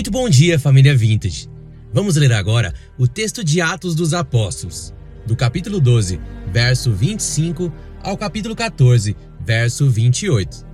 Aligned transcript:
Muito 0.00 0.10
bom 0.10 0.30
dia, 0.30 0.58
família 0.58 0.96
Vintage. 0.96 1.46
Vamos 1.92 2.16
ler 2.16 2.32
agora 2.32 2.72
o 2.96 3.06
texto 3.06 3.44
de 3.44 3.60
Atos 3.60 3.94
dos 3.94 4.14
Apóstolos, 4.14 4.94
do 5.26 5.36
capítulo 5.36 5.78
12, 5.78 6.18
verso 6.50 6.90
25 6.90 7.70
ao 8.02 8.16
capítulo 8.16 8.56
14, 8.56 9.14
verso 9.44 9.90
28. 9.90 10.66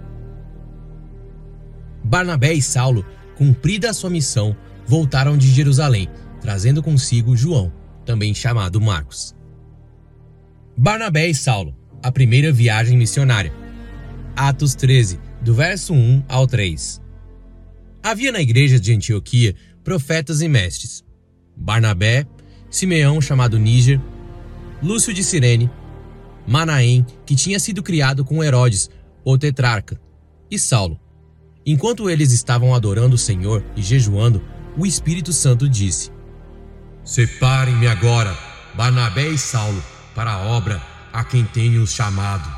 Barnabé 2.04 2.52
e 2.52 2.62
Saulo, 2.62 3.04
cumprida 3.36 3.90
a 3.90 3.92
sua 3.92 4.10
missão, 4.10 4.56
voltaram 4.86 5.36
de 5.36 5.50
Jerusalém, 5.50 6.08
trazendo 6.40 6.80
consigo 6.80 7.36
João, 7.36 7.72
também 8.04 8.32
chamado 8.32 8.80
Marcos. 8.80 9.34
Barnabé 10.78 11.26
e 11.26 11.34
Saulo, 11.34 11.74
a 12.00 12.12
primeira 12.12 12.52
viagem 12.52 12.96
missionária. 12.96 13.52
Atos 14.36 14.76
13, 14.76 15.18
do 15.42 15.52
verso 15.52 15.92
1 15.94 16.22
ao 16.28 16.46
3. 16.46 17.04
Havia 18.06 18.30
na 18.30 18.40
igreja 18.40 18.78
de 18.78 18.94
Antioquia 18.94 19.56
profetas 19.82 20.40
e 20.40 20.46
mestres: 20.46 21.02
Barnabé, 21.56 22.24
Simeão, 22.70 23.20
chamado 23.20 23.58
Níger, 23.58 24.00
Lúcio 24.80 25.12
de 25.12 25.24
Cirene, 25.24 25.68
Manaém, 26.46 27.04
que 27.26 27.34
tinha 27.34 27.58
sido 27.58 27.82
criado 27.82 28.24
com 28.24 28.44
Herodes, 28.44 28.88
o 29.24 29.36
tetrarca, 29.36 30.00
e 30.48 30.56
Saulo. 30.56 31.00
Enquanto 31.66 32.08
eles 32.08 32.30
estavam 32.30 32.76
adorando 32.76 33.16
o 33.16 33.18
Senhor 33.18 33.64
e 33.76 33.82
jejuando, 33.82 34.40
o 34.78 34.86
Espírito 34.86 35.32
Santo 35.32 35.68
disse: 35.68 36.12
Separem-me 37.04 37.88
agora, 37.88 38.38
Barnabé 38.76 39.30
e 39.30 39.36
Saulo, 39.36 39.82
para 40.14 40.30
a 40.30 40.46
obra 40.46 40.80
a 41.12 41.24
quem 41.24 41.44
tenho 41.44 41.82
os 41.82 41.90
chamado. 41.90 42.48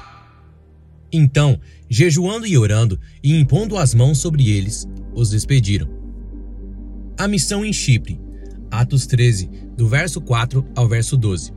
Então, 1.10 1.58
jejuando 1.88 2.46
e 2.46 2.58
orando 2.58 3.00
e 3.22 3.34
impondo 3.34 3.78
as 3.78 3.94
mãos 3.94 4.18
sobre 4.18 4.50
eles, 4.50 4.86
os 5.18 5.30
despediram. 5.30 5.88
A 7.18 7.26
missão 7.26 7.64
em 7.64 7.72
Chipre, 7.72 8.20
Atos 8.70 9.06
13, 9.06 9.50
do 9.76 9.88
verso 9.88 10.20
4 10.20 10.64
ao 10.76 10.88
verso 10.88 11.16
12. 11.16 11.52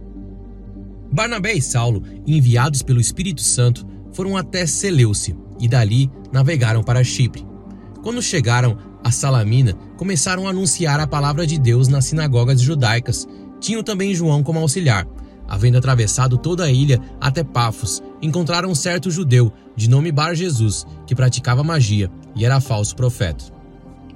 Barnabé 1.11 1.53
e 1.53 1.61
Saulo, 1.61 2.03
enviados 2.25 2.81
pelo 2.81 2.99
Espírito 2.99 3.41
Santo, 3.41 3.85
foram 4.13 4.35
até 4.35 4.65
Seleucia 4.65 5.35
e 5.59 5.67
dali 5.67 6.09
navegaram 6.31 6.83
para 6.83 7.03
Chipre. 7.03 7.45
Quando 8.01 8.21
chegaram 8.21 8.77
a 9.03 9.11
Salamina, 9.11 9.73
começaram 9.97 10.47
a 10.47 10.49
anunciar 10.49 10.99
a 10.99 11.05
palavra 11.05 11.45
de 11.45 11.59
Deus 11.59 11.87
nas 11.87 12.05
sinagogas 12.05 12.59
judaicas. 12.59 13.27
Tinham 13.59 13.83
também 13.83 14.15
João 14.15 14.41
como 14.41 14.59
auxiliar. 14.59 15.05
Havendo 15.51 15.77
atravessado 15.77 16.37
toda 16.37 16.63
a 16.63 16.71
ilha 16.71 16.97
até 17.19 17.43
Pafos, 17.43 18.01
encontraram 18.21 18.69
um 18.69 18.73
certo 18.73 19.11
judeu, 19.11 19.51
de 19.75 19.89
nome 19.89 20.09
Bar 20.09 20.33
Jesus, 20.33 20.87
que 21.05 21.13
praticava 21.13 21.61
magia 21.61 22.09
e 22.33 22.45
era 22.45 22.61
falso 22.61 22.95
profeta. 22.95 23.43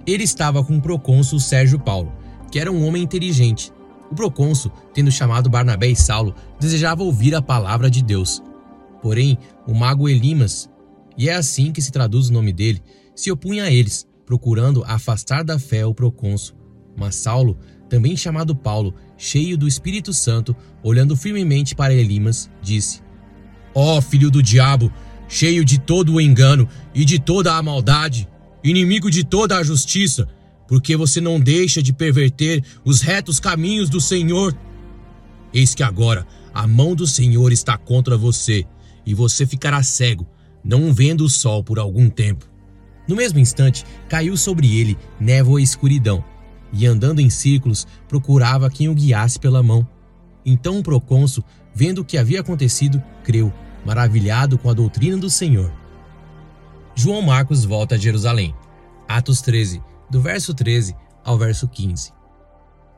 Ele 0.07 0.23
estava 0.23 0.63
com 0.63 0.77
o 0.77 0.81
procônsul 0.81 1.41
Sérgio 1.41 1.77
Paulo, 1.77 2.13
que 2.49 2.57
era 2.57 2.71
um 2.71 2.87
homem 2.87 3.03
inteligente. 3.03 3.69
O 4.09 4.15
procônsul, 4.15 4.71
tendo 4.93 5.11
chamado 5.11 5.49
Barnabé 5.49 5.87
e 5.87 5.95
Saulo, 5.95 6.33
desejava 6.57 7.03
ouvir 7.03 7.35
a 7.35 7.41
palavra 7.41 7.89
de 7.89 8.01
Deus. 8.01 8.41
Porém, 9.01 9.37
o 9.67 9.73
mago 9.73 10.07
Elimas, 10.07 10.69
e 11.17 11.27
é 11.27 11.35
assim 11.35 11.73
que 11.73 11.81
se 11.81 11.91
traduz 11.91 12.29
o 12.29 12.33
nome 12.33 12.53
dele, 12.53 12.81
se 13.13 13.29
opunha 13.29 13.65
a 13.65 13.71
eles, 13.71 14.07
procurando 14.25 14.85
afastar 14.85 15.43
da 15.43 15.59
fé 15.59 15.85
o 15.85 15.93
procônsul. 15.93 16.55
Mas 16.95 17.17
Saulo, 17.17 17.57
também 17.89 18.15
chamado 18.15 18.55
Paulo, 18.55 18.95
cheio 19.17 19.57
do 19.57 19.67
Espírito 19.67 20.13
Santo, 20.13 20.55
olhando 20.83 21.15
firmemente 21.15 21.75
para 21.75 21.93
Elimas, 21.93 22.49
disse: 22.61 23.01
Ó 23.73 23.97
oh, 23.97 24.01
filho 24.01 24.29
do 24.29 24.41
diabo, 24.41 24.91
cheio 25.27 25.63
de 25.65 25.79
todo 25.79 26.13
o 26.13 26.21
engano 26.21 26.67
e 26.93 27.03
de 27.05 27.19
toda 27.19 27.55
a 27.55 27.63
maldade, 27.63 28.27
inimigo 28.63 29.09
de 29.09 29.23
toda 29.23 29.57
a 29.57 29.63
justiça, 29.63 30.27
porque 30.67 30.95
você 30.95 31.21
não 31.21 31.39
deixa 31.39 31.81
de 31.81 31.93
perverter 31.93 32.63
os 32.83 33.01
retos 33.01 33.39
caminhos 33.39 33.89
do 33.89 34.01
Senhor. 34.01 34.57
Eis 35.53 35.73
que 35.73 35.83
agora 35.83 36.25
a 36.53 36.67
mão 36.67 36.95
do 36.95 37.05
Senhor 37.05 37.51
está 37.51 37.77
contra 37.77 38.17
você, 38.17 38.65
e 39.05 39.13
você 39.13 39.45
ficará 39.45 39.83
cego, 39.83 40.27
não 40.63 40.93
vendo 40.93 41.23
o 41.23 41.29
sol 41.29 41.63
por 41.63 41.77
algum 41.77 42.09
tempo. 42.09 42.49
No 43.07 43.15
mesmo 43.15 43.37
instante, 43.37 43.83
caiu 44.09 44.35
sobre 44.35 44.75
ele 44.75 44.97
névoa 45.19 45.61
e 45.61 45.63
escuridão, 45.63 46.23
e 46.75 46.85
andando 46.85 47.21
em 47.21 47.29
círculos, 47.29 47.87
procurava 48.07 48.69
quem 48.69 48.89
o 48.89 48.93
guiasse 48.93 49.39
pela 49.39 49.63
mão. 49.63 49.87
Então 50.45 50.77
o 50.77 50.83
procônsul, 50.83 51.43
vendo 51.73 51.99
o 51.99 52.05
que 52.05 52.17
havia 52.17 52.41
acontecido, 52.41 53.01
creu, 53.23 53.51
maravilhado 53.85 54.57
com 54.57 54.69
a 54.69 54.73
doutrina 54.73 55.17
do 55.17 55.29
Senhor. 55.29 55.71
João 56.93 57.21
Marcos 57.21 57.63
volta 57.63 57.95
a 57.95 57.97
Jerusalém. 57.97 58.53
Atos 59.07 59.41
13, 59.41 59.81
do 60.09 60.21
verso 60.21 60.53
13 60.53 60.95
ao 61.23 61.37
verso 61.37 61.67
15. 61.67 62.11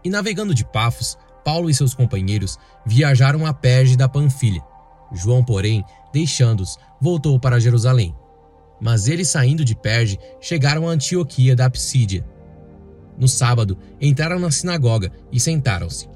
E 0.03 0.09
navegando 0.09 0.53
de 0.53 0.65
Pafos, 0.65 1.15
Paulo 1.45 1.69
e 1.69 1.73
seus 1.73 1.93
companheiros 1.93 2.57
viajaram 2.85 3.45
a 3.45 3.53
Perge 3.53 3.95
da 3.95 4.09
Panfilha. 4.09 4.61
João, 5.13 5.43
porém, 5.43 5.83
deixando-os, 6.11 6.77
voltou 6.99 7.39
para 7.39 7.59
Jerusalém. 7.59 8.15
Mas 8.81 9.07
eles, 9.07 9.29
saindo 9.29 9.63
de 9.63 9.75
Perge, 9.75 10.19
chegaram 10.41 10.87
a 10.87 10.91
Antioquia 10.91 11.55
da 11.55 11.69
Psídia. 11.69 12.25
No 13.17 13.27
sábado, 13.27 13.77
entraram 13.99 14.39
na 14.39 14.51
sinagoga 14.51 15.11
e 15.31 15.39
sentaram-se. 15.39 16.07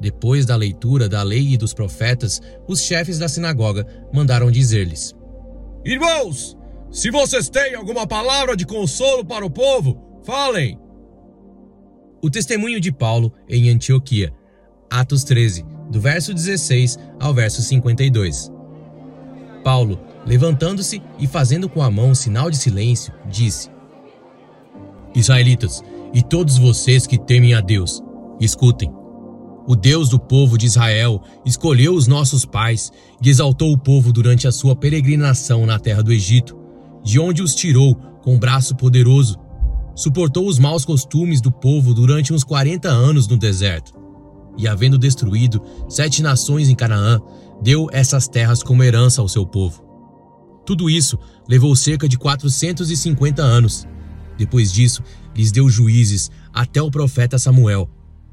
Depois 0.00 0.46
da 0.46 0.56
leitura 0.56 1.08
da 1.08 1.22
lei 1.22 1.52
e 1.52 1.56
dos 1.56 1.74
profetas, 1.74 2.40
os 2.66 2.80
chefes 2.80 3.18
da 3.18 3.28
sinagoga 3.28 3.86
mandaram 4.12 4.50
dizer-lhes: 4.50 5.14
Irmãos, 5.84 6.56
se 6.90 7.10
vocês 7.10 7.48
têm 7.48 7.74
alguma 7.74 8.06
palavra 8.06 8.56
de 8.56 8.66
consolo 8.66 9.24
para 9.24 9.44
o 9.44 9.50
povo, 9.50 10.20
falem. 10.24 10.78
O 12.22 12.28
testemunho 12.28 12.80
de 12.80 12.90
Paulo 12.90 13.32
em 13.48 13.70
Antioquia, 13.70 14.32
Atos 14.90 15.22
13, 15.22 15.64
do 15.90 16.00
verso 16.00 16.34
16 16.34 16.98
ao 17.20 17.32
verso 17.32 17.62
52. 17.62 18.50
Paulo, 19.62 20.00
levantando-se 20.26 21.02
e 21.18 21.26
fazendo 21.26 21.68
com 21.68 21.82
a 21.82 21.90
mão 21.90 22.10
um 22.10 22.14
sinal 22.14 22.50
de 22.50 22.56
silêncio, 22.56 23.12
disse: 23.28 23.70
Israelitas, 25.14 25.82
e 26.12 26.22
todos 26.22 26.58
vocês 26.58 27.06
que 27.06 27.18
temem 27.18 27.54
a 27.54 27.60
Deus, 27.60 28.02
escutem. 28.40 28.92
O 29.66 29.76
Deus 29.76 30.08
do 30.08 30.18
povo 30.18 30.58
de 30.58 30.66
Israel 30.66 31.22
escolheu 31.44 31.94
os 31.94 32.06
nossos 32.06 32.44
pais 32.44 32.90
e 33.22 33.28
exaltou 33.28 33.72
o 33.72 33.78
povo 33.78 34.12
durante 34.12 34.48
a 34.48 34.52
sua 34.52 34.74
peregrinação 34.74 35.64
na 35.64 35.78
terra 35.78 36.02
do 36.02 36.12
Egito, 36.12 36.58
de 37.04 37.20
onde 37.20 37.42
os 37.42 37.54
tirou 37.54 37.94
com 38.22 38.38
braço 38.38 38.74
poderoso. 38.74 39.38
Suportou 39.94 40.46
os 40.46 40.58
maus 40.58 40.84
costumes 40.84 41.40
do 41.40 41.52
povo 41.52 41.94
durante 41.94 42.32
uns 42.32 42.42
40 42.42 42.88
anos 42.88 43.28
no 43.28 43.36
deserto. 43.36 43.92
E, 44.58 44.66
havendo 44.66 44.98
destruído 44.98 45.62
sete 45.88 46.22
nações 46.22 46.68
em 46.68 46.74
Canaã, 46.74 47.20
deu 47.62 47.88
essas 47.92 48.26
terras 48.26 48.62
como 48.62 48.82
herança 48.82 49.20
ao 49.20 49.28
seu 49.28 49.46
povo. 49.46 49.84
Tudo 50.66 50.88
isso 50.90 51.18
levou 51.48 51.74
cerca 51.76 52.08
de 52.08 52.18
450 52.18 53.42
anos. 53.42 53.86
Depois 54.40 54.72
disso, 54.72 55.02
lhes 55.36 55.52
deu 55.52 55.68
juízes 55.68 56.30
até 56.50 56.80
o 56.80 56.90
profeta 56.90 57.38
Samuel. 57.38 57.90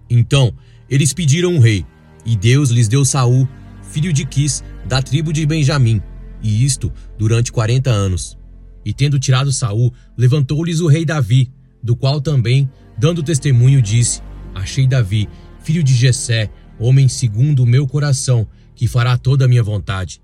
Então, 0.09 0.55
eles 0.89 1.11
pediram 1.11 1.51
um 1.51 1.59
rei, 1.59 1.85
e 2.25 2.33
Deus 2.33 2.69
lhes 2.69 2.87
deu 2.87 3.03
Saul, 3.03 3.45
filho 3.91 4.13
de 4.13 4.25
Quis, 4.25 4.63
da 4.87 5.01
tribo 5.01 5.33
de 5.33 5.45
Benjamim, 5.45 6.01
e 6.41 6.63
isto 6.63 6.93
durante 7.17 7.51
40 7.51 7.89
anos. 7.89 8.37
E 8.85 8.93
tendo 8.93 9.19
tirado 9.19 9.51
Saul, 9.51 9.93
levantou-lhes 10.15 10.79
o 10.79 10.87
rei 10.87 11.03
Davi, 11.03 11.51
do 11.83 11.93
qual 11.93 12.21
também, 12.21 12.69
dando 12.97 13.21
testemunho, 13.21 13.81
disse: 13.81 14.21
Achei 14.55 14.87
Davi, 14.87 15.27
filho 15.61 15.83
de 15.83 15.93
Jessé, 15.93 16.49
homem 16.79 17.09
segundo 17.09 17.63
o 17.63 17.67
meu 17.67 17.85
coração, 17.85 18.47
que 18.73 18.87
fará 18.87 19.17
toda 19.17 19.43
a 19.43 19.47
minha 19.49 19.61
vontade. 19.61 20.21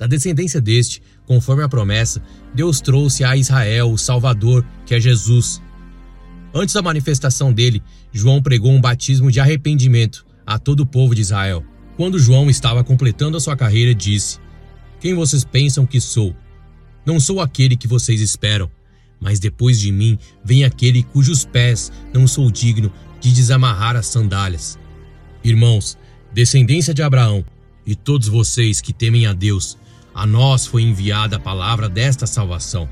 Da 0.00 0.06
descendência 0.06 0.62
deste, 0.62 1.02
conforme 1.26 1.62
a 1.62 1.68
promessa, 1.68 2.22
Deus 2.54 2.80
trouxe 2.80 3.22
a 3.22 3.36
Israel 3.36 3.92
o 3.92 3.98
Salvador, 3.98 4.64
que 4.90 4.96
é 4.96 5.00
Jesus. 5.00 5.62
Antes 6.52 6.74
da 6.74 6.82
manifestação 6.82 7.52
dele, 7.52 7.80
João 8.12 8.42
pregou 8.42 8.72
um 8.72 8.80
batismo 8.80 9.30
de 9.30 9.38
arrependimento 9.38 10.26
a 10.44 10.58
todo 10.58 10.80
o 10.80 10.86
povo 10.86 11.14
de 11.14 11.20
Israel. 11.20 11.64
Quando 11.96 12.18
João 12.18 12.50
estava 12.50 12.82
completando 12.82 13.36
a 13.36 13.40
sua 13.40 13.56
carreira, 13.56 13.94
disse: 13.94 14.40
Quem 15.00 15.14
vocês 15.14 15.44
pensam 15.44 15.86
que 15.86 16.00
sou? 16.00 16.34
Não 17.06 17.20
sou 17.20 17.40
aquele 17.40 17.76
que 17.76 17.86
vocês 17.86 18.20
esperam, 18.20 18.68
mas 19.20 19.38
depois 19.38 19.78
de 19.78 19.92
mim 19.92 20.18
vem 20.44 20.64
aquele 20.64 21.04
cujos 21.04 21.44
pés 21.44 21.92
não 22.12 22.26
sou 22.26 22.50
digno 22.50 22.92
de 23.20 23.32
desamarrar 23.32 23.94
as 23.94 24.06
sandálias. 24.06 24.76
Irmãos, 25.44 25.96
descendência 26.34 26.92
de 26.92 27.00
Abraão, 27.00 27.44
e 27.86 27.94
todos 27.94 28.26
vocês 28.26 28.80
que 28.80 28.92
temem 28.92 29.24
a 29.24 29.32
Deus, 29.32 29.78
a 30.12 30.26
nós 30.26 30.66
foi 30.66 30.82
enviada 30.82 31.36
a 31.36 31.40
palavra 31.40 31.88
desta 31.88 32.26
salvação. 32.26 32.88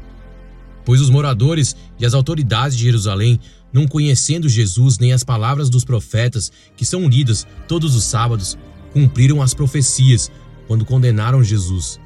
Pois 0.88 1.02
os 1.02 1.11
moradores 1.11 1.76
e 1.99 2.06
as 2.06 2.14
autoridades 2.14 2.75
de 2.75 2.85
Jerusalém, 2.85 3.38
não 3.70 3.87
conhecendo 3.87 4.49
Jesus 4.49 4.99
nem 4.99 5.12
as 5.12 5.23
palavras 5.23 5.69
dos 5.69 5.85
profetas, 5.85 6.50
que 6.75 6.87
são 6.87 7.06
lidas 7.06 7.46
todos 7.69 7.94
os 7.94 8.05
sábados, 8.05 8.56
cumpriram 8.90 9.43
as 9.43 9.52
profecias 9.52 10.31
quando 10.67 10.87
condenaram 10.87 11.44
Jesus. 11.44 12.00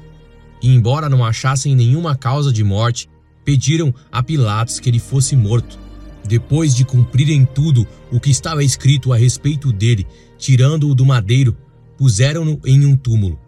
E, 0.61 0.67
embora 0.67 1.07
não 1.07 1.23
achassem 1.23 1.73
nenhuma 1.73 2.13
causa 2.13 2.51
de 2.51 2.61
morte, 2.61 3.07
pediram 3.45 3.95
a 4.11 4.21
Pilatos 4.21 4.81
que 4.81 4.89
ele 4.89 4.99
fosse 4.99 5.33
morto. 5.33 5.79
depois 6.27 6.75
de 6.75 6.83
cumprirem 6.83 7.45
tudo 7.45 7.87
o 8.11 8.19
que 8.19 8.31
estava 8.31 8.63
escrito 8.63 9.13
a 9.13 9.17
respeito 9.17 9.71
dele, 9.71 10.05
tirando-o 10.37 10.93
do 10.93 11.05
madeiro, 11.05 11.55
puseram-no 11.97 12.59
em 12.65 12.85
um 12.85 12.97
túmulo. 12.97 13.39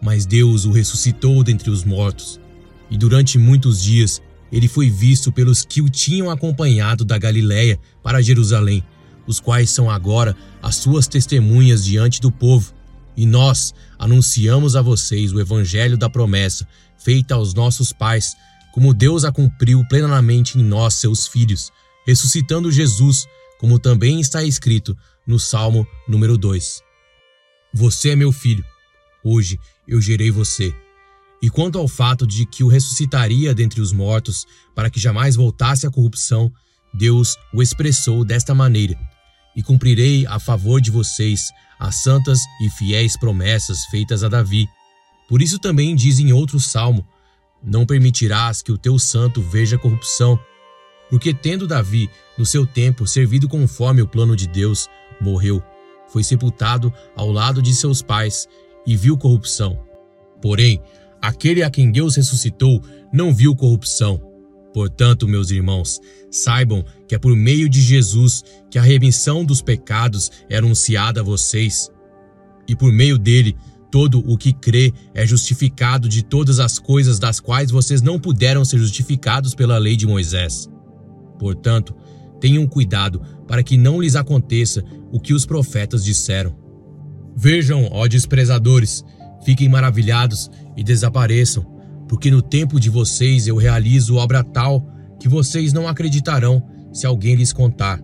Mas 0.00 0.24
Deus 0.24 0.64
o 0.64 0.70
ressuscitou 0.70 1.42
dentre 1.42 1.68
os 1.68 1.82
mortos. 1.82 2.40
E 2.88 2.96
durante 2.96 3.38
muitos 3.38 3.82
dias 3.82 4.22
ele 4.54 4.68
foi 4.68 4.88
visto 4.88 5.32
pelos 5.32 5.64
que 5.64 5.82
o 5.82 5.88
tinham 5.88 6.30
acompanhado 6.30 7.04
da 7.04 7.18
Galiléia 7.18 7.76
para 8.04 8.22
Jerusalém, 8.22 8.84
os 9.26 9.40
quais 9.40 9.68
são 9.68 9.90
agora 9.90 10.36
as 10.62 10.76
suas 10.76 11.08
testemunhas 11.08 11.84
diante 11.84 12.20
do 12.20 12.30
povo. 12.30 12.72
E 13.16 13.26
nós 13.26 13.74
anunciamos 13.98 14.76
a 14.76 14.80
vocês 14.80 15.32
o 15.32 15.40
evangelho 15.40 15.98
da 15.98 16.08
promessa 16.08 16.68
feita 16.96 17.34
aos 17.34 17.52
nossos 17.52 17.92
pais, 17.92 18.36
como 18.72 18.94
Deus 18.94 19.24
a 19.24 19.32
cumpriu 19.32 19.84
plenamente 19.88 20.56
em 20.56 20.62
nós, 20.62 20.94
seus 20.94 21.26
filhos, 21.26 21.72
ressuscitando 22.06 22.70
Jesus, 22.70 23.26
como 23.58 23.76
também 23.76 24.20
está 24.20 24.44
escrito 24.44 24.96
no 25.26 25.36
Salmo 25.36 25.84
número 26.06 26.38
2. 26.38 26.80
Você 27.74 28.10
é 28.10 28.16
meu 28.16 28.30
filho, 28.30 28.64
hoje 29.24 29.58
eu 29.88 30.00
gerei 30.00 30.30
você. 30.30 30.72
E 31.44 31.50
quanto 31.50 31.78
ao 31.78 31.86
fato 31.86 32.26
de 32.26 32.46
que 32.46 32.64
o 32.64 32.68
ressuscitaria 32.68 33.54
dentre 33.54 33.78
os 33.78 33.92
mortos, 33.92 34.46
para 34.74 34.88
que 34.88 34.98
jamais 34.98 35.36
voltasse 35.36 35.86
à 35.86 35.90
corrupção, 35.90 36.50
Deus 36.94 37.36
o 37.52 37.60
expressou 37.60 38.24
desta 38.24 38.54
maneira: 38.54 38.98
E 39.54 39.62
cumprirei 39.62 40.24
a 40.26 40.38
favor 40.38 40.80
de 40.80 40.90
vocês 40.90 41.50
as 41.78 41.96
santas 41.96 42.38
e 42.62 42.70
fiéis 42.70 43.14
promessas 43.18 43.84
feitas 43.90 44.24
a 44.24 44.28
Davi. 44.30 44.66
Por 45.28 45.42
isso 45.42 45.58
também 45.58 45.94
diz 45.94 46.18
em 46.18 46.32
outro 46.32 46.58
salmo: 46.58 47.06
Não 47.62 47.84
permitirás 47.84 48.62
que 48.62 48.72
o 48.72 48.78
teu 48.78 48.98
santo 48.98 49.42
veja 49.42 49.76
corrupção. 49.76 50.40
Porque, 51.10 51.34
tendo 51.34 51.66
Davi, 51.66 52.08
no 52.38 52.46
seu 52.46 52.66
tempo, 52.66 53.06
servido 53.06 53.50
conforme 53.50 54.00
o 54.00 54.08
plano 54.08 54.34
de 54.34 54.48
Deus, 54.48 54.88
morreu. 55.20 55.62
Foi 56.08 56.24
sepultado 56.24 56.90
ao 57.14 57.30
lado 57.30 57.60
de 57.60 57.74
seus 57.74 58.00
pais 58.00 58.48
e 58.86 58.96
viu 58.96 59.18
corrupção. 59.18 59.78
Porém, 60.40 60.82
aquele 61.28 61.62
a 61.62 61.70
quem 61.70 61.90
Deus 61.90 62.16
ressuscitou 62.16 62.82
não 63.12 63.34
viu 63.34 63.56
corrupção. 63.56 64.20
Portanto, 64.74 65.28
meus 65.28 65.50
irmãos, 65.50 66.00
saibam 66.30 66.84
que 67.06 67.14
é 67.14 67.18
por 67.18 67.34
meio 67.34 67.68
de 67.68 67.80
Jesus 67.80 68.42
que 68.70 68.78
a 68.78 68.82
remissão 68.82 69.44
dos 69.44 69.62
pecados 69.62 70.30
é 70.50 70.56
anunciada 70.56 71.20
a 71.20 71.24
vocês. 71.24 71.88
E 72.68 72.74
por 72.74 72.92
meio 72.92 73.16
dele, 73.16 73.56
todo 73.90 74.18
o 74.30 74.36
que 74.36 74.52
crê 74.52 74.92
é 75.14 75.24
justificado 75.24 76.08
de 76.08 76.22
todas 76.22 76.58
as 76.58 76.78
coisas 76.78 77.18
das 77.18 77.38
quais 77.38 77.70
vocês 77.70 78.02
não 78.02 78.18
puderam 78.18 78.64
ser 78.64 78.78
justificados 78.78 79.54
pela 79.54 79.78
lei 79.78 79.96
de 79.96 80.06
Moisés. 80.06 80.68
Portanto, 81.38 81.94
tenham 82.40 82.66
cuidado 82.66 83.22
para 83.46 83.62
que 83.62 83.76
não 83.78 84.02
lhes 84.02 84.16
aconteça 84.16 84.84
o 85.12 85.20
que 85.20 85.32
os 85.32 85.46
profetas 85.46 86.04
disseram. 86.04 86.54
Vejam, 87.36 87.88
ó 87.92 88.06
desprezadores, 88.06 89.04
fiquem 89.44 89.68
maravilhados 89.68 90.50
e 90.76 90.82
desapareçam 90.82 91.74
porque 92.08 92.30
no 92.30 92.42
tempo 92.42 92.78
de 92.78 92.90
vocês 92.90 93.46
eu 93.46 93.56
realizo 93.56 94.16
obra 94.16 94.42
tal 94.42 94.86
que 95.18 95.28
vocês 95.28 95.72
não 95.72 95.88
acreditarão 95.88 96.62
se 96.92 97.06
alguém 97.06 97.34
lhes 97.34 97.52
contar. 97.52 98.00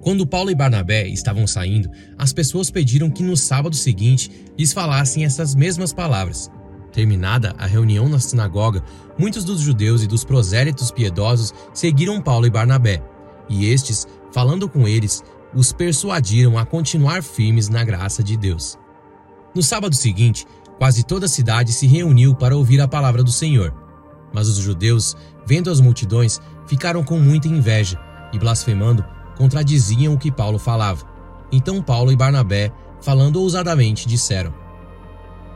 Quando 0.00 0.26
Paulo 0.26 0.50
e 0.50 0.54
Barnabé 0.54 1.08
estavam 1.08 1.46
saindo, 1.46 1.90
as 2.16 2.32
pessoas 2.32 2.70
pediram 2.70 3.10
que 3.10 3.22
no 3.22 3.36
sábado 3.36 3.74
seguinte 3.74 4.30
lhes 4.56 4.72
falassem 4.72 5.24
essas 5.24 5.54
mesmas 5.54 5.92
palavras. 5.92 6.50
Terminada 6.92 7.54
a 7.58 7.66
reunião 7.66 8.08
na 8.08 8.18
sinagoga, 8.18 8.82
muitos 9.18 9.44
dos 9.44 9.60
judeus 9.60 10.02
e 10.02 10.06
dos 10.06 10.24
prosélitos 10.24 10.90
piedosos 10.90 11.52
seguiram 11.74 12.22
Paulo 12.22 12.46
e 12.46 12.50
Barnabé, 12.50 13.02
e 13.48 13.66
estes, 13.66 14.06
falando 14.32 14.68
com 14.68 14.86
eles, 14.86 15.22
os 15.54 15.72
persuadiram 15.72 16.56
a 16.56 16.64
continuar 16.64 17.22
firmes 17.22 17.68
na 17.68 17.82
graça 17.82 18.22
de 18.22 18.36
Deus. 18.36 18.78
No 19.54 19.62
sábado 19.62 19.94
seguinte, 19.96 20.46
Quase 20.78 21.02
toda 21.02 21.26
a 21.26 21.28
cidade 21.28 21.72
se 21.72 21.86
reuniu 21.86 22.34
para 22.34 22.56
ouvir 22.56 22.80
a 22.80 22.86
palavra 22.86 23.24
do 23.24 23.32
Senhor. 23.32 23.74
Mas 24.32 24.48
os 24.48 24.58
judeus, 24.58 25.16
vendo 25.44 25.70
as 25.70 25.80
multidões, 25.80 26.40
ficaram 26.66 27.02
com 27.02 27.18
muita 27.18 27.48
inveja 27.48 27.98
e, 28.32 28.38
blasfemando, 28.38 29.04
contradiziam 29.36 30.14
o 30.14 30.18
que 30.18 30.30
Paulo 30.30 30.58
falava. 30.58 31.04
Então 31.50 31.82
Paulo 31.82 32.12
e 32.12 32.16
Barnabé, 32.16 32.70
falando 33.00 33.40
ousadamente, 33.40 34.06
disseram: 34.06 34.54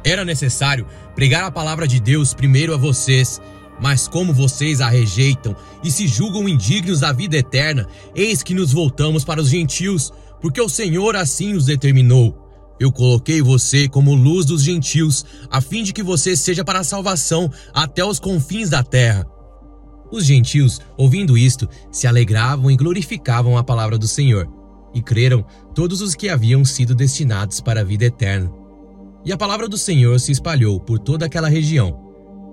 Era 0.05 0.25
necessário 0.25 0.87
pregar 1.15 1.45
a 1.45 1.51
palavra 1.51 1.87
de 1.87 2.01
Deus 2.01 2.35
primeiro 2.35 2.75
a 2.75 2.77
vocês, 2.77 3.41
mas 3.81 4.09
como 4.09 4.33
vocês 4.33 4.81
a 4.81 4.89
rejeitam 4.89 5.55
e 5.85 5.91
se 5.91 6.09
julgam 6.09 6.49
indignos 6.49 7.01
da 7.01 7.13
vida 7.13 7.37
eterna, 7.37 7.87
eis 8.15 8.43
que 8.43 8.55
nos 8.55 8.73
voltamos 8.73 9.25
para 9.25 9.41
os 9.41 9.49
gentios, 9.49 10.13
porque 10.41 10.61
o 10.61 10.69
Senhor 10.69 11.15
assim 11.15 11.53
os 11.55 11.67
determinou. 11.67 12.42
Eu 12.83 12.91
coloquei 12.91 13.41
você 13.41 13.87
como 13.87 14.13
luz 14.13 14.45
dos 14.45 14.65
gentios, 14.65 15.25
a 15.49 15.61
fim 15.61 15.85
de 15.85 15.93
que 15.93 16.03
você 16.03 16.35
seja 16.35 16.65
para 16.65 16.81
a 16.81 16.85
salvação 16.85 17.49
até 17.73 18.05
os 18.05 18.19
confins 18.19 18.69
da 18.71 18.83
terra. 18.83 19.25
Os 20.11 20.25
gentios, 20.25 20.81
ouvindo 20.97 21.39
isto, 21.39 21.69
se 21.93 22.09
alegravam 22.09 22.73
e 22.73 22.77
glorificavam 22.77 23.57
a 23.57 23.63
palavra 23.63 23.97
do 23.97 24.09
Senhor, 24.09 24.49
e 24.93 25.01
creram 25.01 25.45
todos 25.73 26.01
os 26.01 26.17
que 26.17 26.29
haviam 26.29 26.65
sido 26.65 26.93
destinados 26.93 27.61
para 27.61 27.83
a 27.83 27.85
vida 27.85 28.07
eterna. 28.07 28.53
E 29.25 29.33
a 29.33 29.37
palavra 29.37 29.69
do 29.69 29.79
Senhor 29.79 30.19
se 30.19 30.33
espalhou 30.33 30.81
por 30.81 30.99
toda 30.99 31.27
aquela 31.27 31.49
região. 31.49 31.97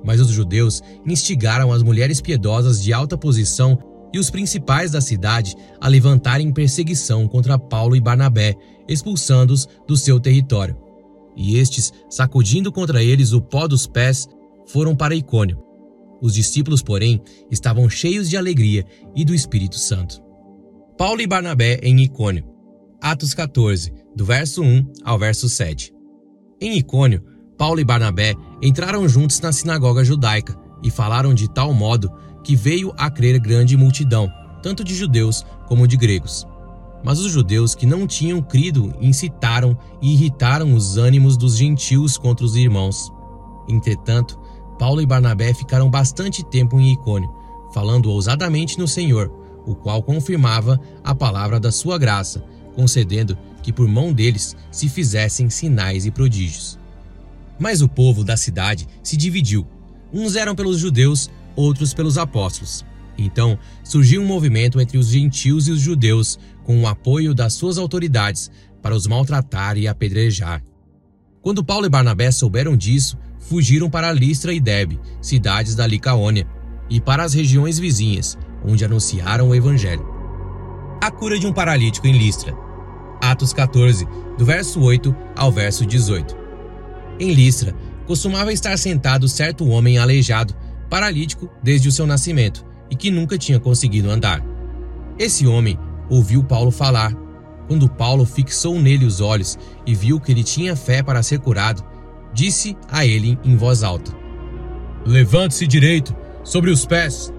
Mas 0.06 0.22
os 0.22 0.30
judeus 0.30 0.80
instigaram 1.08 1.74
as 1.74 1.82
mulheres 1.82 2.22
piedosas 2.22 2.84
de 2.84 2.94
alta 2.94 3.18
posição 3.18 3.80
e 4.14 4.20
os 4.20 4.30
principais 4.30 4.92
da 4.92 5.02
cidade 5.02 5.56
a 5.82 5.88
levantarem 5.88 6.54
perseguição 6.54 7.28
contra 7.28 7.58
Paulo 7.58 7.96
e 7.96 8.00
Barnabé, 8.00 8.56
expulsando-os 8.90 9.68
do 9.88 9.96
seu 9.96 10.20
território. 10.20 10.76
E 11.36 11.58
estes, 11.58 11.94
sacudindo 12.10 12.72
contra 12.72 13.02
eles 13.04 13.32
o 13.32 13.42
pó 13.42 13.68
dos 13.68 13.88
pés, 13.88 14.28
foram 14.68 14.96
para 14.96 15.16
Icônio. 15.16 15.58
Os 16.22 16.34
discípulos, 16.34 16.82
porém, 16.82 17.22
estavam 17.50 17.90
cheios 17.90 18.30
de 18.30 18.36
alegria 18.36 18.86
e 19.16 19.24
do 19.24 19.34
Espírito 19.34 19.78
Santo. 19.78 20.22
Paulo 20.98 21.22
e 21.22 21.28
Barnabé 21.28 21.80
em 21.82 21.98
Icônio. 22.02 22.44
Atos 23.02 23.34
14, 23.34 23.94
do 24.14 24.26
verso 24.26 24.62
1 24.62 24.92
ao 25.06 25.18
verso 25.18 25.48
7. 25.48 25.94
Em 26.60 26.78
Icônio, 26.78 27.24
Paulo 27.58 27.80
e 27.80 27.86
Barnabé 27.86 28.36
entraram 28.62 29.08
juntos 29.08 29.40
na 29.40 29.54
sinagoga 29.54 30.04
judaica 30.04 30.58
e 30.84 30.92
falaram 30.92 31.34
de 31.34 31.50
tal 31.54 31.74
modo 31.74 32.12
que 32.44 32.56
veio 32.56 32.94
a 32.98 33.10
crer 33.10 33.40
grande 33.40 33.78
multidão, 33.78 34.30
tanto 34.62 34.84
de 34.84 34.94
judeus 34.94 35.46
como 35.68 35.88
de 35.88 35.96
gregos. 35.96 36.46
Mas 37.04 37.20
os 37.20 37.32
judeus 37.32 37.74
que 37.74 37.86
não 37.86 38.06
tinham 38.06 38.42
crido 38.42 38.94
incitaram 39.00 39.78
e 40.02 40.14
irritaram 40.14 40.74
os 40.74 40.98
ânimos 40.98 41.38
dos 41.38 41.58
gentios 41.58 42.18
contra 42.18 42.46
os 42.46 42.56
irmãos. 42.56 43.12
Entretanto, 43.68 44.40
Paulo 44.78 45.02
e 45.02 45.06
Barnabé 45.06 45.54
ficaram 45.54 45.90
bastante 45.90 46.44
tempo 46.44 46.80
em 46.80 46.94
Icônio, 46.94 47.34
falando 47.74 48.10
ousadamente 48.10 48.78
no 48.80 48.88
Senhor, 48.88 49.32
o 49.66 49.76
qual 49.76 50.02
confirmava 50.02 50.80
a 51.04 51.14
palavra 51.14 51.60
da 51.60 51.72
sua 51.72 51.98
graça, 51.98 52.44
concedendo 52.76 53.38
que 53.62 53.74
por 53.74 53.88
mão 53.88 54.14
deles 54.14 54.56
se 54.72 54.90
fizessem 54.90 55.50
sinais 55.50 56.06
e 56.06 56.12
prodígios. 56.12 56.80
Mas 57.60 57.82
o 57.82 57.90
povo 57.90 58.24
da 58.24 58.38
cidade 58.38 58.88
se 59.04 59.18
dividiu. 59.18 59.68
Uns 60.14 60.36
eram 60.36 60.56
pelos 60.56 60.80
judeus, 60.80 61.30
outros 61.56 61.94
pelos 61.94 62.18
apóstolos. 62.18 62.86
Então 63.18 63.60
surgiu 63.84 64.22
um 64.22 64.26
movimento 64.26 64.80
entre 64.80 64.98
os 64.98 65.10
gentios 65.10 65.68
e 65.68 65.72
os 65.72 65.82
judeus, 65.82 66.40
com 66.70 66.82
o 66.82 66.88
apoio 66.88 67.34
das 67.34 67.54
suas 67.54 67.80
autoridades, 67.80 68.52
para 68.80 68.94
os 68.94 69.08
maltratar 69.08 69.76
e 69.76 69.88
apedrejar. 69.88 70.64
Quando 71.42 71.64
Paulo 71.64 71.88
e 71.88 71.90
Barnabé 71.90 72.30
souberam 72.30 72.78
disso, 72.78 73.18
fugiram 73.40 73.90
para 73.90 74.14
Listra 74.14 74.54
e 74.54 74.60
Debe, 74.60 75.00
cidades 75.20 75.74
da 75.74 75.88
Licaônia, 75.88 76.46
e 76.88 77.02
para 77.02 77.24
as 77.24 77.34
regiões 77.34 77.80
vizinhas, 77.80 78.38
onde 78.64 78.86
anunciaram 78.86 79.50
o 79.50 79.56
evangelho. 79.56 80.06
A 81.02 81.10
cura 81.10 81.40
de 81.40 81.48
um 81.48 81.52
paralítico 81.52 82.06
em 82.06 82.16
Listra. 82.16 82.56
Atos 83.20 83.52
14, 83.52 84.08
do 84.38 84.46
verso 84.46 84.80
8 84.80 85.16
ao 85.36 85.52
verso 85.52 85.88
18. 85.88 86.38
Em 87.20 87.34
Listra, 87.34 87.74
costumava 88.06 88.54
estar 88.54 88.78
sentado 88.78 89.28
certo 89.28 89.68
homem 89.68 89.98
aleijado 89.98 90.56
paralítico 90.88 91.50
desde 91.64 91.90
o 91.90 91.92
seu 91.92 92.06
nascimento 92.06 92.64
e 92.92 92.96
que 92.96 93.10
nunca 93.10 93.40
tinha 93.40 93.60
conseguido 93.60 94.12
andar. 94.12 94.46
Esse 95.18 95.48
homem 95.48 95.76
ouviu 96.10 96.44
Paulo 96.44 96.72
falar. 96.72 97.14
Quando 97.68 97.88
Paulo 97.88 98.26
fixou 98.26 98.80
nele 98.80 99.06
os 99.06 99.22
olhos 99.22 99.58
e 99.86 99.94
viu 99.94 100.20
que 100.20 100.32
ele 100.32 100.44
tinha 100.44 100.76
fé 100.76 101.04
para 101.04 101.22
ser 101.22 101.40
curado, 101.40 101.84
disse 102.34 102.76
a 102.90 103.06
ele 103.06 103.38
em 103.44 103.56
voz 103.56 103.84
alta: 103.84 104.12
Levante-se 105.06 105.68
direito, 105.68 106.16
sobre 106.44 106.72
os 106.72 106.86
pés. 106.86 107.32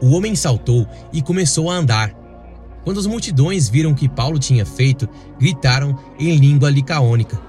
O 0.00 0.14
homem 0.14 0.36
saltou 0.36 0.86
e 1.12 1.22
começou 1.22 1.70
a 1.70 1.74
andar. 1.74 2.12
Quando 2.84 2.98
as 2.98 3.06
multidões 3.06 3.68
viram 3.68 3.92
o 3.92 3.94
que 3.94 4.08
Paulo 4.08 4.38
tinha 4.38 4.66
feito, 4.66 5.08
gritaram 5.38 5.98
em 6.18 6.36
língua 6.36 6.68
licaônica: 6.68 7.40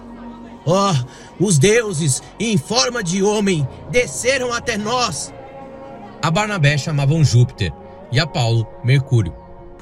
Oh, 0.66 1.44
os 1.44 1.58
deuses, 1.58 2.24
em 2.40 2.58
forma 2.58 3.04
de 3.04 3.22
homem, 3.22 3.68
desceram 3.92 4.54
até 4.54 4.78
nós. 4.78 5.34
A 6.22 6.32
Barnabé 6.32 6.78
chamavam 6.78 7.24
Júpiter 7.24 7.74
e 8.12 8.20
a 8.20 8.26
Paulo 8.26 8.66
Mercúrio, 8.84 9.34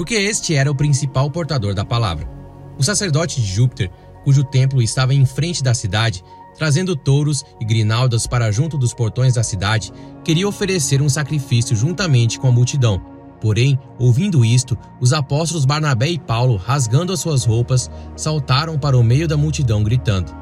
porque 0.02 0.16
este 0.16 0.56
era 0.56 0.72
o 0.72 0.74
principal 0.74 1.30
portador 1.30 1.76
da 1.76 1.86
palavra. 1.86 2.28
O 2.76 2.82
sacerdote 2.82 3.40
de 3.40 3.46
Júpiter, 3.46 3.92
cujo 4.24 4.44
templo 4.44 4.82
estava 4.82 5.14
em 5.14 5.28
frente 5.28 5.62
da 5.62 5.76
cidade, 5.76 6.24
trazendo 6.58 6.96
touros 6.96 7.46
e 7.60 7.66
grinaldas 7.66 8.26
para 8.26 8.52
junto 8.52 8.80
dos 8.80 8.96
portões 8.96 9.36
da 9.36 9.44
cidade, 9.44 9.94
queria 10.24 10.48
oferecer 10.48 11.04
um 11.04 11.08
sacrifício 11.08 11.76
juntamente 11.76 12.40
com 12.40 12.48
a 12.48 12.52
multidão. 12.52 13.00
Porém, 13.40 13.78
ouvindo 14.00 14.44
isto, 14.44 14.76
os 15.00 15.14
apóstolos 15.14 15.66
Barnabé 15.66 16.10
e 16.10 16.18
Paulo, 16.18 16.56
rasgando 16.56 17.14
as 17.14 17.20
suas 17.20 17.46
roupas, 17.46 17.88
saltaram 18.16 18.80
para 18.80 18.98
o 18.98 19.04
meio 19.04 19.28
da 19.28 19.38
multidão, 19.38 19.84
gritando: 19.84 20.36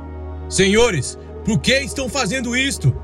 Senhores, 0.48 1.20
por 1.44 1.60
que 1.60 1.78
estão 1.82 2.08
fazendo 2.08 2.56
isto? 2.56 2.96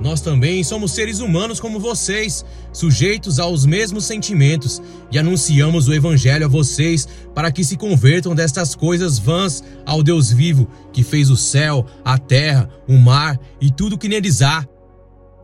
Nós 0.00 0.20
também 0.20 0.62
somos 0.62 0.92
seres 0.92 1.18
humanos 1.18 1.58
como 1.58 1.80
vocês, 1.80 2.44
sujeitos 2.72 3.40
aos 3.40 3.66
mesmos 3.66 4.04
sentimentos, 4.04 4.80
e 5.10 5.18
anunciamos 5.18 5.88
o 5.88 5.94
Evangelho 5.94 6.44
a 6.44 6.48
vocês 6.48 7.08
para 7.34 7.50
que 7.50 7.64
se 7.64 7.76
convertam 7.76 8.34
destas 8.34 8.76
coisas 8.76 9.18
vãs 9.18 9.62
ao 9.84 10.02
Deus 10.02 10.30
vivo, 10.30 10.68
que 10.92 11.02
fez 11.02 11.30
o 11.30 11.36
céu, 11.36 11.84
a 12.04 12.16
terra, 12.16 12.70
o 12.86 12.96
mar 12.96 13.38
e 13.60 13.72
tudo 13.72 13.98
que 13.98 14.08
neles 14.08 14.40
há. 14.40 14.64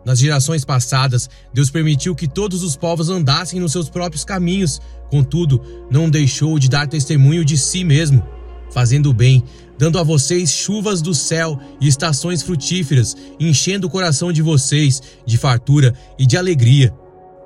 Nas 0.04 0.18
gerações 0.18 0.64
passadas, 0.64 1.28
Deus 1.52 1.70
permitiu 1.70 2.14
que 2.14 2.28
todos 2.28 2.62
os 2.62 2.76
povos 2.76 3.08
andassem 3.08 3.58
nos 3.58 3.72
seus 3.72 3.88
próprios 3.88 4.24
caminhos, 4.24 4.80
contudo, 5.10 5.60
não 5.90 6.08
deixou 6.08 6.58
de 6.58 6.68
dar 6.68 6.86
testemunho 6.86 7.44
de 7.44 7.56
si 7.56 7.82
mesmo, 7.82 8.22
fazendo 8.70 9.10
o 9.10 9.14
bem 9.14 9.42
dando 9.78 9.98
a 9.98 10.02
vocês 10.02 10.50
chuvas 10.50 11.02
do 11.02 11.14
céu 11.14 11.58
e 11.80 11.88
estações 11.88 12.42
frutíferas, 12.42 13.16
enchendo 13.38 13.86
o 13.86 13.90
coração 13.90 14.32
de 14.32 14.42
vocês 14.42 15.02
de 15.26 15.36
fartura 15.36 15.94
e 16.18 16.26
de 16.26 16.36
alegria. 16.36 16.94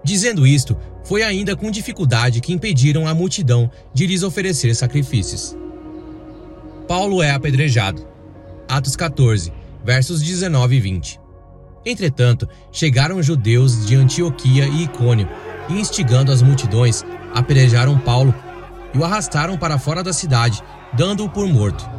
Dizendo 0.04 0.46
isto, 0.46 0.76
foi 1.04 1.22
ainda 1.22 1.56
com 1.56 1.70
dificuldade 1.70 2.40
que 2.40 2.52
impediram 2.52 3.06
a 3.06 3.14
multidão 3.14 3.70
de 3.94 4.06
lhes 4.06 4.22
oferecer 4.22 4.74
sacrifícios. 4.74 5.56
Paulo 6.86 7.22
é 7.22 7.30
apedrejado. 7.30 8.06
Atos 8.68 8.94
14, 8.94 9.52
versos 9.84 10.22
19 10.22 10.76
e 10.76 10.80
20. 10.80 11.20
Entretanto, 11.84 12.48
chegaram 12.70 13.22
judeus 13.22 13.86
de 13.86 13.96
Antioquia 13.96 14.66
e 14.66 14.84
Icônio, 14.84 15.28
e 15.68 15.74
instigando 15.74 16.30
as 16.30 16.42
multidões, 16.42 17.04
apedrejaram 17.34 17.98
Paulo 17.98 18.34
e 18.94 18.98
o 18.98 19.04
arrastaram 19.04 19.56
para 19.56 19.78
fora 19.78 20.02
da 20.02 20.12
cidade, 20.12 20.62
dando-o 20.94 21.28
por 21.28 21.46
morto. 21.46 21.97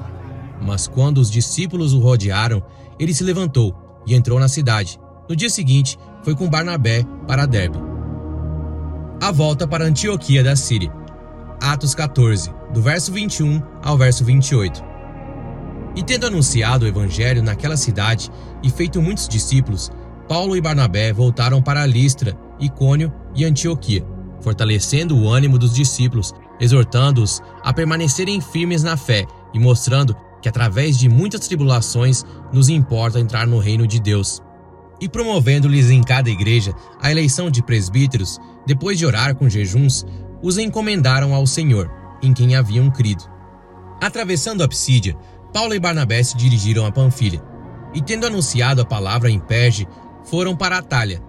Mas 0.61 0.87
quando 0.87 1.19
os 1.19 1.31
discípulos 1.31 1.93
o 1.93 1.99
rodearam, 1.99 2.63
ele 2.99 3.13
se 3.13 3.23
levantou 3.23 3.75
e 4.05 4.13
entrou 4.13 4.39
na 4.39 4.47
cidade. 4.47 4.99
No 5.27 5.35
dia 5.35 5.49
seguinte, 5.49 5.97
foi 6.23 6.35
com 6.35 6.49
Barnabé 6.49 7.05
para 7.27 7.45
Derbe. 7.45 7.77
A 9.21 9.31
volta 9.31 9.67
para 9.67 9.85
Antioquia 9.85 10.43
da 10.43 10.55
Síria. 10.55 10.91
Atos 11.61 11.93
14, 11.93 12.51
do 12.73 12.81
verso 12.81 13.11
21 13.11 13.61
ao 13.83 13.97
verso 13.97 14.23
28. 14.23 14.83
E 15.95 16.03
tendo 16.03 16.27
anunciado 16.27 16.85
o 16.85 16.87
evangelho 16.87 17.43
naquela 17.43 17.75
cidade 17.75 18.31
e 18.63 18.69
feito 18.69 19.01
muitos 19.01 19.27
discípulos, 19.27 19.91
Paulo 20.27 20.55
e 20.55 20.61
Barnabé 20.61 21.11
voltaram 21.11 21.61
para 21.61 21.85
Listra, 21.85 22.37
Icônio 22.59 23.11
e 23.35 23.43
Antioquia, 23.43 24.05
fortalecendo 24.41 25.17
o 25.17 25.27
ânimo 25.27 25.57
dos 25.57 25.73
discípulos, 25.73 26.33
exortando-os 26.59 27.41
a 27.63 27.73
permanecerem 27.73 28.39
firmes 28.39 28.83
na 28.83 28.95
fé 28.95 29.25
e 29.53 29.59
mostrando 29.59 30.15
que 30.41 30.49
através 30.49 30.97
de 30.97 31.09
muitas 31.09 31.47
tribulações 31.47 32.25
nos 32.51 32.69
importa 32.69 33.19
entrar 33.19 33.47
no 33.47 33.59
reino 33.59 33.87
de 33.87 33.99
Deus. 33.99 34.41
E 35.01 35.07
promovendo-lhes 35.07 35.89
em 35.89 36.01
cada 36.03 36.29
igreja 36.29 36.73
a 37.01 37.09
eleição 37.09 37.49
de 37.49 37.63
presbíteros, 37.63 38.39
depois 38.65 38.97
de 38.97 39.05
orar 39.05 39.35
com 39.35 39.49
jejuns, 39.49 40.05
os 40.41 40.57
encomendaram 40.57 41.33
ao 41.33 41.47
Senhor, 41.47 41.89
em 42.21 42.33
quem 42.33 42.55
haviam 42.55 42.89
crido. 42.89 43.23
Atravessando 44.01 44.63
a 44.63 44.67
Psídia, 44.67 45.15
Paulo 45.53 45.73
e 45.73 45.79
Barnabé 45.79 46.21
se 46.23 46.37
dirigiram 46.37 46.85
a 46.85 46.91
Panfilha, 46.91 47.41
e 47.93 48.01
tendo 48.01 48.27
anunciado 48.27 48.81
a 48.81 48.85
palavra 48.85 49.29
em 49.29 49.39
Perge, 49.39 49.87
foram 50.25 50.55
para 50.55 50.77
Atalha, 50.77 51.21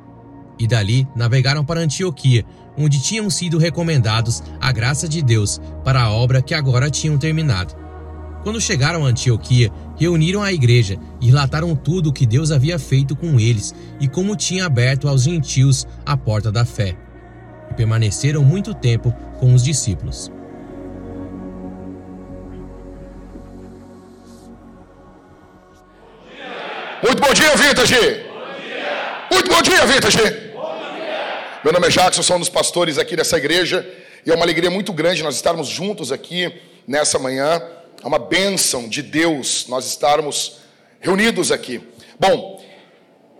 e 0.59 0.67
dali 0.67 1.09
navegaram 1.17 1.65
para 1.65 1.81
Antioquia, 1.81 2.45
onde 2.77 3.01
tinham 3.01 3.31
sido 3.31 3.59
recomendados 3.59 4.43
a 4.61 4.71
graça 4.71 5.09
de 5.09 5.23
Deus 5.23 5.61
para 5.83 6.03
a 6.03 6.11
obra 6.11 6.43
que 6.43 6.55
agora 6.55 6.91
tinham 6.91 7.17
terminado. 7.17 7.75
Quando 8.43 8.59
chegaram 8.61 9.05
a 9.05 9.09
Antioquia, 9.09 9.71
reuniram 9.97 10.43
a 10.43 10.51
igreja 10.51 10.97
e 11.21 11.27
relataram 11.27 11.77
tudo 11.77 12.09
o 12.09 12.13
que 12.13 12.25
Deus 12.25 12.51
havia 12.51 12.79
feito 12.79 13.15
com 13.15 13.39
eles 13.39 13.75
e 14.01 14.09
como 14.09 14.35
tinha 14.35 14.65
aberto 14.65 15.09
aos 15.09 15.25
gentios 15.25 15.87
a 16.07 16.17
porta 16.17 16.51
da 16.51 16.65
fé. 16.65 16.97
E 17.71 17.75
permaneceram 17.75 18.43
muito 18.43 18.73
tempo 18.73 19.13
com 19.39 19.53
os 19.53 19.63
discípulos. 19.63 20.33
Muito 27.03 27.21
bom 27.21 27.33
dia, 27.35 27.57
Vintage! 27.57 27.95
Bom 27.95 28.01
dia. 28.61 29.27
Muito 29.31 29.51
bom 29.51 29.63
dia, 29.63 29.87
Vintage! 29.87 30.19
Bom 30.55 30.79
dia. 30.95 31.61
Meu 31.63 31.73
nome 31.75 31.89
é 31.89 31.91
Jackson, 31.91 32.23
sou 32.23 32.37
um 32.37 32.41
dos 32.41 32.49
pastores 32.49 32.97
aqui 32.97 33.17
dessa 33.17 33.37
igreja 33.37 33.87
e 34.25 34.31
é 34.31 34.35
uma 34.35 34.45
alegria 34.45 34.71
muito 34.71 34.93
grande 34.95 35.23
nós 35.23 35.35
estarmos 35.35 35.69
juntos 35.69 36.11
aqui 36.11 36.53
nessa 36.87 37.19
manhã. 37.19 37.61
É 38.03 38.07
uma 38.07 38.19
bênção 38.19 38.89
de 38.89 39.03
Deus 39.03 39.67
nós 39.69 39.87
estarmos 39.87 40.59
reunidos 41.01 41.53
aqui. 41.53 41.81
Bom, 42.19 42.65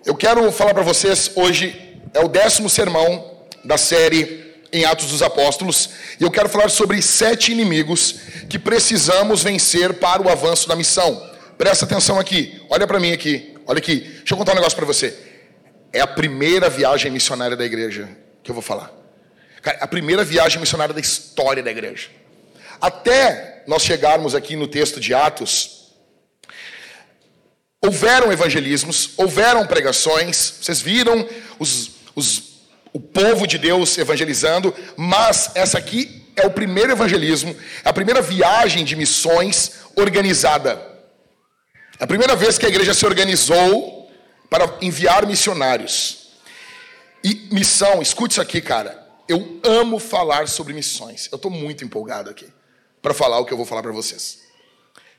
eu 0.05 0.15
quero 0.15 0.51
falar 0.53 0.75
para 0.75 0.83
vocês 0.83 1.31
hoje, 1.35 1.99
é 2.13 2.21
o 2.21 2.29
décimo 2.29 2.69
sermão 2.69 3.39
da 3.65 3.79
série 3.79 4.55
em 4.73 4.85
Atos 4.85 5.07
dos 5.07 5.23
Apóstolos, 5.23 5.91
e 6.19 6.23
eu 6.23 6.31
quero 6.31 6.49
falar 6.49 6.69
sobre 6.69 7.01
sete 7.01 7.53
inimigos 7.53 8.17
que 8.49 8.59
precisamos 8.59 9.43
vencer 9.43 9.95
para 9.95 10.23
o 10.23 10.29
avanço 10.29 10.69
da 10.69 10.77
missão. 10.77 11.29
Presta 11.57 11.85
atenção 11.85 12.19
aqui, 12.19 12.61
olha 12.69 12.87
para 12.87 13.01
mim 13.01 13.13
aqui, 13.13 13.55
olha 13.67 13.79
aqui, 13.79 14.01
deixa 14.01 14.35
eu 14.35 14.39
contar 14.39 14.53
um 14.53 14.57
negócio 14.57 14.77
para 14.77 14.87
você. 14.87 15.17
É 15.93 16.01
a 16.01 16.07
primeira 16.07 16.69
viagem 16.69 17.11
missionária 17.11 17.57
da 17.57 17.65
igreja 17.65 18.09
que 18.43 18.51
eu 18.51 18.55
vou 18.55 18.63
falar. 18.63 18.93
Cara, 19.63 19.79
a 19.81 19.87
primeira 19.87 20.23
viagem 20.23 20.61
missionária 20.61 20.95
da 20.95 21.01
história 21.01 21.63
da 21.63 21.71
igreja. 21.71 22.09
Até 22.81 23.63
nós 23.67 23.83
chegarmos 23.83 24.35
aqui 24.35 24.57
no 24.57 24.67
texto 24.67 24.99
de 24.99 25.13
Atos, 25.13 25.93
houveram 27.83 28.33
evangelismos, 28.33 29.11
houveram 29.17 29.67
pregações, 29.67 30.55
vocês 30.61 30.81
viram 30.81 31.29
os, 31.59 31.91
os, 32.15 32.43
o 32.93 32.99
povo 32.99 33.47
de 33.47 33.59
Deus 33.59 33.99
evangelizando, 33.99 34.75
mas 34.97 35.51
essa 35.55 35.79
aqui 35.79 36.27
é 36.37 36.47
o 36.47 36.51
primeiro 36.51 36.93
evangelismo, 36.93 37.55
é 37.85 37.89
a 37.89 37.93
primeira 37.93 38.23
viagem 38.23 38.85
de 38.85 38.97
missões 38.97 39.73
organizada. 39.95 40.89
É 41.99 42.05
a 42.05 42.07
primeira 42.07 42.35
vez 42.35 42.57
que 42.57 42.65
a 42.65 42.69
igreja 42.69 42.95
se 42.95 43.05
organizou 43.05 44.11
para 44.49 44.79
enviar 44.81 45.27
missionários. 45.27 46.31
E 47.23 47.49
missão, 47.53 48.01
escute 48.01 48.33
isso 48.33 48.41
aqui, 48.41 48.63
cara. 48.63 49.07
Eu 49.29 49.61
amo 49.63 49.99
falar 49.99 50.49
sobre 50.49 50.73
missões. 50.73 51.29
Eu 51.31 51.37
estou 51.37 51.51
muito 51.51 51.85
empolgado 51.85 52.31
aqui 52.31 52.51
para 53.03 53.15
falar 53.15 53.39
o 53.39 53.45
que 53.45 53.53
eu 53.53 53.57
vou 53.57 53.67
falar 53.67 53.83
para 53.83 53.93
vocês. 53.93 54.41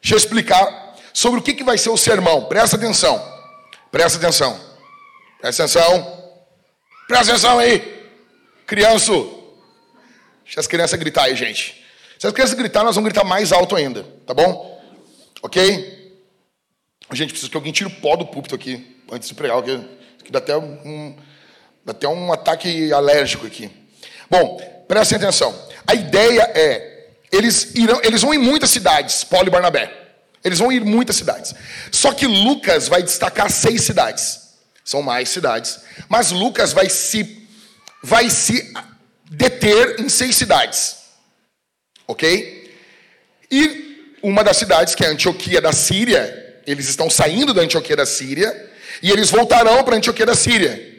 Deixa 0.01 0.15
eu 0.15 0.17
explicar 0.17 0.95
sobre 1.13 1.39
o 1.39 1.43
que, 1.43 1.53
que 1.53 1.63
vai 1.63 1.77
ser 1.77 1.89
o 1.89 1.97
sermão. 1.97 2.45
Presta 2.45 2.75
atenção. 2.75 3.21
Presta 3.91 4.17
atenção. 4.17 4.59
Presta 5.39 5.63
atenção. 5.63 6.33
Presta 7.07 7.33
atenção 7.33 7.59
aí. 7.59 8.09
Criança. 8.65 9.11
Deixa 10.43 10.59
as 10.59 10.67
crianças 10.67 10.99
gritar 10.99 11.23
aí, 11.23 11.35
gente. 11.35 11.85
Se 12.17 12.27
as 12.27 12.33
crianças 12.33 12.55
gritar, 12.55 12.83
nós 12.83 12.95
vamos 12.95 13.09
gritar 13.09 13.25
mais 13.25 13.51
alto 13.51 13.75
ainda. 13.75 14.03
Tá 14.25 14.33
bom? 14.33 14.81
Ok? 15.41 16.01
Gente, 17.11 17.31
preciso 17.31 17.51
que 17.51 17.57
alguém 17.57 17.73
tire 17.73 17.89
o 17.89 18.01
pó 18.01 18.15
do 18.15 18.25
púlpito 18.25 18.55
aqui 18.55 19.01
antes 19.11 19.27
de 19.27 19.35
pregar, 19.35 19.61
porque 19.61 20.31
dá 20.31 20.39
até 20.39 20.55
um, 20.55 21.15
dá 21.83 21.91
até 21.91 22.07
um 22.07 22.31
ataque 22.31 22.93
alérgico 22.93 23.45
aqui. 23.45 23.69
Bom, 24.29 24.57
prestem 24.87 25.17
atenção. 25.17 25.53
A 25.85 25.93
ideia 25.93 26.43
é 26.55 26.90
eles, 27.31 27.73
irão, 27.75 27.99
eles 28.03 28.21
vão 28.21 28.33
em 28.33 28.37
muitas 28.37 28.69
cidades, 28.69 29.23
Paulo 29.23 29.47
e 29.47 29.51
Barnabé. 29.51 29.99
Eles 30.43 30.59
vão 30.59 30.71
ir 30.71 30.81
em 30.81 30.85
muitas 30.85 31.15
cidades. 31.15 31.53
Só 31.91 32.11
que 32.13 32.27
Lucas 32.27 32.87
vai 32.87 33.01
destacar 33.01 33.49
seis 33.49 33.83
cidades. 33.83 34.39
São 34.83 35.01
mais 35.01 35.29
cidades. 35.29 35.79
Mas 36.09 36.31
Lucas 36.31 36.73
vai 36.73 36.89
se, 36.89 37.47
vai 38.03 38.29
se 38.29 38.73
deter 39.29 39.99
em 39.99 40.09
seis 40.09 40.35
cidades. 40.35 40.97
Ok? 42.07 42.75
E 43.51 44.17
uma 44.23 44.43
das 44.43 44.57
cidades, 44.57 44.95
que 44.95 45.05
é 45.05 45.07
Antioquia 45.07 45.61
da 45.61 45.71
Síria, 45.71 46.61
eles 46.65 46.89
estão 46.89 47.09
saindo 47.09 47.53
da 47.53 47.61
Antioquia 47.61 47.95
da 47.95 48.05
Síria 48.05 48.69
e 49.01 49.09
eles 49.09 49.29
voltarão 49.29 49.83
para 49.83 49.95
Antioquia 49.95 50.25
da 50.25 50.35
Síria. 50.35 50.89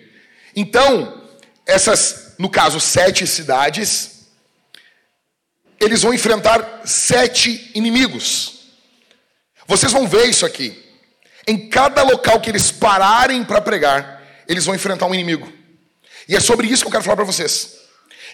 Então, 0.55 1.29
essas, 1.67 2.35
no 2.39 2.49
caso, 2.49 2.81
sete 2.81 3.27
cidades 3.27 4.22
eles 5.85 6.03
vão 6.03 6.15
enfrentar 6.15 6.83
sete 6.85 7.71
inimigos. 7.75 8.61
Vocês 9.67 9.93
vão 9.93 10.07
ver 10.07 10.27
isso 10.27 10.47
aqui. 10.47 10.81
Em 11.47 11.69
cada 11.69 12.03
local 12.03 12.41
que 12.41 12.51
eles 12.51 12.71
pararem 12.71 13.45
para 13.45 13.61
pregar, 13.61 14.23
eles 14.49 14.65
vão 14.65 14.75
enfrentar 14.75 15.07
um 15.07 15.15
inimigo. 15.15 15.53
E 16.29 16.37
é 16.37 16.41
sobre 16.41 16.67
isso 16.69 16.83
que 16.83 16.89
eu 16.89 16.93
quero 16.93 17.05
falar 17.05 17.17
para 17.17 17.25
vocês. 17.25 17.79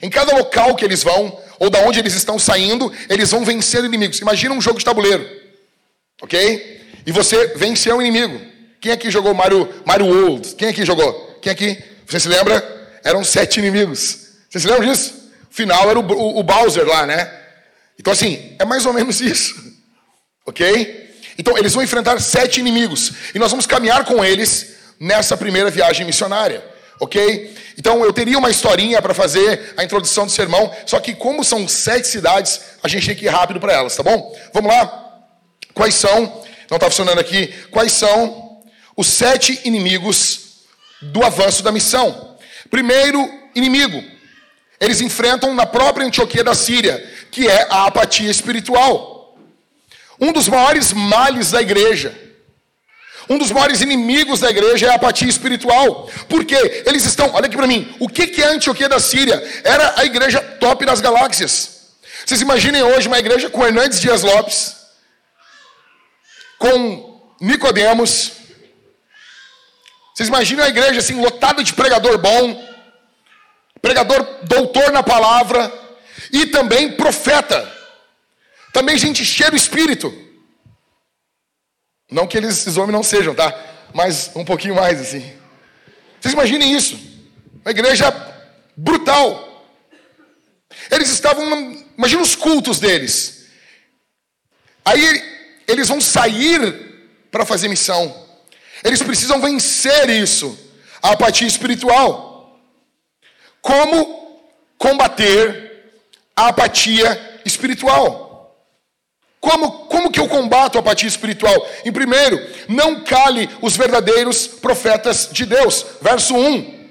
Em 0.03 0.11
cada 0.11 0.37
local 0.37 0.75
que 0.77 0.85
eles 0.85 1.03
vão, 1.03 1.41
ou 1.59 1.71
da 1.71 1.81
onde 1.81 1.99
eles 1.99 2.15
estão 2.15 2.39
saindo, 2.39 2.93
eles 3.09 3.31
vão 3.31 3.45
vencer 3.45 3.83
inimigos. 3.83 4.21
Imagina 4.21 4.55
um 4.55 4.61
jogo 4.61 4.79
de 4.79 4.85
tabuleiro, 4.85 5.27
ok? 6.21 6.81
E 7.07 7.13
você 7.13 7.55
venceu 7.57 7.97
um 7.97 8.03
inimigo. 8.03 8.41
Quem 8.81 8.93
aqui 8.93 9.11
jogou 9.11 9.35
Mario, 9.35 9.83
Mario 9.85 10.07
World? 10.07 10.55
Quem 10.55 10.69
aqui 10.69 10.85
jogou? 10.85 11.39
Quem 11.41 11.51
aqui? 11.51 11.83
Você 12.07 12.21
se 12.21 12.29
lembra? 12.29 12.63
Eram 13.03 13.25
sete 13.25 13.59
inimigos. 13.59 14.29
Você 14.49 14.61
se 14.61 14.67
lembra 14.69 14.87
disso? 14.87 15.28
Final 15.59 15.91
era 15.91 15.99
o, 15.99 16.03
o, 16.03 16.39
o 16.39 16.43
Bowser 16.43 16.87
lá, 16.87 17.05
né? 17.05 17.31
Então, 17.99 18.13
assim, 18.13 18.55
é 18.59 18.65
mais 18.65 18.87
ou 18.87 18.93
menos 18.93 19.21
isso. 19.21 19.55
Ok? 20.47 21.15
Então, 21.37 21.59
eles 21.59 21.75
vão 21.75 21.83
enfrentar 21.83 22.19
sete 22.23 22.59
inimigos. 22.59 23.13
E 23.35 23.39
nós 23.39 23.51
vamos 23.51 23.67
caminhar 23.67 24.07
com 24.07 24.25
eles 24.25 24.77
nessa 24.99 25.37
primeira 25.37 25.71
viagem 25.71 26.07
missionária. 26.07 26.65
Ok? 26.99 27.55
Então, 27.77 28.03
eu 28.03 28.15
teria 28.15 28.39
uma 28.39 28.49
historinha 28.49 29.03
para 29.03 29.13
fazer 29.13 29.75
a 29.77 29.85
introdução 29.85 30.25
do 30.25 30.33
sermão. 30.33 30.75
Só 30.87 30.99
que, 31.01 31.15
como 31.15 31.45
são 31.45 31.69
sete 31.69 32.09
cidades, 32.09 32.63
a 32.83 32.89
gente 32.89 33.07
tem 33.07 33.15
que 33.15 33.27
ir 33.27 33.29
rápido 33.29 33.61
para 33.61 33.75
elas, 33.75 33.95
tá 33.95 34.03
bom? 34.03 34.35
Vamos 34.55 34.73
lá? 34.73 35.21
Quais 35.75 35.95
são? 35.97 36.43
Não 36.71 36.77
está 36.77 36.87
funcionando 36.87 37.19
aqui. 37.19 37.49
Quais 37.71 37.93
são 37.93 38.63
os 38.97 39.07
sete 39.07 39.61
inimigos 39.65 40.63
do 41.03 41.23
avanço 41.23 41.63
da 41.63 41.71
missão? 41.71 42.39
Primeiro 42.71 43.31
inimigo, 43.55 44.03
eles 44.81 45.01
enfrentam 45.01 45.55
na 45.55 45.67
própria 45.67 46.07
Antioquia 46.07 46.45
da 46.45 46.55
Síria, 46.55 46.99
que 47.31 47.49
é 47.49 47.67
a 47.71 47.87
apatia 47.87 48.31
espiritual. 48.31 49.37
Um 50.21 50.33
dos 50.33 50.49
maiores 50.49 50.93
males 50.93 51.51
da 51.51 51.61
igreja, 51.61 52.15
um 53.29 53.37
dos 53.37 53.53
maiores 53.53 53.83
inimigos 53.83 54.41
da 54.41 54.49
igreja 54.49 54.87
é 54.87 54.91
a 54.91 54.95
apatia 54.95 55.29
espiritual. 55.29 56.11
Porque 56.29 56.55
eles 56.87 57.05
estão, 57.05 57.31
olha 57.35 57.47
aqui 57.47 57.57
para 57.57 57.67
mim, 57.67 57.95
o 57.99 58.09
que 58.09 58.41
é 58.41 58.47
a 58.47 58.53
Antioquia 58.53 58.89
da 58.89 58.99
Síria? 58.99 59.43
Era 59.63 59.95
a 59.97 60.05
igreja 60.05 60.41
top 60.41 60.87
das 60.87 61.01
galáxias. 61.01 61.79
Vocês 62.25 62.41
imaginem 62.41 62.83
hoje 62.83 63.07
uma 63.07 63.19
igreja 63.19 63.51
com 63.51 63.65
Hernandes 63.67 64.01
Dias 64.01 64.23
Lopes, 64.23 64.77
com 66.59 67.35
Nicodemos. 67.41 68.33
Vocês 70.15 70.29
imaginam 70.29 70.65
a 70.65 70.69
igreja 70.69 70.99
assim, 70.99 71.21
lotada 71.21 71.63
de 71.63 71.73
pregador 71.75 72.19
bom, 72.19 72.68
pregador 73.81 74.45
doutor 74.45 74.91
na 74.93 75.03
palavra 75.03 75.73
e 76.33 76.47
também 76.47 76.93
profeta. 76.93 77.77
Também 78.73 78.99
gente 78.99 79.25
cheia 79.25 79.51
do 79.51 79.57
espírito. 79.57 80.13
Não 82.11 82.27
que 82.27 82.37
eles, 82.37 82.59
esses 82.59 82.77
homens 82.77 82.93
não 82.93 83.03
sejam, 83.03 83.35
tá? 83.35 83.55
Mas 83.93 84.31
um 84.35 84.45
pouquinho 84.45 84.75
mais 84.75 85.01
assim. 85.01 85.33
Vocês 86.21 86.35
imaginem 86.35 86.75
isso. 86.75 86.99
Uma 87.65 87.71
igreja 87.71 88.11
brutal. 88.77 89.67
Eles 90.91 91.11
estavam, 91.11 91.45
imagina 91.97 92.23
os 92.23 92.35
cultos 92.35 92.79
deles. 92.79 93.47
Aí 94.85 95.63
eles 95.67 95.89
vão 95.89 96.01
sair 96.01 96.89
para 97.31 97.45
fazer 97.45 97.69
missão. 97.69 98.27
Eles 98.83 99.03
precisam 99.03 99.41
vencer 99.41 100.09
isso, 100.09 100.59
a 101.03 101.11
apatia 101.11 101.47
espiritual. 101.47 102.28
Como 103.69 104.41
combater 104.79 105.93
a 106.35 106.49
apatia 106.49 107.41
espiritual? 107.45 108.57
Como, 109.39 109.71
como 109.89 110.11
que 110.11 110.19
eu 110.19 110.27
combato 110.27 110.79
a 110.79 110.81
apatia 110.81 111.07
espiritual? 111.07 111.69
Em 111.85 111.93
primeiro, 111.93 112.41
não 112.67 113.05
cale 113.05 113.47
os 113.61 113.77
verdadeiros 113.77 114.47
profetas 114.47 115.29
de 115.31 115.45
Deus. 115.45 115.85
Verso 116.01 116.35
1. 116.35 116.89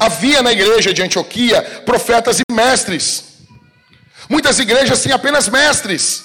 Havia 0.00 0.40
na 0.40 0.50
igreja 0.50 0.94
de 0.94 1.02
Antioquia 1.02 1.60
profetas 1.84 2.40
e 2.40 2.42
mestres. 2.50 3.24
Muitas 4.30 4.58
igrejas 4.58 5.02
têm 5.02 5.12
apenas 5.12 5.46
mestres. 5.46 6.24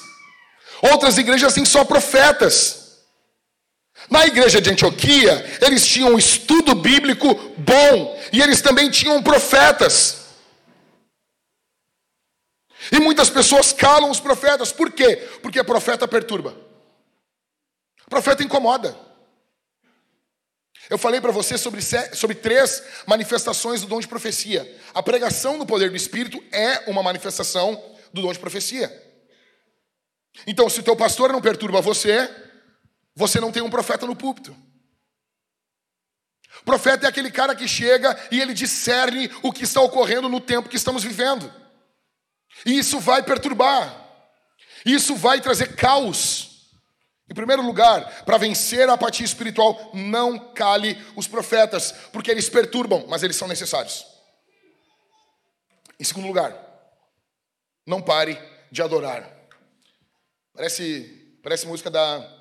Outras 0.82 1.18
igrejas 1.18 1.54
têm 1.54 1.66
só 1.66 1.84
profetas. 1.84 2.77
Na 4.10 4.26
igreja 4.26 4.62
de 4.62 4.70
Antioquia, 4.70 5.60
eles 5.62 5.86
tinham 5.86 6.14
um 6.14 6.18
estudo 6.18 6.74
bíblico 6.74 7.34
bom 7.58 8.20
e 8.32 8.42
eles 8.42 8.62
também 8.62 8.90
tinham 8.90 9.22
profetas. 9.22 10.28
E 12.92 13.00
muitas 13.00 13.30
pessoas 13.30 13.74
calam 13.74 14.10
os 14.10 14.20
profetas, 14.20 14.72
por 14.72 14.92
quê? 14.92 15.18
Porque 15.42 15.62
profeta 15.64 16.08
perturba, 16.08 16.56
profeta 18.10 18.44
incomoda. 18.44 18.98
Eu 20.90 20.98
falei 20.98 21.20
para 21.20 21.34
você 21.34 21.58
sobre, 21.58 21.82
sobre 22.14 22.36
três 22.38 22.82
manifestações 23.06 23.82
do 23.82 23.88
dom 23.88 24.00
de 24.00 24.08
profecia. 24.08 24.80
A 24.94 25.04
pregação 25.04 25.58
no 25.58 25.66
poder 25.66 25.90
do 25.90 25.98
Espírito 25.98 26.42
é 26.50 26.90
uma 26.90 27.04
manifestação 27.04 27.84
do 28.14 28.22
dom 28.22 28.32
de 28.32 28.40
profecia. 28.40 29.06
Então, 30.46 30.70
se 30.70 30.80
o 30.80 30.84
teu 30.84 30.96
pastor 30.96 31.34
não 31.34 31.42
perturba 31.42 31.82
você, 31.82 32.30
você 33.18 33.40
não 33.40 33.52
tem 33.52 33.64
um 33.64 33.70
profeta 33.70 34.06
no 34.06 34.16
púlpito. 34.16 34.56
Profeta 36.64 37.08
é 37.08 37.10
aquele 37.10 37.32
cara 37.32 37.56
que 37.56 37.68
chega 37.68 38.16
e 38.30 38.40
ele 38.40 38.54
discerne 38.54 39.28
o 39.42 39.52
que 39.52 39.64
está 39.64 39.82
ocorrendo 39.82 40.30
no 40.30 40.40
tempo 40.40 40.70
que 40.70 40.76
estamos 40.76 41.04
vivendo. 41.04 41.52
E 42.64 42.78
isso 42.78 43.00
vai 43.00 43.24
perturbar. 43.24 44.06
Isso 44.86 45.16
vai 45.16 45.42
trazer 45.42 45.76
caos. 45.76 46.70
Em 47.28 47.34
primeiro 47.34 47.64
lugar, 47.64 48.24
para 48.24 48.38
vencer 48.38 48.88
a 48.88 48.94
apatia 48.94 49.26
espiritual, 49.26 49.90
não 49.96 50.54
cale 50.54 50.96
os 51.16 51.28
profetas, 51.28 51.92
porque 52.14 52.30
eles 52.30 52.48
perturbam, 52.48 53.06
mas 53.08 53.24
eles 53.24 53.36
são 53.36 53.48
necessários. 53.48 54.06
Em 56.00 56.04
segundo 56.04 56.28
lugar, 56.28 56.56
não 57.84 58.00
pare 58.00 58.40
de 58.72 58.84
adorar. 58.84 59.28
Parece, 60.54 61.40
parece 61.42 61.66
música 61.66 61.90
da 61.90 62.37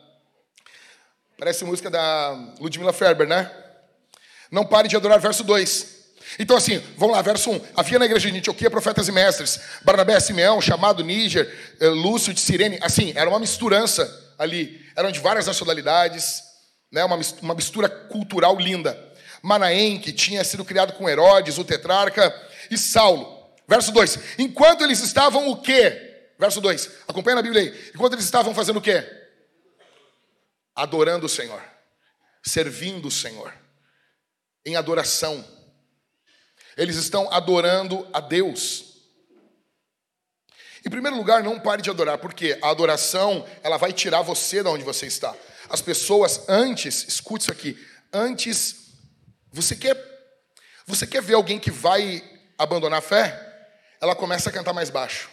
Parece 1.39 1.67
música 1.67 1.91
da 1.91 2.33
Ludmilla 2.59 2.95
Ferber, 2.95 3.29
né? 3.29 3.51
Não 4.51 4.65
pare 4.65 4.89
de 4.89 4.97
adorar, 4.97 5.21
verso 5.21 5.45
2. 5.45 5.97
Então, 6.39 6.57
assim, 6.57 6.83
vamos 6.97 7.15
lá, 7.15 7.21
verso 7.21 7.51
1. 7.51 7.61
Havia 7.77 7.99
na 7.99 8.07
igreja 8.07 8.31
de 8.31 8.39
Antioquia 8.39 8.71
profetas 8.71 9.07
e 9.07 9.13
mestres. 9.13 9.61
Barnabé, 9.85 10.19
Simeão, 10.19 10.63
chamado 10.63 11.05
Níger, 11.05 11.77
eh, 11.79 11.89
Lúcio 11.89 12.33
de 12.33 12.41
Sirene. 12.41 12.79
Assim, 12.81 13.13
era 13.15 13.29
uma 13.29 13.39
misturança 13.39 14.35
ali. 14.39 14.81
Eram 14.97 15.13
de 15.13 15.21
várias 15.21 15.47
nacionalidades, 15.47 16.43
né? 16.91 17.05
uma, 17.05 17.55
mistura 17.55 17.89
cultural 17.89 18.57
linda. 18.59 18.99
Manaém, 19.43 19.99
que 19.99 20.13
tinha 20.13 20.43
sido 20.43 20.65
criado 20.65 20.95
com 20.95 21.07
Herodes, 21.07 21.59
o 21.59 21.65
tetrarca, 21.65 22.35
e 22.71 22.79
Saulo. 22.79 23.47
Verso 23.69 23.93
2. 23.93 24.19
Enquanto 24.39 24.83
eles 24.83 25.03
estavam 25.03 25.51
o 25.51 25.61
quê? 25.61 26.31
Verso 26.39 26.63
2. 26.63 26.91
Acompanha 27.07 27.37
na 27.37 27.43
Bíblia 27.43 27.61
aí. 27.61 27.91
Enquanto 27.95 28.15
eles 28.15 28.25
estavam 28.25 28.55
fazendo 28.55 28.79
o 28.79 28.83
quê? 28.83 29.26
Adorando 30.77 31.25
o 31.25 31.29
Senhor, 31.29 31.63
servindo 32.45 33.09
o 33.09 33.11
Senhor, 33.11 33.53
em 34.65 34.77
adoração. 34.77 35.45
Eles 36.77 36.97
estão 36.97 37.33
adorando 37.33 38.07
a 38.13 38.21
Deus. 38.21 38.85
Em 40.85 40.91
primeiro 40.91 41.17
lugar, 41.17 41.43
não 41.43 41.59
pare 41.59 41.81
de 41.81 41.91
adorar, 41.91 42.19
porque 42.19 42.59
a 42.63 42.69
adoração, 42.69 43.45
ela 43.63 43.79
vai 43.79 43.93
tirar 43.93 44.21
você 44.23 44.63
de 44.63 44.69
onde 44.69 44.85
você 44.85 45.07
está. 45.07 45.35
As 45.69 45.81
pessoas 45.81 46.49
antes, 46.49 47.09
escute 47.09 47.45
isso 47.45 47.53
aqui, 47.53 47.77
antes 48.13 48.93
você 49.51 49.75
quer 49.75 50.15
você 50.89 51.05
quer 51.05 51.21
ver 51.21 51.35
alguém 51.35 51.59
que 51.59 51.71
vai 51.71 52.23
abandonar 52.57 53.01
a 53.01 53.03
fé? 53.03 53.43
Ela 54.01 54.15
começa 54.15 54.51
a 54.51 54.53
cantar 54.53 54.73
mais 54.73 54.89
baixo. 54.89 55.29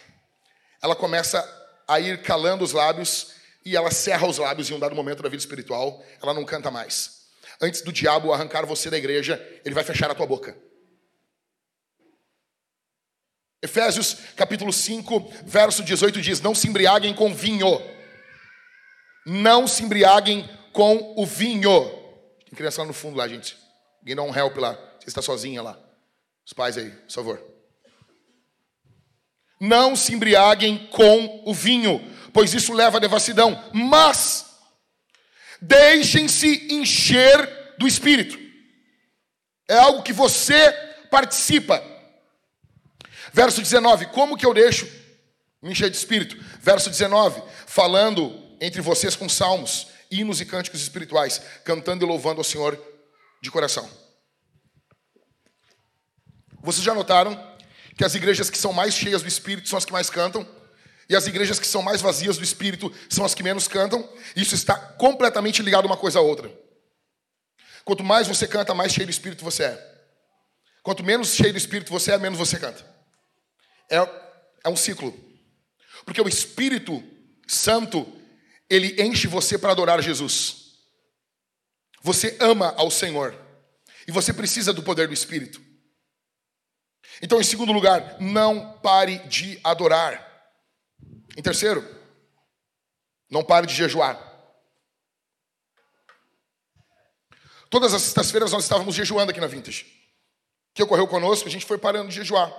Ela 0.82 0.96
começa 0.96 1.40
a 1.86 2.00
ir 2.00 2.22
calando 2.22 2.64
os 2.64 2.72
lábios 2.72 3.34
e 3.64 3.76
ela 3.76 3.90
cerra 3.90 4.26
os 4.26 4.38
lábios 4.38 4.70
em 4.70 4.74
um 4.74 4.78
dado 4.78 4.94
momento 4.94 5.22
da 5.22 5.28
vida 5.28 5.40
espiritual, 5.40 6.04
ela 6.22 6.34
não 6.34 6.44
canta 6.44 6.70
mais. 6.70 7.24
Antes 7.60 7.80
do 7.80 7.92
diabo 7.92 8.32
arrancar 8.32 8.66
você 8.66 8.90
da 8.90 8.98
igreja, 8.98 9.40
ele 9.64 9.74
vai 9.74 9.84
fechar 9.84 10.10
a 10.10 10.14
tua 10.14 10.26
boca. 10.26 10.56
Efésios 13.62 14.18
capítulo 14.36 14.72
5, 14.72 15.32
verso 15.46 15.82
18 15.82 16.20
diz: 16.20 16.40
Não 16.40 16.54
se 16.54 16.68
embriaguem 16.68 17.14
com 17.14 17.34
vinho. 17.34 17.80
Não 19.24 19.66
se 19.66 19.82
embriaguem 19.82 20.46
com 20.72 21.14
o 21.16 21.24
vinho. 21.24 21.88
Tem 22.44 22.54
criança 22.54 22.82
lá 22.82 22.88
no 22.88 22.92
fundo 22.92 23.16
lá, 23.16 23.26
gente. 23.26 23.56
Alguém 24.00 24.14
dá 24.14 24.22
um 24.22 24.36
help 24.36 24.58
lá. 24.58 24.74
Você 25.00 25.08
está 25.08 25.22
sozinha 25.22 25.62
lá. 25.62 25.78
Os 26.44 26.52
pais 26.52 26.76
aí, 26.76 26.90
por 26.90 27.10
favor. 27.12 27.54
Não 29.58 29.96
se 29.96 30.12
embriaguem 30.12 30.86
com 30.88 31.42
o 31.46 31.54
vinho, 31.54 31.98
pois 32.34 32.52
isso 32.52 32.74
leva 32.74 32.98
à 32.98 33.00
devassidão. 33.00 33.70
Mas 33.72 34.44
deixem-se 35.62 36.66
encher 36.70 37.48
do 37.78 37.86
Espírito. 37.86 38.38
É 39.66 39.78
algo 39.78 40.02
que 40.02 40.12
você 40.12 40.70
participa. 41.10 41.82
Verso 43.32 43.62
19: 43.62 44.06
Como 44.06 44.36
que 44.36 44.44
eu 44.44 44.52
deixo 44.52 44.86
me 45.62 45.70
encher 45.70 45.88
de 45.88 45.96
espírito? 45.96 46.36
Verso 46.60 46.90
19: 46.90 47.42
Falando 47.66 48.42
entre 48.60 48.82
vocês 48.82 49.16
com 49.16 49.28
salmos, 49.28 49.86
hinos 50.10 50.40
e 50.40 50.44
cânticos 50.44 50.82
espirituais, 50.82 51.40
cantando 51.64 52.04
e 52.04 52.08
louvando 52.08 52.40
ao 52.40 52.44
Senhor 52.44 52.78
de 53.40 53.50
coração. 53.50 53.88
Vocês 56.62 56.84
já 56.84 56.94
notaram 56.94 57.38
que 57.96 58.04
as 58.04 58.14
igrejas 58.14 58.50
que 58.50 58.58
são 58.58 58.72
mais 58.72 58.94
cheias 58.94 59.22
do 59.22 59.28
Espírito 59.28 59.68
são 59.68 59.78
as 59.78 59.84
que 59.84 59.92
mais 59.92 60.10
cantam, 60.10 60.46
e 61.08 61.14
as 61.14 61.26
igrejas 61.26 61.60
que 61.60 61.66
são 61.66 61.82
mais 61.82 62.00
vazias 62.00 62.38
do 62.38 62.44
Espírito 62.44 62.92
são 63.08 63.24
as 63.24 63.34
que 63.34 63.42
menos 63.42 63.68
cantam. 63.68 64.08
Isso 64.34 64.54
está 64.54 64.76
completamente 64.76 65.62
ligado 65.62 65.84
uma 65.84 65.96
coisa 65.96 66.18
à 66.18 66.22
outra. 66.22 66.50
Quanto 67.84 68.02
mais 68.02 68.26
você 68.26 68.48
canta, 68.48 68.74
mais 68.74 68.92
cheio 68.92 69.06
do 69.06 69.10
Espírito 69.10 69.44
você 69.44 69.64
é. 69.64 69.94
Quanto 70.82 71.04
menos 71.04 71.34
cheio 71.34 71.52
do 71.52 71.58
Espírito 71.58 71.92
você 71.92 72.12
é, 72.12 72.18
menos 72.18 72.38
você 72.38 72.58
canta. 72.58 72.84
É, 73.90 73.96
é 74.64 74.68
um 74.68 74.76
ciclo. 74.76 75.14
Porque 76.04 76.20
o 76.20 76.28
Espírito 76.28 77.02
Santo, 77.46 78.10
ele 78.68 79.02
enche 79.02 79.26
você 79.26 79.58
para 79.58 79.72
adorar 79.72 80.02
Jesus. 80.02 80.64
Você 82.02 82.36
ama 82.40 82.74
ao 82.76 82.90
Senhor. 82.90 83.38
E 84.06 84.12
você 84.12 84.32
precisa 84.32 84.72
do 84.72 84.82
poder 84.82 85.08
do 85.08 85.14
Espírito. 85.14 85.60
Então, 87.22 87.40
em 87.40 87.44
segundo 87.44 87.72
lugar, 87.72 88.16
não 88.20 88.78
pare 88.82 89.18
de 89.28 89.58
adorar. 89.62 90.33
Em 91.36 91.42
terceiro, 91.42 91.84
não 93.30 93.42
pare 93.42 93.66
de 93.66 93.74
jejuar. 93.74 94.32
Todas 97.68 97.92
as 97.92 98.02
sextas-feiras 98.02 98.52
nós 98.52 98.62
estávamos 98.62 98.94
jejuando 98.94 99.30
aqui 99.30 99.40
na 99.40 99.48
Vintage. 99.48 99.84
O 100.70 100.74
que 100.74 100.82
ocorreu 100.82 101.08
conosco? 101.08 101.48
A 101.48 101.50
gente 101.50 101.66
foi 101.66 101.78
parando 101.78 102.08
de 102.08 102.14
jejuar. 102.14 102.52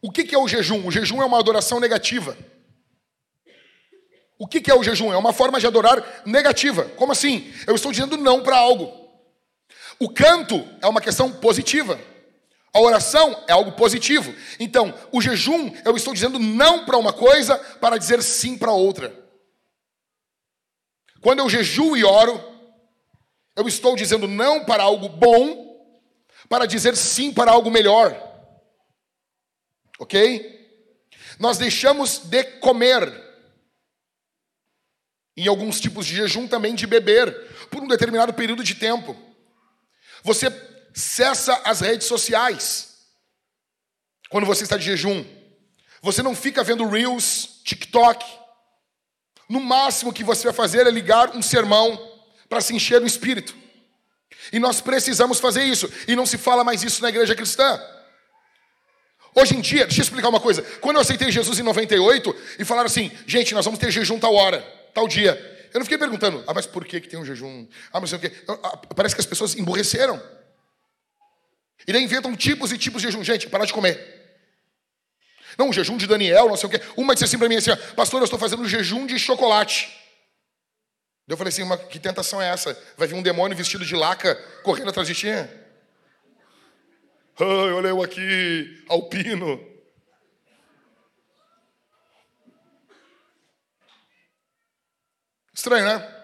O 0.00 0.10
que 0.10 0.34
é 0.34 0.38
o 0.38 0.48
jejum? 0.48 0.86
O 0.86 0.90
jejum 0.90 1.20
é 1.20 1.24
uma 1.26 1.38
adoração 1.38 1.80
negativa. 1.80 2.36
O 4.38 4.46
que 4.46 4.70
é 4.70 4.74
o 4.74 4.82
jejum? 4.82 5.12
É 5.12 5.16
uma 5.16 5.32
forma 5.32 5.58
de 5.58 5.66
adorar 5.66 6.22
negativa. 6.24 6.84
Como 6.90 7.10
assim? 7.10 7.52
Eu 7.66 7.74
estou 7.74 7.90
dizendo 7.90 8.16
não 8.16 8.42
para 8.42 8.56
algo. 8.56 9.08
O 9.98 10.08
canto 10.08 10.64
é 10.80 10.86
uma 10.86 11.00
questão 11.00 11.32
positiva. 11.32 12.00
A 12.72 12.80
oração 12.80 13.44
é 13.48 13.52
algo 13.52 13.72
positivo. 13.72 14.34
Então, 14.60 14.94
o 15.10 15.20
jejum, 15.20 15.72
eu 15.84 15.96
estou 15.96 16.12
dizendo 16.12 16.38
não 16.38 16.84
para 16.84 16.98
uma 16.98 17.12
coisa 17.12 17.58
para 17.80 17.98
dizer 17.98 18.22
sim 18.22 18.56
para 18.56 18.72
outra. 18.72 19.14
Quando 21.20 21.40
eu 21.40 21.48
jejuo 21.48 21.96
e 21.96 22.04
oro, 22.04 22.40
eu 23.56 23.66
estou 23.66 23.96
dizendo 23.96 24.28
não 24.28 24.64
para 24.64 24.82
algo 24.82 25.08
bom 25.08 25.66
para 26.48 26.66
dizer 26.66 26.96
sim 26.96 27.32
para 27.32 27.50
algo 27.50 27.70
melhor. 27.70 28.16
Ok? 29.98 30.56
Nós 31.38 31.58
deixamos 31.58 32.18
de 32.18 32.44
comer. 32.44 33.26
Em 35.36 35.46
alguns 35.46 35.80
tipos 35.80 36.04
de 36.06 36.16
jejum 36.16 36.48
também 36.48 36.74
de 36.74 36.86
beber, 36.86 37.32
por 37.70 37.82
um 37.82 37.86
determinado 37.86 38.34
período 38.34 38.64
de 38.64 38.74
tempo. 38.74 39.16
Você 40.22 40.50
cessa 40.98 41.54
as 41.64 41.80
redes 41.80 42.06
sociais 42.06 42.88
quando 44.28 44.46
você 44.46 44.64
está 44.64 44.76
de 44.76 44.84
jejum. 44.84 45.24
Você 46.02 46.22
não 46.22 46.34
fica 46.34 46.62
vendo 46.62 46.88
Reels, 46.88 47.60
TikTok. 47.64 48.24
No 49.48 49.60
máximo 49.60 50.12
que 50.12 50.22
você 50.22 50.44
vai 50.44 50.52
fazer 50.52 50.86
é 50.86 50.90
ligar 50.90 51.34
um 51.34 51.42
sermão 51.42 51.98
para 52.48 52.60
se 52.60 52.74
encher 52.74 53.00
do 53.00 53.06
espírito. 53.06 53.56
E 54.52 54.58
nós 54.58 54.80
precisamos 54.80 55.40
fazer 55.40 55.64
isso. 55.64 55.90
E 56.06 56.14
não 56.14 56.26
se 56.26 56.36
fala 56.36 56.62
mais 56.62 56.82
isso 56.82 57.02
na 57.02 57.08
igreja 57.08 57.34
cristã. 57.34 57.80
Hoje 59.34 59.56
em 59.56 59.60
dia, 59.60 59.86
deixa 59.86 60.00
eu 60.00 60.04
explicar 60.04 60.28
uma 60.28 60.40
coisa. 60.40 60.62
Quando 60.80 60.96
eu 60.96 61.02
aceitei 61.02 61.30
Jesus 61.30 61.58
em 61.58 61.62
98 61.62 62.34
e 62.58 62.64
falaram 62.64 62.86
assim, 62.86 63.10
gente, 63.26 63.54
nós 63.54 63.64
vamos 63.64 63.80
ter 63.80 63.90
jejum 63.90 64.18
tal 64.18 64.34
hora, 64.34 64.60
tal 64.92 65.06
dia. 65.06 65.32
Eu 65.72 65.78
não 65.78 65.84
fiquei 65.84 65.98
perguntando, 65.98 66.42
ah, 66.46 66.54
mas 66.54 66.66
por 66.66 66.84
que, 66.84 67.00
que 67.00 67.08
tem 67.08 67.18
um 67.18 67.24
jejum? 67.24 67.66
Ah, 67.92 68.00
mas 68.00 68.12
o 68.12 68.18
quê? 68.18 68.32
Ah, 68.48 68.76
parece 68.94 69.14
que 69.14 69.20
as 69.20 69.26
pessoas 69.26 69.54
emburreceram. 69.54 70.20
E 71.88 71.92
daí 71.92 72.02
inventam 72.02 72.36
tipos 72.36 72.70
e 72.70 72.76
tipos 72.76 73.00
de 73.00 73.08
jejum. 73.08 73.24
Gente, 73.24 73.48
parar 73.48 73.64
de 73.64 73.72
comer. 73.72 73.98
Não, 75.56 75.70
o 75.70 75.72
jejum 75.72 75.96
de 75.96 76.06
Daniel, 76.06 76.46
não 76.46 76.56
sei 76.56 76.68
o 76.68 76.70
quê. 76.70 76.82
Uma 76.94 77.14
disse 77.14 77.24
assim 77.24 77.38
para 77.38 77.48
mim 77.48 77.56
assim, 77.56 77.74
pastor, 77.96 78.20
eu 78.20 78.24
estou 78.24 78.38
fazendo 78.38 78.60
um 78.60 78.68
jejum 78.68 79.06
de 79.06 79.18
chocolate. 79.18 79.90
Eu 81.26 81.34
falei 81.38 81.48
assim, 81.48 81.64
mas 81.64 81.82
que 81.84 81.98
tentação 81.98 82.42
é 82.42 82.48
essa? 82.50 82.78
Vai 82.94 83.08
vir 83.08 83.14
um 83.14 83.22
demônio 83.22 83.56
vestido 83.56 83.86
de 83.86 83.96
laca 83.96 84.34
correndo 84.62 84.90
atrás 84.90 85.08
de 85.08 85.14
ti? 85.14 85.28
Ai, 85.30 85.48
olha 87.72 87.88
eu 87.88 88.02
aqui, 88.02 88.84
alpino. 88.90 89.58
Estranho, 95.54 95.86
né? 95.86 96.14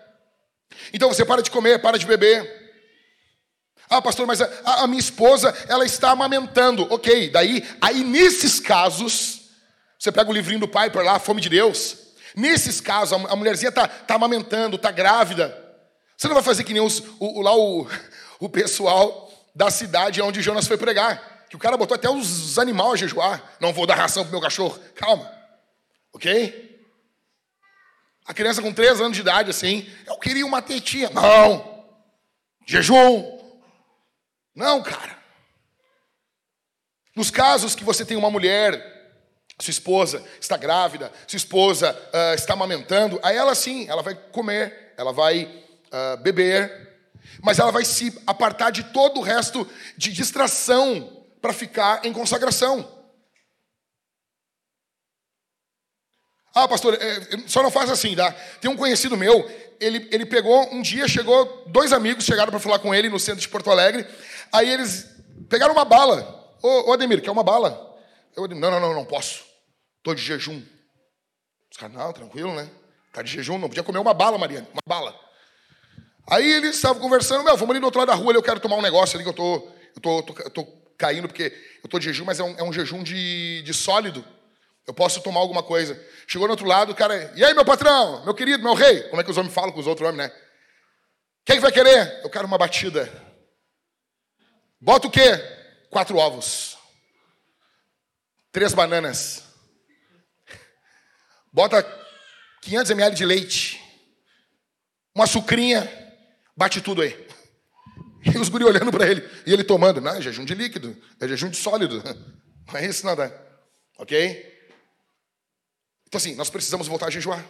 Então 0.93 1.09
você 1.09 1.25
para 1.25 1.41
de 1.43 1.51
comer, 1.51 1.81
para 1.81 1.99
de 1.99 2.05
beber. 2.05 2.64
Ah, 3.95 4.03
pastor, 4.03 4.27
mas 4.27 4.41
a, 4.43 4.49
a, 4.83 4.87
minha 4.89 4.99
esposa, 4.99 5.55
ela 5.69 5.85
está 5.85 6.11
amamentando. 6.11 6.85
Ok, 6.93 7.31
daí, 7.31 7.65
aí 7.81 8.03
nesses 8.03 8.59
casos, 8.59 9.43
você 9.97 10.11
pega 10.11 10.29
o 10.29 10.33
livrinho 10.33 10.59
do 10.59 10.67
Piper 10.67 11.05
lá, 11.05 11.21
Fome 11.21 11.41
de 11.41 11.49
Deus. 11.49 11.97
Nesses 12.35 12.81
casos, 12.81 13.13
a, 13.13 13.33
a 13.33 13.37
mulherzinha 13.37 13.69
está 13.69 13.87
tá 13.87 14.17
amamentando, 14.17 14.75
está 14.75 14.91
grávida. 14.91 15.57
Você 16.17 16.27
não 16.27 16.35
vai 16.35 16.43
fazer 16.43 16.65
que 16.65 16.73
nem 16.73 16.83
os, 16.83 16.99
o, 17.21 17.39
o, 17.39 17.41
lá 17.41 17.57
o, 17.57 17.87
o 18.41 18.49
pessoal 18.49 19.31
da 19.55 19.71
cidade 19.71 20.21
onde 20.21 20.43
Jonas 20.43 20.67
foi 20.67 20.77
pregar. 20.77 21.47
Que 21.49 21.55
o 21.55 21.59
cara 21.61 21.77
botou 21.77 21.95
até 21.95 22.11
os 22.11 22.59
animais 22.59 22.95
a 22.95 22.97
jejuar. 22.97 23.57
Não 23.61 23.73
vou 23.73 23.87
dar 23.87 23.95
ração 23.95 24.25
pro 24.25 24.33
meu 24.33 24.41
cachorro. 24.41 24.77
Calma. 24.97 25.31
Ok? 26.13 26.83
A 28.27 28.35
criança 28.35 28.61
com 28.61 28.73
três 28.73 29.01
anos 29.01 29.15
de 29.15 29.21
idade, 29.21 29.51
assim, 29.51 29.89
eu 30.05 30.17
queria 30.19 30.45
uma 30.45 30.61
tetinha. 30.61 31.11
Não. 31.11 31.85
Jejum. 32.67 33.44
Não, 34.55 34.83
cara. 34.83 35.19
Nos 37.15 37.31
casos 37.31 37.75
que 37.75 37.85
você 37.85 38.05
tem 38.05 38.17
uma 38.17 38.31
mulher 38.31 38.93
sua 39.61 39.71
esposa 39.71 40.25
está 40.41 40.57
grávida, 40.57 41.13
sua 41.29 41.37
esposa 41.37 41.93
uh, 41.93 42.35
está 42.35 42.55
amamentando, 42.55 43.21
aí 43.23 43.37
ela 43.37 43.55
sim, 43.55 43.89
ela 43.89 44.03
vai 44.03 44.15
comer, 44.15 44.93
ela 44.97 45.13
vai 45.13 45.45
uh, 45.45 46.17
beber, 46.23 46.93
mas 47.41 47.59
ela 47.59 47.71
vai 47.71 47.85
se 47.85 48.21
apartar 48.27 48.71
de 48.71 48.83
todo 48.85 49.21
o 49.21 49.23
resto 49.23 49.69
de 49.97 50.13
distração 50.13 51.25
para 51.41 51.53
ficar 51.53 52.05
em 52.05 52.13
consagração. 52.13 52.93
Ah, 56.55 56.69
pastor, 56.69 56.95
é, 56.95 57.49
só 57.49 57.63
não 57.65 57.71
faz 57.71 57.91
assim, 57.91 58.15
tá? 58.15 58.33
Tem 58.61 58.71
um 58.71 58.77
conhecido 58.77 59.17
meu, 59.17 59.45
ele, 59.81 60.09
ele 60.13 60.27
pegou, 60.27 60.73
um 60.73 60.83
dia 60.83 61.07
chegou, 61.09 61.65
dois 61.67 61.93
amigos 61.93 62.25
chegaram 62.25 62.51
para 62.51 62.61
falar 62.61 62.79
com 62.79 62.95
ele 62.95 63.09
no 63.09 63.19
centro 63.19 63.41
de 63.41 63.49
Porto 63.49 63.71
Alegre, 63.71 64.07
aí 64.53 64.69
eles 64.69 65.09
pegaram 65.49 65.73
uma 65.73 65.85
bala. 65.85 66.53
Ô, 66.63 66.91
ô 66.91 66.93
Ademir, 66.93 67.23
quer 67.23 67.31
uma 67.31 67.43
bala? 67.43 67.97
Eu 68.37 68.49
não, 68.49 68.71
não, 68.71 68.81
não, 68.81 68.95
não 68.95 69.05
posso. 69.05 69.45
Estou 69.99 70.15
de 70.15 70.23
jejum. 70.23 70.63
Os 71.71 71.77
caras, 71.77 71.97
não, 71.97 72.13
tranquilo, 72.13 72.55
né? 72.55 72.69
Está 73.09 73.23
de 73.23 73.31
jejum, 73.31 73.59
não 73.59 73.69
podia 73.69 73.83
comer 73.83 73.99
uma 73.99 74.15
bala, 74.15 74.39
Mariana, 74.39 74.67
uma 74.73 74.83
bala. 74.87 75.15
Aí 76.27 76.51
eles 76.51 76.77
estavam 76.77 77.01
conversando, 77.01 77.45
meu, 77.45 77.57
vamos 77.57 77.71
ali 77.71 77.81
do 77.81 77.87
outro 77.87 78.01
lado 78.01 78.09
da 78.09 78.15
rua, 78.15 78.31
ali, 78.31 78.39
eu 78.39 78.43
quero 78.43 78.61
tomar 78.61 78.77
um 78.77 78.83
negócio 78.83 79.17
ali 79.17 79.25
que 79.25 79.31
eu 79.31 79.35
tô, 79.35 79.69
eu 79.95 80.01
tô, 80.01 80.23
tô, 80.23 80.51
tô 80.51 80.65
caindo, 80.97 81.29
porque 81.29 81.53
eu 81.83 81.89
tô 81.89 81.99
de 81.99 82.07
jejum, 82.07 82.25
mas 82.25 82.41
é 82.41 82.45
um, 82.45 82.59
é 82.59 82.63
um 82.63 82.73
jejum 82.73 83.03
de, 83.03 83.63
de 83.63 83.75
sólido. 83.75 84.25
Eu 84.87 84.95
posso 84.95 85.21
tomar 85.23 85.41
alguma 85.41 85.63
coisa. 85.63 86.01
Chegou 86.27 86.47
no 86.47 86.53
outro 86.53 86.67
lado, 86.67 86.93
o 86.93 86.95
cara, 86.95 87.33
e 87.37 87.45
aí, 87.45 87.55
meu 87.55 87.65
patrão, 87.65 88.25
meu 88.25 88.35
querido, 88.35 88.63
meu 88.63 88.75
rei? 88.75 89.03
Como 89.05 89.21
é 89.21 89.25
que 89.25 89.31
os 89.31 89.37
homens 89.37 89.55
falam 89.55 89.73
com 89.73 89.81
os 89.81 89.87
outros 89.87 90.09
homens, 90.09 90.29
né? 90.29 90.37
Quem 91.45 91.57
que 91.57 91.63
vai 91.63 91.73
querer? 91.73 92.21
Eu 92.23 92.31
quero 92.31 92.47
uma 92.47 92.59
batida. 92.59 93.11
Bota 94.81 95.07
o 95.07 95.11
quê? 95.11 95.31
Quatro 95.91 96.17
ovos 96.17 96.75
três 98.55 98.73
bananas, 98.73 99.43
bota 101.53 101.83
500 102.63 102.91
ml 102.93 103.17
de 103.17 103.27
leite, 103.27 103.83
uma 105.13 105.27
sucrinha, 105.27 105.91
bate 106.57 106.81
tudo 106.81 107.03
aí. 107.03 107.13
E 108.27 108.39
os 108.39 108.49
guri 108.49 108.65
olhando 108.65 108.91
para 108.91 109.07
ele, 109.07 109.23
e 109.45 109.53
ele 109.53 109.63
tomando. 109.63 110.01
Não, 110.01 110.15
é 110.15 110.23
jejum 110.23 110.47
de 110.47 110.55
líquido, 110.55 110.97
é 111.21 111.29
jejum 111.29 111.51
de 111.51 111.59
sólido. 111.59 112.03
Não 112.73 112.81
é 112.81 112.87
isso 112.87 113.05
nada. 113.05 113.31
Ok? 113.99 114.54
Então 116.07 116.19
assim, 116.19 116.35
nós 116.35 116.51
precisamos 116.51 116.87
voltar 116.87 117.07
a 117.07 117.11
jejuar. 117.11 117.45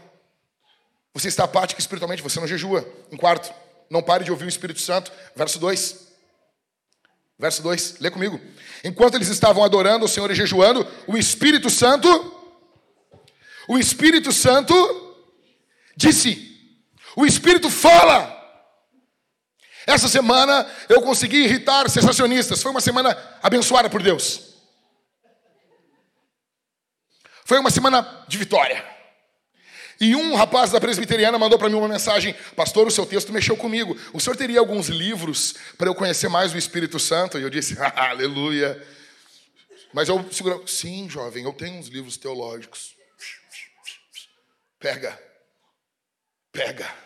Você 1.12 1.28
está 1.28 1.44
apático 1.44 1.80
espiritualmente, 1.80 2.22
você 2.22 2.40
não 2.40 2.46
jejua. 2.46 2.86
Em 3.10 3.16
quarto, 3.16 3.54
não 3.88 4.02
pare 4.02 4.24
de 4.24 4.30
ouvir 4.30 4.44
o 4.46 4.48
Espírito 4.48 4.80
Santo. 4.80 5.12
Verso 5.36 5.58
2. 5.58 6.08
Verso 7.38 7.62
2, 7.62 7.96
lê 8.00 8.10
comigo. 8.10 8.40
Enquanto 8.82 9.16
eles 9.16 9.28
estavam 9.28 9.64
adorando 9.64 10.04
o 10.04 10.08
Senhor 10.08 10.30
e 10.30 10.34
jejuando, 10.34 10.86
o 11.06 11.16
Espírito 11.16 11.68
Santo, 11.68 12.08
o 13.68 13.78
Espírito 13.78 14.32
Santo 14.32 14.74
disse: 15.96 16.76
O 17.16 17.26
Espírito 17.26 17.70
fala. 17.70 18.32
Essa 19.86 20.08
semana 20.08 20.66
eu 20.88 21.02
consegui 21.02 21.44
irritar 21.44 21.90
sensacionistas. 21.90 22.62
Foi 22.62 22.70
uma 22.70 22.80
semana 22.80 23.16
abençoada 23.42 23.90
por 23.90 24.02
Deus. 24.02 24.53
Foi 27.44 27.58
uma 27.58 27.70
semana 27.70 28.24
de 28.26 28.38
vitória. 28.38 28.84
E 30.00 30.16
um 30.16 30.34
rapaz 30.34 30.70
da 30.70 30.80
presbiteriana 30.80 31.38
mandou 31.38 31.58
para 31.58 31.68
mim 31.68 31.76
uma 31.76 31.88
mensagem: 31.88 32.34
Pastor, 32.56 32.86
o 32.86 32.90
seu 32.90 33.06
texto 33.06 33.32
mexeu 33.32 33.56
comigo. 33.56 33.96
O 34.12 34.20
senhor 34.20 34.36
teria 34.36 34.58
alguns 34.58 34.88
livros 34.88 35.54
para 35.78 35.88
eu 35.88 35.94
conhecer 35.94 36.28
mais 36.28 36.52
o 36.52 36.58
Espírito 36.58 36.98
Santo? 36.98 37.38
E 37.38 37.42
eu 37.42 37.50
disse: 37.50 37.76
Aleluia. 37.94 38.82
Mas 39.92 40.08
eu 40.08 40.32
seguro. 40.32 40.66
Sim, 40.66 41.08
jovem, 41.08 41.44
eu 41.44 41.52
tenho 41.52 41.78
uns 41.78 41.86
livros 41.86 42.16
teológicos. 42.16 42.94
Pega. 44.80 45.18
Pega. 46.50 47.04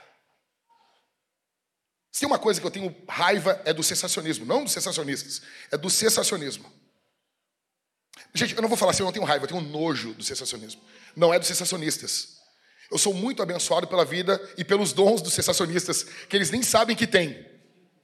Se 2.10 2.20
tem 2.20 2.26
uma 2.26 2.38
coisa 2.38 2.60
que 2.60 2.66
eu 2.66 2.70
tenho 2.70 2.94
raiva 3.08 3.60
é 3.64 3.72
do 3.72 3.82
sensacionismo, 3.82 4.44
não 4.44 4.64
dos 4.64 4.72
sensacionistas, 4.72 5.42
é 5.70 5.76
do 5.76 5.88
sensacionismo. 5.88 6.77
Gente, 8.34 8.54
eu 8.54 8.62
não 8.62 8.68
vou 8.68 8.78
falar 8.78 8.92
assim, 8.92 9.02
eu 9.02 9.06
não 9.06 9.12
tenho 9.12 9.24
raiva, 9.24 9.44
eu 9.44 9.48
tenho 9.48 9.60
nojo 9.60 10.14
do 10.14 10.22
sensacionismo. 10.22 10.80
Não 11.16 11.32
é 11.32 11.38
dos 11.38 11.48
sensacionistas. 11.48 12.38
Eu 12.90 12.98
sou 12.98 13.12
muito 13.12 13.42
abençoado 13.42 13.86
pela 13.86 14.04
vida 14.04 14.40
e 14.56 14.64
pelos 14.64 14.92
dons 14.92 15.20
dos 15.20 15.34
sensacionistas, 15.34 16.02
que 16.02 16.36
eles 16.36 16.50
nem 16.50 16.62
sabem 16.62 16.96
que 16.96 17.06
têm. 17.06 17.46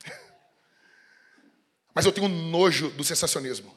Mas 1.95 2.05
eu 2.05 2.13
tenho 2.13 2.29
nojo 2.29 2.91
do 2.91 3.05
sensacionismo. 3.05 3.77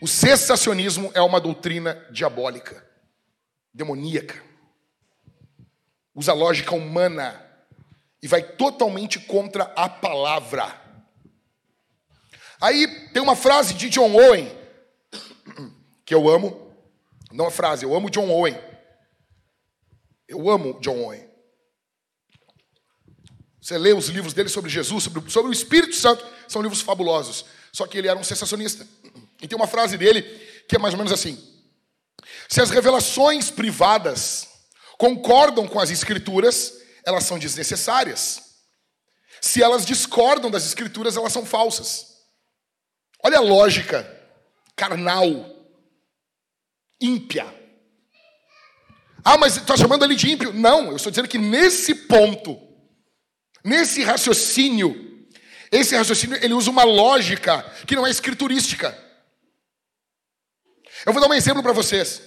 O 0.00 0.08
sensacionismo 0.08 1.10
é 1.14 1.20
uma 1.20 1.40
doutrina 1.40 2.06
diabólica, 2.10 2.86
demoníaca. 3.72 4.42
Usa 6.14 6.32
lógica 6.32 6.74
humana 6.74 7.44
e 8.22 8.28
vai 8.28 8.42
totalmente 8.42 9.18
contra 9.18 9.64
a 9.76 9.88
palavra. 9.88 10.80
Aí 12.60 13.08
tem 13.12 13.22
uma 13.22 13.34
frase 13.34 13.74
de 13.74 13.90
John 13.90 14.14
Owen, 14.14 14.61
que 16.12 16.14
eu 16.14 16.28
amo, 16.28 16.70
não 17.30 17.46
a 17.46 17.50
frase, 17.50 17.86
eu 17.86 17.94
amo 17.94 18.10
John 18.10 18.28
Owen. 18.28 18.54
Eu 20.28 20.50
amo 20.50 20.78
John 20.82 21.02
Owen. 21.04 21.26
Você 23.58 23.78
lê 23.78 23.94
os 23.94 24.08
livros 24.08 24.34
dele 24.34 24.50
sobre 24.50 24.68
Jesus, 24.68 25.04
sobre, 25.04 25.30
sobre 25.30 25.50
o 25.50 25.54
Espírito 25.54 25.96
Santo, 25.96 26.22
são 26.46 26.60
livros 26.60 26.82
fabulosos. 26.82 27.46
Só 27.72 27.86
que 27.86 27.96
ele 27.96 28.08
era 28.08 28.18
um 28.18 28.24
sensacionista. 28.24 28.86
E 29.40 29.48
tem 29.48 29.56
uma 29.56 29.66
frase 29.66 29.96
dele 29.96 30.20
que 30.68 30.76
é 30.76 30.78
mais 30.78 30.92
ou 30.92 30.98
menos 30.98 31.14
assim: 31.14 31.42
Se 32.46 32.60
as 32.60 32.68
revelações 32.68 33.50
privadas 33.50 34.48
concordam 34.98 35.66
com 35.66 35.80
as 35.80 35.88
escrituras, 35.88 36.74
elas 37.06 37.24
são 37.24 37.38
desnecessárias. 37.38 38.58
Se 39.40 39.62
elas 39.62 39.86
discordam 39.86 40.50
das 40.50 40.66
escrituras, 40.66 41.16
elas 41.16 41.32
são 41.32 41.46
falsas. 41.46 42.18
Olha 43.24 43.38
a 43.38 43.42
lógica 43.42 44.06
carnal, 44.76 45.51
ímpia. 47.04 47.46
Ah, 49.24 49.36
mas 49.38 49.56
está 49.56 49.76
chamando 49.76 50.04
ele 50.04 50.14
de 50.14 50.30
ímpio? 50.30 50.52
Não, 50.52 50.88
eu 50.90 50.96
estou 50.96 51.10
dizendo 51.10 51.28
que 51.28 51.38
nesse 51.38 51.94
ponto, 51.94 52.58
nesse 53.64 54.02
raciocínio, 54.02 55.26
esse 55.70 55.96
raciocínio 55.96 56.38
ele 56.42 56.54
usa 56.54 56.70
uma 56.70 56.84
lógica 56.84 57.62
que 57.86 57.94
não 57.94 58.06
é 58.06 58.10
escriturística. 58.10 58.96
Eu 61.06 61.12
vou 61.12 61.22
dar 61.22 61.28
um 61.28 61.34
exemplo 61.34 61.62
para 61.62 61.72
vocês. 61.72 62.22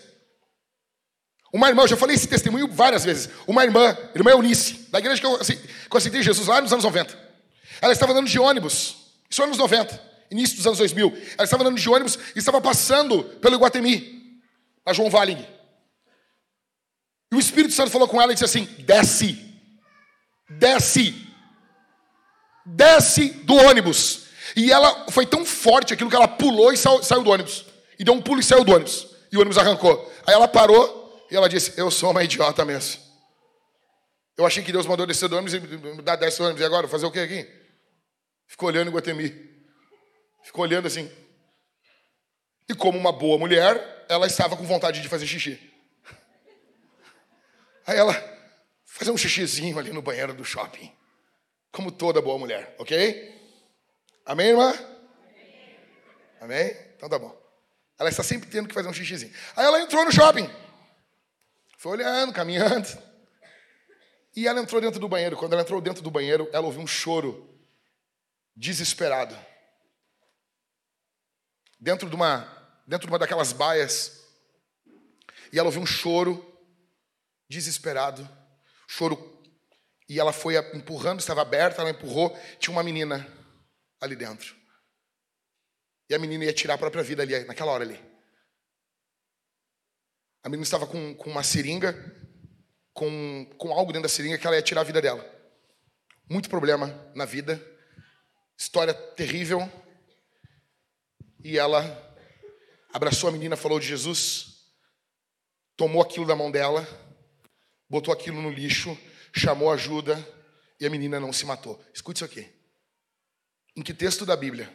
Uma 1.53 1.69
irmã, 1.69 1.83
eu 1.83 1.87
já 1.87 1.97
falei 1.97 2.15
esse 2.15 2.27
testemunho 2.27 2.67
várias 2.67 3.05
vezes. 3.05 3.29
Uma 3.47 3.63
irmã, 3.63 3.97
irmã 4.13 4.31
Eunice, 4.31 4.87
da 4.89 4.99
igreja 4.99 5.21
que 5.21 5.25
eu, 5.25 5.35
assim, 5.35 5.55
que 5.55 5.95
eu 5.95 5.97
aceitei 5.97 6.21
Jesus 6.21 6.47
lá 6.47 6.59
nos 6.59 6.73
anos 6.73 6.83
90. 6.83 7.17
Ela 7.81 7.93
estava 7.93 8.11
andando 8.11 8.27
de 8.27 8.39
ônibus, 8.39 8.95
isso 9.29 9.43
anos 9.43 9.57
90, 9.57 10.01
início 10.31 10.57
dos 10.57 10.65
anos 10.65 10.79
2000. 10.79 11.07
Ela 11.37 11.43
estava 11.43 11.63
andando 11.63 11.79
de 11.79 11.89
ônibus 11.89 12.17
e 12.35 12.39
estava 12.39 12.59
passando 12.59 13.23
pelo 13.41 13.55
Iguatemi, 13.55 14.14
a 14.85 14.93
João 14.93 15.09
Valing. 15.09 15.45
E 17.31 17.35
o 17.35 17.39
Espírito 17.39 17.73
Santo 17.73 17.91
falou 17.91 18.07
com 18.07 18.21
ela 18.21 18.31
e 18.31 18.35
disse 18.35 18.45
assim: 18.45 18.65
desce, 18.79 19.37
desce, 20.49 21.27
desce 22.65 23.29
do 23.29 23.55
ônibus. 23.55 24.25
E 24.55 24.71
ela 24.71 25.11
foi 25.11 25.25
tão 25.25 25.45
forte 25.45 25.93
aquilo 25.93 26.09
que 26.09 26.15
ela 26.15 26.27
pulou 26.27 26.71
e 26.71 26.77
saiu, 26.77 27.03
saiu 27.03 27.23
do 27.23 27.29
ônibus. 27.31 27.65
E 27.99 28.03
deu 28.03 28.13
um 28.13 28.21
pulo 28.21 28.39
e 28.39 28.43
saiu 28.43 28.63
do 28.63 28.71
ônibus. 28.71 29.07
E 29.31 29.37
o 29.37 29.39
ônibus 29.41 29.57
arrancou. 29.57 30.13
Aí 30.25 30.33
ela 30.33 30.47
parou 30.47 31.27
e 31.29 31.35
ela 31.35 31.49
disse: 31.49 31.73
Eu 31.77 31.89
sou 31.89 32.11
uma 32.11 32.23
idiota 32.23 32.63
mesmo. 32.63 33.03
Eu 34.37 34.45
achei 34.45 34.63
que 34.63 34.71
Deus 34.71 34.85
mandou 34.85 35.05
descer 35.05 35.27
do 35.29 35.37
ônibus 35.37 35.53
e 35.53 36.01
dar 36.01 36.15
desce 36.15 36.37
do 36.37 36.43
ônibus. 36.43 36.61
E 36.61 36.65
agora? 36.65 36.87
Fazer 36.87 37.05
o 37.05 37.11
que 37.11 37.19
aqui? 37.19 37.49
Ficou 38.47 38.69
olhando 38.69 38.89
em 38.89 38.93
Guatemi. 38.93 39.33
Ficou 40.43 40.63
olhando 40.63 40.87
assim. 40.87 41.09
E 42.67 42.73
como 42.73 42.97
uma 42.97 43.11
boa 43.11 43.37
mulher, 43.37 44.05
ela 44.09 44.27
estava 44.27 44.57
com 44.57 44.63
vontade 44.63 45.01
de 45.01 45.09
fazer 45.09 45.27
xixi. 45.27 45.59
Aí 47.85 47.97
ela 47.97 48.13
fazer 48.83 49.11
um 49.11 49.17
xixizinho 49.17 49.77
ali 49.77 49.91
no 49.91 50.01
banheiro 50.01 50.33
do 50.33 50.43
shopping. 50.43 50.91
Como 51.71 51.91
toda 51.91 52.21
boa 52.21 52.39
mulher, 52.39 52.75
ok? 52.79 53.33
Amém, 54.25 54.47
irmã? 54.47 54.73
Amém? 56.41 56.75
Então 56.95 57.09
tá 57.09 57.19
bom. 57.19 57.37
Ela 57.99 58.09
está 58.09 58.23
sempre 58.23 58.49
tendo 58.49 58.67
que 58.67 58.73
fazer 58.73 58.87
um 58.87 58.93
xixizinho. 58.93 59.33
Aí 59.55 59.65
ela 59.65 59.81
entrou 59.81 60.03
no 60.03 60.11
shopping. 60.11 60.49
Foi 61.77 61.91
olhando, 61.93 62.33
caminhando. 62.33 62.87
E 64.35 64.47
ela 64.47 64.59
entrou 64.59 64.81
dentro 64.81 64.99
do 64.99 65.07
banheiro. 65.07 65.37
Quando 65.37 65.53
ela 65.53 65.61
entrou 65.61 65.79
dentro 65.79 66.01
do 66.01 66.11
banheiro, 66.11 66.49
ela 66.51 66.65
ouviu 66.65 66.81
um 66.81 66.87
choro 66.87 67.47
desesperado. 68.55 69.37
Dentro 71.79 72.09
de 72.09 72.15
uma, 72.15 72.54
dentro 72.85 73.07
de 73.07 73.11
uma 73.11 73.19
daquelas 73.19 73.51
baias. 73.51 74.23
E 75.51 75.59
ela 75.59 75.67
ouviu 75.67 75.81
um 75.81 75.85
choro 75.85 76.43
desesperado. 77.49 78.27
Choro. 78.87 79.33
E 80.07 80.19
ela 80.19 80.31
foi 80.31 80.55
empurrando, 80.73 81.19
estava 81.19 81.41
aberta, 81.41 81.81
ela 81.81 81.89
empurrou. 81.89 82.37
Tinha 82.59 82.71
uma 82.75 82.83
menina 82.83 83.27
ali 83.99 84.15
dentro. 84.15 84.55
E 86.09 86.13
a 86.13 86.19
menina 86.19 86.45
ia 86.45 86.53
tirar 86.53 86.75
a 86.75 86.77
própria 86.77 87.03
vida 87.03 87.23
ali, 87.23 87.43
naquela 87.45 87.71
hora 87.71 87.83
ali. 87.83 87.99
A 90.43 90.49
menina 90.49 90.63
estava 90.63 90.85
com, 90.85 91.15
com 91.15 91.31
uma 91.31 91.41
seringa, 91.41 91.93
com, 92.93 93.49
com 93.57 93.73
algo 93.73 93.91
dentro 93.91 94.03
da 94.03 94.09
seringa 94.09 94.37
que 94.37 94.45
ela 94.45 94.55
ia 94.55 94.61
tirar 94.61 94.81
a 94.81 94.83
vida 94.83 95.01
dela. 95.01 95.25
Muito 96.29 96.49
problema 96.49 96.87
na 97.15 97.25
vida, 97.25 97.59
história 98.55 98.93
terrível. 98.93 99.67
E 101.43 101.57
ela 101.57 102.04
abraçou 102.95 103.27
a 103.27 103.31
menina, 103.33 103.57
falou 103.57 103.77
de 103.77 103.85
Jesus, 103.85 104.71
tomou 105.75 106.01
aquilo 106.01 106.25
da 106.25 106.33
mão 106.33 106.49
dela, 106.49 106.87
botou 107.89 108.13
aquilo 108.13 108.41
no 108.41 108.49
lixo, 108.49 108.97
chamou 109.35 109.69
ajuda 109.69 110.15
e 110.79 110.85
a 110.85 110.89
menina 110.89 111.19
não 111.19 111.33
se 111.33 111.45
matou. 111.45 111.83
Escute 111.93 112.23
isso 112.23 112.25
aqui. 112.25 112.49
Em 113.75 113.83
que 113.83 113.93
texto 113.93 114.25
da 114.25 114.37
Bíblia 114.37 114.71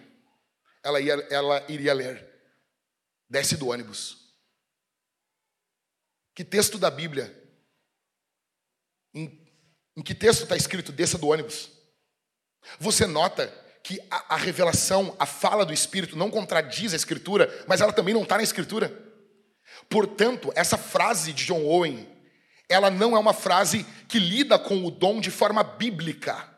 ela, 0.84 1.00
ia, 1.00 1.14
ela 1.30 1.64
iria 1.72 1.94
ler? 1.94 2.28
Desce 3.26 3.56
do 3.56 3.68
ônibus. 3.68 4.34
Que 6.34 6.44
texto 6.44 6.78
da 6.78 6.90
Bíblia? 6.90 7.34
Em, 9.14 9.50
em 9.96 10.02
que 10.02 10.14
texto 10.14 10.42
está 10.42 10.58
escrito 10.58 10.92
desça 10.92 11.16
do 11.16 11.28
ônibus? 11.28 11.70
Você 12.78 13.06
nota 13.06 13.48
que 13.82 14.00
a, 14.10 14.34
a, 14.34 14.36
revelação, 14.36 15.14
a 15.18 15.26
fala 15.26 15.64
do 15.64 15.72
Espírito 15.72 16.16
não 16.16 16.30
contradiz 16.30 16.92
a 16.92 16.96
Escritura, 16.96 17.64
mas 17.66 17.80
ela 17.80 17.92
também 17.92 18.14
não 18.14 18.22
está 18.22 18.36
na 18.36 18.42
Escritura. 18.42 18.92
Portanto, 19.88 20.52
essa 20.54 20.76
frase 20.76 21.32
de 21.32 21.46
John 21.46 21.64
Owen, 21.64 22.08
ela 22.68 22.90
não 22.90 23.16
é 23.16 23.18
uma 23.18 23.32
frase 23.32 23.84
que 24.08 24.18
lida 24.18 24.58
com 24.58 24.84
o 24.84 24.90
dom 24.90 25.20
de 25.20 25.30
forma 25.30 25.62
bíblica. 25.62 26.48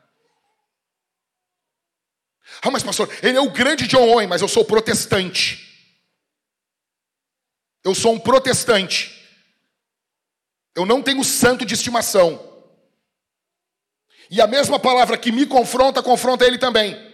Ah, 2.61 2.71
mas 2.71 2.83
pastor, 2.83 3.11
ele 3.23 3.39
é 3.39 3.41
o 3.41 3.51
grande 3.51 3.87
John 3.87 4.09
Owen, 4.09 4.27
mas 4.27 4.43
eu 4.43 4.49
sou 4.49 4.65
protestante. 4.65 5.71
Eu 7.85 7.95
sou 7.95 8.13
um 8.13 8.19
protestante. 8.19 9.21
Eu 10.75 10.85
não 10.85 11.03
tenho 11.03 11.25
santo 11.25 11.65
de 11.65 11.75
estimação. 11.75 12.51
E 14.31 14.41
a 14.41 14.47
mesma 14.47 14.79
palavra 14.79 15.19
que 15.19 15.33
me 15.33 15.47
confronta, 15.47 16.03
confronta 16.03 16.47
ele 16.47 16.59
também. 16.59 17.12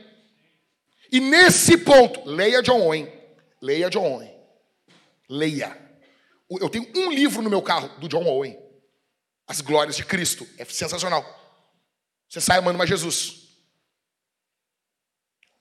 E 1.11 1.21
nesse 1.21 1.79
ponto, 1.79 2.29
leia 2.29 2.63
John 2.63 2.81
Owen. 2.81 3.13
Leia 3.61 3.91
John 3.91 4.15
Owen. 4.15 4.35
Leia. 5.29 5.77
Eu 6.51 6.69
tenho 6.69 6.91
um 6.97 7.11
livro 7.13 7.43
no 7.43 7.51
meu 7.51 7.63
carro 7.63 7.89
do 7.99 8.09
John 8.09 8.25
Owen. 8.25 8.59
As 9.47 9.61
Glórias 9.61 9.97
de 9.97 10.05
Cristo. 10.05 10.47
É 10.59 10.65
sensacional. 10.65 11.25
Você 12.29 12.41
sai 12.41 12.59
amando 12.59 12.79
mais 12.79 12.91
Jesus. 12.91 13.49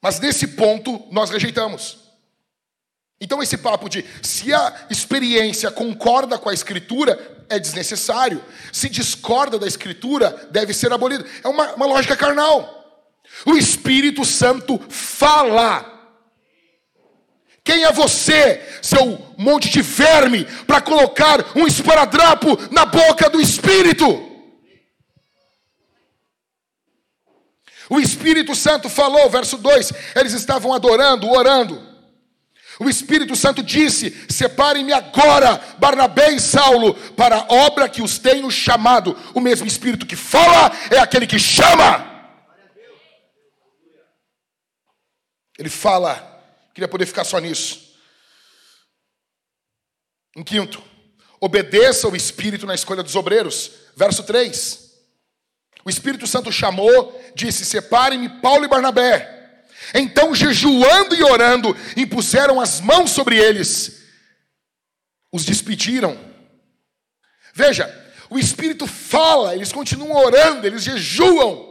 Mas 0.02 0.20
nesse 0.20 0.48
ponto 0.50 1.08
nós 1.12 1.30
rejeitamos. 1.30 2.08
Então, 3.20 3.42
esse 3.42 3.58
papo 3.58 3.90
de 3.90 4.06
se 4.22 4.54
a 4.54 4.88
experiência 4.92 5.72
concorda 5.72 6.38
com 6.38 6.50
a 6.50 6.54
escritura, 6.54 7.46
é 7.50 7.58
desnecessário. 7.58 8.44
Se 8.72 8.90
discorda 8.90 9.58
da 9.58 9.66
escritura, 9.66 10.48
deve 10.52 10.74
ser 10.74 10.92
abolido. 10.94 11.26
É 11.44 11.48
uma, 11.48 11.74
uma 11.74 11.86
lógica 11.86 12.16
carnal. 12.16 12.77
O 13.46 13.56
Espírito 13.56 14.26
Santo 14.26 14.80
fala. 14.90 15.94
Quem 17.64 17.84
é 17.84 17.92
você, 17.92 18.62
seu 18.82 19.36
monte 19.38 19.70
de 19.70 19.82
verme, 19.82 20.46
para 20.66 20.80
colocar 20.80 21.46
um 21.56 21.68
esparadrapo 21.68 22.58
na 22.72 22.86
boca 22.86 23.30
do 23.30 23.42
Espírito? 23.42 24.26
O 27.90 28.00
Espírito 28.00 28.56
Santo 28.56 28.90
falou, 28.90 29.30
verso 29.30 29.58
2: 29.58 29.92
eles 30.16 30.34
estavam 30.34 30.74
adorando, 30.74 31.30
orando. 31.30 31.82
O 32.80 32.90
Espírito 32.90 33.36
Santo 33.36 33.64
disse: 33.64 34.16
Separem-me 34.30 34.94
agora, 34.94 35.60
Barnabé 35.80 36.32
e 36.32 36.40
Saulo, 36.40 36.94
para 37.16 37.38
a 37.38 37.54
obra 37.54 37.90
que 37.90 38.02
os 38.02 38.20
tenho 38.20 38.50
chamado. 38.52 39.18
O 39.34 39.42
mesmo 39.42 39.68
Espírito 39.68 40.06
que 40.06 40.16
fala 40.16 40.72
é 40.92 41.00
aquele 41.00 41.26
que 41.26 41.40
chama. 41.40 42.17
Ele 45.58 45.70
fala, 45.70 46.44
queria 46.74 46.88
poder 46.88 47.06
ficar 47.06 47.24
só 47.24 47.40
nisso. 47.40 47.96
Em 50.36 50.44
quinto, 50.44 50.84
obedeça 51.40 52.08
o 52.08 52.16
Espírito 52.16 52.66
na 52.66 52.76
escolha 52.76 53.02
dos 53.02 53.16
obreiros. 53.16 53.72
Verso 53.96 54.24
3. 54.24 54.88
O 55.84 55.90
Espírito 55.90 56.28
Santo 56.28 56.52
chamou, 56.52 57.20
disse: 57.34 57.66
Separem-me 57.66 58.42
Paulo 58.42 58.66
e 58.66 58.68
Barnabé 58.68 59.38
então, 59.94 60.36
jejuando 60.36 61.16
e 61.16 61.24
orando, 61.24 61.76
impuseram 61.96 62.60
as 62.60 62.82
mãos 62.82 63.12
sobre 63.12 63.38
eles, 63.38 64.04
os 65.32 65.46
despediram. 65.46 66.18
Veja, 67.54 67.94
o 68.30 68.38
Espírito 68.38 68.86
fala, 68.86 69.56
eles 69.56 69.72
continuam 69.72 70.24
orando, 70.24 70.66
eles 70.66 70.84
jejuam. 70.84 71.66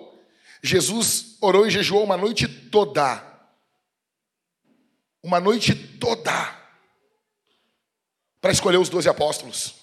Jesus 0.63 1.37
orou 1.41 1.67
e 1.67 1.71
jejuou 1.71 2.03
uma 2.05 2.17
noite 2.17 2.49
toda. 2.49 3.23
Uma 5.27 5.41
noite 5.41 5.75
toda. 5.75 6.57
Para 8.41 8.53
escolher 8.53 8.77
os 8.77 8.89
doze 8.89 9.09
apóstolos. 9.09 9.75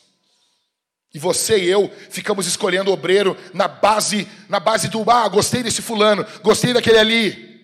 E 1.14 1.20
você 1.20 1.58
e 1.58 1.70
eu 1.70 1.92
ficamos 2.10 2.48
escolhendo 2.48 2.94
obreiro 2.94 3.38
na 3.54 3.68
base, 3.68 4.26
na 4.48 4.58
base 4.58 4.88
do 4.88 5.04
ah, 5.12 5.28
gostei 5.28 5.62
desse 5.62 5.82
fulano, 5.82 6.26
gostei 6.42 6.72
daquele 6.72 6.98
ali. 6.98 7.62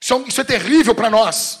Isso 0.00 0.14
é, 0.14 0.18
isso 0.28 0.40
é 0.40 0.44
terrível 0.44 0.94
para 0.94 1.10
nós. 1.10 1.58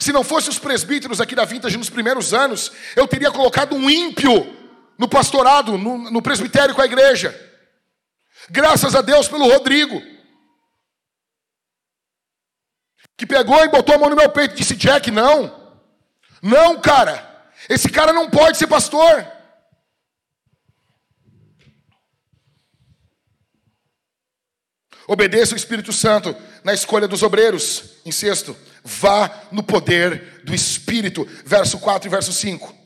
Se 0.00 0.10
não 0.10 0.24
fosse 0.24 0.50
os 0.50 0.58
presbíteros 0.58 1.20
aqui 1.20 1.36
da 1.36 1.44
Vintage 1.44 1.76
nos 1.76 1.88
primeiros 1.88 2.34
anos, 2.34 2.72
eu 2.96 3.06
teria 3.06 3.30
colocado 3.30 3.76
um 3.76 3.88
ímpio 3.88 4.56
no 4.98 5.06
pastorado, 5.06 5.78
no, 5.78 6.10
no 6.10 6.20
presbitério 6.20 6.74
com 6.74 6.82
a 6.82 6.86
igreja. 6.86 7.32
Graças 8.50 8.96
a 8.96 9.02
Deus 9.02 9.28
pelo 9.28 9.48
Rodrigo, 9.48 10.02
que 13.16 13.26
pegou 13.26 13.64
e 13.64 13.68
botou 13.68 13.94
a 13.94 13.98
mão 13.98 14.10
no 14.10 14.16
meu 14.16 14.28
peito 14.30 14.54
e 14.54 14.58
disse: 14.58 14.74
Jack, 14.74 15.10
não, 15.10 15.74
não, 16.42 16.80
cara, 16.80 17.50
esse 17.68 17.88
cara 17.88 18.12
não 18.12 18.28
pode 18.28 18.58
ser 18.58 18.66
pastor. 18.66 19.26
Obedeça 25.06 25.54
o 25.54 25.56
Espírito 25.56 25.92
Santo 25.92 26.34
na 26.64 26.72
escolha 26.72 27.08
dos 27.08 27.22
obreiros. 27.22 27.96
Em 28.04 28.12
sexto, 28.12 28.56
vá 28.84 29.30
no 29.50 29.62
poder 29.62 30.42
do 30.44 30.54
Espírito. 30.54 31.26
Verso 31.44 31.78
4 31.78 32.08
e 32.08 32.10
verso 32.10 32.32
5. 32.32 32.81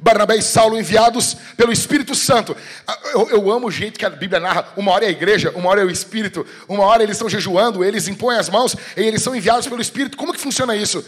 Barnabé 0.00 0.36
e 0.36 0.42
Saulo 0.42 0.78
enviados 0.78 1.34
pelo 1.56 1.72
Espírito 1.72 2.14
Santo. 2.14 2.56
Ah, 2.86 2.98
eu, 3.12 3.30
eu, 3.30 3.50
amo 3.50 3.66
o 3.66 3.70
jeito 3.70 3.98
que 3.98 4.04
a 4.06 4.10
Bíblia 4.10 4.38
narra. 4.38 4.72
Uma 4.76 4.92
hora 4.92 5.04
é 5.04 5.08
a 5.08 5.10
igreja, 5.10 5.50
uma 5.56 5.68
hora 5.68 5.80
é 5.80 5.84
o 5.84 5.90
Espírito, 5.90 6.46
uma 6.68 6.84
hora 6.84 7.02
eles 7.02 7.16
estão 7.16 7.28
jejuando, 7.28 7.84
eles 7.84 8.06
impõem 8.06 8.38
as 8.38 8.48
mãos 8.48 8.76
e 8.96 9.00
eles 9.00 9.22
são 9.22 9.34
enviados 9.34 9.66
pelo 9.66 9.80
Espírito. 9.80 10.16
Como 10.16 10.32
que 10.32 10.40
funciona 10.40 10.76
isso? 10.76 11.04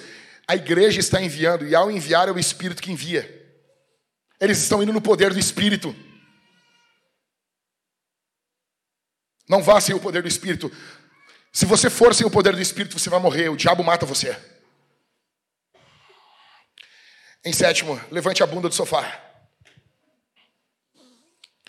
A 0.46 0.56
igreja 0.56 0.98
está 0.98 1.22
enviando 1.22 1.64
e 1.64 1.74
ao 1.74 1.90
enviar 1.90 2.28
é 2.28 2.32
o 2.32 2.38
Espírito 2.38 2.82
que 2.82 2.90
envia. 2.90 3.40
Eles 4.40 4.58
estão 4.58 4.82
indo 4.82 4.92
no 4.92 5.00
poder 5.00 5.32
do 5.32 5.38
Espírito. 5.38 5.94
Não 9.48 9.62
vá 9.62 9.80
sem 9.80 9.94
o 9.94 10.00
poder 10.00 10.22
do 10.22 10.28
Espírito. 10.28 10.70
Se 11.52 11.64
você 11.64 11.88
for 11.88 12.14
sem 12.14 12.26
o 12.26 12.30
poder 12.30 12.54
do 12.54 12.62
Espírito, 12.62 12.98
você 12.98 13.08
vai 13.08 13.20
morrer. 13.20 13.48
O 13.48 13.56
diabo 13.56 13.84
mata 13.84 14.04
você. 14.04 14.36
Em 17.44 17.52
sétimo, 17.52 17.98
levante 18.10 18.42
a 18.42 18.46
bunda 18.46 18.68
do 18.68 18.74
sofá. 18.74 19.30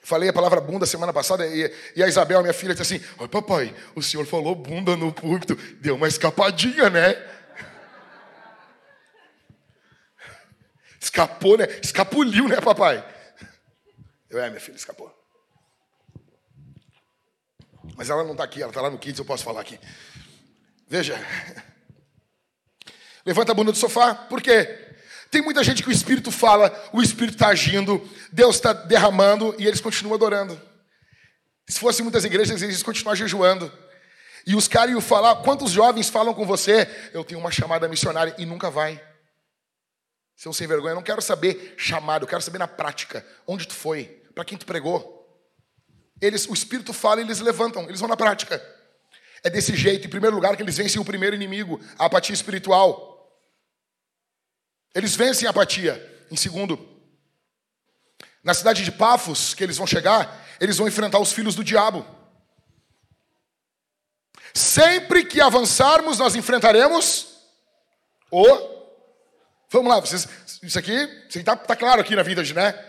Falei 0.04 0.28
a 0.28 0.34
palavra 0.34 0.60
bunda 0.60 0.86
semana 0.86 1.14
passada 1.14 1.48
e, 1.48 1.74
e 1.96 2.04
a 2.04 2.08
Isabel, 2.08 2.42
minha 2.42 2.54
filha, 2.54 2.76
disse 2.76 2.96
assim: 2.96 3.06
Oi, 3.18 3.28
papai, 3.30 3.74
o 3.96 4.02
senhor 4.02 4.26
falou 4.26 4.54
bunda 4.54 4.98
no 4.98 5.14
púlpito. 5.14 5.56
Deu 5.80 5.96
uma 5.96 6.08
escapadinha, 6.08 6.90
né? 6.90 7.16
Escapou, 11.00 11.58
né? 11.58 11.66
Escapuliu, 11.82 12.48
né, 12.50 12.60
papai? 12.60 13.04
Eu, 14.30 14.40
é, 14.40 14.50
minha 14.50 14.60
filha, 14.60 14.76
escapou. 14.76 15.10
Mas 17.96 18.10
ela 18.10 18.24
não 18.24 18.32
está 18.32 18.44
aqui, 18.44 18.62
ela 18.62 18.72
está 18.72 18.82
lá 18.82 18.90
no 18.90 19.00
Kids, 19.00 19.20
eu 19.20 19.26
posso 19.26 19.44
falar 19.44 19.62
aqui. 19.62 19.80
Veja. 20.88 21.18
Levanta 23.26 23.52
a 23.52 23.56
bunda 23.56 23.72
do 23.72 23.78
sofá, 23.78 24.14
por 24.14 24.42
quê? 24.42 24.91
Tem 25.32 25.42
muita 25.42 25.64
gente 25.64 25.82
que 25.82 25.88
o 25.88 25.94
Espírito 25.94 26.30
fala, 26.30 26.70
o 26.92 27.02
Espírito 27.02 27.36
está 27.36 27.48
agindo, 27.48 28.06
Deus 28.34 28.58
está 28.58 28.74
derramando 28.74 29.56
e 29.58 29.66
eles 29.66 29.80
continuam 29.80 30.16
adorando. 30.16 30.62
Se 31.70 31.80
fossem 31.80 32.04
muitas 32.04 32.26
igrejas, 32.26 32.62
eles 32.62 32.84
continuam 32.84 33.16
jejuando. 33.16 33.72
E 34.46 34.56
os 34.56 34.68
caras 34.68 34.92
iam 34.92 35.00
falar, 35.00 35.38
quantos 35.38 35.72
jovens 35.72 36.10
falam 36.10 36.34
com 36.34 36.46
você? 36.46 36.86
Eu 37.14 37.24
tenho 37.24 37.40
uma 37.40 37.50
chamada 37.50 37.88
missionária 37.88 38.36
e 38.38 38.46
nunca 38.46 38.70
vai. 38.70 39.02
Seu 40.36 40.52
sem 40.52 40.68
vergonha, 40.68 40.92
eu 40.92 40.96
não 40.96 41.04
quero 41.04 41.22
saber 41.22 41.76
chamado, 41.78 42.24
eu 42.24 42.28
quero 42.28 42.42
saber 42.42 42.58
na 42.58 42.68
prática. 42.68 43.26
Onde 43.48 43.66
tu 43.66 43.74
foi? 43.74 44.06
Para 44.36 44.44
quem 44.44 44.58
tu 44.58 44.66
pregou? 44.66 45.18
Eles, 46.20 46.46
o 46.46 46.54
Espírito 46.54 46.92
fala 46.92 47.22
e 47.22 47.24
eles 47.24 47.40
levantam, 47.40 47.84
eles 47.84 48.02
vão 48.02 48.10
na 48.10 48.18
prática. 48.18 48.62
É 49.44 49.50
desse 49.50 49.76
jeito, 49.78 50.08
em 50.08 50.10
primeiro 50.10 50.36
lugar, 50.36 50.58
que 50.58 50.62
eles 50.64 50.78
vencem 50.78 51.02
o 51.02 51.06
primeiro 51.06 51.36
inimigo, 51.36 51.80
a 51.98 52.06
apatia 52.06 52.34
espiritual. 52.34 53.11
Eles 54.94 55.16
vencem 55.16 55.48
a 55.48 55.52
apatia. 55.52 56.08
Em 56.30 56.36
segundo, 56.36 56.80
na 58.44 58.54
cidade 58.54 58.84
de 58.84 58.92
Pafos, 58.92 59.54
que 59.54 59.64
eles 59.64 59.78
vão 59.78 59.86
chegar, 59.86 60.46
eles 60.60 60.78
vão 60.78 60.88
enfrentar 60.88 61.20
os 61.20 61.34
filhos 61.34 61.56
do 61.56 61.64
diabo. 61.64 62.06
Sempre 64.54 65.26
que 65.26 65.42
avançarmos, 65.42 66.20
nós 66.20 66.36
enfrentaremos 66.36 67.36
o. 68.30 68.46
Vamos 69.70 69.90
lá, 69.90 70.00
vocês, 70.00 70.28
isso 70.62 70.78
aqui 70.78 70.94
está 71.30 71.56
tá 71.56 71.76
claro 71.76 72.02
aqui 72.02 72.16
na 72.16 72.24
vida, 72.24 72.44
né? 72.54 72.86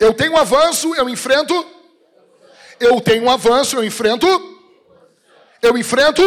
Eu 0.00 0.14
tenho 0.14 0.32
um 0.32 0.38
avanço, 0.38 0.94
eu 0.94 1.08
enfrento 1.08 1.54
eu 2.80 3.00
tenho 3.00 3.24
um 3.24 3.30
avanço, 3.30 3.76
eu 3.76 3.84
enfrento, 3.84 4.26
eu 5.60 5.76
enfrento 5.76 6.22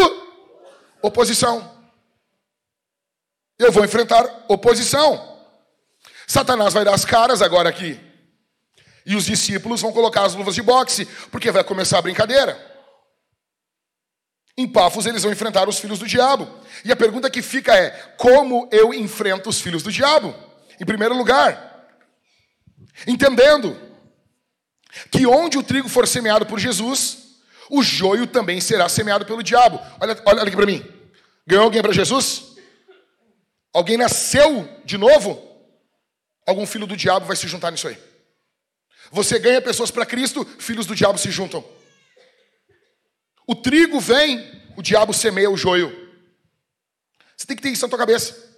oposição. 1.02 1.81
Eu 3.62 3.72
vou 3.72 3.86
enfrentar 3.86 4.26
oposição. 4.48 5.38
Satanás 6.26 6.74
vai 6.74 6.84
dar 6.84 6.96
as 6.96 7.06
caras 7.06 7.42
agora 7.42 7.70
aqui. 7.70 8.00
E 9.06 9.16
os 9.16 9.26
discípulos 9.26 9.82
vão 9.82 9.92
colocar 9.92 10.24
as 10.24 10.34
luvas 10.34 10.56
de 10.56 10.64
boxe, 10.64 11.06
porque 11.32 11.52
vai 11.52 11.64
começar 11.64 12.00
a 12.00 12.02
brincadeira. 12.02 12.60
Em 14.58 14.68
Pafos 14.68 15.06
eles 15.06 15.22
vão 15.22 15.32
enfrentar 15.32 15.70
os 15.70 15.80
filhos 15.80 16.00
do 16.00 16.08
diabo. 16.08 16.48
E 16.84 16.92
a 16.92 16.96
pergunta 16.96 17.30
que 17.30 17.42
fica 17.42 17.76
é: 17.76 17.92
como 18.18 18.68
eu 18.72 18.94
enfrento 18.94 19.50
os 19.50 19.62
filhos 19.62 19.84
do 19.84 19.92
diabo? 19.92 20.34
Em 20.80 20.86
primeiro 20.86 21.16
lugar, 21.16 21.88
entendendo 23.06 23.80
que 25.12 25.28
onde 25.28 25.58
o 25.58 25.64
trigo 25.64 25.88
for 25.88 26.08
semeado 26.08 26.48
por 26.48 26.60
Jesus, 26.60 27.18
o 27.70 27.84
joio 27.84 28.26
também 28.26 28.60
será 28.60 28.90
semeado 28.90 29.26
pelo 29.26 29.44
diabo. 29.44 29.80
Olha, 30.00 30.20
olha 30.26 30.44
aqui 30.44 30.56
para 30.56 30.66
mim. 30.66 30.84
Ganhou 31.46 31.66
alguém 31.66 31.82
para 31.82 31.94
Jesus? 31.94 32.51
Alguém 33.74 33.98
nasceu 33.98 34.68
de 34.84 34.98
novo? 34.98 35.50
Algum 36.46 36.66
filho 36.66 36.88
do 36.88 36.98
diabo 36.98 37.26
vai 37.26 37.36
se 37.36 37.48
juntar 37.48 37.72
nisso 37.72 37.88
aí. 37.88 37.98
Você 39.12 39.40
ganha 39.40 39.62
pessoas 39.62 39.92
para 39.92 40.06
Cristo, 40.06 40.46
filhos 40.60 40.86
do 40.86 40.96
diabo 40.96 41.18
se 41.18 41.32
juntam. 41.32 41.64
O 43.48 43.56
trigo 43.56 44.00
vem, 44.00 44.40
o 44.78 44.82
diabo 44.82 45.14
semeia 45.14 45.50
o 45.50 45.58
joio. 45.58 45.90
Você 47.36 47.46
tem 47.46 47.56
que 47.56 47.62
ter 47.62 47.70
isso 47.70 47.86
na 47.86 47.90
tua 47.90 48.00
cabeça. 48.00 48.50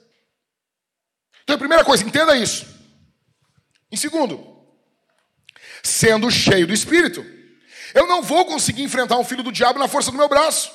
Então, 1.43 1.55
a 1.55 1.59
primeira 1.59 1.83
coisa, 1.83 2.03
entenda 2.03 2.35
isso. 2.35 2.65
Em 3.91 3.97
segundo, 3.97 4.53
sendo 5.83 6.31
cheio 6.31 6.65
do 6.65 6.73
Espírito. 6.73 7.23
Eu 7.93 8.07
não 8.07 8.23
vou 8.23 8.45
conseguir 8.45 8.83
enfrentar 8.83 9.17
um 9.17 9.23
filho 9.23 9.43
do 9.43 9.51
diabo 9.51 9.77
na 9.77 9.87
força 9.87 10.11
do 10.11 10.17
meu 10.17 10.27
braço. 10.27 10.71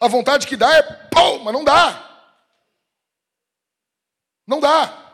A 0.00 0.06
vontade 0.06 0.46
que 0.46 0.56
dá 0.56 0.72
é 0.74 0.82
pô, 0.82 1.38
mas 1.40 1.52
não 1.52 1.64
dá. 1.64 2.13
Não 4.46 4.60
dá. 4.60 5.04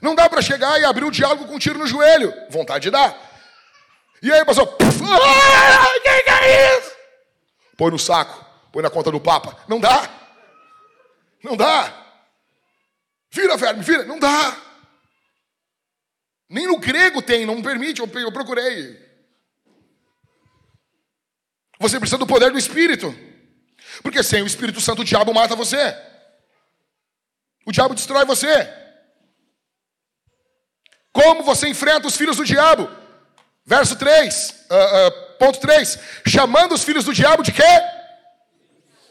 Não 0.00 0.14
dá 0.14 0.28
para 0.28 0.42
chegar 0.42 0.80
e 0.80 0.84
abrir 0.84 1.04
o 1.04 1.10
diálogo 1.10 1.46
com 1.46 1.54
um 1.54 1.58
tiro 1.58 1.78
no 1.78 1.86
joelho. 1.86 2.32
Vontade 2.50 2.90
dá. 2.90 3.14
E 4.22 4.32
aí, 4.32 4.44
pastor? 4.44 4.76
Ah, 4.80 6.00
que, 6.02 6.22
que 6.22 6.30
é 6.30 6.78
isso? 6.78 6.92
Põe 7.76 7.90
no 7.90 7.98
saco, 7.98 8.44
põe 8.72 8.82
na 8.82 8.90
conta 8.90 9.10
do 9.10 9.20
Papa. 9.20 9.56
Não 9.68 9.80
dá. 9.80 10.08
Não 11.42 11.56
dá. 11.56 11.92
Vira, 13.30 13.56
verme, 13.56 13.82
vira. 13.82 14.04
Não 14.04 14.18
dá. 14.18 14.56
Nem 16.48 16.66
no 16.66 16.78
grego 16.78 17.20
tem, 17.20 17.44
não 17.44 17.62
permite, 17.62 18.00
eu 18.00 18.32
procurei. 18.32 19.02
Você 21.80 21.98
precisa 21.98 22.18
do 22.18 22.26
poder 22.26 22.50
do 22.50 22.58
Espírito. 22.58 23.14
Porque 24.02 24.22
sem 24.22 24.42
o 24.42 24.46
Espírito 24.46 24.80
Santo 24.80 25.02
o 25.02 25.04
diabo 25.04 25.34
mata 25.34 25.56
você. 25.56 25.96
O 27.66 27.72
diabo 27.72 27.94
destrói 27.94 28.24
você. 28.24 28.72
Como 31.12 31.42
você 31.42 31.68
enfrenta 31.68 32.06
os 32.06 32.16
filhos 32.16 32.36
do 32.36 32.44
diabo? 32.44 32.90
Verso 33.64 33.96
3, 33.96 34.66
uh, 34.70 34.74
uh, 34.74 35.38
ponto 35.38 35.58
3. 35.60 35.98
Chamando 36.26 36.72
os 36.74 36.84
filhos 36.84 37.04
do 37.04 37.14
diabo 37.14 37.42
de 37.42 37.52
quê? 37.52 37.62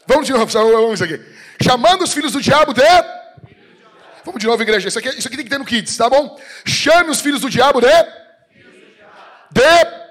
Vamos 0.06 0.26
de 0.26 0.32
novo, 0.32 0.46
vamos 0.46 1.02
aqui. 1.02 1.18
Chamando 1.62 2.02
os 2.02 2.12
filhos 2.12 2.32
do 2.32 2.40
diabo 2.40 2.72
de. 2.72 2.82
Vamos 4.24 4.40
de 4.40 4.46
novo, 4.46 4.62
igreja. 4.62 4.88
Isso 4.88 4.98
aqui, 4.98 5.08
isso 5.08 5.26
aqui 5.28 5.36
tem 5.36 5.44
que 5.44 5.50
ter 5.50 5.58
no 5.58 5.64
Kids, 5.64 5.96
tá 5.96 6.08
bom? 6.08 6.38
Chame 6.64 7.10
os 7.10 7.20
filhos 7.20 7.40
do 7.40 7.50
diabo 7.50 7.80
de. 7.80 7.88
De. 9.50 10.04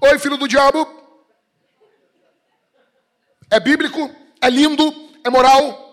Oi, 0.00 0.18
filho 0.18 0.36
do 0.36 0.48
diabo. 0.48 0.86
É 3.50 3.58
bíblico, 3.58 4.14
é 4.40 4.50
lindo, 4.50 4.94
é 5.24 5.30
moral. 5.30 5.87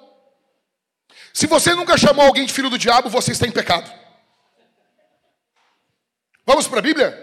Se 1.35 1.47
você 1.47 1.75
nunca 1.75 1.97
chamou 1.97 2.25
alguém 2.25 2.45
de 2.45 2.53
filho 2.53 2.69
do 2.69 2.77
diabo, 2.77 3.09
você 3.09 3.33
está 3.33 3.45
em 3.45 3.51
pecado. 3.51 3.91
Vamos 6.45 6.65
para 6.65 6.79
a 6.79 6.81
Bíblia? 6.81 7.13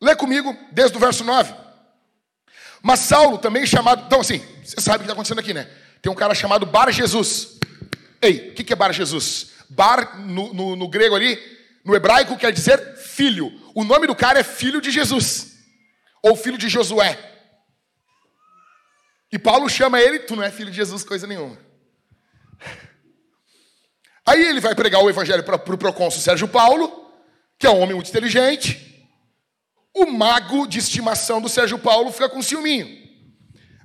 Lê 0.00 0.14
comigo, 0.14 0.56
desde 0.70 0.96
o 0.96 1.00
verso 1.00 1.24
9. 1.24 1.52
Mas 2.80 3.00
Saulo, 3.00 3.36
também 3.36 3.66
chamado. 3.66 4.04
Então, 4.06 4.20
assim, 4.20 4.38
você 4.62 4.80
sabe 4.80 4.98
o 4.98 5.00
que 5.00 5.04
está 5.06 5.12
acontecendo 5.12 5.40
aqui, 5.40 5.52
né? 5.52 5.68
Tem 6.00 6.12
um 6.12 6.14
cara 6.14 6.36
chamado 6.36 6.64
Bar 6.64 6.92
Jesus. 6.92 7.58
Ei, 8.22 8.50
o 8.50 8.54
que 8.54 8.72
é 8.72 8.76
Bar 8.76 8.92
Jesus? 8.92 9.50
Bar, 9.68 10.20
no, 10.20 10.54
no, 10.54 10.76
no 10.76 10.88
grego 10.88 11.16
ali, 11.16 11.36
no 11.84 11.96
hebraico, 11.96 12.38
quer 12.38 12.52
dizer 12.52 12.96
filho. 12.96 13.52
O 13.74 13.82
nome 13.82 14.06
do 14.06 14.14
cara 14.14 14.38
é 14.38 14.44
filho 14.44 14.80
de 14.80 14.92
Jesus. 14.92 15.56
Ou 16.22 16.36
filho 16.36 16.56
de 16.56 16.68
Josué. 16.68 17.18
E 19.32 19.38
Paulo 19.38 19.68
chama 19.68 20.00
ele, 20.00 20.20
tu 20.20 20.36
não 20.36 20.44
é 20.44 20.50
filho 20.52 20.70
de 20.70 20.76
Jesus, 20.76 21.02
coisa 21.02 21.26
nenhuma. 21.26 21.73
Aí 24.26 24.42
ele 24.42 24.60
vai 24.60 24.74
pregar 24.74 25.02
o 25.02 25.10
evangelho 25.10 25.42
para 25.42 25.56
o 25.56 25.58
pro 25.58 25.76
procônsul 25.76 26.20
Sérgio 26.20 26.48
Paulo, 26.48 27.10
que 27.58 27.66
é 27.66 27.70
um 27.70 27.80
homem 27.80 27.94
muito 27.94 28.08
inteligente. 28.08 29.06
O 29.94 30.06
mago 30.06 30.66
de 30.66 30.78
estimação 30.78 31.40
do 31.40 31.48
Sérgio 31.48 31.78
Paulo 31.78 32.10
fica 32.10 32.28
com 32.28 32.42
ciúminho. 32.42 32.88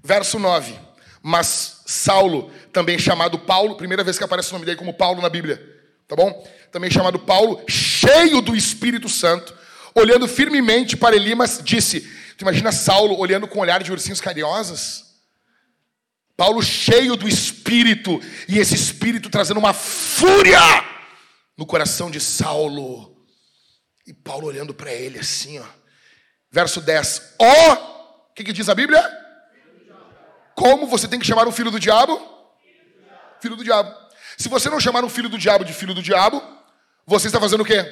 Verso 0.04 0.40
9. 0.40 0.74
Mas 1.22 1.82
Saulo, 1.86 2.52
também 2.72 2.98
chamado 2.98 3.38
Paulo, 3.38 3.76
primeira 3.76 4.04
vez 4.04 4.18
que 4.18 4.24
aparece 4.24 4.50
o 4.50 4.54
nome 4.54 4.66
dele 4.66 4.78
como 4.78 4.94
Paulo 4.94 5.22
na 5.22 5.30
Bíblia, 5.30 5.62
tá 6.08 6.16
bom? 6.16 6.48
Também 6.72 6.90
chamado 6.90 7.20
Paulo, 7.20 7.62
cheio 7.68 8.42
do 8.42 8.56
Espírito 8.56 9.10
Santo, 9.10 9.54
olhando 9.94 10.28
firmemente 10.28 10.96
para 10.96 11.16
Elimas, 11.16 11.60
disse: 11.64 12.02
Tu 12.38 12.42
imagina 12.44 12.72
Saulo 12.72 13.20
olhando 13.20 13.48
com 13.48 13.60
um 13.60 13.62
olhar 13.62 13.84
de 13.84 13.92
ursinhos 13.92 14.22
carinhosos? 14.22 15.09
Paulo 16.40 16.64
cheio 16.64 17.18
do 17.18 17.28
Espírito, 17.28 18.18
e 18.48 18.60
esse 18.60 18.74
Espírito 18.74 19.30
trazendo 19.30 19.58
uma 19.58 19.74
fúria 19.74 20.62
no 21.58 21.66
coração 21.66 22.10
de 22.10 22.22
Saulo. 22.22 23.14
E 24.08 24.14
Paulo 24.14 24.48
olhando 24.48 24.74
para 24.74 24.90
ele 24.90 25.20
assim, 25.20 25.60
ó. 25.60 25.66
Verso 26.50 26.80
10. 26.80 27.36
Ó, 27.40 27.46
oh, 27.46 28.30
o 28.30 28.34
que, 28.34 28.46
que 28.46 28.54
diz 28.54 28.70
a 28.70 28.74
Bíblia? 28.74 29.04
Como 30.56 30.88
você 30.88 31.10
tem 31.10 31.20
que 31.20 31.28
chamar 31.28 31.46
um 31.46 31.52
filho 31.52 31.72
do 31.72 31.78
diabo? 31.78 32.18
Filho 33.42 33.58
do 33.58 33.64
diabo. 33.66 33.94
Se 34.38 34.48
você 34.48 34.70
não 34.70 34.80
chamar 34.80 35.04
um 35.04 35.10
filho 35.10 35.28
do 35.28 35.38
diabo 35.38 35.66
de 35.66 35.74
filho 35.74 35.94
do 35.94 36.02
diabo, 36.02 36.42
você 37.06 37.28
está 37.28 37.42
fazendo 37.42 37.64
o 37.64 37.66
quê? 37.66 37.84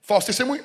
Falso 0.00 0.28
testemunho. 0.28 0.64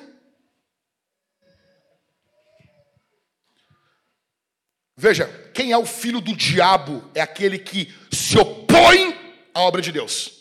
Veja, 4.96 5.26
quem 5.52 5.72
é 5.72 5.78
o 5.78 5.84
filho 5.84 6.22
do 6.22 6.34
diabo 6.34 7.04
é 7.14 7.20
aquele 7.20 7.58
que 7.58 7.94
se 8.10 8.38
opõe 8.38 9.14
à 9.52 9.60
obra 9.60 9.82
de 9.82 9.92
Deus. 9.92 10.32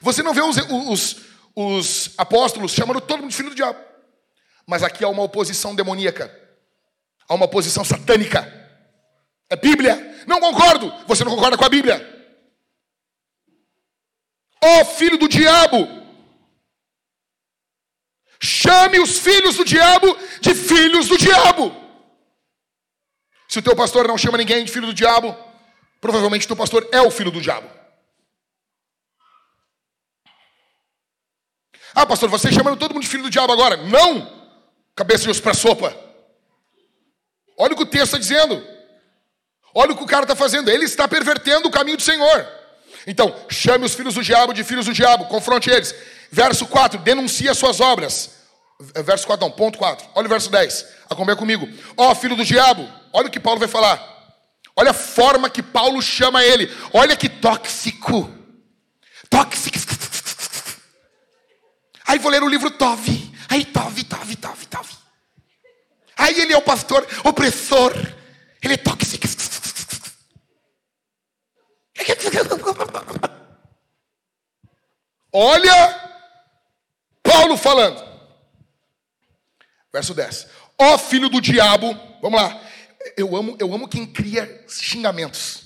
Você 0.00 0.22
não 0.22 0.32
vê 0.32 0.40
os, 0.40 0.56
os, 0.56 1.16
os 1.54 2.14
apóstolos 2.16 2.72
chamando 2.72 3.00
todo 3.00 3.20
mundo 3.20 3.30
de 3.30 3.36
filho 3.36 3.50
do 3.50 3.56
diabo. 3.56 3.78
Mas 4.66 4.82
aqui 4.82 5.04
há 5.04 5.08
uma 5.08 5.22
oposição 5.22 5.74
demoníaca. 5.74 6.34
Há 7.28 7.34
uma 7.34 7.44
oposição 7.44 7.84
satânica. 7.84 8.50
É 9.50 9.56
Bíblia. 9.56 10.24
Não 10.26 10.40
concordo. 10.40 10.90
Você 11.06 11.22
não 11.22 11.34
concorda 11.34 11.58
com 11.58 11.64
a 11.64 11.68
Bíblia. 11.68 12.10
Ó 14.62 14.80
oh, 14.80 14.84
filho 14.86 15.18
do 15.18 15.28
diabo. 15.28 15.86
Chame 18.40 18.98
os 18.98 19.18
filhos 19.18 19.56
do 19.56 19.64
diabo 19.64 20.16
de 20.40 20.54
filhos 20.54 21.06
do 21.06 21.18
diabo. 21.18 21.83
Se 23.54 23.60
o 23.60 23.62
teu 23.62 23.76
pastor 23.76 24.08
não 24.08 24.18
chama 24.18 24.36
ninguém 24.36 24.64
de 24.64 24.72
filho 24.72 24.88
do 24.88 24.92
diabo, 24.92 25.32
provavelmente 26.00 26.44
o 26.44 26.48
teu 26.48 26.56
pastor 26.56 26.88
é 26.90 27.00
o 27.00 27.08
filho 27.08 27.30
do 27.30 27.40
diabo. 27.40 27.70
Ah, 31.94 32.04
pastor, 32.04 32.28
você 32.28 32.50
chamando 32.50 32.76
todo 32.76 32.92
mundo 32.92 33.04
de 33.04 33.08
filho 33.08 33.22
do 33.22 33.30
diabo 33.30 33.52
agora? 33.52 33.76
Não! 33.76 34.28
Cabeça 34.96 35.22
de 35.22 35.30
osso 35.30 35.40
para 35.40 35.54
sopa. 35.54 35.96
Olha 37.56 37.74
o 37.74 37.76
que 37.76 37.84
o 37.84 37.86
texto 37.86 38.06
está 38.06 38.18
dizendo. 38.18 38.60
Olha 39.72 39.92
o 39.92 39.96
que 39.96 40.02
o 40.02 40.06
cara 40.08 40.24
está 40.24 40.34
fazendo. 40.34 40.68
Ele 40.68 40.84
está 40.84 41.06
pervertendo 41.06 41.68
o 41.68 41.70
caminho 41.70 41.96
do 41.96 42.02
Senhor. 42.02 42.48
Então, 43.06 43.32
chame 43.48 43.86
os 43.86 43.94
filhos 43.94 44.14
do 44.16 44.22
diabo 44.24 44.52
de 44.52 44.64
filhos 44.64 44.86
do 44.86 44.92
diabo, 44.92 45.26
confronte 45.26 45.70
eles. 45.70 45.94
Verso 46.28 46.66
4, 46.66 46.98
denuncie 46.98 47.48
as 47.48 47.56
suas 47.56 47.78
obras. 47.80 48.32
Verso 48.80 49.24
4, 49.28 49.46
não, 49.46 49.54
ponto 49.54 49.78
4. 49.78 50.08
Olha 50.12 50.26
o 50.26 50.28
verso 50.28 50.50
10. 50.50 50.86
Acompanha 51.08 51.36
comigo. 51.36 51.68
Ó 51.96 52.10
oh, 52.10 52.14
filho 52.16 52.34
do 52.34 52.44
diabo, 52.44 53.03
olha 53.14 53.28
o 53.28 53.30
que 53.30 53.40
Paulo 53.40 53.58
vai 53.58 53.68
falar. 53.68 54.14
Olha 54.76 54.90
a 54.90 54.94
forma 54.94 55.48
que 55.48 55.62
Paulo 55.62 56.02
chama 56.02 56.44
ele. 56.44 56.68
Olha 56.92 57.16
que 57.16 57.28
tóxico. 57.28 58.30
Tóxico. 59.30 59.78
Aí 62.06 62.18
vou 62.18 62.30
ler 62.30 62.42
o 62.42 62.48
livro 62.48 62.70
Tove. 62.70 63.32
Aí 63.48 63.64
Tove, 63.64 64.04
Tove, 64.04 64.36
Tove, 64.36 64.66
Tove. 64.66 64.94
Aí 66.16 66.40
ele 66.40 66.52
é 66.52 66.56
o 66.56 66.62
pastor 66.62 67.06
opressor. 67.24 67.92
Ele 68.62 68.74
é 68.74 68.76
tóxico. 68.76 69.26
Olha 75.32 76.10
Paulo 77.22 77.56
falando. 77.56 78.02
Verso 79.92 80.14
10. 80.14 80.48
Ó 80.78 80.98
filho 80.98 81.28
do 81.28 81.40
diabo, 81.40 81.96
vamos 82.20 82.40
lá. 82.40 82.63
Eu 83.16 83.36
amo, 83.36 83.56
eu 83.58 83.72
amo 83.74 83.88
quem 83.88 84.06
cria 84.06 84.64
xingamentos. 84.68 85.64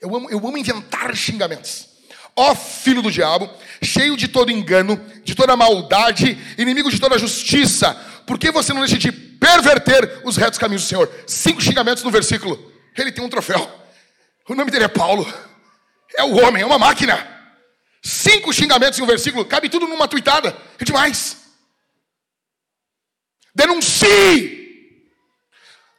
Eu 0.00 0.14
amo, 0.14 0.30
eu 0.30 0.38
amo 0.38 0.58
inventar 0.58 1.14
xingamentos. 1.14 1.88
Ó 2.36 2.54
filho 2.54 3.00
do 3.00 3.12
diabo, 3.12 3.48
cheio 3.80 4.16
de 4.16 4.26
todo 4.26 4.50
engano, 4.50 4.96
de 5.22 5.34
toda 5.34 5.56
maldade, 5.56 6.36
inimigo 6.58 6.90
de 6.90 6.98
toda 6.98 7.16
justiça, 7.16 7.94
por 8.26 8.38
que 8.38 8.50
você 8.50 8.72
não 8.72 8.80
deixa 8.80 8.98
de 8.98 9.12
perverter 9.12 10.22
os 10.24 10.36
retos 10.36 10.58
caminhos 10.58 10.82
do 10.82 10.88
Senhor? 10.88 11.10
Cinco 11.26 11.60
xingamentos 11.60 12.02
no 12.02 12.10
versículo. 12.10 12.72
Ele 12.96 13.12
tem 13.12 13.24
um 13.24 13.28
troféu. 13.28 13.70
O 14.48 14.54
nome 14.54 14.70
dele 14.70 14.84
é 14.84 14.88
Paulo. 14.88 15.26
É 16.16 16.24
o 16.24 16.44
homem, 16.44 16.62
é 16.62 16.66
uma 16.66 16.78
máquina. 16.78 17.34
Cinco 18.02 18.52
xingamentos 18.52 18.98
em 18.98 19.02
um 19.02 19.06
versículo, 19.06 19.44
cabe 19.44 19.68
tudo 19.68 19.86
numa 19.86 20.08
tuitada. 20.08 20.56
É 20.78 20.84
demais. 20.84 21.36
Denuncie! 23.54 24.63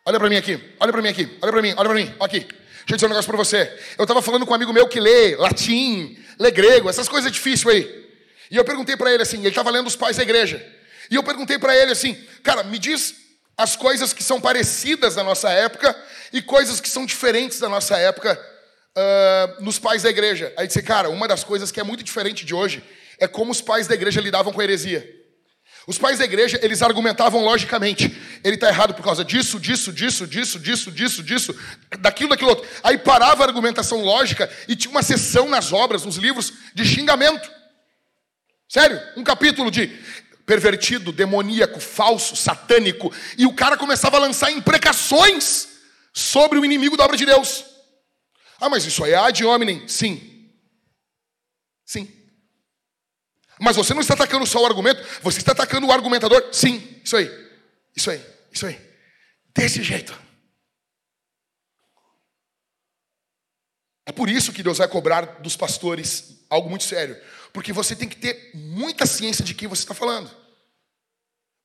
Olha 0.08 0.20
para 0.20 0.30
mim 0.30 0.36
aqui, 0.36 0.60
olha 0.80 0.92
para 0.92 1.02
mim 1.02 1.10
aqui, 1.10 1.38
olha 1.42 1.52
para 1.52 1.62
mim, 1.64 1.74
olha 1.76 1.90
para 1.90 1.96
mim, 1.96 2.16
aqui. 2.20 2.40
Deixa 2.42 2.92
eu 2.92 2.96
dizer 2.96 3.06
um 3.08 3.10
negócio 3.10 3.28
para 3.28 3.38
você. 3.38 3.76
Eu 3.98 4.04
estava 4.04 4.22
falando 4.22 4.46
com 4.46 4.52
um 4.52 4.56
amigo 4.56 4.72
meu 4.72 4.88
que 4.88 5.00
lê 5.00 5.36
latim, 5.36 6.16
lê 6.38 6.52
grego, 6.52 6.88
essas 6.88 7.10
coisas 7.10 7.32
difíceis 7.32 7.66
aí. 7.76 8.06
E 8.52 8.56
eu 8.56 8.64
perguntei 8.64 8.96
para 8.96 9.12
ele 9.12 9.24
assim, 9.24 9.40
ele 9.40 9.50
estava 9.50 9.72
lendo 9.72 9.88
os 9.88 9.96
pais 9.96 10.16
da 10.18 10.22
igreja. 10.22 10.64
E 11.10 11.16
eu 11.16 11.24
perguntei 11.24 11.58
para 11.58 11.76
ele 11.76 11.92
assim, 11.92 12.14
cara, 12.44 12.64
me 12.64 12.78
diz 12.78 13.16
as 13.58 13.76
coisas 13.76 14.14
que 14.14 14.22
são 14.22 14.40
parecidas 14.40 15.16
da 15.16 15.24
nossa 15.24 15.50
época 15.50 15.96
e 16.32 16.40
coisas 16.40 16.80
que 16.80 16.88
são 16.88 17.04
diferentes 17.04 17.60
da 17.60 17.68
nossa 17.68 17.98
época 17.98 18.40
uh, 18.96 19.64
nos 19.64 19.80
pais 19.80 20.04
da 20.04 20.10
igreja. 20.12 20.54
Aí 20.56 20.68
disse, 20.68 20.84
cara, 20.84 21.10
uma 21.10 21.28
das 21.28 21.44
coisas 21.44 21.72
que 21.72 21.80
é 21.80 21.84
muito 21.84 22.04
diferente 22.04 22.46
de 22.46 22.54
hoje 22.54 22.84
é 23.18 23.28
como 23.28 23.52
os 23.52 23.60
pais 23.60 23.88
da 23.88 23.96
igreja 23.96 24.22
lidavam 24.22 24.54
com 24.54 24.62
a 24.62 24.64
heresia. 24.64 25.25
Os 25.88 26.00
pais 26.00 26.18
da 26.18 26.26
igreja, 26.26 26.60
eles 26.64 26.82
argumentavam 26.82 27.44
logicamente. 27.44 28.16
Ele 28.44 28.56
está 28.56 28.68
errado 28.68 28.96
por 28.96 29.04
causa 29.04 29.24
disso, 29.24 29.60
disso, 29.60 29.94
disso, 29.94 30.26
disso, 30.26 30.60
disso, 30.60 30.92
disso, 30.92 31.24
disso, 31.24 31.56
daquilo, 32.00 32.32
daquilo 32.32 32.50
outro. 32.50 32.68
Aí 32.84 32.98
parava 32.98 33.44
a 33.44 33.48
argumentação 33.48 34.04
lógica 34.04 34.50
e 34.68 34.76
tinha 34.76 34.90
uma 34.90 35.04
sessão 35.04 35.48
nas 35.48 35.72
obras, 35.72 36.04
nos 36.04 36.16
livros, 36.16 36.54
de 36.74 36.84
xingamento. 36.84 37.52
Sério, 38.68 39.00
um 39.16 39.24
capítulo 39.24 39.70
de 39.70 39.88
pervertido, 40.44 41.12
demoníaco, 41.12 41.80
falso, 41.80 42.36
satânico. 42.36 43.14
E 43.38 43.46
o 43.46 43.54
cara 43.54 43.78
começava 43.78 44.18
a 44.18 44.22
lançar 44.22 44.52
imprecações 44.52 45.68
sobre 46.14 46.58
o 46.58 46.66
inimigo 46.66 46.98
da 46.98 47.04
obra 47.04 47.18
de 47.18 47.26
Deus. 47.26 47.64
Ah, 48.60 48.70
mas 48.70 48.86
isso 48.86 49.04
aí 49.04 49.12
é 49.12 49.18
ad 49.18 49.46
hominem. 49.46 49.88
Sim. 49.88 50.50
Sim. 51.86 52.12
Mas 53.60 53.76
você 53.76 53.94
não 53.94 54.02
está 54.02 54.14
atacando 54.14 54.46
só 54.46 54.62
o 54.62 54.66
argumento, 54.66 55.02
você 55.22 55.40
está 55.40 55.52
atacando 55.52 55.88
o 55.88 55.92
argumentador. 55.92 56.50
Sim, 56.52 57.00
isso 57.04 57.16
aí, 57.16 57.32
isso 57.96 58.10
aí, 58.10 58.26
isso 58.52 58.66
aí. 58.66 58.80
Desse 59.54 59.82
jeito. 59.82 60.18
É 64.06 64.12
por 64.12 64.30
isso 64.30 64.54
que 64.54 64.62
Deus 64.62 64.78
vai 64.78 64.88
cobrar 64.88 65.40
dos 65.40 65.56
pastores 65.56 66.46
algo 66.50 66.70
muito 66.70 66.84
sério. 66.84 67.20
Porque 67.52 67.74
você 67.74 67.96
tem 67.96 68.08
que 68.08 68.18
ter 68.18 68.52
muita 68.54 69.06
ciência 69.06 69.44
de 69.44 69.54
quem 69.54 69.68
você 69.68 69.82
está 69.82 69.96
falando. 69.96 70.30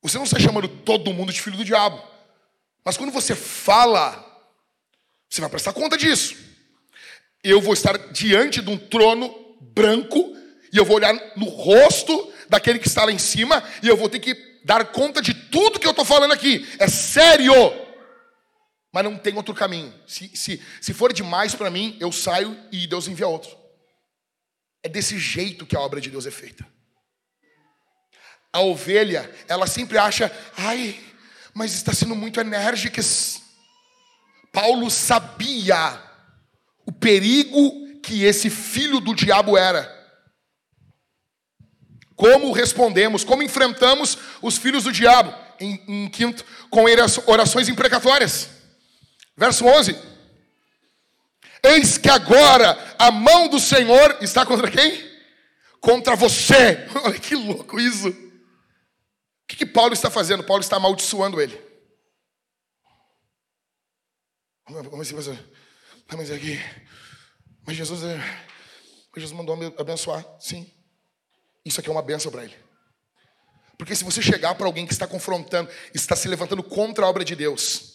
Você 0.01 0.17
não 0.17 0.25
está 0.25 0.39
chamando 0.39 0.67
todo 0.67 1.13
mundo 1.13 1.31
de 1.31 1.41
filho 1.41 1.57
do 1.57 1.65
diabo. 1.65 2.01
Mas 2.83 2.97
quando 2.97 3.11
você 3.11 3.35
fala, 3.35 4.25
você 5.29 5.41
vai 5.41 5.49
prestar 5.49 5.73
conta 5.73 5.97
disso. 5.97 6.35
Eu 7.43 7.61
vou 7.61 7.73
estar 7.73 7.97
diante 8.11 8.61
de 8.61 8.69
um 8.69 8.77
trono 8.77 9.29
branco 9.59 10.35
e 10.71 10.77
eu 10.77 10.85
vou 10.85 10.97
olhar 10.97 11.13
no 11.35 11.45
rosto 11.45 12.31
daquele 12.49 12.79
que 12.79 12.87
está 12.87 13.05
lá 13.05 13.11
em 13.11 13.19
cima 13.19 13.63
e 13.81 13.87
eu 13.87 13.97
vou 13.97 14.09
ter 14.09 14.19
que 14.19 14.33
dar 14.63 14.85
conta 14.85 15.21
de 15.21 15.33
tudo 15.33 15.79
que 15.79 15.87
eu 15.87 15.91
estou 15.91 16.05
falando 16.05 16.33
aqui. 16.33 16.67
É 16.79 16.87
sério! 16.87 17.53
Mas 18.93 19.03
não 19.03 19.17
tem 19.17 19.35
outro 19.35 19.53
caminho. 19.53 19.93
Se, 20.05 20.29
se, 20.35 20.61
se 20.81 20.93
for 20.93 21.13
demais 21.13 21.55
para 21.55 21.69
mim, 21.69 21.97
eu 21.99 22.11
saio 22.11 22.57
e 22.71 22.85
Deus 22.87 23.07
envia 23.07 23.27
outro. 23.27 23.57
É 24.83 24.89
desse 24.89 25.17
jeito 25.17 25.65
que 25.65 25.75
a 25.75 25.79
obra 25.79 26.01
de 26.01 26.09
Deus 26.09 26.25
é 26.25 26.31
feita. 26.31 26.65
A 28.51 28.59
ovelha, 28.59 29.33
ela 29.47 29.65
sempre 29.65 29.97
acha, 29.97 30.29
ai, 30.57 30.99
mas 31.53 31.73
está 31.73 31.93
sendo 31.93 32.15
muito 32.15 32.39
enérgica. 32.39 33.01
Paulo 34.51 34.89
sabia 34.89 36.01
o 36.85 36.91
perigo 36.91 38.01
que 38.01 38.25
esse 38.25 38.49
filho 38.49 38.99
do 38.99 39.15
diabo 39.15 39.57
era. 39.57 40.00
Como 42.21 42.51
respondemos, 42.51 43.23
como 43.23 43.41
enfrentamos 43.41 44.15
os 44.43 44.55
filhos 44.55 44.83
do 44.83 44.91
diabo? 44.91 45.33
Em, 45.59 45.83
em 45.87 46.07
quinto, 46.07 46.45
com 46.69 46.83
orações 47.25 47.67
imprecatórias. 47.67 48.47
Verso 49.35 49.65
11. 49.65 49.97
Eis 51.63 51.97
que 51.97 52.11
agora 52.11 52.77
a 52.99 53.09
mão 53.09 53.47
do 53.47 53.59
Senhor 53.59 54.19
está 54.21 54.45
contra 54.45 54.69
quem? 54.69 55.03
Contra 55.79 56.15
você. 56.15 56.87
Olha 57.03 57.17
que 57.19 57.33
louco 57.33 57.79
isso. 57.79 58.09
O 58.09 58.13
que, 59.47 59.55
que 59.55 59.65
Paulo 59.65 59.93
está 59.93 60.11
fazendo? 60.11 60.43
Paulo 60.43 60.61
está 60.61 60.75
amaldiçoando 60.75 61.41
ele. 61.41 61.59
Como 64.63 65.01
assim, 65.01 65.15
pastor? 65.15 65.39
Mas 66.15 66.29
aqui. 66.29 66.59
Mas 67.65 67.75
Jesus, 67.75 68.03
é, 68.03 68.19
Jesus 69.17 69.35
mandou 69.35 69.57
abençoar. 69.79 70.23
Sim. 70.39 70.71
Isso 71.65 71.79
aqui 71.79 71.89
é 71.89 71.91
uma 71.91 72.01
benção 72.01 72.31
para 72.31 72.43
ele. 72.43 72.55
Porque 73.77 73.95
se 73.95 74.03
você 74.03 74.21
chegar 74.21 74.55
para 74.55 74.65
alguém 74.65 74.85
que 74.85 74.93
está 74.93 75.07
confrontando, 75.07 75.69
está 75.93 76.15
se 76.15 76.27
levantando 76.27 76.61
contra 76.61 77.05
a 77.05 77.09
obra 77.09 77.25
de 77.25 77.35
Deus, 77.35 77.91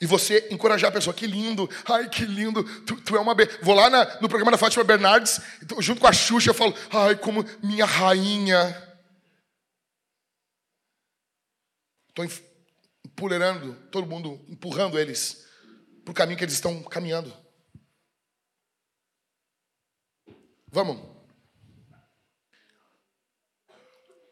e 0.00 0.06
você 0.06 0.46
encorajar 0.50 0.90
a 0.90 0.92
pessoa, 0.92 1.14
que 1.14 1.26
lindo, 1.26 1.68
ai 1.86 2.08
que 2.08 2.24
lindo, 2.24 2.62
tu, 2.84 3.00
tu 3.00 3.16
é 3.16 3.20
uma. 3.20 3.34
Be... 3.34 3.46
Vou 3.62 3.74
lá 3.74 3.88
na, 3.88 4.20
no 4.20 4.28
programa 4.28 4.50
da 4.50 4.58
Fátima 4.58 4.84
Bernardes, 4.84 5.40
junto 5.78 6.00
com 6.00 6.06
a 6.06 6.12
Xuxa, 6.12 6.50
eu 6.50 6.54
falo, 6.54 6.74
ai, 6.90 7.16
como 7.16 7.44
minha 7.62 7.86
rainha. 7.86 8.82
Estou 12.08 12.26
empolerando 13.04 13.74
todo 13.90 14.06
mundo, 14.06 14.44
empurrando 14.48 14.98
eles 14.98 15.46
para 16.04 16.12
o 16.12 16.14
caminho 16.14 16.38
que 16.38 16.44
eles 16.44 16.54
estão 16.54 16.82
caminhando. 16.82 17.34
Vamos. 20.70 21.15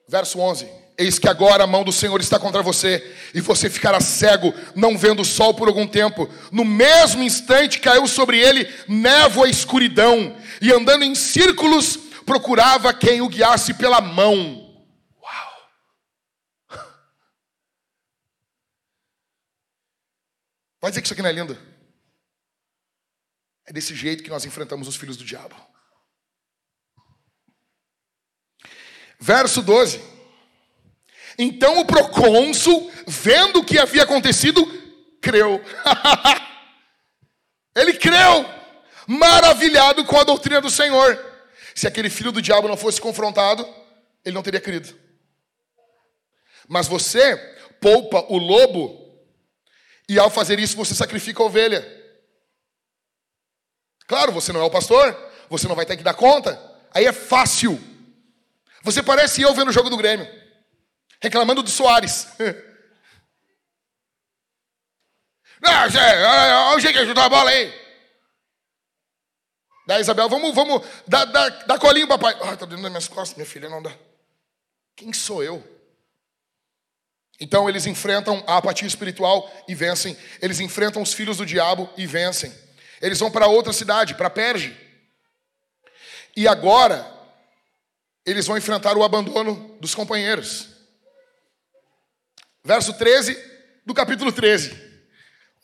Verso 0.06 0.38
11: 0.38 0.68
Eis 0.96 1.18
que 1.18 1.28
agora 1.28 1.64
a 1.64 1.66
mão 1.66 1.82
do 1.82 1.92
Senhor 1.92 2.20
está 2.20 2.38
contra 2.38 2.62
você, 2.62 3.14
e 3.34 3.40
você 3.40 3.68
ficará 3.70 4.00
cego, 4.00 4.54
não 4.74 4.96
vendo 4.96 5.22
o 5.22 5.24
sol 5.24 5.54
por 5.54 5.68
algum 5.68 5.86
tempo. 5.86 6.28
No 6.52 6.64
mesmo 6.64 7.22
instante 7.22 7.80
caiu 7.80 8.06
sobre 8.06 8.38
ele 8.38 8.72
névoa 8.86 9.48
e 9.48 9.50
escuridão, 9.50 10.36
e 10.60 10.72
andando 10.72 11.04
em 11.04 11.14
círculos, 11.14 11.96
procurava 12.24 12.92
quem 12.92 13.20
o 13.20 13.28
guiasse 13.28 13.74
pela 13.74 14.00
mão. 14.00 14.62
Vai 20.80 20.90
dizer 20.90 21.00
que 21.00 21.06
isso 21.06 21.14
aqui 21.14 21.22
não 21.22 21.30
é 21.30 21.32
lindo? 21.32 21.56
É 23.64 23.72
desse 23.72 23.94
jeito 23.94 24.22
que 24.22 24.28
nós 24.28 24.44
enfrentamos 24.44 24.86
os 24.86 24.96
filhos 24.96 25.16
do 25.16 25.24
diabo. 25.24 25.56
Verso 29.18 29.62
12. 29.62 30.00
Então 31.38 31.80
o 31.80 31.84
procônsul, 31.84 32.90
vendo 33.06 33.60
o 33.60 33.64
que 33.64 33.78
havia 33.78 34.02
acontecido, 34.04 34.64
creu. 35.20 35.60
Ele 37.74 37.94
creu, 37.94 38.44
maravilhado 39.06 40.04
com 40.04 40.18
a 40.18 40.24
doutrina 40.24 40.60
do 40.60 40.70
Senhor. 40.70 41.32
Se 41.74 41.88
aquele 41.88 42.08
filho 42.08 42.30
do 42.30 42.40
diabo 42.40 42.68
não 42.68 42.76
fosse 42.76 43.00
confrontado, 43.00 43.68
ele 44.24 44.34
não 44.34 44.44
teria 44.44 44.60
crido. 44.60 44.96
Mas 46.68 46.86
você 46.86 47.36
poupa 47.80 48.24
o 48.28 48.38
lobo 48.38 49.04
e 50.08 50.18
ao 50.18 50.30
fazer 50.30 50.58
isso, 50.60 50.76
você 50.76 50.94
sacrifica 50.94 51.42
a 51.42 51.46
ovelha. 51.46 51.84
Claro, 54.06 54.32
você 54.32 54.52
não 54.52 54.60
é 54.60 54.64
o 54.64 54.70
pastor, 54.70 55.16
você 55.48 55.66
não 55.66 55.74
vai 55.74 55.86
ter 55.86 55.96
que 55.96 56.02
dar 56.02 56.14
conta. 56.14 56.60
Aí 56.92 57.06
é 57.06 57.12
fácil. 57.12 57.80
Você 58.84 59.02
parece 59.02 59.40
eu 59.40 59.52
vendo 59.54 59.68
o 59.68 59.72
jogo 59.72 59.88
do 59.88 59.96
Grêmio, 59.96 60.28
reclamando 61.20 61.62
do 61.62 61.70
Soares. 61.70 62.28
Olha 65.64 66.76
o 66.76 66.80
jeito 66.80 66.94
que 66.94 67.02
ajudar 67.02 67.24
a 67.24 67.28
bola 67.30 67.48
aí. 67.48 67.82
Da 69.86 69.98
Isabel, 69.98 70.28
vamos, 70.28 70.54
vamos, 70.54 70.86
dá, 71.08 71.24
dá, 71.24 71.48
dá 71.48 71.78
colinho, 71.78 72.06
papai. 72.06 72.34
Ai, 72.42 72.56
tá 72.58 72.66
dentro 72.66 72.82
das 72.82 72.90
minhas 72.90 73.08
costas, 73.08 73.36
minha 73.36 73.46
filha, 73.46 73.70
não 73.70 73.82
dá. 73.82 73.92
Quem 74.94 75.14
sou 75.14 75.42
eu? 75.42 75.66
Então 77.40 77.68
eles 77.68 77.86
enfrentam 77.86 78.44
a 78.46 78.58
apatia 78.58 78.86
espiritual 78.86 79.50
e 79.66 79.74
vencem. 79.74 80.16
Eles 80.42 80.60
enfrentam 80.60 81.00
os 81.00 81.14
filhos 81.14 81.38
do 81.38 81.46
diabo 81.46 81.88
e 81.96 82.06
vencem. 82.06 82.52
Eles 83.00 83.18
vão 83.18 83.30
para 83.30 83.46
outra 83.46 83.72
cidade, 83.72 84.14
para 84.14 84.28
Perge. 84.28 84.76
E 86.36 86.46
agora 86.46 87.14
eles 88.24 88.46
vão 88.46 88.56
enfrentar 88.56 88.96
o 88.96 89.04
abandono 89.04 89.76
dos 89.80 89.94
companheiros. 89.94 90.68
Verso 92.64 92.94
13 92.94 93.36
do 93.84 93.92
capítulo 93.92 94.32
13. 94.32 94.82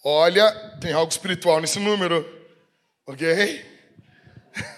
Olha, 0.04 0.50
tem 0.80 0.92
algo 0.92 1.10
espiritual 1.10 1.60
nesse 1.60 1.78
número. 1.78 2.26
OK? 3.06 3.64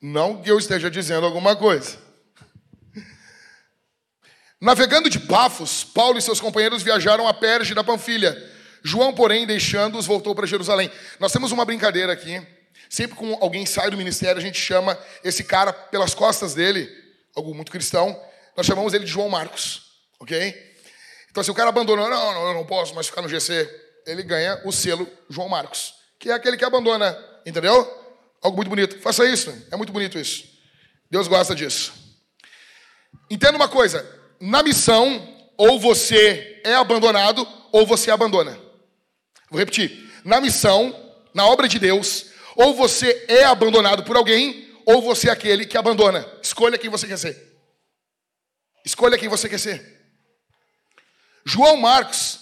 Não 0.00 0.40
que 0.42 0.50
eu 0.50 0.58
esteja 0.58 0.90
dizendo 0.90 1.26
alguma 1.26 1.56
coisa. 1.56 1.98
Navegando 4.60 5.08
de 5.08 5.18
Pafos, 5.18 5.82
Paulo 5.82 6.18
e 6.18 6.22
seus 6.22 6.40
companheiros 6.40 6.82
viajaram 6.82 7.26
a 7.26 7.32
Perge 7.32 7.74
da 7.74 7.82
Panfilha. 7.82 8.36
João, 8.82 9.12
porém, 9.12 9.46
deixando-os, 9.46 10.06
voltou 10.06 10.34
para 10.34 10.46
Jerusalém. 10.46 10.90
Nós 11.18 11.32
temos 11.32 11.50
uma 11.50 11.64
brincadeira 11.64 12.12
aqui. 12.12 12.46
Sempre 12.90 13.16
que 13.16 13.38
alguém 13.40 13.64
sai 13.64 13.88
do 13.88 13.96
ministério, 13.96 14.36
a 14.36 14.42
gente 14.42 14.60
chama 14.60 14.98
esse 15.22 15.44
cara 15.44 15.72
pelas 15.72 16.12
costas 16.12 16.54
dele, 16.54 16.90
algo 17.36 17.54
muito 17.54 17.70
cristão, 17.70 18.20
nós 18.56 18.66
chamamos 18.66 18.92
ele 18.92 19.04
de 19.04 19.10
João 19.12 19.28
Marcos, 19.28 19.82
ok? 20.18 20.70
Então, 21.30 21.40
se 21.40 21.52
o 21.52 21.54
cara 21.54 21.68
abandonou, 21.68 22.10
não, 22.10 22.34
não, 22.34 22.48
eu 22.48 22.54
não 22.54 22.66
posso 22.66 22.92
mais 22.92 23.06
ficar 23.06 23.22
no 23.22 23.28
GC, 23.28 23.70
ele 24.04 24.24
ganha 24.24 24.60
o 24.64 24.72
selo 24.72 25.08
João 25.28 25.48
Marcos, 25.48 25.94
que 26.18 26.30
é 26.30 26.32
aquele 26.32 26.56
que 26.56 26.64
abandona, 26.64 27.16
entendeu? 27.46 27.72
Algo 28.42 28.56
muito 28.56 28.68
bonito. 28.68 28.98
Faça 28.98 29.24
isso, 29.24 29.56
é 29.70 29.76
muito 29.76 29.92
bonito 29.92 30.18
isso. 30.18 30.44
Deus 31.08 31.28
gosta 31.28 31.54
disso. 31.54 31.92
Entenda 33.30 33.54
uma 33.54 33.68
coisa: 33.68 34.04
na 34.40 34.64
missão, 34.64 35.46
ou 35.56 35.78
você 35.78 36.60
é 36.64 36.74
abandonado, 36.74 37.46
ou 37.70 37.86
você 37.86 38.10
abandona. 38.10 38.58
Vou 39.48 39.60
repetir. 39.60 40.10
Na 40.24 40.40
missão, 40.40 40.92
na 41.32 41.46
obra 41.46 41.68
de 41.68 41.78
Deus, 41.78 42.30
ou 42.60 42.74
você 42.74 43.24
é 43.26 43.44
abandonado 43.44 44.04
por 44.04 44.18
alguém, 44.18 44.68
ou 44.84 45.00
você 45.00 45.30
é 45.30 45.32
aquele 45.32 45.64
que 45.64 45.78
abandona. 45.78 46.28
Escolha 46.42 46.76
quem 46.76 46.90
você 46.90 47.06
quer 47.06 47.16
ser. 47.16 47.58
Escolha 48.84 49.16
quem 49.16 49.30
você 49.30 49.48
quer 49.48 49.58
ser. 49.58 49.98
João 51.42 51.78
Marcos, 51.78 52.38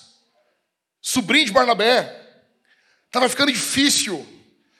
sobrinho 1.00 1.46
de 1.46 1.52
Barnabé, 1.52 2.20
estava 3.06 3.28
ficando 3.28 3.52
difícil 3.52 4.26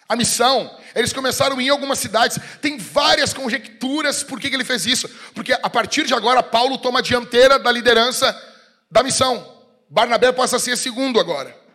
a 0.08 0.16
missão. 0.16 0.76
Eles 0.92 1.12
começaram 1.12 1.56
a 1.56 1.62
em 1.62 1.68
algumas 1.68 2.00
cidades. 2.00 2.36
Tem 2.60 2.76
várias 2.76 3.32
conjecturas 3.32 4.24
por 4.24 4.40
que 4.40 4.48
ele 4.48 4.64
fez 4.64 4.86
isso. 4.86 5.08
Porque 5.36 5.52
a 5.52 5.70
partir 5.70 6.04
de 6.04 6.14
agora, 6.14 6.42
Paulo 6.42 6.78
toma 6.78 6.98
a 6.98 7.02
dianteira 7.02 7.60
da 7.60 7.70
liderança 7.70 8.26
da 8.90 9.04
missão. 9.04 9.56
Barnabé 9.88 10.32
possa 10.32 10.58
ser 10.58 10.76
segundo 10.76 11.20
agora. 11.20 11.67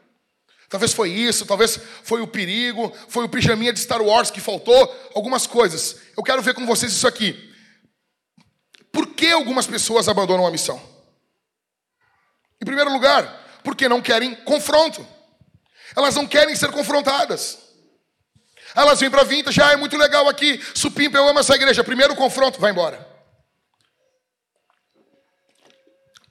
Talvez 0.73 0.91
foi 0.91 1.11
isso, 1.11 1.45
talvez 1.45 1.79
foi 2.01 2.19
o 2.21 2.27
perigo, 2.27 2.91
foi 3.07 3.23
o 3.23 3.29
pijaminha 3.29 3.71
de 3.71 3.79
Star 3.79 4.01
Wars 4.01 4.31
que 4.31 4.41
faltou, 4.41 4.75
algumas 5.13 5.45
coisas. 5.45 5.97
Eu 6.17 6.23
quero 6.23 6.41
ver 6.41 6.55
com 6.55 6.65
vocês 6.65 6.91
isso 6.91 7.07
aqui. 7.07 7.53
Por 8.91 9.13
que 9.13 9.29
algumas 9.29 9.67
pessoas 9.67 10.09
abandonam 10.09 10.47
a 10.47 10.49
missão? 10.49 10.81
Em 12.59 12.65
primeiro 12.65 12.91
lugar, 12.91 13.61
porque 13.63 13.87
não 13.87 14.01
querem 14.01 14.33
confronto. 14.33 15.07
Elas 15.95 16.15
não 16.15 16.25
querem 16.25 16.55
ser 16.55 16.71
confrontadas. 16.71 17.59
Elas 18.73 18.99
vêm 18.99 19.11
para 19.11 19.23
Vintage, 19.23 19.61
ah, 19.61 19.73
é 19.73 19.75
muito 19.75 19.95
legal 19.95 20.27
aqui. 20.27 20.59
Supimpa, 20.73 21.19
eu 21.19 21.29
amo 21.29 21.37
essa 21.37 21.53
igreja. 21.53 21.83
Primeiro 21.83 22.15
confronto, 22.15 22.59
vai 22.59 22.71
embora. 22.71 23.07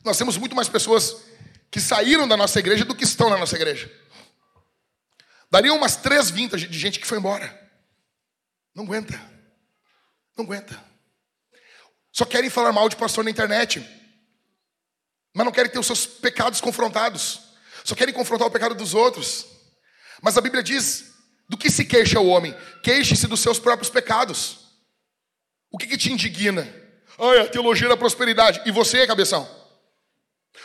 Nós 0.05 0.19
temos 0.19 0.37
muito 0.37 0.57
mais 0.57 0.69
pessoas 0.69 1.15
que 1.71 1.81
saíram 1.81 2.27
da 2.27 2.37
nossa 2.37 2.59
igreja 2.59 2.85
do 2.85 2.93
que 2.93 3.05
estão 3.05 3.31
na 3.31 3.39
nossa 3.39 3.55
igreja. 3.55 4.02
Daria 5.53 5.75
umas 5.75 5.97
três 5.97 6.31
vintas 6.31 6.63
de 6.63 6.79
gente 6.79 6.99
que 6.99 7.07
foi 7.07 7.19
embora. 7.19 7.47
Não 8.75 8.85
aguenta. 8.85 9.21
Não 10.35 10.47
aguenta. 10.47 10.83
Só 12.11 12.25
querem 12.25 12.49
falar 12.49 12.73
mal 12.73 12.89
de 12.89 12.97
pastor 12.97 13.23
na 13.23 13.31
internet. 13.31 13.87
Mas 15.35 15.45
não 15.45 15.53
querem 15.53 15.71
ter 15.71 15.79
os 15.79 15.85
seus 15.85 16.07
pecados 16.07 16.59
confrontados. 16.59 17.39
Só 17.85 17.95
querem 17.95 18.15
confrontar 18.15 18.49
o 18.49 18.51
pecado 18.51 18.75
dos 18.75 18.95
outros. 18.95 19.45
Mas 20.23 20.39
a 20.39 20.41
Bíblia 20.41 20.63
diz: 20.63 21.13
do 21.47 21.59
que 21.59 21.71
se 21.71 21.85
queixa 21.85 22.19
o 22.19 22.29
homem? 22.29 22.57
Queixe-se 22.83 23.27
dos 23.27 23.41
seus 23.41 23.59
próprios 23.59 23.91
pecados. 23.91 24.57
O 25.71 25.77
que, 25.77 25.87
que 25.87 25.99
te 25.99 26.11
indigna? 26.11 26.67
Ai, 27.19 27.41
a 27.41 27.49
teologia 27.51 27.91
da 27.91 27.97
prosperidade. 27.97 28.63
E 28.65 28.71
você, 28.71 29.07
cabeção? 29.07 29.47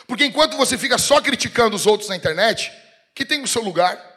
Porque 0.08 0.24
enquanto 0.24 0.56
você 0.56 0.78
fica 0.78 0.98
só 0.98 1.20
criticando 1.20 1.76
os 1.76 1.86
outros 1.86 2.08
na 2.08 2.16
internet, 2.16 2.72
que 3.14 3.26
tem 3.26 3.44
o 3.44 3.48
seu 3.48 3.62
lugar. 3.62 4.16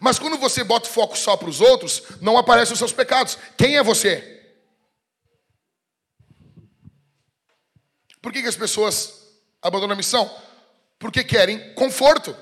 Mas 0.00 0.18
quando 0.18 0.36
você 0.36 0.62
bota 0.62 0.88
o 0.88 0.92
foco 0.92 1.16
só 1.16 1.36
para 1.36 1.48
os 1.48 1.60
outros, 1.60 2.02
não 2.20 2.36
aparecem 2.36 2.72
os 2.72 2.78
seus 2.78 2.92
pecados. 2.92 3.38
Quem 3.56 3.76
é 3.76 3.82
você? 3.82 4.32
Por 8.20 8.32
que, 8.32 8.42
que 8.42 8.48
as 8.48 8.56
pessoas 8.56 9.22
abandonam 9.62 9.94
a 9.94 9.96
missão? 9.96 10.30
Porque 10.98 11.22
querem 11.22 11.74
conforto. 11.74 12.36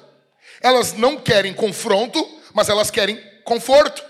Elas 0.61 0.92
não 0.94 1.20
querem 1.20 1.52
confronto, 1.52 2.26
mas 2.52 2.68
elas 2.68 2.90
querem 2.90 3.20
conforto. 3.44 4.02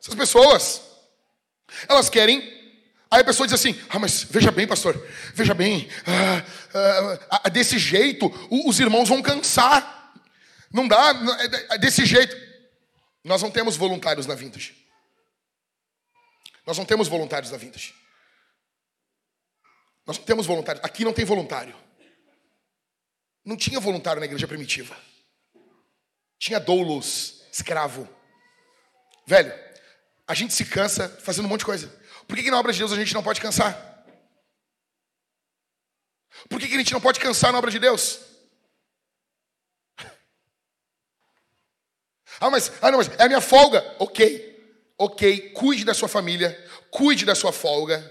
Essas 0.00 0.14
pessoas, 0.14 0.82
elas 1.88 2.08
querem 2.08 2.58
Aí 3.10 3.22
a 3.22 3.24
pessoa 3.24 3.46
diz 3.46 3.54
assim: 3.54 3.78
Ah, 3.88 3.98
mas 3.98 4.22
veja 4.22 4.50
bem, 4.50 4.66
pastor, 4.66 5.02
veja 5.32 5.54
bem, 5.54 5.88
ah, 6.06 6.44
ah, 6.74 7.40
ah, 7.44 7.48
desse 7.48 7.78
jeito 7.78 8.30
os 8.50 8.78
irmãos 8.78 9.08
vão 9.08 9.22
cansar. 9.22 9.97
Não 10.72 10.86
dá, 10.86 11.12
é, 11.70 11.74
é 11.74 11.78
desse 11.78 12.04
jeito. 12.04 12.36
Nós 13.24 13.42
não 13.42 13.50
temos 13.50 13.76
voluntários 13.76 14.26
na 14.26 14.34
Vintage. 14.34 14.76
Nós 16.66 16.76
não 16.76 16.84
temos 16.84 17.08
voluntários 17.08 17.50
na 17.50 17.58
Vintage. 17.58 17.94
Nós 20.06 20.18
não 20.18 20.24
temos 20.24 20.46
voluntários. 20.46 20.84
Aqui 20.84 21.04
não 21.04 21.12
tem 21.12 21.24
voluntário. 21.24 21.74
Não 23.44 23.56
tinha 23.56 23.80
voluntário 23.80 24.20
na 24.20 24.26
igreja 24.26 24.46
primitiva. 24.46 24.96
Tinha 26.38 26.60
doulos, 26.60 27.42
escravo. 27.52 28.08
Velho, 29.26 29.52
a 30.26 30.34
gente 30.34 30.52
se 30.54 30.64
cansa 30.64 31.08
fazendo 31.20 31.46
um 31.46 31.48
monte 31.48 31.60
de 31.60 31.66
coisa. 31.66 31.88
Por 32.26 32.36
que, 32.36 32.42
que 32.42 32.50
na 32.50 32.58
obra 32.58 32.72
de 32.72 32.78
Deus 32.78 32.92
a 32.92 32.96
gente 32.96 33.14
não 33.14 33.22
pode 33.22 33.40
cansar? 33.40 34.04
Por 36.48 36.60
que, 36.60 36.68
que 36.68 36.74
a 36.74 36.78
gente 36.78 36.92
não 36.92 37.00
pode 37.00 37.18
cansar 37.18 37.52
na 37.52 37.58
obra 37.58 37.70
de 37.70 37.78
Deus? 37.78 38.20
Ah, 42.40 42.50
mas, 42.50 42.70
ah, 42.80 42.90
não, 42.90 42.98
mas 42.98 43.10
é 43.18 43.24
a 43.24 43.28
minha 43.28 43.40
folga. 43.40 43.84
Ok, 43.98 44.58
ok, 44.96 45.50
cuide 45.50 45.84
da 45.84 45.94
sua 45.94 46.08
família, 46.08 46.58
cuide 46.90 47.24
da 47.24 47.34
sua 47.34 47.52
folga. 47.52 48.04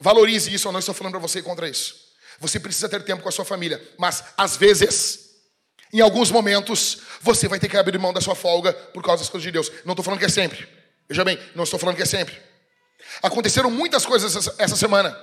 Valorize 0.00 0.52
isso, 0.52 0.68
eu 0.68 0.72
não 0.72 0.80
estou 0.80 0.94
falando 0.94 1.12
para 1.12 1.20
você 1.20 1.42
contra 1.42 1.68
isso. 1.68 1.94
Você 2.40 2.58
precisa 2.58 2.88
ter 2.88 3.02
tempo 3.04 3.22
com 3.22 3.28
a 3.28 3.32
sua 3.32 3.44
família, 3.44 3.80
mas 3.98 4.24
às 4.36 4.56
vezes, 4.56 5.30
em 5.92 6.00
alguns 6.00 6.30
momentos, 6.30 6.98
você 7.20 7.46
vai 7.46 7.60
ter 7.60 7.68
que 7.68 7.76
abrir 7.76 7.98
mão 7.98 8.12
da 8.12 8.20
sua 8.20 8.34
folga 8.34 8.72
por 8.72 9.02
causa 9.02 9.22
das 9.22 9.30
coisas 9.30 9.44
de 9.44 9.52
Deus. 9.52 9.70
Não 9.84 9.92
estou 9.92 10.04
falando 10.04 10.18
que 10.18 10.26
é 10.26 10.30
sempre. 10.30 10.68
Veja 11.08 11.24
bem, 11.24 11.38
não 11.54 11.64
estou 11.64 11.78
falando 11.78 11.96
que 11.96 12.02
é 12.02 12.06
sempre. 12.06 12.36
Aconteceram 13.22 13.70
muitas 13.70 14.06
coisas 14.06 14.58
essa 14.58 14.76
semana. 14.76 15.16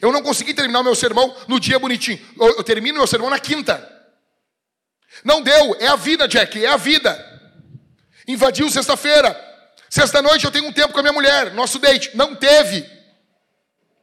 Eu 0.00 0.12
não 0.12 0.22
consegui 0.22 0.54
terminar 0.54 0.80
o 0.80 0.84
meu 0.84 0.94
sermão 0.94 1.34
no 1.46 1.60
dia 1.60 1.78
bonitinho. 1.78 2.18
Eu, 2.40 2.56
eu 2.56 2.64
termino 2.64 2.98
meu 2.98 3.06
sermão 3.06 3.30
na 3.30 3.38
quinta. 3.38 3.97
Não 5.24 5.42
deu, 5.42 5.76
é 5.80 5.88
a 5.88 5.96
vida, 5.96 6.28
Jack, 6.28 6.64
é 6.64 6.68
a 6.68 6.76
vida. 6.76 7.24
Invadiu 8.26 8.68
sexta-feira. 8.68 9.36
Sexta-noite 9.88 10.44
eu 10.44 10.50
tenho 10.50 10.66
um 10.66 10.72
tempo 10.72 10.92
com 10.92 11.00
a 11.00 11.02
minha 11.02 11.12
mulher, 11.12 11.52
nosso 11.54 11.78
date. 11.78 12.14
Não 12.14 12.34
teve. 12.34 12.88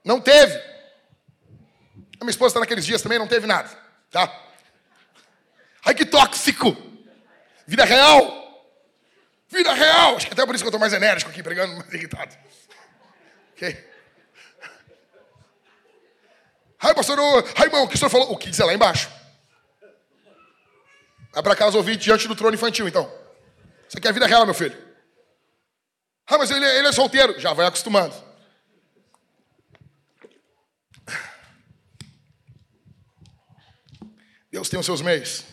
Não 0.03 0.20
teve. 0.20 0.55
A 2.20 2.24
minha 2.24 2.32
esposa 2.32 2.51
está 2.51 2.59
naqueles 2.59 2.86
dias 2.86 3.01
também, 3.01 3.20
não 3.20 3.28
teve 3.28 3.45
nada. 3.45 3.70
Tá? 4.09 4.43
Ai, 5.86 5.93
que 5.93 6.05
tóxico. 6.05 6.76
Vida 7.68 7.86
real. 7.86 8.45
Vida 9.47 9.74
real. 9.74 10.16
Acho 10.16 10.28
que 10.28 10.34
até 10.34 10.45
por 10.45 10.55
isso 10.55 10.63
que 10.63 10.68
eu 10.68 10.70
estou 10.70 10.80
mais 10.80 10.93
enérgico 10.93 11.30
aqui, 11.30 11.43
pregando, 11.43 11.76
mais 11.78 11.93
irritado. 11.93 12.36
Ok? 13.53 13.91
Ai, 16.80 16.93
pastor, 16.93 17.20
ai, 17.55 17.66
irmão, 17.66 17.84
o 17.84 17.88
que 17.88 17.95
o 17.95 17.97
senhor 17.97 18.09
falou? 18.09 18.32
O 18.32 18.38
que 18.38 18.49
diz 18.49 18.59
é 18.59 18.66
lá 18.66 18.74
embaixo? 18.74 19.09
Vai 21.36 21.43
para 21.43 21.55
casa 21.55 21.77
ouvir 21.77 21.95
diante 21.97 22.27
do 22.27 22.36
trono 22.36 22.55
infantil, 22.55 22.88
então. 22.88 23.11
Aqui 23.95 24.07
é 24.07 24.09
a 24.09 24.13
vida 24.13 24.25
real, 24.25 24.43
meu 24.45 24.55
filho. 24.55 24.75
Ah, 26.25 26.39
mas 26.39 26.49
ele, 26.49 26.65
ele 26.65 26.88
é 26.88 26.91
solteiro. 26.91 27.39
Já 27.39 27.53
vai 27.53 27.67
acostumando. 27.67 28.15
Deus 34.51 34.69
tem 34.69 34.79
os 34.79 34.86
seus 34.88 35.01
meios. 35.01 35.43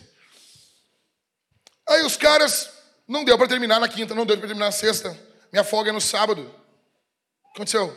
Aí 1.87 2.03
os 2.03 2.17
caras, 2.17 2.71
não 3.07 3.23
deu 3.23 3.37
para 3.37 3.47
terminar 3.47 3.79
na 3.79 3.87
quinta, 3.87 4.15
não 4.15 4.25
deu 4.25 4.37
para 4.37 4.47
terminar 4.47 4.65
na 4.65 4.71
sexta. 4.71 5.15
Minha 5.51 5.63
folga 5.63 5.91
é 5.91 5.93
no 5.93 6.01
sábado 6.01 6.63
aconteceu? 7.53 7.93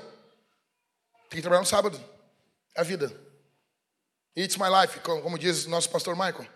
Tem 1.28 1.38
que 1.38 1.42
trabalhar 1.42 1.60
no 1.60 1.66
sábado. 1.66 1.98
É 2.74 2.80
a 2.80 2.84
vida. 2.84 3.10
It's 4.36 4.56
my 4.58 4.68
life, 4.68 5.00
como 5.00 5.38
diz 5.38 5.64
o 5.64 5.70
nosso 5.70 5.88
pastor 5.88 6.14
Michael. 6.14 6.46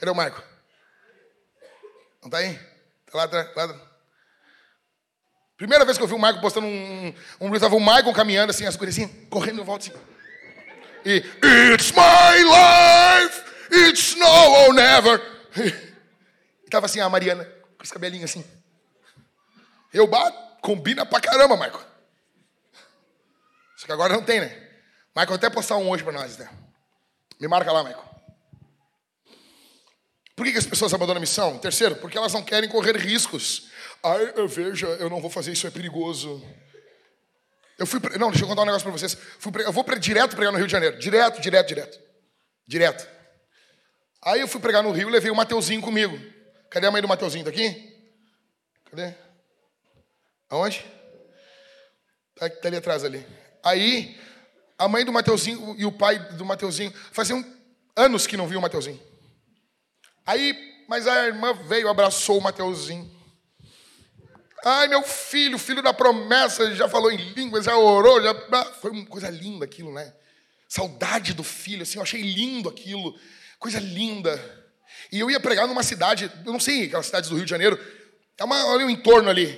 Cadê 0.00 0.10
o 0.10 0.14
Michael? 0.14 0.42
Não 2.22 2.28
está 2.28 2.38
aí? 2.38 2.58
Está 3.06 3.18
lá 3.18 3.24
atrás. 3.24 3.76
Primeira 5.58 5.84
vez 5.84 5.98
que 5.98 6.02
eu 6.02 6.08
vi 6.08 6.14
o 6.14 6.18
Michael 6.18 6.40
postando 6.40 6.66
um. 6.66 7.14
Um 7.38 7.54
estava 7.54 7.76
o 7.76 7.80
Michael 7.80 8.14
caminhando 8.14 8.48
assim, 8.48 8.64
as 8.64 8.76
coisas 8.76 8.96
assim, 8.96 9.26
correndo 9.26 9.60
em 9.60 9.64
volta 9.64 9.90
assim. 9.90 10.00
E. 11.04 11.16
It's 11.74 11.92
my 11.92 12.42
life! 12.42 13.44
It's 13.70 14.14
now 14.16 14.68
or 14.68 14.72
never! 14.72 15.20
E 16.62 16.64
estava 16.64 16.86
assim 16.86 17.00
a 17.00 17.08
Mariana, 17.10 17.44
com 17.76 17.84
os 17.84 17.92
cabelinhos 17.92 18.30
assim. 18.30 18.42
Eu 19.92 20.06
bato, 20.06 20.38
combina 20.62 21.04
pra 21.04 21.20
caramba, 21.20 21.56
Michael. 21.56 21.84
Só 23.76 23.84
que 23.84 23.92
agora 23.92 24.14
não 24.14 24.22
tem, 24.22 24.40
né? 24.40 24.48
Michael 25.14 25.34
até 25.34 25.50
postar 25.50 25.76
um 25.76 25.90
hoje 25.90 26.02
pra 26.02 26.12
nós, 26.12 26.38
né? 26.38 26.48
Me 27.38 27.48
marca 27.48 27.70
lá, 27.70 27.84
Michael. 27.84 28.09
Por 30.40 30.50
que, 30.50 30.56
as 30.56 30.64
pessoas 30.64 30.94
abandonam 30.94 31.18
a 31.18 31.20
missão? 31.20 31.58
Terceiro, 31.58 31.96
porque 31.96 32.16
elas 32.16 32.32
não 32.32 32.42
querem 32.42 32.66
correr 32.66 32.96
riscos. 32.96 33.68
Ai, 34.02 34.32
eu 34.34 34.48
veja, 34.48 34.86
eu 34.86 35.10
não 35.10 35.20
vou 35.20 35.28
fazer 35.28 35.52
isso, 35.52 35.66
é 35.66 35.70
perigoso. 35.70 36.42
Eu 37.78 37.84
fui, 37.84 38.00
não, 38.18 38.30
deixa 38.30 38.44
eu 38.44 38.48
contar 38.48 38.62
um 38.62 38.64
negócio 38.64 38.82
para 38.82 38.90
vocês. 38.90 39.14
Fui, 39.38 39.52
eu 39.62 39.70
vou 39.70 39.84
direto 39.98 40.34
pregar 40.34 40.50
no 40.50 40.56
Rio 40.56 40.66
de 40.66 40.72
Janeiro, 40.72 40.98
direto, 40.98 41.42
direto, 41.42 41.68
direto, 41.68 42.00
direto. 42.66 43.06
Aí 44.22 44.40
eu 44.40 44.48
fui 44.48 44.62
pregar 44.62 44.82
no 44.82 44.92
Rio 44.92 45.10
e 45.10 45.12
levei 45.12 45.30
o 45.30 45.36
Mateuzinho 45.36 45.82
comigo. 45.82 46.18
Cadê 46.70 46.86
a 46.86 46.90
mãe 46.90 47.02
do 47.02 47.08
Mateuzinho? 47.08 47.44
Tá 47.44 47.50
aqui? 47.50 47.94
Cadê? 48.90 49.14
Aonde? 50.48 50.86
Tá, 52.34 52.48
tá 52.48 52.68
ali 52.68 52.78
atrás 52.78 53.04
ali. 53.04 53.26
Aí, 53.62 54.18
a 54.78 54.88
mãe 54.88 55.04
do 55.04 55.12
Mateuzinho 55.12 55.74
e 55.76 55.84
o 55.84 55.92
pai 55.92 56.18
do 56.18 56.46
Mateuzinho 56.46 56.94
faziam 57.12 57.44
anos 57.94 58.26
que 58.26 58.38
não 58.38 58.48
viam 58.48 58.60
o 58.60 58.62
Mateuzinho. 58.62 59.09
Aí, 60.30 60.84
mas 60.86 61.08
a 61.08 61.26
irmã 61.26 61.52
veio, 61.52 61.88
abraçou 61.88 62.38
o 62.38 62.40
Mateuzinho. 62.40 63.10
Ai, 64.64 64.86
meu 64.86 65.02
filho, 65.02 65.58
filho 65.58 65.82
da 65.82 65.92
promessa, 65.92 66.72
já 66.72 66.88
falou 66.88 67.10
em 67.10 67.16
línguas, 67.16 67.64
já 67.64 67.76
orou, 67.76 68.22
já... 68.22 68.30
Ah, 68.52 68.64
foi 68.80 68.92
uma 68.92 69.04
coisa 69.06 69.28
linda 69.28 69.64
aquilo, 69.64 69.92
né? 69.92 70.14
Saudade 70.68 71.34
do 71.34 71.42
filho, 71.42 71.82
assim, 71.82 71.98
eu 71.98 72.02
achei 72.04 72.22
lindo 72.22 72.68
aquilo. 72.68 73.12
Coisa 73.58 73.80
linda. 73.80 74.38
E 75.10 75.18
eu 75.18 75.28
ia 75.28 75.40
pregar 75.40 75.66
numa 75.66 75.82
cidade, 75.82 76.30
eu 76.46 76.52
não 76.52 76.60
sei, 76.60 76.84
aquelas 76.84 77.06
cidades 77.06 77.28
do 77.28 77.34
Rio 77.34 77.44
de 77.44 77.50
Janeiro, 77.50 77.76
é 78.38 78.44
uma, 78.44 78.66
olha 78.66 78.86
o 78.86 78.90
entorno 78.90 79.28
ali. 79.28 79.48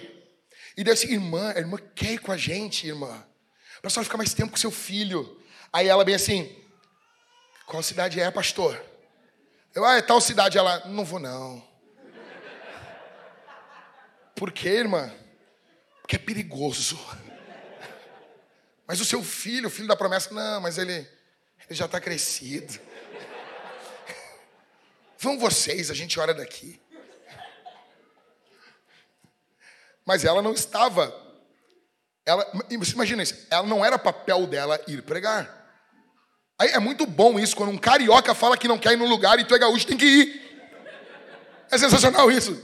E 0.75 0.83
disse, 0.83 1.05
assim, 1.05 1.15
irmã, 1.17 1.53
a 1.55 1.59
irmã 1.59 1.77
quer 1.95 2.13
ir 2.13 2.19
com 2.19 2.33
a 2.33 2.37
gente, 2.39 2.87
irmã. 2.87 3.23
Para 3.83 3.91
só 3.91 4.03
ficar 4.03 4.17
mais 4.17 4.33
tempo 4.33 4.53
com 4.53 4.57
seu 4.57 4.71
filho. 4.71 5.39
Aí 5.71 5.87
ela 5.87 6.03
bem 6.03 6.15
assim, 6.15 6.51
qual 7.67 7.83
cidade 7.83 8.19
é, 8.19 8.31
pastor? 8.31 8.92
Eu, 9.75 9.85
ah, 9.85 9.97
é 9.97 10.03
tal 10.03 10.21
cidade. 10.21 10.59
Ela, 10.59 10.87
não 10.87 11.05
vou 11.05 11.19
não. 11.19 11.67
Por 14.35 14.53
quê, 14.53 14.69
irmã? 14.69 15.13
Porque 16.01 16.17
é 16.17 16.19
perigoso. 16.19 16.99
Mas 18.87 19.01
o 19.01 19.05
seu 19.05 19.23
filho, 19.23 19.69
o 19.69 19.71
filho 19.71 19.89
da 19.89 19.97
promessa, 19.97 20.35
não, 20.35 20.61
mas 20.61 20.77
ele, 20.77 20.93
ele 20.93 21.09
já 21.71 21.87
está 21.87 22.01
crescido. 22.01 22.79
Vão 25.19 25.39
vocês, 25.39 25.91
a 25.91 25.95
gente 25.95 26.19
ora 26.19 26.35
daqui. 26.35 26.81
Mas 30.05 30.25
ela 30.25 30.43
não 30.43 30.53
estava. 30.53 31.15
Ela, 32.27 32.45
imagina 32.69 33.23
isso, 33.23 33.47
ela 33.49 33.67
não 33.67 33.85
era 33.85 33.99
papel 33.99 34.47
dela 34.47 34.81
ir 34.87 35.03
pregar. 35.03 35.62
Aí 36.63 36.69
é 36.69 36.79
muito 36.79 37.05
bom 37.07 37.41
isso, 37.41 37.57
quando 37.57 37.71
um 37.71 37.77
carioca 37.77 38.37
fala 38.37 38.57
que 38.57 38.69
não 38.69 38.79
quer 38.79 38.93
ir 38.93 38.97
no 38.97 39.05
lugar 39.05 39.37
e 39.37 39.45
tu 39.45 39.53
é 39.53 39.59
gaúcho, 39.59 39.85
tem 39.85 39.97
que 39.97 40.05
ir. 40.05 40.63
É 41.69 41.77
sensacional 41.77 42.31
isso. 42.31 42.57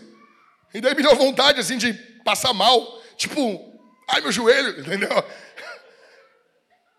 E 0.72 0.80
daí 0.80 0.94
me 0.94 1.02
deu 1.02 1.16
vontade 1.16 1.58
assim 1.58 1.76
de 1.76 1.92
passar 2.22 2.52
mal. 2.52 3.02
Tipo, 3.16 3.42
ai 4.06 4.20
meu 4.20 4.30
joelho, 4.30 4.78
entendeu? 4.78 5.10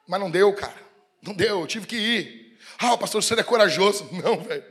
Mas 0.10 0.20
não 0.20 0.30
deu, 0.30 0.52
cara. 0.54 0.76
Não 1.22 1.34
deu, 1.34 1.62
eu 1.62 1.68
tive 1.68 1.88
que 1.88 1.96
ir. 1.96 2.60
Ah, 2.78 2.96
o 2.96 2.98
pastor, 2.98 3.24
você 3.24 3.34
é 3.34 3.44
corajoso. 3.44 4.10
Não, 4.22 4.42
velho. 4.44 4.66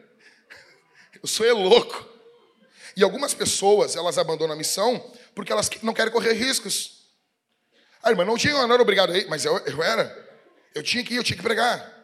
Eu 1.23 1.27
sou 1.27 1.47
é 1.47 1.53
louco. 1.53 2.07
E 2.95 3.03
algumas 3.03 3.33
pessoas, 3.33 3.97
elas 3.97 4.19
abandonam 4.19 4.53
a 4.53 4.59
missão 4.59 5.03
porque 5.35 5.51
elas 5.51 5.71
não 5.83 5.95
querem 5.95 6.13
correr 6.13 6.35
riscos. 6.35 7.07
Ah, 8.03 8.11
irmã, 8.11 8.25
não 8.25 8.37
tinha, 8.37 8.53
eu 8.53 8.67
não 8.67 8.75
era 8.75 8.83
obrigado 8.83 9.13
a 9.13 9.17
ir, 9.17 9.27
mas 9.29 9.47
eu, 9.47 9.57
eu 9.61 9.83
era. 9.83 10.29
Eu 10.75 10.83
tinha 10.83 11.03
que 11.03 11.15
ir, 11.15 11.17
eu 11.17 11.25
tinha 11.25 11.37
que 11.37 11.43
pregar. 11.43 11.98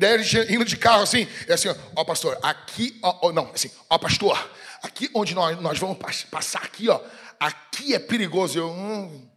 E 0.00 0.02
daí 0.02 0.14
a 0.14 0.18
gente 0.18 0.50
indo 0.50 0.64
de 0.64 0.78
carro 0.78 1.02
assim, 1.02 1.28
é 1.46 1.52
assim, 1.52 1.68
ó, 1.94 2.04
pastor, 2.04 2.38
aqui, 2.42 2.98
ó, 3.02 3.28
ó, 3.28 3.32
não, 3.32 3.50
assim, 3.52 3.70
ó, 3.86 3.98
pastor, 3.98 4.50
aqui 4.82 5.10
onde 5.12 5.34
nós, 5.34 5.60
nós 5.60 5.78
vamos 5.78 5.98
passar 6.30 6.62
aqui, 6.62 6.88
ó, 6.88 6.98
aqui 7.38 7.94
é 7.94 7.98
perigoso. 7.98 8.58
Eu, 8.58 8.70
hum, 8.70 9.28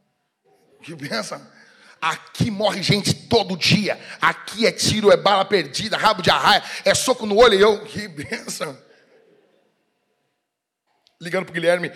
que 0.81 0.95
benção. 0.95 1.45
Aqui 1.99 2.49
morre 2.49 2.81
gente 2.81 3.13
todo 3.13 3.57
dia. 3.57 3.99
Aqui 4.21 4.65
é 4.65 4.71
tiro, 4.71 5.11
é 5.11 5.17
bala 5.17 5.43
perdida, 5.43 5.97
rabo 5.97 6.21
de 6.21 6.29
arraia, 6.29 6.63
é 6.85 6.95
soco 6.95 7.25
no 7.25 7.35
olho. 7.35 7.59
E 7.59 7.61
eu, 7.61 7.83
que 7.83 8.07
benção. 8.07 8.77
Ligando 11.19 11.43
pro 11.43 11.53
Guilherme, 11.53 11.91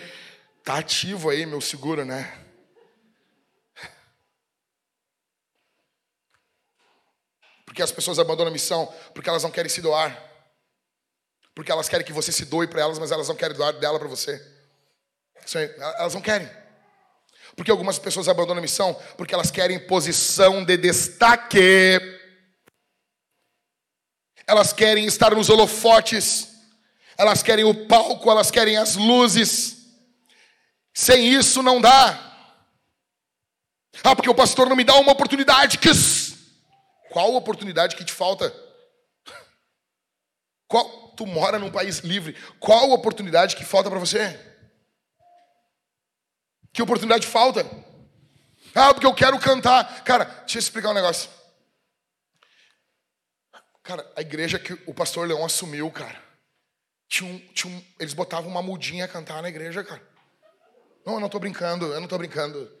tá 0.62 0.76
ativo 0.76 1.30
aí, 1.30 1.46
meu 1.46 1.62
seguro, 1.62 2.04
né? 2.04 2.47
Porque 7.68 7.82
as 7.82 7.92
pessoas 7.92 8.18
abandonam 8.18 8.48
a 8.48 8.52
missão 8.52 8.90
porque 9.12 9.28
elas 9.28 9.42
não 9.42 9.50
querem 9.50 9.68
se 9.68 9.82
doar. 9.82 10.18
Porque 11.54 11.70
elas 11.70 11.86
querem 11.86 12.04
que 12.04 12.14
você 12.14 12.32
se 12.32 12.46
doe 12.46 12.66
para 12.66 12.80
elas, 12.80 12.98
mas 12.98 13.12
elas 13.12 13.28
não 13.28 13.36
querem 13.36 13.54
doar 13.54 13.74
dela 13.74 13.98
para 13.98 14.08
você. 14.08 14.42
Elas 15.98 16.14
não 16.14 16.22
querem. 16.22 16.48
Porque 17.54 17.70
algumas 17.70 17.98
pessoas 17.98 18.26
abandonam 18.26 18.60
a 18.60 18.62
missão 18.62 18.94
porque 19.18 19.34
elas 19.34 19.50
querem 19.50 19.78
posição 19.78 20.64
de 20.64 20.78
destaque. 20.78 22.00
Elas 24.46 24.72
querem 24.72 25.04
estar 25.04 25.34
nos 25.34 25.50
holofotes. 25.50 26.48
Elas 27.18 27.42
querem 27.42 27.66
o 27.66 27.86
palco, 27.86 28.30
elas 28.30 28.50
querem 28.50 28.78
as 28.78 28.96
luzes. 28.96 29.76
Sem 30.94 31.34
isso 31.34 31.62
não 31.62 31.82
dá. 31.82 32.24
Ah, 34.02 34.16
porque 34.16 34.30
o 34.30 34.34
pastor 34.34 34.70
não 34.70 34.76
me 34.76 34.84
dá 34.84 34.94
uma 34.94 35.12
oportunidade. 35.12 35.76
Que 35.76 35.90
qual 37.18 37.34
oportunidade 37.34 37.96
que 37.96 38.04
te 38.04 38.12
falta? 38.12 38.54
Qual, 40.68 41.08
tu 41.16 41.26
mora 41.26 41.58
num 41.58 41.68
país 41.68 41.98
livre. 41.98 42.36
Qual 42.60 42.92
oportunidade 42.92 43.56
que 43.56 43.64
falta 43.64 43.90
para 43.90 43.98
você? 43.98 44.38
Que 46.72 46.80
oportunidade 46.80 47.26
falta? 47.26 47.68
Ah, 48.72 48.94
porque 48.94 49.04
eu 49.06 49.12
quero 49.12 49.36
cantar. 49.40 50.04
Cara, 50.04 50.26
deixa 50.26 50.58
eu 50.58 50.60
explicar 50.60 50.90
um 50.90 50.94
negócio. 50.94 51.28
Cara, 53.82 54.08
a 54.14 54.20
igreja 54.20 54.56
que 54.56 54.74
o 54.86 54.94
pastor 54.94 55.26
Leão 55.26 55.44
assumiu, 55.44 55.90
cara, 55.90 56.22
tinha 57.08 57.28
um, 57.28 57.38
tinha 57.52 57.74
um, 57.74 57.84
eles 57.98 58.14
botavam 58.14 58.48
uma 58.48 58.62
mudinha 58.62 59.06
a 59.06 59.08
cantar 59.08 59.42
na 59.42 59.48
igreja, 59.48 59.82
cara. 59.82 60.06
Não, 61.04 61.14
eu 61.14 61.20
não 61.20 61.28
tô 61.28 61.40
brincando, 61.40 61.86
eu 61.86 62.00
não 62.00 62.06
tô 62.06 62.16
brincando. 62.16 62.72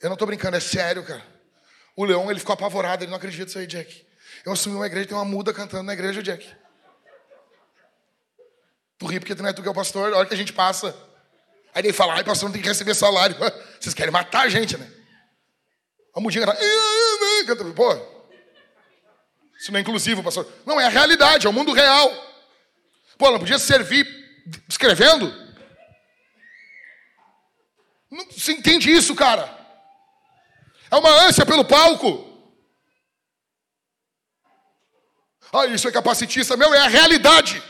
Eu 0.00 0.10
não 0.10 0.16
tô 0.16 0.26
brincando, 0.26 0.56
é 0.56 0.60
sério, 0.60 1.04
cara. 1.04 1.39
O 1.96 2.04
leão, 2.04 2.30
ele 2.30 2.40
ficou 2.40 2.54
apavorado, 2.54 3.04
ele 3.04 3.10
não 3.10 3.16
acredita 3.16 3.44
nisso 3.44 3.58
aí, 3.58 3.66
Jack. 3.66 4.06
Eu 4.44 4.52
assumi 4.52 4.76
uma 4.76 4.86
igreja, 4.86 5.08
tem 5.08 5.16
uma 5.16 5.24
muda 5.24 5.52
cantando 5.52 5.82
na 5.82 5.92
igreja, 5.92 6.22
Jack. 6.22 6.46
Tu 8.98 9.06
ri 9.06 9.18
porque 9.18 9.34
tu 9.34 9.42
não 9.42 9.50
é 9.50 9.52
tu 9.52 9.62
que 9.62 9.68
é 9.68 9.70
o 9.70 9.74
pastor, 9.74 10.12
a 10.12 10.18
hora 10.18 10.26
que 10.26 10.34
a 10.34 10.36
gente 10.36 10.52
passa. 10.52 10.94
Aí 11.74 11.82
ele 11.82 11.92
fala, 11.92 12.14
ai, 12.14 12.24
pastor, 12.24 12.48
não 12.48 12.52
tem 12.52 12.62
que 12.62 12.68
receber 12.68 12.94
salário. 12.94 13.36
Vocês 13.80 13.94
querem 13.94 14.12
matar 14.12 14.42
a 14.42 14.48
gente, 14.48 14.76
né? 14.76 14.90
A 16.14 16.20
mudinha 16.20 16.46
canta. 17.46 17.64
Pô, 17.72 17.94
isso 19.58 19.70
não 19.70 19.78
é 19.78 19.82
inclusivo, 19.82 20.22
pastor. 20.22 20.50
Não, 20.66 20.80
é 20.80 20.86
a 20.86 20.88
realidade, 20.88 21.46
é 21.46 21.50
o 21.50 21.52
mundo 21.52 21.72
real. 21.72 22.10
Pô, 23.16 23.26
ela 23.26 23.38
podia 23.38 23.58
servir 23.58 24.06
escrevendo? 24.68 25.32
Não, 28.10 28.24
você 28.26 28.52
entende 28.52 28.90
isso, 28.90 29.14
cara? 29.14 29.59
É 30.90 30.96
uma 30.96 31.26
ânsia 31.26 31.46
pelo 31.46 31.64
palco. 31.64 32.26
Ah, 35.52 35.66
isso 35.66 35.88
é 35.88 35.92
capacitista. 35.92 36.56
Meu, 36.56 36.72
é 36.74 36.78
a 36.78 36.88
realidade. 36.88 37.62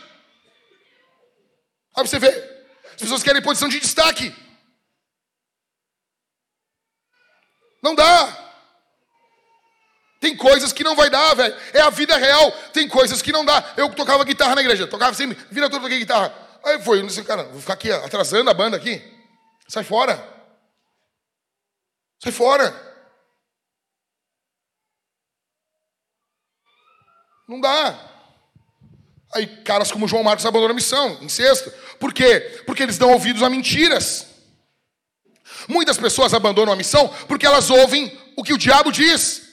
Aí 1.97 2.07
você 2.07 2.19
vê, 2.19 2.29
as 2.95 3.01
pessoas 3.01 3.23
querem 3.23 3.43
posição 3.43 3.69
de 3.69 3.81
destaque. 3.81 4.35
Não 7.83 7.95
dá. 7.95 8.37
Tem 10.21 10.37
coisas 10.37 10.73
que 10.73 10.85
não 10.85 10.95
vai 10.95 11.09
dar, 11.09 11.35
velho. 11.35 11.55
É 11.73 11.81
a 11.81 11.91
vida 11.91 12.17
real. 12.17 12.53
Tem 12.73 12.87
coisas 12.87 13.23
que 13.23 13.33
não 13.33 13.45
dá. 13.45 13.75
Eu 13.77 13.95
tocava 13.95 14.25
guitarra 14.25 14.55
na 14.55 14.61
igreja, 14.61 14.87
tocava 14.87 15.13
assim, 15.13 15.33
vira 15.51 15.71
toda 15.71 15.87
a 15.87 15.89
guitarra. 15.89 16.35
Aí 16.63 16.83
foi, 16.83 17.03
não 17.03 17.09
sei, 17.09 17.25
cara, 17.25 17.45
vou 17.45 17.61
ficar 17.61 17.73
aqui 17.73 17.91
atrasando 17.91 18.51
a 18.51 18.55
banda 18.55 18.77
aqui. 18.77 19.03
Sai 19.67 19.83
fora. 19.83 20.23
Sai 22.23 22.33
fora. 22.33 22.90
Não 27.51 27.61
dá. 27.61 27.99
Aí 29.35 29.45
caras 29.65 29.91
como 29.91 30.07
João 30.07 30.23
Marcos 30.23 30.47
abandonam 30.47 30.71
a 30.71 30.75
missão, 30.75 31.19
em 31.21 31.29
sexto. 31.29 31.73
Por 31.99 32.15
quê? 32.15 32.63
Porque 32.65 32.81
eles 32.81 32.97
dão 32.97 33.11
ouvidos 33.11 33.43
a 33.43 33.51
mentiras. 33.51 34.29
Muitas 35.67 35.99
pessoas 35.99 36.33
abandonam 36.33 36.73
a 36.73 36.77
missão 36.77 37.09
porque 37.27 37.45
elas 37.45 37.69
ouvem 37.69 38.17
o 38.37 38.45
que 38.45 38.53
o 38.53 38.59
diabo 38.59 38.93
diz. 38.93 39.49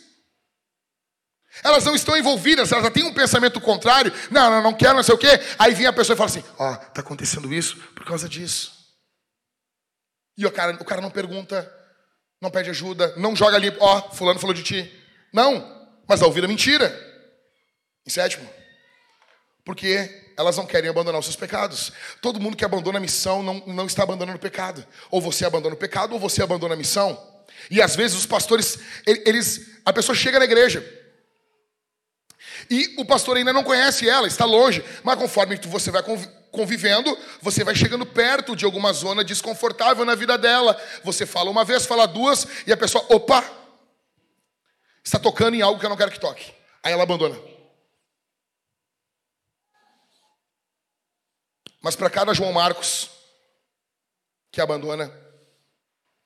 Elas 1.63 1.85
não 1.85 1.95
estão 1.95 2.15
envolvidas, 2.15 2.71
elas 2.71 2.83
já 2.83 2.91
têm 2.91 3.03
um 3.03 3.13
pensamento 3.15 3.59
contrário. 3.59 4.13
Não, 4.29 4.51
não, 4.51 4.61
não 4.61 4.73
quero, 4.75 4.93
não 4.93 5.01
sei 5.01 5.15
o 5.15 5.17
quê. 5.17 5.39
Aí 5.57 5.73
vem 5.73 5.87
a 5.87 5.93
pessoa 5.93 6.13
e 6.13 6.17
fala 6.17 6.29
assim: 6.29 6.43
Ó, 6.59 6.69
oh, 6.69 6.73
está 6.73 7.01
acontecendo 7.01 7.51
isso 7.51 7.77
por 7.95 8.05
causa 8.05 8.29
disso. 8.29 8.73
E 10.37 10.45
o 10.45 10.51
cara, 10.51 10.77
o 10.79 10.85
cara 10.85 11.01
não 11.01 11.09
pergunta, 11.09 11.67
não 12.39 12.51
pede 12.51 12.69
ajuda, 12.69 13.15
não 13.17 13.35
joga 13.35 13.57
ali, 13.57 13.75
ó, 13.79 13.97
oh, 13.97 14.13
fulano 14.13 14.39
falou 14.39 14.53
de 14.53 14.61
ti. 14.61 15.03
Não, 15.33 15.89
mas 16.07 16.19
dá 16.19 16.27
ouvida 16.27 16.45
a 16.45 16.47
mentira. 16.47 17.06
Em 18.07 18.09
sétimo, 18.09 18.49
porque 19.65 20.31
elas 20.37 20.55
não 20.55 20.65
querem 20.65 20.89
abandonar 20.89 21.19
os 21.19 21.25
seus 21.25 21.35
pecados. 21.35 21.91
Todo 22.21 22.39
mundo 22.39 22.55
que 22.55 22.63
abandona 22.63 22.99
a 22.99 23.01
missão 23.01 23.43
não, 23.43 23.61
não 23.67 23.85
está 23.85 24.03
abandonando 24.03 24.37
o 24.37 24.41
pecado. 24.41 24.87
Ou 25.11 25.19
você 25.19 25.43
abandona 25.43 25.75
o 25.75 25.77
pecado, 25.77 26.13
ou 26.13 26.19
você 26.19 26.41
abandona 26.41 26.73
a 26.73 26.77
missão. 26.77 27.21
E 27.69 27.81
às 27.81 27.97
vezes 27.97 28.15
os 28.15 28.25
pastores, 28.25 28.79
eles, 29.05 29.81
a 29.83 29.91
pessoa 29.91 30.15
chega 30.15 30.39
na 30.39 30.45
igreja. 30.45 30.81
E 32.69 32.95
o 32.97 33.03
pastor 33.03 33.35
ainda 33.35 33.51
não 33.51 33.63
conhece 33.63 34.07
ela, 34.07 34.25
está 34.25 34.45
longe. 34.45 34.81
Mas 35.03 35.19
conforme 35.19 35.57
você 35.65 35.91
vai 35.91 36.01
convivendo, 36.49 37.17
você 37.41 37.61
vai 37.61 37.75
chegando 37.75 38.05
perto 38.05 38.55
de 38.55 38.63
alguma 38.63 38.93
zona 38.93 39.21
desconfortável 39.21 40.05
na 40.05 40.15
vida 40.15 40.37
dela. 40.37 40.81
Você 41.03 41.25
fala 41.25 41.51
uma 41.51 41.65
vez, 41.65 41.85
fala 41.85 42.05
duas, 42.05 42.47
e 42.65 42.71
a 42.71 42.77
pessoa, 42.77 43.05
opa, 43.09 43.43
está 45.03 45.19
tocando 45.19 45.55
em 45.55 45.61
algo 45.61 45.77
que 45.77 45.85
eu 45.85 45.89
não 45.89 45.97
quero 45.97 46.11
que 46.11 46.21
toque. 46.21 46.53
Aí 46.81 46.93
ela 46.93 47.03
abandona. 47.03 47.56
Mas 51.87 51.95
para 51.95 52.09
cada 52.09 52.33
João 52.33 52.51
Marcos 52.51 53.09
que 54.51 54.59
abandona, 54.59 55.09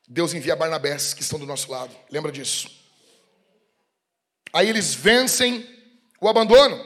Deus 0.07 0.34
envia 0.34 0.55
Barnabés 0.55 1.14
que 1.14 1.22
estão 1.22 1.38
do 1.38 1.45
nosso 1.45 1.70
lado. 1.70 1.95
Lembra 2.09 2.32
disso? 2.32 2.68
Aí 4.51 4.68
eles 4.68 4.95
vencem 4.95 5.64
o 6.20 6.28
abandono. 6.28 6.84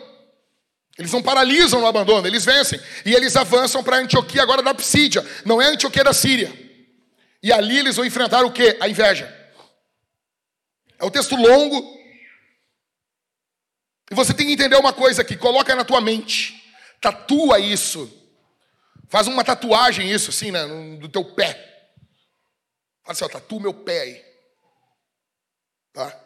Eles 0.98 1.10
não 1.14 1.24
paralisam 1.24 1.84
o 1.84 1.88
abandono, 1.88 2.28
eles 2.28 2.44
vencem. 2.44 2.78
E 3.06 3.14
eles 3.14 3.38
avançam 3.38 3.82
para 3.82 3.96
Antioquia 3.96 4.44
agora 4.44 4.62
da 4.62 4.74
Psídia. 4.74 5.26
Não 5.46 5.62
é 5.62 5.68
Antioquia 5.68 6.04
da 6.04 6.12
Síria. 6.12 6.52
E 7.42 7.54
ali 7.54 7.80
eles 7.80 7.96
vão 7.96 8.04
enfrentar 8.04 8.44
o 8.44 8.52
que? 8.52 8.76
A 8.82 8.90
inveja. 8.90 9.34
É 11.00 11.06
um 11.06 11.10
texto 11.10 11.38
longo. 11.38 11.98
E 14.12 14.16
você 14.16 14.34
tem 14.34 14.48
que 14.48 14.52
entender 14.52 14.76
uma 14.76 14.92
coisa 14.92 15.22
aqui. 15.22 15.38
Coloca 15.38 15.74
na 15.74 15.86
tua 15.86 16.02
mente. 16.02 16.62
Tatua 17.00 17.58
isso. 17.58 18.25
Faz 19.16 19.28
uma 19.28 19.46
tatuagem 19.46 20.12
isso, 20.12 20.30
assim, 20.30 20.52
né, 20.52 20.68
do 21.00 21.08
teu 21.08 21.24
pé. 21.24 21.54
Fala 23.02 23.14
assim, 23.14 23.24
ó, 23.24 23.30
tatua 23.30 23.62
meu 23.62 23.74
pé 23.74 24.02
aí. 24.02 24.26
Tá? 25.94 26.22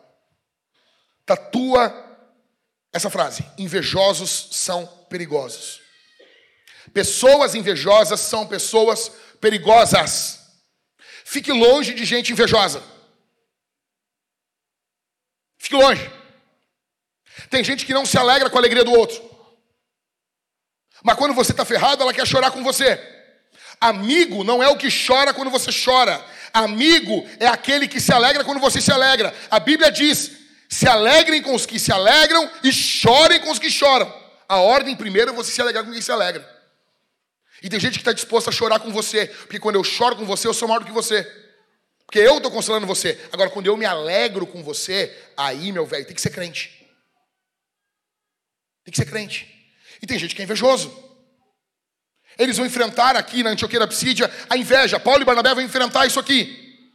Tatua 1.23 1.93
essa 2.91 3.11
frase. 3.11 3.45
Invejosos 3.59 4.47
são 4.53 4.87
perigosos. 5.07 5.79
Pessoas 6.91 7.53
invejosas 7.53 8.21
são 8.21 8.47
pessoas 8.47 9.09
perigosas. 9.39 10.39
Fique 11.23 11.51
longe 11.51 11.93
de 11.93 12.05
gente 12.05 12.31
invejosa. 12.31 12.81
Fique 15.59 15.75
longe. 15.75 16.11
Tem 17.51 17.63
gente 17.63 17.85
que 17.85 17.93
não 17.93 18.03
se 18.03 18.17
alegra 18.17 18.49
com 18.49 18.57
a 18.57 18.61
alegria 18.61 18.83
do 18.83 18.93
outro. 18.93 19.28
Mas 21.03 21.15
quando 21.15 21.33
você 21.33 21.51
está 21.51 21.65
ferrado, 21.65 22.01
ela 22.01 22.13
quer 22.13 22.27
chorar 22.27 22.51
com 22.51 22.63
você. 22.63 22.99
Amigo 23.79 24.43
não 24.43 24.61
é 24.61 24.67
o 24.67 24.75
que 24.75 24.89
chora 24.89 25.33
quando 25.33 25.49
você 25.49 25.71
chora. 25.71 26.23
Amigo 26.53 27.27
é 27.39 27.47
aquele 27.47 27.87
que 27.87 28.01
se 28.01 28.11
alegra 28.11 28.43
quando 28.43 28.59
você 28.59 28.81
se 28.81 28.91
alegra. 28.91 29.33
A 29.49 29.59
Bíblia 29.59 29.91
diz: 29.91 30.31
se 30.67 30.87
alegrem 30.87 31.41
com 31.41 31.55
os 31.55 31.65
que 31.65 31.79
se 31.79 31.91
alegram 31.91 32.49
e 32.63 32.71
chorem 32.71 33.39
com 33.39 33.51
os 33.51 33.59
que 33.59 33.69
choram. 33.69 34.13
A 34.47 34.57
ordem 34.57 34.95
primeiro 34.95 35.31
é 35.31 35.33
você 35.33 35.51
se 35.51 35.61
alegrar 35.61 35.85
com 35.85 35.91
quem 35.91 36.01
se 36.01 36.11
alegra. 36.11 36.47
E 37.61 37.69
tem 37.69 37.79
gente 37.79 37.93
que 37.93 37.99
está 37.99 38.13
disposta 38.13 38.49
a 38.49 38.53
chorar 38.53 38.79
com 38.79 38.91
você, 38.91 39.27
porque 39.27 39.59
quando 39.59 39.75
eu 39.75 39.83
choro 39.83 40.15
com 40.15 40.25
você, 40.25 40.47
eu 40.47 40.53
sou 40.53 40.67
maior 40.67 40.79
do 40.79 40.85
que 40.85 40.91
você. 40.91 41.23
Porque 42.05 42.19
eu 42.19 42.37
estou 42.37 42.51
consolando 42.51 42.87
você. 42.87 43.19
Agora, 43.31 43.49
quando 43.49 43.67
eu 43.67 43.77
me 43.77 43.85
alegro 43.85 44.47
com 44.47 44.63
você, 44.63 45.15
aí, 45.37 45.71
meu 45.71 45.85
velho, 45.85 46.05
tem 46.05 46.15
que 46.15 46.21
ser 46.21 46.31
crente. 46.31 46.69
Tem 48.83 48.91
que 48.91 48.97
ser 48.97 49.05
crente. 49.05 49.58
E 50.01 50.07
tem 50.07 50.17
gente 50.17 50.35
que 50.35 50.41
é 50.41 50.45
invejoso. 50.45 51.09
Eles 52.37 52.57
vão 52.57 52.65
enfrentar 52.65 53.15
aqui 53.15 53.43
na 53.43 53.49
Antioquia 53.49 53.79
da 53.79 53.87
Psídia 53.87 54.31
a 54.49 54.55
inveja. 54.55 54.99
Paulo 54.99 55.21
e 55.21 55.25
Barnabé 55.25 55.53
vão 55.53 55.63
enfrentar 55.63 56.05
isso 56.05 56.19
aqui. 56.19 56.87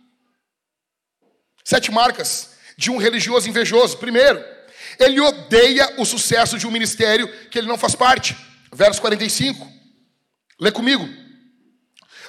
Sete 1.62 1.90
marcas 1.90 2.56
de 2.76 2.90
um 2.90 2.96
religioso 2.96 3.48
invejoso. 3.48 3.98
Primeiro, 3.98 4.42
ele 4.98 5.20
odeia 5.20 5.94
o 5.98 6.04
sucesso 6.04 6.58
de 6.58 6.66
um 6.66 6.70
ministério 6.70 7.28
que 7.48 7.58
ele 7.58 7.68
não 7.68 7.76
faz 7.76 7.94
parte. 7.94 8.36
Verso 8.72 9.00
45. 9.00 9.70
Lê 10.58 10.72
comigo. 10.72 11.06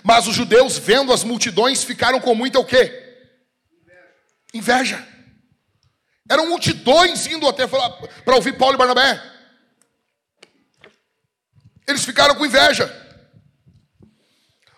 Mas 0.04 0.28
os 0.28 0.36
judeus, 0.36 0.78
vendo 0.78 1.12
as 1.12 1.24
multidões, 1.24 1.84
ficaram 1.84 2.20
com 2.20 2.36
muita 2.36 2.60
o 2.60 2.66
quê? 2.66 3.02
Inveja. 4.54 5.06
Eram 6.30 6.48
multidões 6.48 7.28
indo 7.28 7.48
até 7.48 7.66
para 7.68 8.36
ouvir 8.36 8.58
Paulo 8.58 8.76
e 8.76 8.78
Barnabé. 8.78 9.35
Eles 11.88 12.04
ficaram 12.04 12.36
com 12.36 12.46
inveja. 12.46 12.90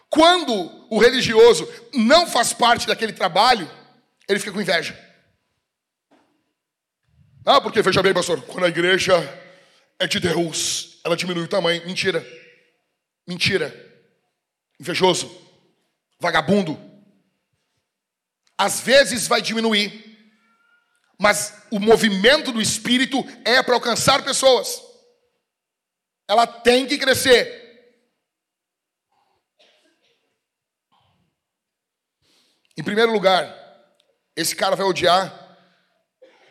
Quando 0.09 0.53
o 0.89 0.99
religioso 0.99 1.67
não 1.93 2.27
faz 2.27 2.53
parte 2.53 2.87
daquele 2.87 3.13
trabalho, 3.13 3.69
ele 4.27 4.39
fica 4.39 4.51
com 4.51 4.61
inveja. 4.61 4.97
Ah, 7.45 7.61
porque 7.61 7.81
veja 7.81 8.03
bem, 8.03 8.13
pastor, 8.13 8.41
quando 8.41 8.65
a 8.65 8.69
igreja 8.69 9.15
é 9.99 10.05
de 10.05 10.19
Deus, 10.19 10.99
ela 11.03 11.15
diminui 11.15 11.43
o 11.43 11.47
tamanho. 11.47 11.85
Mentira. 11.85 12.25
Mentira. 13.25 13.73
Invejoso. 14.79 15.29
Vagabundo. 16.19 16.79
Às 18.57 18.81
vezes 18.81 19.27
vai 19.27 19.41
diminuir, 19.41 20.17
mas 21.19 21.53
o 21.69 21.79
movimento 21.79 22.51
do 22.51 22.61
espírito 22.61 23.23
é 23.45 23.61
para 23.61 23.75
alcançar 23.75 24.23
pessoas. 24.23 24.81
Ela 26.27 26.45
tem 26.45 26.85
que 26.85 26.97
crescer. 26.97 27.65
Em 32.75 32.83
primeiro 32.83 33.11
lugar, 33.11 33.47
esse 34.35 34.55
cara 34.55 34.75
vai 34.75 34.85
odiar 34.85 35.45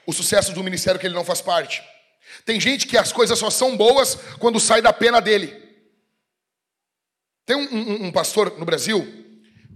o 0.07 0.13
sucesso 0.13 0.53
do 0.53 0.65
ministério 0.65 0.99
que 0.99 1.07
ele 1.07 1.15
não 1.15 1.25
faz 1.25 1.41
parte. 1.41 1.83
Tem 2.45 2.59
gente 2.59 2.87
que 2.87 2.97
as 2.97 3.13
coisas 3.13 3.39
só 3.39 3.51
são 3.51 3.77
boas 3.77 4.17
quando 4.39 4.59
sai 4.59 4.81
da 4.81 4.93
pena 4.93 5.21
dele. 5.21 5.65
Tem 7.45 7.55
um, 7.55 7.73
um, 7.73 8.07
um, 8.07 8.13
pastor 8.13 8.59
no 8.59 8.65
Brasil 8.65 9.07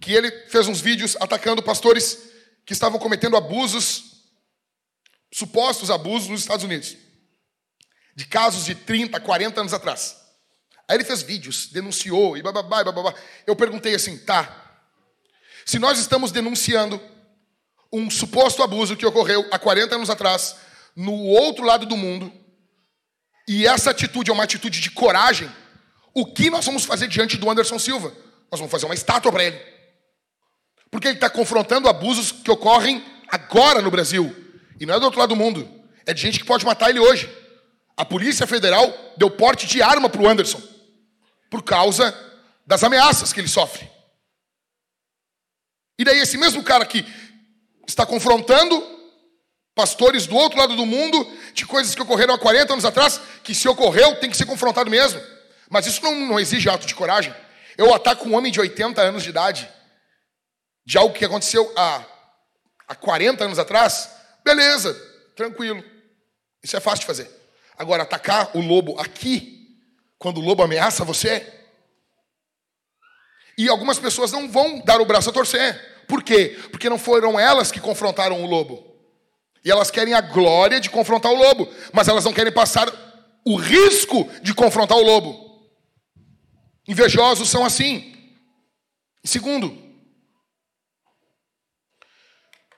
que 0.00 0.12
ele 0.12 0.30
fez 0.48 0.66
uns 0.66 0.80
vídeos 0.80 1.16
atacando 1.20 1.62
pastores 1.62 2.30
que 2.64 2.72
estavam 2.72 2.98
cometendo 2.98 3.36
abusos, 3.36 4.24
supostos 5.32 5.90
abusos 5.90 6.28
nos 6.28 6.40
Estados 6.40 6.64
Unidos 6.64 6.96
de 8.20 8.26
casos 8.26 8.66
de 8.66 8.74
30, 8.74 9.18
40 9.18 9.62
anos 9.62 9.72
atrás. 9.72 10.14
Aí 10.86 10.94
ele 10.94 11.04
fez 11.04 11.22
vídeos, 11.22 11.68
denunciou 11.68 12.36
e 12.36 12.42
bababá, 12.42 12.82
e 12.82 12.84
bababá. 12.84 13.14
Eu 13.46 13.56
perguntei 13.56 13.94
assim, 13.94 14.18
tá, 14.18 14.82
se 15.64 15.78
nós 15.78 15.98
estamos 15.98 16.30
denunciando 16.30 17.00
um 17.90 18.10
suposto 18.10 18.62
abuso 18.62 18.94
que 18.94 19.06
ocorreu 19.06 19.48
há 19.50 19.58
40 19.58 19.94
anos 19.94 20.10
atrás, 20.10 20.54
no 20.94 21.14
outro 21.14 21.64
lado 21.64 21.86
do 21.86 21.96
mundo, 21.96 22.30
e 23.48 23.66
essa 23.66 23.90
atitude 23.90 24.30
é 24.30 24.34
uma 24.34 24.44
atitude 24.44 24.82
de 24.82 24.90
coragem, 24.90 25.50
o 26.12 26.26
que 26.26 26.50
nós 26.50 26.66
vamos 26.66 26.84
fazer 26.84 27.08
diante 27.08 27.38
do 27.38 27.50
Anderson 27.50 27.78
Silva? 27.78 28.12
Nós 28.50 28.60
vamos 28.60 28.70
fazer 28.70 28.84
uma 28.84 28.94
estátua 28.94 29.32
para 29.32 29.44
ele. 29.44 29.58
Porque 30.90 31.08
ele 31.08 31.14
está 31.14 31.30
confrontando 31.30 31.88
abusos 31.88 32.32
que 32.32 32.50
ocorrem 32.50 33.02
agora 33.28 33.80
no 33.80 33.90
Brasil. 33.90 34.36
E 34.78 34.84
não 34.84 34.94
é 34.94 34.98
do 34.98 35.06
outro 35.06 35.20
lado 35.20 35.30
do 35.30 35.36
mundo. 35.36 35.66
É 36.04 36.12
de 36.12 36.20
gente 36.20 36.38
que 36.38 36.44
pode 36.44 36.66
matar 36.66 36.90
ele 36.90 37.00
hoje. 37.00 37.39
A 37.96 38.04
Polícia 38.04 38.46
Federal 38.46 38.92
deu 39.16 39.30
porte 39.30 39.66
de 39.66 39.82
arma 39.82 40.08
para 40.08 40.22
o 40.22 40.28
Anderson, 40.28 40.62
por 41.50 41.62
causa 41.62 42.14
das 42.66 42.82
ameaças 42.84 43.32
que 43.32 43.40
ele 43.40 43.48
sofre. 43.48 43.90
E 45.98 46.04
daí, 46.04 46.18
esse 46.18 46.38
mesmo 46.38 46.62
cara 46.62 46.86
que 46.86 47.04
está 47.86 48.06
confrontando 48.06 48.98
pastores 49.74 50.26
do 50.26 50.36
outro 50.36 50.58
lado 50.58 50.76
do 50.76 50.86
mundo 50.86 51.26
de 51.52 51.66
coisas 51.66 51.94
que 51.94 52.02
ocorreram 52.02 52.34
há 52.34 52.38
40 52.38 52.72
anos 52.72 52.84
atrás, 52.84 53.20
que 53.42 53.54
se 53.54 53.68
ocorreu 53.68 54.16
tem 54.16 54.30
que 54.30 54.36
ser 54.36 54.46
confrontado 54.46 54.90
mesmo. 54.90 55.20
Mas 55.68 55.86
isso 55.86 56.02
não, 56.02 56.14
não 56.14 56.40
exige 56.40 56.68
ato 56.68 56.86
de 56.86 56.94
coragem. 56.94 57.34
Eu 57.76 57.94
ataco 57.94 58.28
um 58.28 58.34
homem 58.34 58.52
de 58.52 58.60
80 58.60 59.00
anos 59.00 59.22
de 59.22 59.30
idade, 59.30 59.70
de 60.84 60.98
algo 60.98 61.14
que 61.14 61.24
aconteceu 61.24 61.72
há, 61.76 62.04
há 62.88 62.94
40 62.94 63.44
anos 63.44 63.58
atrás, 63.58 64.10
beleza, 64.44 64.94
tranquilo. 65.36 65.82
Isso 66.62 66.76
é 66.76 66.80
fácil 66.80 67.00
de 67.00 67.06
fazer. 67.06 67.39
Agora, 67.80 68.02
atacar 68.02 68.54
o 68.54 68.60
lobo 68.60 69.00
aqui, 69.00 69.74
quando 70.18 70.36
o 70.36 70.44
lobo 70.44 70.62
ameaça 70.62 71.02
você. 71.02 71.50
E 73.56 73.70
algumas 73.70 73.98
pessoas 73.98 74.30
não 74.30 74.50
vão 74.50 74.80
dar 74.80 75.00
o 75.00 75.06
braço 75.06 75.30
a 75.30 75.32
torcer. 75.32 76.04
Por 76.06 76.22
quê? 76.22 76.58
Porque 76.70 76.90
não 76.90 76.98
foram 76.98 77.40
elas 77.40 77.72
que 77.72 77.80
confrontaram 77.80 78.44
o 78.44 78.46
lobo. 78.46 78.86
E 79.64 79.70
elas 79.70 79.90
querem 79.90 80.12
a 80.12 80.20
glória 80.20 80.78
de 80.78 80.90
confrontar 80.90 81.32
o 81.32 81.36
lobo, 81.36 81.72
mas 81.90 82.06
elas 82.06 82.22
não 82.22 82.34
querem 82.34 82.52
passar 82.52 82.86
o 83.46 83.56
risco 83.56 84.28
de 84.42 84.52
confrontar 84.52 84.98
o 84.98 85.02
lobo. 85.02 85.72
Invejosos 86.86 87.48
são 87.48 87.64
assim. 87.64 88.14
Segundo, 89.24 89.74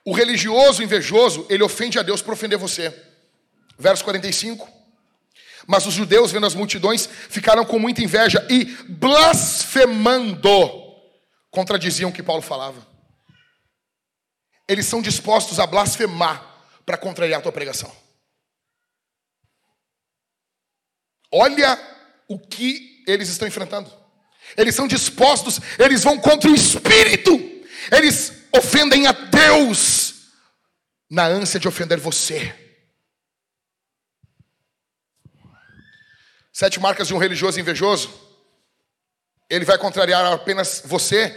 o 0.05 0.13
religioso 0.13 0.81
invejoso, 0.81 1.45
ele 1.49 1.61
ofende 1.61 1.99
a 1.99 2.03
Deus 2.03 2.21
por 2.21 2.35
ofender 2.35 2.57
você. 2.57 2.97
Verso 3.77 4.01
45. 4.05 4.82
Mas 5.67 5.85
os 5.85 5.93
judeus, 5.93 6.31
vendo 6.31 6.45
as 6.45 6.55
multidões, 6.55 7.07
ficaram 7.07 7.65
com 7.65 7.79
muita 7.79 8.01
inveja 8.01 8.45
e 8.49 8.65
blasfemando, 8.87 10.49
contradiziam 11.49 12.09
o 12.09 12.13
que 12.13 12.23
Paulo 12.23 12.41
falava. 12.41 12.85
Eles 14.67 14.85
são 14.85 15.01
dispostos 15.01 15.59
a 15.59 15.67
blasfemar 15.67 16.43
para 16.85 16.97
contrariar 16.97 17.39
a 17.39 17.43
tua 17.43 17.51
pregação. 17.51 17.91
Olha 21.31 21.79
o 22.27 22.39
que 22.39 23.03
eles 23.07 23.29
estão 23.29 23.47
enfrentando. 23.47 23.91
Eles 24.57 24.75
são 24.75 24.87
dispostos, 24.87 25.59
eles 25.79 26.03
vão 26.03 26.19
contra 26.19 26.49
o 26.49 26.55
Espírito, 26.55 27.31
eles 27.91 28.33
ofendem 28.55 29.07
a 29.07 29.11
Deus 29.11 30.13
na 31.09 31.25
ânsia 31.25 31.59
de 31.59 31.67
ofender 31.67 31.99
você. 31.99 32.62
Sete 36.53 36.79
marcas 36.79 37.07
de 37.07 37.15
um 37.15 37.17
religioso 37.17 37.59
invejoso. 37.59 38.13
Ele 39.49 39.65
vai 39.65 39.77
contrariar 39.77 40.23
apenas 40.31 40.83
você, 40.85 41.35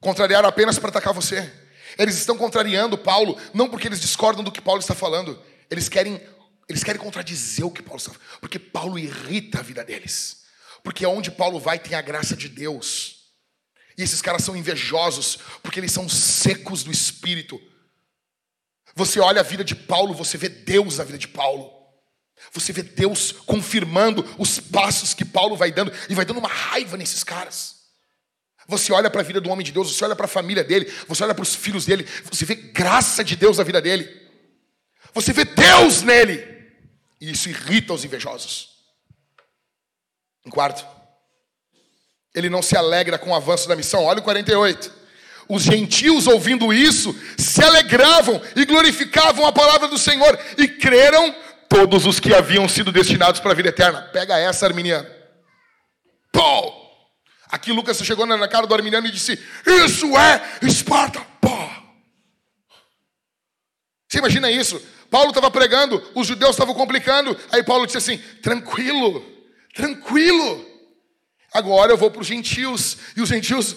contrariar 0.00 0.42
apenas 0.42 0.78
para 0.78 0.88
atacar 0.88 1.12
você. 1.12 1.52
Eles 1.98 2.16
estão 2.16 2.36
contrariando 2.36 2.96
Paulo, 2.96 3.38
não 3.52 3.68
porque 3.68 3.86
eles 3.86 4.00
discordam 4.00 4.42
do 4.42 4.50
que 4.50 4.62
Paulo 4.62 4.80
está 4.80 4.94
falando, 4.94 5.40
eles 5.70 5.88
querem, 5.88 6.20
eles 6.66 6.82
querem 6.82 7.00
contradizer 7.00 7.66
o 7.66 7.70
que 7.70 7.82
Paulo 7.82 7.98
está 7.98 8.12
falando, 8.12 8.40
porque 8.40 8.58
Paulo 8.58 8.98
irrita 8.98 9.58
a 9.58 9.62
vida 9.62 9.84
deles. 9.84 10.44
Porque 10.82 11.04
onde 11.04 11.30
Paulo 11.30 11.60
vai 11.60 11.78
tem 11.78 11.94
a 11.94 12.00
graça 12.00 12.34
de 12.34 12.48
Deus. 12.48 13.16
E 13.98 14.02
esses 14.02 14.22
caras 14.22 14.44
são 14.44 14.56
invejosos, 14.56 15.38
porque 15.62 15.80
eles 15.80 15.92
são 15.92 16.08
secos 16.08 16.82
do 16.82 16.90
espírito. 16.90 17.60
Você 18.94 19.20
olha 19.20 19.40
a 19.40 19.44
vida 19.44 19.62
de 19.62 19.74
Paulo, 19.74 20.14
você 20.14 20.38
vê 20.38 20.48
Deus 20.48 20.96
na 20.96 21.04
vida 21.04 21.18
de 21.18 21.28
Paulo. 21.28 21.77
Você 22.52 22.72
vê 22.72 22.82
Deus 22.82 23.32
confirmando 23.32 24.24
os 24.38 24.58
passos 24.58 25.14
que 25.14 25.24
Paulo 25.24 25.56
vai 25.56 25.70
dando 25.70 25.92
e 26.08 26.14
vai 26.14 26.24
dando 26.24 26.38
uma 26.38 26.48
raiva 26.48 26.96
nesses 26.96 27.22
caras. 27.22 27.76
Você 28.66 28.92
olha 28.92 29.10
para 29.10 29.22
a 29.22 29.24
vida 29.24 29.40
do 29.40 29.48
homem 29.48 29.64
de 29.64 29.72
Deus, 29.72 29.94
você 29.94 30.04
olha 30.04 30.14
para 30.14 30.26
a 30.26 30.28
família 30.28 30.62
dele, 30.62 30.92
você 31.06 31.24
olha 31.24 31.34
para 31.34 31.42
os 31.42 31.54
filhos 31.54 31.86
dele, 31.86 32.06
você 32.30 32.44
vê 32.44 32.54
graça 32.54 33.24
de 33.24 33.34
Deus 33.34 33.56
na 33.56 33.64
vida 33.64 33.80
dele. 33.80 34.28
Você 35.14 35.32
vê 35.32 35.44
Deus 35.44 36.02
nele. 36.02 36.56
E 37.20 37.30
isso 37.30 37.48
irrita 37.48 37.94
os 37.94 38.04
invejosos. 38.04 38.68
Em 40.44 40.50
quarto, 40.50 40.86
ele 42.34 42.48
não 42.48 42.62
se 42.62 42.76
alegra 42.76 43.18
com 43.18 43.30
o 43.30 43.34
avanço 43.34 43.68
da 43.68 43.74
missão. 43.74 44.04
Olha 44.04 44.20
o 44.20 44.22
48. 44.22 44.92
Os 45.48 45.62
gentios, 45.62 46.26
ouvindo 46.26 46.72
isso, 46.72 47.18
se 47.38 47.64
alegravam 47.64 48.40
e 48.54 48.66
glorificavam 48.66 49.46
a 49.46 49.52
palavra 49.52 49.88
do 49.88 49.98
Senhor 49.98 50.38
e 50.58 50.68
creram 50.68 51.34
todos 51.68 52.06
os 52.06 52.18
que 52.18 52.34
haviam 52.34 52.68
sido 52.68 52.90
destinados 52.90 53.40
para 53.40 53.52
a 53.52 53.54
vida 53.54 53.68
eterna. 53.68 54.02
Pega 54.12 54.38
essa, 54.38 54.66
Arminiano. 54.66 55.08
Pô! 56.32 56.88
Aqui 57.50 57.72
Lucas 57.72 57.98
chegou 57.98 58.26
na 58.26 58.48
cara 58.48 58.66
do 58.66 58.74
Arminiano 58.74 59.06
e 59.06 59.10
disse: 59.10 59.38
Isso 59.66 60.16
é 60.16 60.42
Esparta. 60.62 61.20
Pô! 61.40 61.48
Você 64.08 64.18
imagina 64.18 64.50
isso? 64.50 64.80
Paulo 65.10 65.30
estava 65.30 65.50
pregando, 65.50 66.02
os 66.14 66.26
judeus 66.26 66.50
estavam 66.50 66.74
complicando. 66.74 67.38
Aí 67.50 67.62
Paulo 67.62 67.86
disse 67.86 67.98
assim: 67.98 68.18
Tranquilo, 68.42 69.24
tranquilo. 69.74 70.66
Agora 71.52 71.92
eu 71.92 71.96
vou 71.96 72.10
para 72.10 72.20
os 72.20 72.26
gentios. 72.26 72.98
E 73.16 73.22
os 73.22 73.28
gentios 73.28 73.76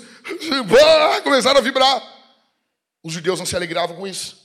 começaram 1.24 1.60
a 1.60 1.62
vibrar. 1.62 2.02
Os 3.04 3.14
judeus 3.14 3.40
não 3.40 3.46
se 3.46 3.56
alegravam 3.56 3.96
com 3.96 4.06
isso. 4.06 4.41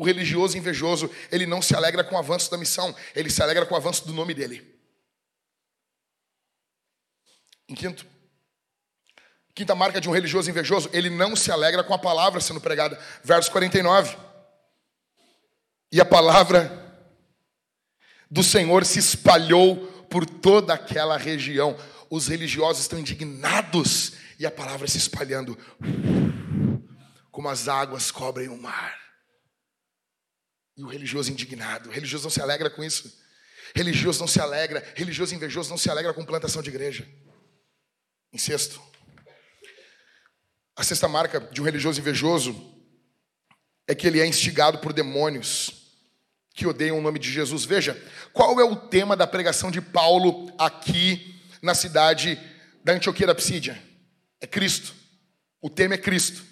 O 0.00 0.04
religioso 0.06 0.56
invejoso, 0.56 1.10
ele 1.30 1.44
não 1.44 1.60
se 1.60 1.76
alegra 1.76 2.02
com 2.02 2.14
o 2.14 2.18
avanço 2.18 2.50
da 2.50 2.56
missão, 2.56 2.96
ele 3.14 3.28
se 3.28 3.42
alegra 3.42 3.66
com 3.66 3.74
o 3.74 3.76
avanço 3.76 4.06
do 4.06 4.14
nome 4.14 4.32
dele. 4.32 4.66
Em 7.68 7.74
quinto, 7.74 8.06
quinta 9.54 9.74
marca 9.74 10.00
de 10.00 10.08
um 10.08 10.12
religioso 10.12 10.48
invejoso, 10.48 10.88
ele 10.94 11.10
não 11.10 11.36
se 11.36 11.52
alegra 11.52 11.84
com 11.84 11.92
a 11.92 11.98
palavra 11.98 12.40
sendo 12.40 12.62
pregada. 12.62 12.98
Verso 13.22 13.52
49. 13.52 14.16
E 15.92 16.00
a 16.00 16.04
palavra 16.06 16.96
do 18.30 18.42
Senhor 18.42 18.86
se 18.86 19.00
espalhou 19.00 19.86
por 20.08 20.24
toda 20.24 20.72
aquela 20.72 21.18
região 21.18 21.76
os 22.08 22.26
religiosos 22.26 22.84
estão 22.84 22.98
indignados 22.98 24.14
e 24.38 24.46
a 24.46 24.50
palavra 24.50 24.88
se 24.88 24.96
espalhando 24.96 25.58
como 27.30 27.50
as 27.50 27.68
águas 27.68 28.10
cobrem 28.10 28.48
o 28.48 28.56
mar. 28.56 28.99
E 30.76 30.82
o 30.82 30.86
religioso 30.86 31.30
indignado, 31.30 31.88
o 31.88 31.92
religioso 31.92 32.24
não 32.24 32.30
se 32.30 32.40
alegra 32.40 32.70
com 32.70 32.82
isso. 32.82 33.20
Religioso 33.74 34.20
não 34.20 34.26
se 34.26 34.40
alegra, 34.40 34.84
religioso 34.96 35.34
invejoso 35.34 35.70
não 35.70 35.78
se 35.78 35.90
alegra 35.90 36.12
com 36.12 36.24
plantação 36.24 36.62
de 36.62 36.70
igreja. 36.70 37.06
Em 38.32 38.38
sexto, 38.38 38.80
a 40.76 40.82
sexta 40.82 41.08
marca 41.08 41.40
de 41.40 41.60
um 41.60 41.64
religioso 41.64 42.00
invejoso 42.00 42.74
é 43.86 43.94
que 43.94 44.06
ele 44.06 44.20
é 44.20 44.26
instigado 44.26 44.78
por 44.78 44.92
demônios 44.92 45.80
que 46.54 46.66
odeiam 46.66 46.98
o 46.98 47.02
nome 47.02 47.18
de 47.18 47.30
Jesus. 47.30 47.64
Veja, 47.64 48.00
qual 48.32 48.60
é 48.60 48.64
o 48.64 48.76
tema 48.76 49.16
da 49.16 49.26
pregação 49.26 49.70
de 49.70 49.80
Paulo 49.80 50.52
aqui 50.58 51.40
na 51.60 51.74
cidade 51.74 52.38
da 52.84 52.92
Antioquia 52.92 53.26
da 53.26 53.34
Psídia? 53.34 53.82
É 54.40 54.46
Cristo. 54.46 54.94
O 55.60 55.68
tema 55.68 55.94
é 55.94 55.98
Cristo. 55.98 56.44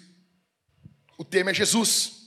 O 1.17 1.25
tema 1.25 1.51
é 1.51 1.53
Jesus. 1.53 2.18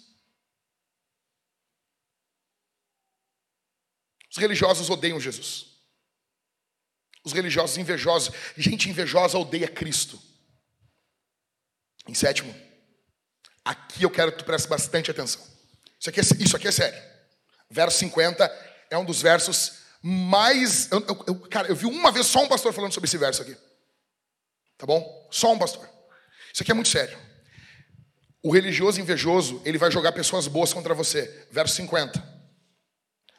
Os 4.32 4.38
religiosos 4.38 4.88
odeiam 4.88 5.20
Jesus. 5.20 5.66
Os 7.22 7.34
religiosos 7.34 7.76
invejosos, 7.76 8.34
gente 8.56 8.88
invejosa 8.88 9.38
odeia 9.38 9.68
Cristo. 9.68 10.20
Em 12.08 12.14
sétimo, 12.14 12.52
aqui 13.64 14.02
eu 14.02 14.10
quero 14.10 14.32
que 14.32 14.38
tu 14.38 14.44
preste 14.44 14.66
bastante 14.66 15.10
atenção. 15.10 15.40
Isso 16.00 16.08
aqui 16.08 16.18
é, 16.18 16.22
isso 16.40 16.56
aqui 16.56 16.66
é 16.66 16.72
sério. 16.72 17.00
Verso 17.70 17.98
50 17.98 18.44
é 18.90 18.96
um 18.96 19.04
dos 19.04 19.20
versos 19.20 19.82
mais. 20.00 20.90
Eu, 20.90 21.04
eu, 21.26 21.40
cara, 21.48 21.68
eu 21.68 21.76
vi 21.76 21.86
uma 21.86 22.10
vez 22.10 22.26
só 22.26 22.42
um 22.42 22.48
pastor 22.48 22.72
falando 22.72 22.92
sobre 22.92 23.06
esse 23.06 23.18
verso 23.18 23.42
aqui. 23.42 23.56
Tá 24.78 24.86
bom? 24.86 25.28
Só 25.30 25.52
um 25.52 25.58
pastor. 25.58 25.88
Isso 26.52 26.62
aqui 26.62 26.72
é 26.72 26.74
muito 26.74 26.88
sério. 26.88 27.16
O 28.42 28.50
religioso 28.50 29.00
invejoso, 29.00 29.62
ele 29.64 29.78
vai 29.78 29.92
jogar 29.92 30.10
pessoas 30.10 30.48
boas 30.48 30.72
contra 30.72 30.94
você. 30.94 31.46
Verso 31.50 31.76
50. 31.76 32.41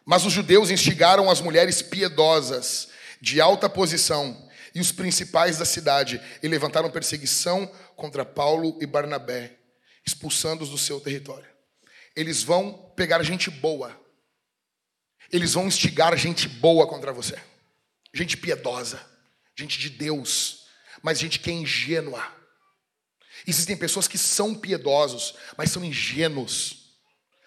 Mas 0.05 0.25
os 0.25 0.33
judeus 0.33 0.69
instigaram 0.69 1.29
as 1.29 1.39
mulheres 1.39 1.81
piedosas, 1.81 2.89
de 3.21 3.39
alta 3.39 3.69
posição, 3.69 4.49
e 4.75 4.81
os 4.81 4.91
principais 4.91 5.57
da 5.57 5.65
cidade, 5.65 6.19
e 6.41 6.47
levantaram 6.47 6.89
perseguição 6.89 7.67
contra 7.95 8.25
Paulo 8.25 8.77
e 8.81 8.85
Barnabé, 8.85 9.57
expulsando-os 10.05 10.69
do 10.69 10.77
seu 10.77 10.99
território. 10.99 11.47
Eles 12.15 12.43
vão 12.43 12.91
pegar 12.95 13.23
gente 13.23 13.49
boa, 13.49 13.97
eles 15.31 15.53
vão 15.53 15.67
instigar 15.67 16.15
gente 16.17 16.47
boa 16.47 16.87
contra 16.87 17.11
você. 17.11 17.35
Gente 18.13 18.37
piedosa, 18.37 19.03
gente 19.55 19.79
de 19.79 19.89
Deus, 19.89 20.67
mas 21.01 21.19
gente 21.19 21.39
que 21.39 21.49
é 21.49 21.53
ingênua. 21.53 22.23
Existem 23.47 23.75
pessoas 23.75 24.07
que 24.07 24.17
são 24.17 24.53
piedosos, 24.53 25.33
mas 25.57 25.71
são 25.71 25.83
ingênuos. 25.83 26.99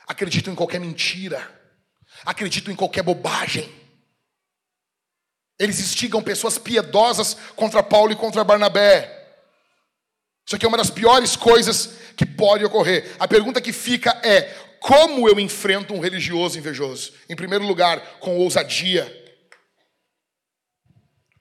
Acreditam 0.08 0.52
em 0.52 0.56
qualquer 0.56 0.80
mentira, 0.80 1.55
acreditam 2.26 2.72
em 2.72 2.76
qualquer 2.76 3.02
bobagem. 3.02 3.72
Eles 5.58 5.80
instigam 5.80 6.22
pessoas 6.22 6.58
piedosas 6.58 7.34
contra 7.54 7.82
Paulo 7.82 8.12
e 8.12 8.16
contra 8.16 8.44
Barnabé. 8.44 9.12
Isso 10.46 10.54
aqui 10.54 10.66
é 10.66 10.68
uma 10.68 10.76
das 10.76 10.90
piores 10.90 11.34
coisas 11.34 11.94
que 12.16 12.26
pode 12.26 12.64
ocorrer. 12.64 13.16
A 13.18 13.26
pergunta 13.26 13.60
que 13.60 13.72
fica 13.72 14.10
é: 14.22 14.42
como 14.80 15.28
eu 15.28 15.40
enfrento 15.40 15.94
um 15.94 16.00
religioso 16.00 16.58
invejoso? 16.58 17.12
Em 17.28 17.36
primeiro 17.36 17.64
lugar, 17.66 18.18
com 18.20 18.36
ousadia. 18.36 19.10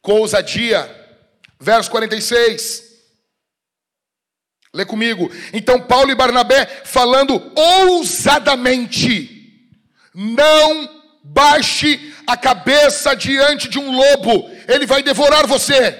Com 0.01 0.13
ousadia. 0.21 1.03
Verso 1.59 1.91
46. 1.91 2.85
Lê 4.73 4.85
comigo. 4.85 5.29
Então 5.51 5.81
Paulo 5.81 6.11
e 6.11 6.15
Barnabé 6.15 6.65
falando 6.85 7.51
ousadamente. 7.55 9.34
Não 10.15 11.03
baixe 11.21 12.15
a 12.25 12.37
cabeça 12.37 13.13
diante 13.15 13.67
de 13.67 13.77
um 13.77 13.91
lobo, 13.91 14.49
ele 14.65 14.85
vai 14.85 15.03
devorar 15.03 15.45
você. 15.45 15.93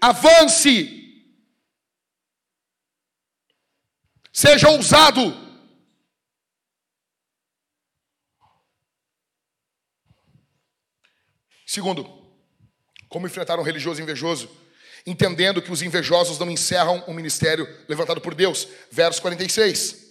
Avance. 0.00 1.02
Seja 4.32 4.68
ousado. 4.68 5.42
Segundo, 11.66 12.04
como 13.08 13.26
enfrentar 13.26 13.58
um 13.58 13.62
religioso 13.62 14.00
invejoso? 14.00 14.48
Entendendo 15.04 15.60
que 15.60 15.72
os 15.72 15.82
invejosos 15.82 16.38
não 16.38 16.48
encerram 16.48 17.02
o 17.08 17.12
ministério 17.12 17.66
levantado 17.88 18.20
por 18.20 18.32
Deus. 18.32 18.68
Verso 18.92 19.20
46. 19.20 20.03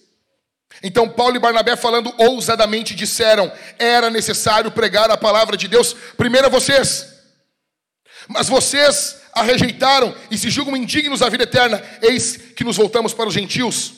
Então 0.82 1.07
Paulo 1.07 1.36
e 1.36 1.39
Barnabé, 1.39 1.76
falando 1.76 2.13
ousadamente, 2.17 2.95
disseram: 2.95 3.51
era 3.78 4.09
necessário 4.09 4.71
pregar 4.71 5.11
a 5.11 5.17
palavra 5.17 5.55
de 5.55 5.67
Deus 5.67 5.93
primeiro 6.17 6.47
a 6.47 6.49
vocês. 6.49 7.07
Mas 8.28 8.47
vocês 8.47 9.21
a 9.34 9.43
rejeitaram 9.43 10.15
e 10.30 10.38
se 10.38 10.49
julgam 10.49 10.78
indignos 10.78 11.19
da 11.19 11.30
vida 11.30 11.43
eterna. 11.43 11.84
Eis 12.01 12.38
que 12.38 12.63
nos 12.63 12.78
voltamos 12.78 13.13
para 13.13 13.28
os 13.28 13.34
gentios. 13.34 13.93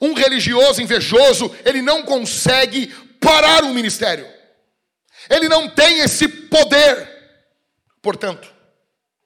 Um 0.00 0.12
religioso 0.12 0.82
invejoso, 0.82 1.54
ele 1.64 1.80
não 1.80 2.02
consegue 2.02 2.88
parar 3.20 3.64
o 3.64 3.72
ministério. 3.72 4.26
Ele 5.30 5.48
não 5.48 5.68
tem 5.68 6.00
esse 6.00 6.28
poder. 6.28 7.08
Portanto, 8.02 8.52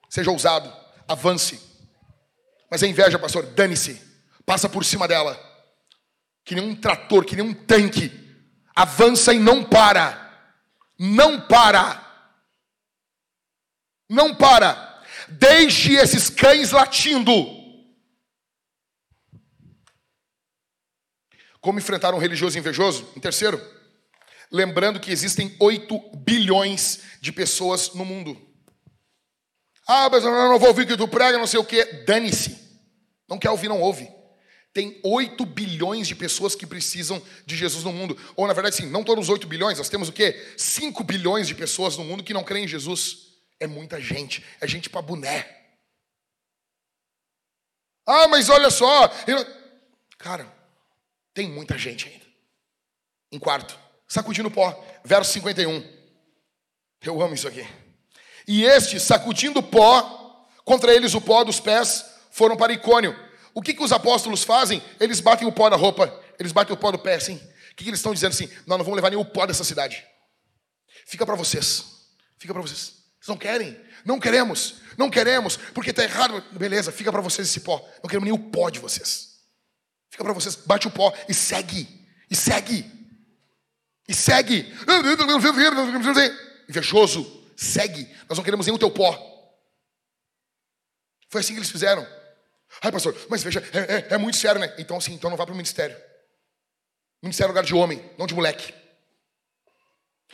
seja 0.09 0.31
ousado, 0.31 0.71
avance. 1.07 1.59
Mas 2.69 2.81
a 2.81 2.87
inveja, 2.87 3.19
pastor, 3.19 3.45
dane-se. 3.47 4.01
Passa 4.45 4.69
por 4.69 4.85
cima 4.85 5.07
dela. 5.07 5.50
Que 6.43 6.55
nem 6.55 6.63
um 6.63 6.75
trator, 6.75 7.25
que 7.25 7.35
nem 7.35 7.45
um 7.45 7.53
tanque. 7.53 8.11
Avança 8.75 9.33
e 9.33 9.39
não 9.39 9.63
para. 9.63 10.17
Não 10.97 11.41
para. 11.41 12.01
Não 14.09 14.35
para. 14.35 15.03
Deixe 15.29 15.93
esses 15.93 16.29
cães 16.29 16.71
latindo. 16.71 17.31
Como 21.59 21.79
enfrentar 21.79 22.13
um 22.13 22.17
religioso 22.17 22.57
invejoso? 22.57 23.07
Em 23.15 23.19
terceiro, 23.19 23.61
Lembrando 24.51 24.99
que 24.99 25.11
existem 25.11 25.55
8 25.59 25.97
bilhões 26.17 26.99
de 27.21 27.31
pessoas 27.31 27.93
no 27.93 28.03
mundo. 28.03 28.37
Ah, 29.87 30.09
mas 30.09 30.25
eu 30.25 30.31
não 30.31 30.59
vou 30.59 30.67
ouvir 30.67 30.85
que 30.85 30.97
tu 30.97 31.07
prega, 31.07 31.37
não 31.37 31.47
sei 31.47 31.59
o 31.59 31.63
quê. 31.63 31.85
Dane-se. 32.05 32.59
Não 33.29 33.39
quer 33.39 33.49
ouvir, 33.49 33.69
não 33.69 33.79
ouve. 33.79 34.11
Tem 34.73 34.99
8 35.03 35.45
bilhões 35.45 36.07
de 36.07 36.15
pessoas 36.15 36.55
que 36.55 36.65
precisam 36.65 37.21
de 37.45 37.57
Jesus 37.57 37.83
no 37.83 37.91
mundo. 37.91 38.17
Ou, 38.35 38.47
na 38.47 38.53
verdade, 38.53 38.77
sim, 38.77 38.85
não 38.85 39.03
todos 39.03 39.25
os 39.25 39.29
8 39.29 39.45
bilhões, 39.47 39.77
nós 39.77 39.89
temos 39.89 40.07
o 40.07 40.13
quê? 40.13 40.53
5 40.57 41.03
bilhões 41.03 41.47
de 41.47 41.55
pessoas 41.55 41.97
no 41.97 42.05
mundo 42.05 42.23
que 42.23 42.33
não 42.33 42.43
creem 42.43 42.65
em 42.65 42.67
Jesus. 42.67 43.31
É 43.59 43.67
muita 43.67 43.99
gente. 43.99 44.45
É 44.61 44.67
gente 44.67 44.89
para 44.89 45.01
boné. 45.01 45.45
Ah, 48.05 48.27
mas 48.29 48.49
olha 48.49 48.69
só. 48.69 49.09
Cara, 50.17 50.51
tem 51.33 51.49
muita 51.49 51.77
gente 51.77 52.07
ainda. 52.07 52.25
Em 53.31 53.39
quarto, 53.39 53.77
sacudindo 54.07 54.47
o 54.47 54.51
pó. 54.51 54.83
Verso 55.03 55.33
51. 55.33 55.85
Eu 57.03 57.21
amo 57.21 57.33
isso 57.33 57.47
aqui. 57.47 57.67
E 58.47 58.63
estes, 58.63 59.03
sacudindo 59.03 59.61
pó, 59.61 60.47
contra 60.63 60.93
eles 60.93 61.13
o 61.13 61.21
pó 61.21 61.43
dos 61.43 61.59
pés, 61.59 62.05
foram 62.31 62.55
para 62.55 62.73
Icônio. 62.73 63.30
O 63.53 63.61
que, 63.61 63.73
que 63.73 63.83
os 63.83 63.91
apóstolos 63.91 64.43
fazem? 64.43 64.81
Eles 64.99 65.19
batem 65.19 65.47
o 65.47 65.51
pó 65.51 65.69
da 65.69 65.75
roupa, 65.75 66.13
eles 66.39 66.51
batem 66.51 66.73
o 66.73 66.77
pó 66.77 66.91
do 66.91 66.99
pé, 66.99 67.15
assim. 67.15 67.35
O 67.35 67.75
que, 67.75 67.83
que 67.83 67.89
eles 67.89 67.99
estão 67.99 68.13
dizendo 68.13 68.31
assim? 68.31 68.47
Nós 68.65 68.77
não 68.77 68.85
vamos 68.85 68.95
levar 68.95 69.09
nem 69.09 69.19
o 69.19 69.25
pó 69.25 69.45
dessa 69.45 69.63
cidade. 69.63 70.05
Fica 71.05 71.25
para 71.25 71.35
vocês. 71.35 71.85
Fica 72.37 72.53
para 72.53 72.61
vocês. 72.61 72.79
Vocês 73.19 73.27
não 73.27 73.37
querem? 73.37 73.79
Não 74.05 74.19
queremos. 74.19 74.75
Não 74.97 75.09
queremos, 75.09 75.57
porque 75.73 75.91
está 75.91 76.03
errado. 76.03 76.43
Beleza, 76.51 76.91
fica 76.91 77.11
para 77.11 77.21
vocês 77.21 77.47
esse 77.47 77.61
pó. 77.61 77.87
Não 78.03 78.09
queremos 78.09 78.25
nem 78.25 78.33
o 78.33 78.51
pó 78.51 78.69
de 78.69 78.79
vocês. 78.79 79.39
Fica 80.09 80.23
para 80.23 80.33
vocês, 80.33 80.55
bate 80.55 80.87
o 80.87 80.91
pó 80.91 81.13
e 81.29 81.33
segue. 81.33 81.87
E 82.29 82.35
segue. 82.35 82.85
E 84.07 84.13
segue. 84.13 84.73
Invejoso, 86.67 87.45
segue. 87.55 88.09
Nós 88.27 88.37
não 88.37 88.43
queremos 88.43 88.65
nem 88.65 88.75
o 88.75 88.79
teu 88.79 88.91
pó. 88.91 89.15
Foi 91.29 91.39
assim 91.39 91.53
que 91.53 91.59
eles 91.59 91.71
fizeram. 91.71 92.05
Ai, 92.81 92.91
pastor, 92.91 93.15
mas 93.29 93.43
veja, 93.43 93.63
é, 93.73 93.95
é, 93.95 94.07
é 94.11 94.17
muito 94.17 94.37
sério, 94.37 94.61
né? 94.61 94.73
Então, 94.77 94.97
assim, 94.97 95.13
então 95.13 95.29
não 95.29 95.37
vá 95.37 95.45
para 95.45 95.53
o 95.53 95.57
ministério. 95.57 95.95
Ministério 97.21 97.49
é 97.49 97.51
lugar 97.51 97.63
de 97.63 97.75
homem, 97.75 98.03
não 98.17 98.25
de 98.25 98.33
moleque. 98.33 98.73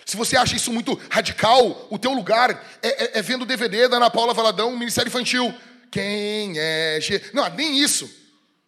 Se 0.06 0.16
você 0.16 0.38
acha 0.38 0.56
isso 0.56 0.72
muito 0.72 0.94
radical, 1.10 1.88
o 1.90 1.98
teu 1.98 2.12
lugar 2.14 2.52
é, 2.82 2.88
é, 2.88 3.20
é 3.20 3.22
vendo 3.22 3.42
o 3.42 3.46
DVD 3.46 3.88
da 3.88 3.98
Ana 3.98 4.10
Paula 4.10 4.34
Valadão, 4.34 4.78
Ministério 4.78 5.10
Infantil. 5.10 5.54
Quem 5.92 6.54
é 6.58 7.00
G... 7.02 7.22
Não, 7.34 7.48
nem 7.50 7.80
isso. 7.80 8.10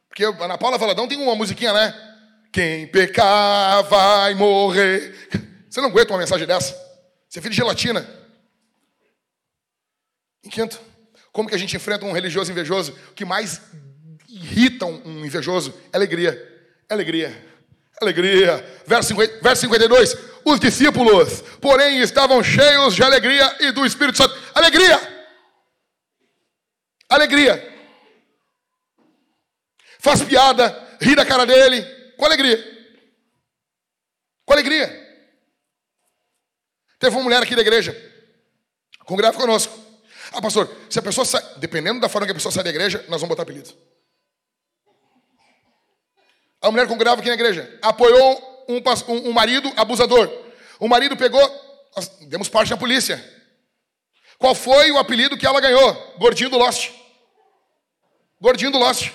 Porque 0.10 0.26
a 0.26 0.30
Ana 0.44 0.58
Paula 0.58 0.78
Valadão 0.78 1.08
tem 1.08 1.18
uma 1.18 1.36
musiquinha, 1.36 1.72
né? 1.72 1.94
Quem 2.52 2.88
pecar 2.88 3.84
vai 3.84 4.34
morrer. 4.34 5.30
Você 5.70 5.80
não 5.80 5.90
aguenta 5.90 6.12
uma 6.12 6.20
mensagem 6.20 6.48
dessa? 6.48 6.74
Você 7.30 7.40
é 7.40 7.42
filho 7.42 7.52
de 7.52 7.58
gelatina. 7.58 8.10
Em 10.44 10.50
quinto, 10.50 10.80
como 11.32 11.48
que 11.48 11.56
a 11.56 11.58
gente 11.60 11.76
enfrenta 11.76 12.06
um 12.06 12.12
religioso 12.12 12.52
invejoso? 12.52 12.92
O 13.12 13.14
que 13.14 13.26
mais 13.26 13.62
irrita 14.28 14.86
um 14.86 15.26
invejoso 15.26 15.74
é 15.92 15.98
alegria. 15.98 16.68
Alegria. 16.90 17.50
Alegria. 18.02 18.82
Verso, 18.86 19.10
50, 19.10 19.42
verso 19.42 19.62
52. 19.62 20.16
Os 20.46 20.60
discípulos, 20.60 21.42
porém, 21.62 22.00
estavam 22.02 22.44
cheios 22.44 22.96
de 22.96 23.04
alegria 23.04 23.58
e 23.60 23.72
do 23.72 23.86
Espírito 23.86 24.18
Santo. 24.18 24.36
Alegria! 24.54 25.20
Alegria. 27.10 27.78
Faz 30.00 30.24
piada, 30.24 30.98
ri 31.02 31.16
da 31.16 31.26
cara 31.26 31.46
dele, 31.46 31.82
com 32.16 32.26
alegria. 32.26 32.58
Com 34.46 34.54
alegria. 34.54 34.88
Teve 37.00 37.16
uma 37.16 37.24
mulher 37.24 37.42
aqui 37.42 37.56
da 37.56 37.62
igreja, 37.62 37.96
congrava 39.06 39.38
conosco. 39.38 39.79
Ah, 40.32 40.42
pastor, 40.42 40.70
se 40.90 41.00
a 41.00 41.02
pessoa 41.02 41.26
sai, 41.26 41.42
dependendo 41.58 42.00
da 42.00 42.10
forma 42.10 42.26
que 42.28 42.32
a 42.32 42.36
pessoa 42.36 42.52
sai 42.52 42.64
da 42.64 42.70
igreja, 42.70 43.00
nós 43.10 43.20
vamos 43.20 43.30
botar 43.30 43.44
apelido. 43.44 43.74
A 46.62 46.70
mulher 46.70 46.88
congregava 46.88 47.20
aqui 47.20 47.30
na 47.30 47.36
igreja. 47.36 47.80
Apoiou 47.82 48.66
um, 48.68 48.78
um, 48.78 49.30
um 49.30 49.32
marido 49.32 49.72
abusador. 49.76 50.30
O 50.80 50.88
marido 50.88 51.16
pegou, 51.16 51.42
demos 52.28 52.50
parte 52.50 52.70
na 52.70 52.78
polícia. 52.78 53.24
Qual 54.38 54.54
foi 54.54 54.92
o 54.92 54.98
apelido 54.98 55.38
que 55.38 55.46
ela 55.46 55.60
ganhou? 55.60 55.94
Gordinho 56.18 56.50
do 56.50 56.58
Lost. 56.58 56.92
Gordinho 58.40 58.72
do 58.72 58.78
Lost. 58.78 59.12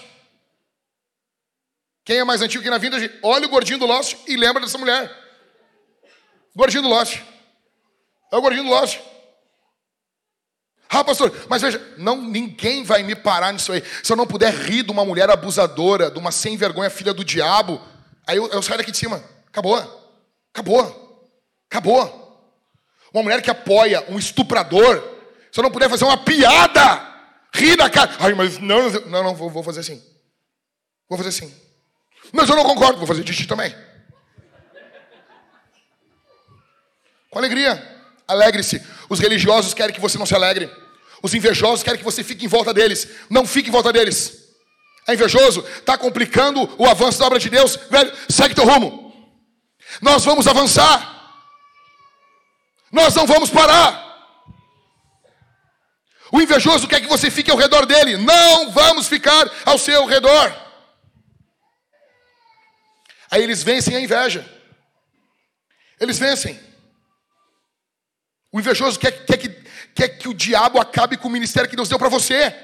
Quem 2.04 2.18
é 2.18 2.24
mais 2.24 2.42
antigo 2.42 2.62
que 2.62 2.68
na 2.68 2.76
vida? 2.76 2.98
Olha 3.22 3.46
o 3.46 3.50
gordinho 3.50 3.78
do 3.78 3.86
Lost 3.86 4.16
e 4.26 4.36
lembra 4.36 4.62
dessa 4.62 4.76
mulher. 4.76 5.10
Gordinho 6.54 6.82
do 6.82 6.88
Lost. 6.88 7.18
É 8.30 8.36
o 8.36 8.42
gordinho 8.42 8.64
do 8.64 8.70
Lost. 8.70 9.00
Ah, 10.94 11.02
pastor, 11.02 11.34
mas 11.48 11.60
veja, 11.60 11.82
não, 11.98 12.22
ninguém 12.22 12.84
vai 12.84 13.02
me 13.02 13.16
parar 13.16 13.52
nisso 13.52 13.72
aí. 13.72 13.82
Se 14.00 14.12
eu 14.12 14.16
não 14.16 14.28
puder 14.28 14.54
rir 14.54 14.84
de 14.84 14.92
uma 14.92 15.04
mulher 15.04 15.28
abusadora, 15.28 16.08
de 16.08 16.18
uma 16.20 16.30
sem 16.30 16.56
vergonha 16.56 16.88
filha 16.88 17.12
do 17.12 17.24
diabo, 17.24 17.80
aí 18.24 18.36
eu, 18.36 18.46
eu 18.46 18.62
saio 18.62 18.78
daqui 18.78 18.92
de 18.92 18.98
cima. 18.98 19.20
Acabou. 19.48 19.76
Acabou. 20.52 21.28
Acabou. 21.68 22.24
Uma 23.12 23.24
mulher 23.24 23.42
que 23.42 23.50
apoia 23.50 24.04
um 24.08 24.20
estuprador, 24.20 25.02
se 25.50 25.58
eu 25.58 25.64
não 25.64 25.70
puder 25.72 25.90
fazer 25.90 26.04
uma 26.04 26.16
piada, 26.16 27.14
rir 27.52 27.76
da 27.76 27.90
cara. 27.90 28.14
Ai, 28.20 28.32
mas 28.34 28.58
não, 28.58 28.88
não, 28.90 29.24
não, 29.24 29.34
vou, 29.34 29.50
vou 29.50 29.64
fazer 29.64 29.80
assim. 29.80 30.00
Vou 31.08 31.18
fazer 31.18 31.30
assim. 31.30 31.52
Mas 32.32 32.48
eu 32.48 32.54
não 32.54 32.64
concordo, 32.64 32.98
vou 32.98 33.06
fazer 33.06 33.24
de 33.24 33.46
também. 33.48 33.74
Com 37.30 37.38
alegria. 37.40 37.94
Alegre-se. 38.28 38.80
Os 39.08 39.18
religiosos 39.18 39.74
querem 39.74 39.92
que 39.92 40.00
você 40.00 40.16
não 40.16 40.24
se 40.24 40.36
alegre. 40.36 40.70
Os 41.24 41.32
invejosos 41.32 41.82
querem 41.82 41.96
que 41.96 42.04
você 42.04 42.22
fique 42.22 42.44
em 42.44 42.48
volta 42.48 42.74
deles. 42.74 43.08
Não 43.30 43.46
fique 43.46 43.70
em 43.70 43.72
volta 43.72 43.90
deles. 43.90 44.44
É 45.08 45.14
invejoso? 45.14 45.66
Está 45.78 45.96
complicando 45.96 46.70
o 46.76 46.84
avanço 46.84 47.18
da 47.18 47.24
obra 47.24 47.38
de 47.38 47.48
Deus? 47.48 47.76
Velho, 47.76 48.12
segue 48.28 48.54
teu 48.54 48.66
rumo. 48.66 49.10
Nós 50.02 50.22
vamos 50.22 50.46
avançar. 50.46 51.32
Nós 52.92 53.14
não 53.14 53.26
vamos 53.26 53.48
parar. 53.48 54.04
O 56.30 56.42
invejoso 56.42 56.86
quer 56.86 57.00
que 57.00 57.08
você 57.08 57.30
fique 57.30 57.50
ao 57.50 57.56
redor 57.56 57.86
dele. 57.86 58.18
Não 58.18 58.70
vamos 58.70 59.08
ficar 59.08 59.50
ao 59.64 59.78
seu 59.78 60.04
redor. 60.04 60.54
Aí 63.30 63.42
eles 63.42 63.62
vencem 63.62 63.96
a 63.96 64.00
inveja. 64.00 64.46
Eles 65.98 66.18
vencem. 66.18 66.60
O 68.54 68.60
invejoso 68.60 69.00
quer, 69.00 69.26
quer 69.26 69.36
que 69.36 69.48
quer 69.92 70.08
que 70.10 70.28
o 70.28 70.32
diabo 70.32 70.80
acabe 70.80 71.16
com 71.16 71.26
o 71.26 71.30
ministério 71.30 71.68
que 71.68 71.74
Deus 71.74 71.88
deu 71.88 71.98
para 71.98 72.08
você. 72.08 72.54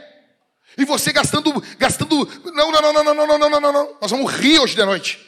E 0.79 0.85
você 0.85 1.13
gastando, 1.13 1.53
gastando. 1.77 2.27
Não, 2.53 2.71
não, 2.71 2.81
não, 2.81 2.93
não, 2.93 3.03
não, 3.03 3.27
não, 3.27 3.39
não, 3.39 3.61
não, 3.61 3.73
não. 3.73 3.99
Nós 4.01 4.09
vamos 4.09 4.33
rir 4.35 4.61
hoje 4.61 4.77
de 4.77 4.85
noite. 4.85 5.19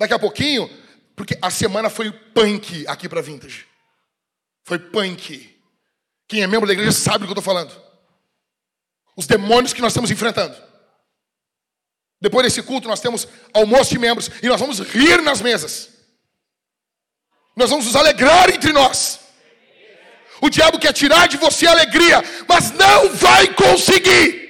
Daqui 0.00 0.12
a 0.12 0.18
pouquinho, 0.18 0.68
porque 1.14 1.38
a 1.40 1.48
semana 1.48 1.88
foi 1.88 2.10
punk 2.10 2.88
aqui 2.88 3.08
para 3.08 3.22
Vintage. 3.22 3.68
Foi 4.64 4.80
punk. 4.80 5.56
Quem 6.26 6.42
é 6.42 6.48
membro 6.48 6.66
da 6.66 6.72
igreja 6.72 6.90
sabe 6.90 7.18
do 7.18 7.26
que 7.26 7.30
eu 7.30 7.40
estou 7.40 7.54
falando. 7.54 7.72
Os 9.16 9.28
demônios 9.28 9.72
que 9.72 9.80
nós 9.80 9.92
estamos 9.92 10.10
enfrentando. 10.10 10.60
Depois 12.20 12.44
desse 12.44 12.64
culto, 12.64 12.88
nós 12.88 12.98
temos 12.98 13.28
almoço 13.54 13.92
de 13.92 13.98
membros 14.00 14.28
e 14.42 14.48
nós 14.48 14.58
vamos 14.58 14.80
rir 14.80 15.22
nas 15.22 15.40
mesas. 15.40 15.90
Nós 17.54 17.70
vamos 17.70 17.86
nos 17.86 17.94
alegrar 17.94 18.50
entre 18.50 18.72
nós. 18.72 19.24
O 20.40 20.50
diabo 20.50 20.78
quer 20.78 20.92
tirar 20.92 21.26
de 21.26 21.36
você 21.36 21.66
a 21.66 21.72
alegria, 21.72 22.22
mas 22.48 22.70
não 22.72 23.12
vai 23.14 23.52
conseguir. 23.54 24.46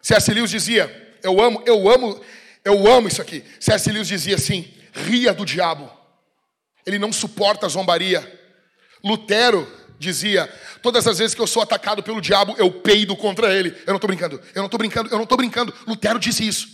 C.S. 0.00 0.34
Lewis 0.34 0.50
dizia, 0.50 1.16
eu 1.22 1.40
amo, 1.40 1.62
eu 1.64 1.88
amo, 1.88 2.20
eu 2.64 2.92
amo 2.92 3.08
isso 3.08 3.22
aqui. 3.22 3.44
C.S. 3.60 3.90
Lewis 3.90 4.08
dizia 4.08 4.34
assim: 4.34 4.72
ria 4.92 5.32
do 5.32 5.44
diabo, 5.44 5.90
ele 6.84 6.98
não 6.98 7.12
suporta 7.12 7.66
a 7.66 7.68
zombaria. 7.68 8.40
Lutero 9.04 9.70
dizia: 9.98 10.46
todas 10.82 11.06
as 11.06 11.18
vezes 11.18 11.34
que 11.34 11.40
eu 11.40 11.46
sou 11.46 11.62
atacado 11.62 12.02
pelo 12.02 12.20
diabo, 12.20 12.56
eu 12.58 12.70
peido 12.70 13.16
contra 13.16 13.54
ele. 13.54 13.70
Eu 13.86 13.92
não 13.92 13.96
estou 13.96 14.08
brincando, 14.08 14.40
eu 14.54 14.60
não 14.60 14.66
estou 14.66 14.78
brincando, 14.78 15.08
eu 15.08 15.16
não 15.16 15.24
estou 15.24 15.38
brincando. 15.38 15.74
Lutero 15.86 16.18
disse 16.18 16.46
isso. 16.46 16.68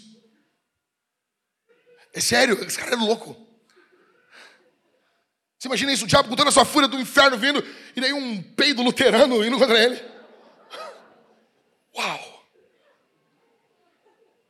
É 2.15 2.20
sério, 2.20 2.59
esse 2.65 2.78
cara 2.78 2.93
é 2.93 2.97
louco. 2.97 3.47
Você 5.59 5.66
imagina 5.66 5.93
isso, 5.93 6.05
o 6.05 6.09
diabo 6.09 6.28
com 6.28 6.36
toda 6.36 6.51
a 6.51 6.52
sua 6.52 6.64
fúria 6.64 6.89
do 6.89 7.01
inferno 7.01 7.36
vindo, 7.36 7.64
e 7.97 8.01
daí 8.01 8.12
um 8.12 8.40
peido 8.40 8.80
luterano 8.82 9.44
indo 9.44 9.59
contra 9.59 9.76
ele. 9.78 10.01
Uau! 11.97 12.44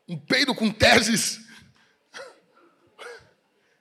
Um 0.07 0.19
peido 0.19 0.55
com 0.55 0.71
teses. 0.71 1.41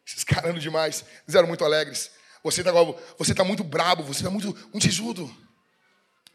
Esses 0.06 0.24
caras 0.24 0.62
demais. 0.62 1.04
Eles 1.26 1.36
eram 1.36 1.48
muito 1.48 1.66
alegres. 1.66 2.12
Você 2.44 2.62
está 2.62 2.72
você 3.18 3.36
tá 3.36 3.44
muito 3.44 3.64
brabo, 3.64 4.04
você 4.04 4.20
está 4.20 4.30
muito, 4.30 4.54
muito 4.72 4.84
sisudo. 4.84 5.30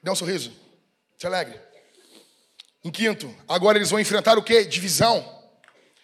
Dê 0.03 0.11
um 0.11 0.15
sorriso. 0.15 0.53
Se 1.17 1.27
alegre. 1.27 1.59
Em 2.85 2.91
quinto, 2.91 3.35
agora 3.49 3.79
eles 3.79 3.91
vão 3.91 4.01
enfrentar 4.01 4.37
o 4.37 4.43
que? 4.43 4.65
Divisão. 4.65 5.42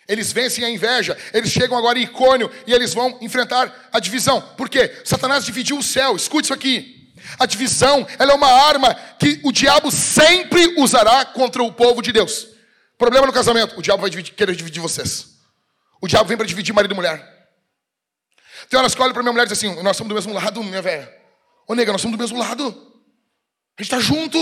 Eles 0.09 0.33
vencem 0.33 0.65
a 0.65 0.71
inveja, 0.71 1.19
eles 1.35 1.51
chegam 1.51 1.77
agora 1.77 1.99
em 1.99 2.05
Icônio 2.05 2.51
e 2.67 2.73
eles 2.73 2.95
vão 2.95 3.19
enfrentar 3.21 3.91
a 3.93 4.01
divisão. 4.01 4.41
Por 4.57 4.69
quê? 4.69 5.03
Satanás 5.05 5.45
dividiu 5.45 5.77
o 5.77 5.83
céu, 5.83 6.17
escute 6.17 6.45
isso 6.45 6.55
aqui. 6.55 7.13
A 7.39 7.45
divisão, 7.45 8.07
ela 8.19 8.33
é 8.33 8.35
uma 8.35 8.51
arma 8.51 8.95
que 9.19 9.39
o 9.45 9.53
diabo 9.53 9.91
sempre 9.91 10.75
usará 10.79 11.27
contra 11.27 11.63
o 11.63 11.71
povo 11.71 12.01
de 12.01 12.11
Deus. 12.11 12.49
Problema 12.97 13.27
no 13.27 13.33
casamento, 13.33 13.79
o 13.79 13.83
diabo 13.83 14.01
vai 14.01 14.09
dividir, 14.09 14.33
querer 14.35 14.57
dividir 14.57 14.81
vocês. 14.81 15.37
O 16.01 16.09
diabo 16.09 16.27
vem 16.27 16.39
para 16.39 16.47
dividir 16.47 16.73
marido 16.73 16.93
e 16.93 16.95
mulher. 16.95 17.39
Tem 18.71 18.79
horas 18.79 18.95
que 18.95 19.03
olha 19.03 19.13
para 19.13 19.23
minha 19.23 19.33
mulher 19.33 19.45
e 19.45 19.49
diz 19.49 19.59
assim: 19.59 19.83
Nós 19.83 19.97
somos 19.97 20.09
do 20.09 20.15
mesmo 20.15 20.33
lado, 20.33 20.63
minha 20.63 20.81
velha. 20.81 21.13
Ô 21.67 21.75
nega, 21.75 21.93
nós 21.93 22.01
somos 22.01 22.17
do 22.17 22.21
mesmo 22.21 22.39
lado. 22.39 22.69
A 23.77 23.83
gente 23.83 23.93
está 23.93 24.01
junto. 24.01 24.39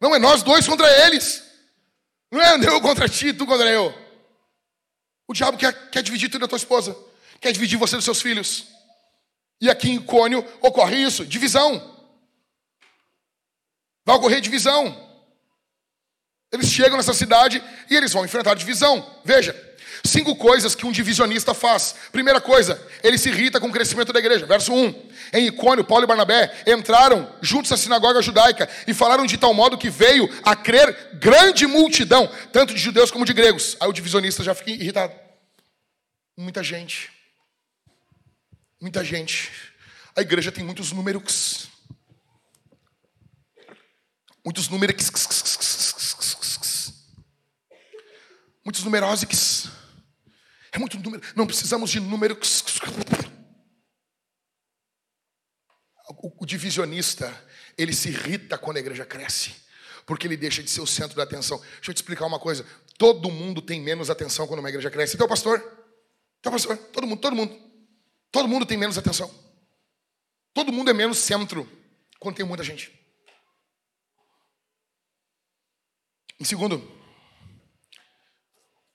Não 0.00 0.14
é 0.14 0.18
nós 0.18 0.42
dois 0.42 0.66
contra 0.66 1.06
eles. 1.06 1.51
Não 2.32 2.40
é 2.40 2.56
eu 2.66 2.80
contra 2.80 3.06
ti, 3.06 3.34
tu 3.34 3.46
contra 3.46 3.68
eu. 3.68 3.94
O 5.28 5.34
diabo 5.34 5.58
quer, 5.58 5.90
quer 5.90 6.02
dividir 6.02 6.30
tudo 6.30 6.40
da 6.40 6.48
tua 6.48 6.56
esposa. 6.56 6.96
quer 7.38 7.52
dividir 7.52 7.78
você 7.78 7.94
dos 7.94 8.06
seus 8.06 8.22
filhos. 8.22 8.64
E 9.60 9.68
aqui 9.68 9.90
em 9.90 10.00
Cônio 10.00 10.42
ocorre 10.62 10.96
isso, 10.96 11.26
divisão. 11.26 11.92
Vai 14.04 14.16
ocorrer 14.16 14.40
divisão. 14.40 15.10
Eles 16.50 16.68
chegam 16.68 16.96
nessa 16.96 17.12
cidade 17.12 17.62
e 17.90 17.94
eles 17.94 18.12
vão 18.12 18.24
enfrentar 18.24 18.54
divisão. 18.54 19.20
Veja, 19.24 19.52
cinco 20.04 20.34
coisas 20.36 20.74
que 20.74 20.86
um 20.86 20.92
divisionista 20.92 21.54
faz. 21.54 21.94
Primeira 22.10 22.40
coisa, 22.40 22.80
ele 23.02 23.16
se 23.16 23.28
irrita 23.28 23.60
com 23.60 23.68
o 23.68 23.72
crescimento 23.72 24.12
da 24.12 24.18
igreja. 24.18 24.46
Verso 24.46 24.72
1. 24.72 25.10
Em 25.32 25.46
Icônio, 25.46 25.84
Paulo 25.84 26.04
e 26.04 26.06
Barnabé 26.06 26.62
entraram 26.66 27.32
juntos 27.40 27.70
à 27.72 27.76
sinagoga 27.76 28.20
judaica 28.20 28.68
e 28.86 28.92
falaram 28.92 29.26
de 29.26 29.38
tal 29.38 29.54
modo 29.54 29.78
que 29.78 29.88
veio 29.88 30.28
a 30.42 30.56
crer 30.56 31.10
grande 31.14 31.66
multidão, 31.66 32.30
tanto 32.52 32.74
de 32.74 32.80
judeus 32.80 33.10
como 33.10 33.24
de 33.24 33.32
gregos. 33.32 33.76
Aí 33.80 33.88
o 33.88 33.92
divisionista 33.92 34.42
já 34.42 34.54
fica 34.54 34.70
irritado. 34.70 35.12
Muita 36.36 36.62
gente. 36.62 37.10
Muita 38.80 39.04
gente. 39.04 39.50
A 40.16 40.20
igreja 40.20 40.50
tem 40.50 40.64
muitos 40.64 40.92
números. 40.92 41.68
Muitos 44.44 44.68
números. 44.68 45.10
Muitos 48.64 48.84
numerósicos. 48.84 49.61
É 50.72 50.78
muito 50.78 50.98
número. 50.98 51.22
Não 51.36 51.46
precisamos 51.46 51.90
de 51.90 52.00
números. 52.00 52.64
O, 56.22 56.42
o 56.42 56.46
divisionista, 56.46 57.32
ele 57.76 57.92
se 57.92 58.08
irrita 58.08 58.56
quando 58.56 58.78
a 58.78 58.80
igreja 58.80 59.04
cresce. 59.04 59.54
Porque 60.06 60.26
ele 60.26 60.36
deixa 60.36 60.62
de 60.62 60.70
ser 60.70 60.80
o 60.80 60.86
centro 60.86 61.16
da 61.16 61.22
atenção. 61.22 61.58
Deixa 61.58 61.90
eu 61.90 61.94
te 61.94 61.98
explicar 61.98 62.26
uma 62.26 62.38
coisa. 62.38 62.66
Todo 62.98 63.30
mundo 63.30 63.60
tem 63.60 63.80
menos 63.80 64.08
atenção 64.08 64.46
quando 64.46 64.60
uma 64.60 64.68
igreja 64.68 64.90
cresce. 64.90 65.14
Então, 65.14 65.28
pastor? 65.28 65.60
Então, 66.40 66.50
pastor? 66.50 66.76
Todo 66.76 67.06
mundo, 67.06 67.20
todo 67.20 67.36
mundo. 67.36 67.72
Todo 68.30 68.48
mundo 68.48 68.64
tem 68.64 68.78
menos 68.78 68.96
atenção. 68.96 69.32
Todo 70.54 70.72
mundo 70.72 70.90
é 70.90 70.94
menos 70.94 71.18
centro 71.18 71.70
quando 72.18 72.36
tem 72.36 72.46
muita 72.46 72.64
gente. 72.64 72.90
Em 76.40 76.44
segundo, 76.44 77.01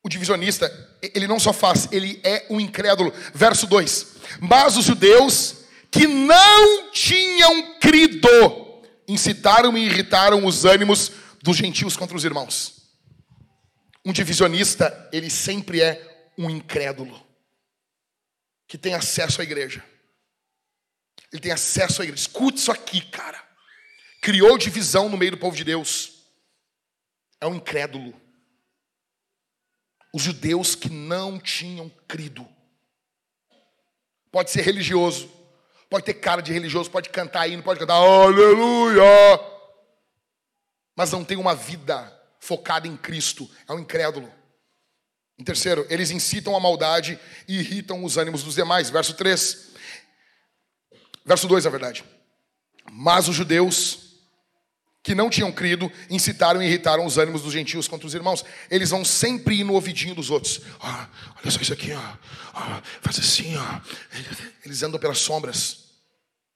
o 0.07 0.09
divisionista, 0.09 0.71
ele 1.01 1.27
não 1.27 1.39
só 1.39 1.51
faz, 1.51 1.89
ele 1.91 2.19
é 2.23 2.47
um 2.49 2.59
incrédulo. 2.59 3.13
Verso 3.33 3.67
2: 3.67 4.15
Mas 4.41 4.77
os 4.77 4.85
judeus 4.85 5.65
que 5.91 6.07
não 6.07 6.91
tinham 6.91 7.77
crido 7.79 8.29
incitaram 9.07 9.77
e 9.77 9.85
irritaram 9.85 10.45
os 10.45 10.65
ânimos 10.65 11.11
dos 11.43 11.57
gentios 11.57 11.95
contra 11.95 12.15
os 12.15 12.23
irmãos. 12.23 12.87
Um 14.03 14.13
divisionista, 14.13 15.09
ele 15.11 15.29
sempre 15.29 15.81
é 15.81 16.31
um 16.37 16.49
incrédulo 16.49 17.21
que 18.67 18.77
tem 18.77 18.93
acesso 18.93 19.41
à 19.41 19.43
igreja. 19.43 19.83
Ele 21.31 21.41
tem 21.41 21.51
acesso 21.51 22.01
à 22.01 22.05
igreja. 22.05 22.21
Escute 22.21 22.59
isso 22.59 22.71
aqui, 22.71 23.01
cara. 23.01 23.41
Criou 24.21 24.57
divisão 24.57 25.09
no 25.09 25.17
meio 25.17 25.31
do 25.31 25.37
povo 25.37 25.55
de 25.55 25.65
Deus 25.65 26.17
é 27.39 27.47
um 27.47 27.55
incrédulo. 27.55 28.13
Os 30.17 30.23
judeus 30.23 30.73
que 30.73 30.89
não 30.89 31.37
tinham 31.37 31.91
crido. 32.07 32.43
Pode 34.31 34.49
ser 34.49 34.61
religioso, 34.63 35.31
pode 35.91 36.05
ter 36.05 36.15
cara 36.15 36.41
de 36.41 36.51
religioso, 36.51 36.89
pode 36.89 37.09
cantar 37.09 37.47
não 37.49 37.61
pode 37.61 37.79
cantar 37.79 37.93
aleluia, 37.93 39.03
mas 40.95 41.11
não 41.11 41.23
tem 41.23 41.37
uma 41.37 41.53
vida 41.53 42.11
focada 42.39 42.87
em 42.87 42.97
Cristo, 42.97 43.47
é 43.69 43.73
um 43.73 43.77
incrédulo. 43.77 44.33
Em 45.37 45.43
terceiro, 45.43 45.85
eles 45.87 46.09
incitam 46.09 46.55
a 46.55 46.59
maldade 46.59 47.19
e 47.47 47.59
irritam 47.59 48.03
os 48.03 48.17
ânimos 48.17 48.41
dos 48.41 48.55
demais. 48.55 48.89
Verso 48.89 49.13
3. 49.13 49.75
Verso 51.23 51.47
2, 51.47 51.65
na 51.65 51.69
verdade. 51.69 52.03
Mas 52.91 53.27
os 53.27 53.35
judeus 53.35 54.06
que 55.07 55.15
não 55.15 55.29
tinham 55.29 55.49
crido, 55.53 55.89
incitaram 56.09 56.61
e 56.61 56.65
irritaram 56.65 57.05
os 57.05 57.17
ânimos 57.17 57.41
dos 57.41 57.53
gentios 57.53 57.87
contra 57.87 58.05
os 58.05 58.13
irmãos. 58.13 58.43
Eles 58.69 58.89
vão 58.89 59.05
sempre 59.05 59.55
ir 59.55 59.63
no 59.63 59.71
ouvidinho 59.71 60.13
dos 60.13 60.29
outros. 60.29 60.59
Ah, 60.81 61.07
olha 61.37 61.49
só 61.49 61.61
isso 61.61 61.71
aqui, 61.71 61.93
ó. 61.93 62.17
Ah, 62.53 62.83
faz 63.01 63.17
assim, 63.17 63.55
ó. 63.55 63.81
Eles 64.65 64.83
andam 64.83 64.99
pelas 64.99 65.19
sombras. 65.19 65.85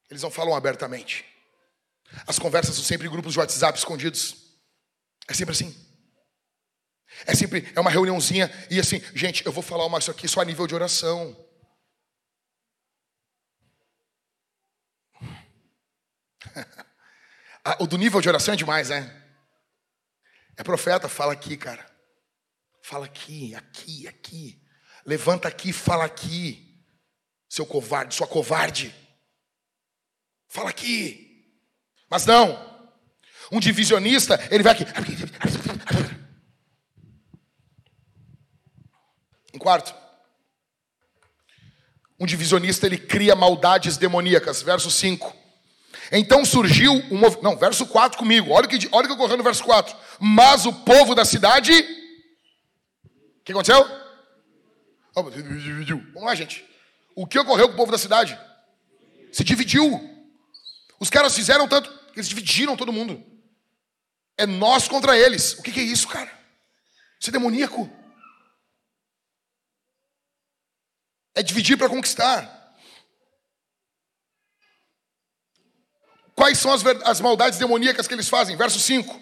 Eles 0.09 0.21
não 0.21 0.29
falam 0.29 0.53
abertamente. 0.53 1.23
As 2.27 2.37
conversas 2.37 2.75
são 2.75 2.83
sempre 2.83 3.07
em 3.07 3.09
grupos 3.09 3.31
de 3.31 3.39
WhatsApp 3.39 3.79
escondidos. 3.79 4.35
É 5.29 5.33
sempre 5.33 5.53
assim. 5.53 5.73
É 7.25 7.33
sempre 7.33 7.71
é 7.73 7.79
uma 7.79 7.89
reuniãozinha 7.89 8.51
e 8.69 8.81
assim, 8.81 9.01
gente, 9.15 9.45
eu 9.45 9.53
vou 9.53 9.63
falar 9.63 9.85
uma 9.85 9.99
isso 9.99 10.11
aqui 10.11 10.27
só 10.27 10.41
a 10.41 10.45
nível 10.45 10.67
de 10.67 10.75
oração. 10.75 11.37
Ah, 17.63 17.77
o 17.79 17.87
do 17.87 17.97
nível 17.97 18.21
de 18.21 18.27
oração 18.27 18.53
é 18.53 18.57
demais, 18.57 18.89
né? 18.89 19.21
É 20.57 20.63
profeta, 20.63 21.07
fala 21.07 21.33
aqui, 21.33 21.55
cara. 21.55 21.85
Fala 22.81 23.05
aqui, 23.05 23.53
aqui, 23.55 24.07
aqui. 24.07 24.61
Levanta 25.05 25.47
aqui, 25.47 25.71
fala 25.71 26.05
aqui. 26.05 26.83
Seu 27.47 27.65
covarde, 27.65 28.15
sua 28.15 28.27
covarde. 28.27 28.95
Fala 30.47 30.69
aqui. 30.69 31.55
Mas 32.09 32.25
não. 32.25 32.69
Um 33.51 33.59
divisionista, 33.59 34.39
ele 34.49 34.63
vai 34.63 34.73
aqui. 34.73 34.85
Em 39.53 39.57
quarto, 39.59 39.93
um 42.19 42.25
divisionista 42.25 42.85
ele 42.85 42.97
cria 42.97 43.35
maldades 43.35 43.97
demoníacas. 43.97 44.61
Verso 44.61 44.89
5. 44.89 45.40
Então 46.11 46.43
surgiu 46.43 46.93
um 47.11 47.17
movimento. 47.17 47.43
Não, 47.43 47.57
verso 47.57 47.85
4 47.85 48.17
comigo. 48.17 48.51
Olha 48.51 48.65
o 48.65 48.69
que, 48.69 48.89
olha 48.91 49.05
o 49.05 49.07
que 49.07 49.13
ocorreu 49.13 49.37
no 49.37 49.43
verso 49.43 49.63
4. 49.63 49.95
Mas 50.19 50.65
o 50.65 50.73
povo 50.73 51.15
da 51.15 51.25
cidade. 51.25 51.73
O 51.73 53.43
que 53.43 53.51
aconteceu? 53.51 53.83
Vamos 55.13 56.23
lá, 56.23 56.35
gente. 56.35 56.65
O 57.15 57.27
que 57.27 57.39
ocorreu 57.39 57.67
com 57.67 57.73
o 57.73 57.77
povo 57.77 57.91
da 57.91 57.97
cidade? 57.97 58.37
Se 59.31 59.43
dividiu. 59.43 60.09
Os 60.99 61.09
caras 61.09 61.35
fizeram 61.35 61.67
tanto. 61.67 61.91
Eles 62.13 62.27
dividiram 62.27 62.77
todo 62.77 62.93
mundo. 62.93 63.23
É 64.37 64.45
nós 64.45 64.87
contra 64.87 65.17
eles. 65.17 65.53
O 65.53 65.63
que, 65.63 65.71
que 65.71 65.79
é 65.79 65.83
isso, 65.83 66.07
cara? 66.07 66.31
Isso 67.19 67.29
é 67.29 67.33
demoníaco. 67.33 67.89
É 71.35 71.41
dividir 71.41 71.77
para 71.77 71.89
conquistar. 71.89 72.60
Quais 76.41 76.57
são 76.57 76.73
as, 76.73 76.83
as 77.03 77.21
maldades 77.21 77.59
demoníacas 77.59 78.07
que 78.07 78.15
eles 78.15 78.27
fazem? 78.27 78.55
Verso 78.55 78.79
5. 78.79 79.21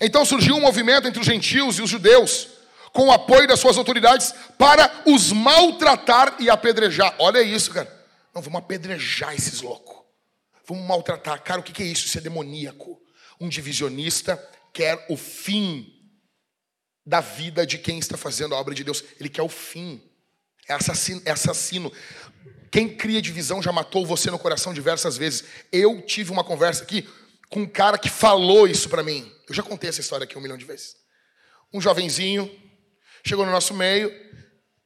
Então 0.00 0.24
surgiu 0.24 0.56
um 0.56 0.60
movimento 0.60 1.06
entre 1.06 1.20
os 1.20 1.26
gentios 1.26 1.78
e 1.78 1.82
os 1.82 1.88
judeus, 1.88 2.48
com 2.92 3.06
o 3.06 3.12
apoio 3.12 3.46
das 3.46 3.60
suas 3.60 3.78
autoridades, 3.78 4.34
para 4.58 5.04
os 5.06 5.30
maltratar 5.30 6.34
e 6.40 6.50
apedrejar. 6.50 7.14
Olha 7.20 7.40
isso, 7.40 7.70
cara. 7.70 7.88
Não, 8.34 8.42
vamos 8.42 8.58
apedrejar 8.58 9.32
esses 9.32 9.60
loucos. 9.60 10.04
Vamos 10.66 10.88
maltratar. 10.88 11.40
Cara, 11.44 11.60
o 11.60 11.62
que 11.62 11.84
é 11.84 11.86
isso? 11.86 12.06
Isso 12.06 12.18
é 12.18 12.20
demoníaco. 12.20 13.00
Um 13.40 13.48
divisionista 13.48 14.36
quer 14.72 15.06
o 15.08 15.16
fim 15.16 15.86
da 17.06 17.20
vida 17.20 17.64
de 17.64 17.78
quem 17.78 18.00
está 18.00 18.16
fazendo 18.16 18.56
a 18.56 18.58
obra 18.58 18.74
de 18.74 18.82
Deus. 18.82 19.04
Ele 19.20 19.28
quer 19.28 19.42
o 19.42 19.48
fim. 19.48 20.02
É 20.66 20.72
assassino. 20.72 21.22
É 21.24 21.30
assassino. 21.30 21.92
Quem 22.74 22.88
cria 22.88 23.22
divisão 23.22 23.62
já 23.62 23.70
matou 23.70 24.04
você 24.04 24.32
no 24.32 24.36
coração 24.36 24.74
diversas 24.74 25.16
vezes. 25.16 25.44
Eu 25.70 26.02
tive 26.02 26.32
uma 26.32 26.42
conversa 26.42 26.82
aqui 26.82 27.08
com 27.48 27.60
um 27.60 27.68
cara 27.68 27.96
que 27.96 28.08
falou 28.08 28.66
isso 28.66 28.88
para 28.88 29.00
mim. 29.00 29.32
Eu 29.48 29.54
já 29.54 29.62
contei 29.62 29.88
essa 29.88 30.00
história 30.00 30.24
aqui 30.24 30.36
um 30.36 30.40
milhão 30.40 30.58
de 30.58 30.64
vezes. 30.64 30.96
Um 31.72 31.80
jovenzinho 31.80 32.50
chegou 33.24 33.46
no 33.46 33.52
nosso 33.52 33.72
meio 33.74 34.12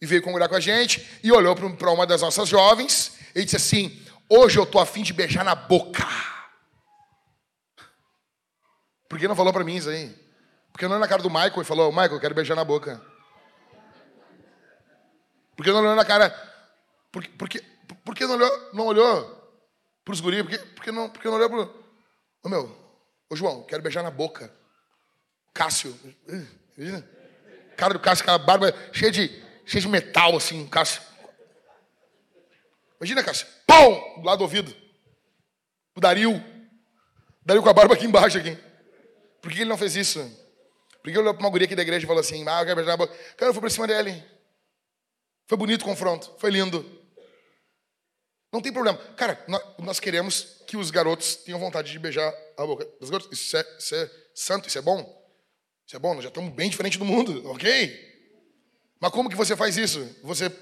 e 0.02 0.04
veio 0.04 0.20
congregar 0.20 0.50
com 0.50 0.56
a 0.56 0.60
gente 0.60 1.18
e 1.24 1.32
olhou 1.32 1.56
para 1.56 1.90
uma 1.90 2.06
das 2.06 2.20
nossas 2.20 2.46
jovens 2.46 3.16
e 3.34 3.42
disse 3.42 3.56
assim: 3.56 4.06
Hoje 4.28 4.58
eu 4.58 4.66
tô 4.66 4.78
afim 4.78 5.02
de 5.02 5.14
beijar 5.14 5.42
na 5.42 5.54
boca. 5.54 6.06
Por 9.08 9.18
que 9.18 9.26
não 9.26 9.34
falou 9.34 9.50
para 9.50 9.64
mim 9.64 9.76
isso 9.76 9.88
aí? 9.88 10.14
Porque 10.72 10.84
não 10.84 10.90
olhou 10.90 11.00
na 11.00 11.08
cara 11.08 11.22
do 11.22 11.30
Michael 11.30 11.62
e 11.62 11.64
falou: 11.64 11.90
Michael, 11.90 12.12
eu 12.12 12.20
quero 12.20 12.34
beijar 12.34 12.54
na 12.54 12.64
boca. 12.64 13.00
Por 15.56 15.64
que 15.64 15.72
não 15.72 15.80
olhou 15.80 15.96
na 15.96 16.04
cara? 16.04 16.48
Porque, 17.10 17.30
porque, 17.30 17.77
por 17.96 18.14
que 18.14 18.26
não 18.26 18.34
olhou, 18.34 18.70
não 18.72 18.86
olhou 18.86 19.38
para 20.04 20.12
os 20.12 20.20
guris? 20.20 20.42
Por 20.42 20.50
que, 20.50 20.58
por 20.58 20.84
que, 20.84 20.92
não, 20.92 21.10
por 21.10 21.20
que 21.20 21.28
não 21.28 21.34
olhou 21.34 21.50
para 21.50 21.60
o. 21.60 21.84
Ô 22.42 22.48
meu, 22.48 22.96
ô 23.30 23.36
João, 23.36 23.62
quero 23.64 23.82
beijar 23.82 24.02
na 24.02 24.10
boca. 24.10 24.52
Cássio. 25.52 25.98
Cara 27.76 27.94
do 27.94 28.00
Cássio, 28.00 28.22
aquela 28.22 28.38
barba 28.38 28.72
cheia 28.92 29.10
de, 29.10 29.28
cheia 29.66 29.82
de 29.82 29.88
metal, 29.88 30.36
assim, 30.36 30.66
Cássio. 30.68 31.02
Imagina, 33.00 33.22
Cássio. 33.22 33.46
Pão! 33.66 34.20
Do 34.20 34.26
lado 34.26 34.38
do 34.38 34.42
ouvido. 34.42 34.74
O 35.94 36.00
Dario. 36.00 36.42
Dario 37.44 37.62
com 37.62 37.68
a 37.68 37.72
barba 37.72 37.94
aqui 37.94 38.06
embaixo. 38.06 38.38
aqui. 38.38 38.56
Por 39.40 39.52
que 39.52 39.60
ele 39.60 39.70
não 39.70 39.78
fez 39.78 39.96
isso? 39.96 40.20
Porque 40.94 41.10
ele 41.10 41.18
olhou 41.18 41.34
para 41.34 41.42
uma 41.42 41.50
guria 41.50 41.64
aqui 41.64 41.76
da 41.76 41.82
igreja 41.82 42.04
e 42.04 42.06
falou 42.06 42.20
assim: 42.20 42.46
Ah, 42.48 42.60
eu 42.60 42.66
quero 42.66 42.76
beijar 42.76 42.92
na 42.92 42.96
boca. 42.96 43.14
Cara, 43.36 43.50
eu 43.50 43.54
fui 43.54 43.60
para 43.60 43.70
cima 43.70 43.86
dele. 43.86 44.24
Foi 45.46 45.56
bonito 45.56 45.82
o 45.82 45.84
confronto, 45.84 46.34
foi 46.38 46.50
lindo. 46.50 46.84
Não 48.52 48.60
tem 48.60 48.72
problema. 48.72 48.98
Cara, 49.16 49.44
nós 49.78 50.00
queremos 50.00 50.62
que 50.66 50.76
os 50.76 50.90
garotos 50.90 51.36
tenham 51.36 51.60
vontade 51.60 51.92
de 51.92 51.98
beijar 51.98 52.32
a 52.56 52.64
boca 52.64 52.86
dos 52.98 53.10
garotos. 53.10 53.38
Isso 53.38 53.56
é, 53.56 53.76
isso 53.78 53.94
é 53.94 54.10
santo, 54.34 54.68
isso 54.68 54.78
é 54.78 54.82
bom. 54.82 55.18
Isso 55.86 55.96
é 55.96 55.98
bom, 55.98 56.14
nós 56.14 56.22
já 56.22 56.28
estamos 56.28 56.52
bem 56.52 56.68
diferente 56.68 56.98
do 56.98 57.04
mundo, 57.04 57.50
ok? 57.50 58.08
Mas 59.00 59.10
como 59.10 59.30
que 59.30 59.36
você 59.36 59.56
faz 59.56 59.76
isso? 59.78 60.06
Você 60.22 60.52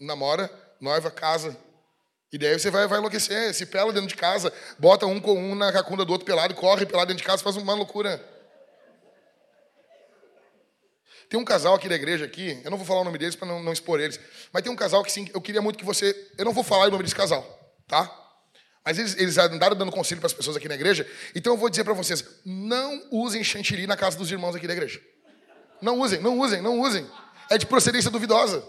namora, 0.00 0.50
noiva, 0.80 1.10
casa. 1.10 1.56
E 2.32 2.38
daí 2.38 2.58
você 2.58 2.70
vai, 2.70 2.86
vai 2.86 2.98
enlouquecer, 2.98 3.52
se 3.54 3.66
pela 3.66 3.92
dentro 3.92 4.08
de 4.08 4.16
casa, 4.16 4.52
bota 4.78 5.06
um 5.06 5.20
com 5.20 5.34
um 5.34 5.54
na 5.54 5.72
cacunda 5.72 6.04
do 6.04 6.12
outro 6.12 6.24
pelado 6.26 6.54
corre 6.54 6.86
pelado 6.86 7.08
dentro 7.08 7.22
de 7.22 7.26
casa, 7.26 7.42
faz 7.42 7.56
uma 7.56 7.74
loucura. 7.74 8.33
Tem 11.28 11.38
um 11.38 11.44
casal 11.44 11.74
aqui 11.74 11.88
da 11.88 11.94
igreja 11.94 12.24
aqui, 12.24 12.60
eu 12.64 12.70
não 12.70 12.78
vou 12.78 12.86
falar 12.86 13.00
o 13.00 13.04
nome 13.04 13.18
deles 13.18 13.34
para 13.34 13.48
não, 13.48 13.62
não, 13.62 13.72
expor 13.72 14.00
eles, 14.00 14.20
mas 14.52 14.62
tem 14.62 14.70
um 14.70 14.76
casal 14.76 15.02
que 15.02 15.10
sim, 15.10 15.28
eu 15.32 15.40
queria 15.40 15.62
muito 15.62 15.78
que 15.78 15.84
você, 15.84 16.14
eu 16.36 16.44
não 16.44 16.52
vou 16.52 16.62
falar 16.62 16.88
o 16.88 16.90
nome 16.90 17.02
desse 17.02 17.14
casal, 17.14 17.42
tá? 17.88 18.10
Mas 18.84 18.98
eles, 18.98 19.16
eles 19.16 19.38
andaram 19.38 19.74
dando 19.74 19.90
conselho 19.90 20.20
para 20.20 20.26
as 20.26 20.32
pessoas 20.32 20.56
aqui 20.56 20.68
na 20.68 20.74
igreja, 20.74 21.08
então 21.34 21.54
eu 21.54 21.56
vou 21.56 21.70
dizer 21.70 21.84
para 21.84 21.94
vocês, 21.94 22.24
não 22.44 23.02
usem 23.10 23.42
chantilly 23.42 23.86
na 23.86 23.96
casa 23.96 24.16
dos 24.18 24.30
irmãos 24.30 24.54
aqui 24.54 24.66
da 24.66 24.74
igreja. 24.74 25.00
Não 25.80 25.98
usem, 26.00 26.20
não 26.20 26.38
usem, 26.38 26.62
não 26.62 26.80
usem. 26.80 27.06
É 27.50 27.58
de 27.58 27.66
procedência 27.66 28.10
duvidosa. 28.10 28.64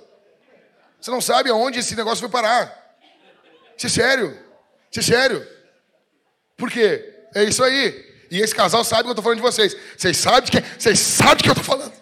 Você 0.99 1.11
não 1.11 1.22
sabe 1.22 1.49
aonde 1.49 1.80
esse 1.80 1.95
negócio 1.95 2.27
vai 2.27 2.41
parar. 2.41 2.98
Isso 3.77 3.88
é 3.88 3.90
sério. 3.90 4.38
Isso 4.91 4.99
é 4.99 5.03
sério. 5.03 5.48
Por 6.57 6.72
quê? 6.72 7.14
É 7.34 7.44
isso 7.44 7.64
aí. 7.64 8.15
E 8.32 8.40
esse 8.41 8.56
casal 8.56 8.84
sabe 8.84 9.03
que 9.03 9.10
eu 9.10 9.11
estou 9.11 9.23
falando 9.23 9.38
de 9.38 9.44
vocês. 9.44 9.76
Vocês 9.98 10.18
sabem 10.18 10.44
de 10.44 10.52
que, 10.52 10.61
vocês 10.80 10.99
sabem 10.99 11.38
de 11.38 11.44
que 11.44 11.49
eu 11.49 11.53
estou 11.53 11.64
falando. 11.64 11.94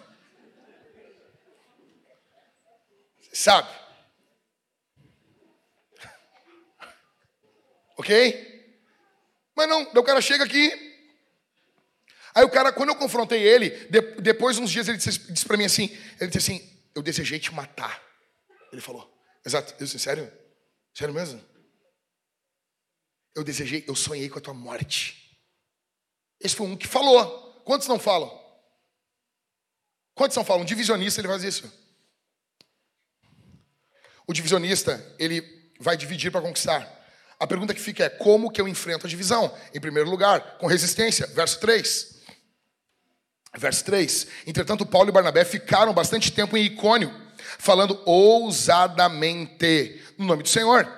Sabe? 3.34 3.68
Ok? 7.96 8.54
Mas 9.56 9.68
não, 9.68 9.82
o 9.82 10.02
cara 10.02 10.20
chega 10.20 10.44
aqui. 10.44 10.72
Aí 12.34 12.42
o 12.44 12.50
cara, 12.50 12.72
quando 12.72 12.88
eu 12.88 12.96
confrontei 12.96 13.40
ele, 13.40 13.70
de, 13.86 14.00
depois 14.20 14.58
uns 14.58 14.70
dias 14.70 14.88
ele 14.88 14.98
disse, 14.98 15.32
disse 15.32 15.46
para 15.46 15.56
mim 15.56 15.64
assim, 15.64 15.84
ele 16.20 16.28
disse 16.28 16.52
assim, 16.52 16.82
eu 16.92 17.02
desejei 17.02 17.38
te 17.38 17.54
matar. 17.54 18.02
Ele 18.72 18.80
falou, 18.80 19.08
exato. 19.46 19.72
Eu 19.74 19.86
disse, 19.86 19.98
sério? 20.00 20.32
Sério 20.92 21.14
mesmo? 21.14 21.40
Eu 23.36 23.44
desejei, 23.44 23.84
eu 23.86 23.94
sonhei 23.94 24.28
com 24.28 24.38
a 24.38 24.42
tua 24.42 24.54
morte. 24.54 25.38
Esse 26.40 26.56
foi 26.56 26.66
um 26.66 26.76
que 26.76 26.88
falou. 26.88 27.62
Quantos 27.64 27.86
não 27.86 27.98
falam? 27.98 28.28
Quantos 30.14 30.36
não 30.36 30.44
falam? 30.44 30.62
Um 30.62 30.66
divisionista, 30.66 31.20
ele 31.20 31.28
faz 31.28 31.44
isso. 31.44 31.83
O 34.26 34.32
divisionista, 34.32 35.04
ele 35.18 35.42
vai 35.78 35.96
dividir 35.96 36.30
para 36.30 36.40
conquistar. 36.40 36.90
A 37.38 37.46
pergunta 37.46 37.74
que 37.74 37.80
fica 37.80 38.04
é: 38.04 38.08
como 38.08 38.50
que 38.50 38.60
eu 38.60 38.68
enfrento 38.68 39.06
a 39.06 39.10
divisão? 39.10 39.54
Em 39.74 39.80
primeiro 39.80 40.08
lugar, 40.08 40.58
com 40.58 40.66
resistência. 40.66 41.26
Verso 41.28 41.60
3. 41.60 42.22
Verso 43.56 43.84
3. 43.84 44.26
Entretanto, 44.46 44.86
Paulo 44.86 45.10
e 45.10 45.12
Barnabé 45.12 45.44
ficaram 45.44 45.92
bastante 45.92 46.32
tempo 46.32 46.56
em 46.56 46.64
Icônio, 46.64 47.12
falando 47.58 48.00
ousadamente 48.06 50.02
no 50.18 50.26
nome 50.26 50.42
do 50.42 50.48
Senhor. 50.48 50.90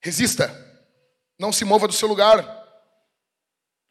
Resista. 0.00 0.64
Não 1.38 1.52
se 1.52 1.64
mova 1.64 1.86
do 1.86 1.94
seu 1.94 2.08
lugar. 2.08 2.44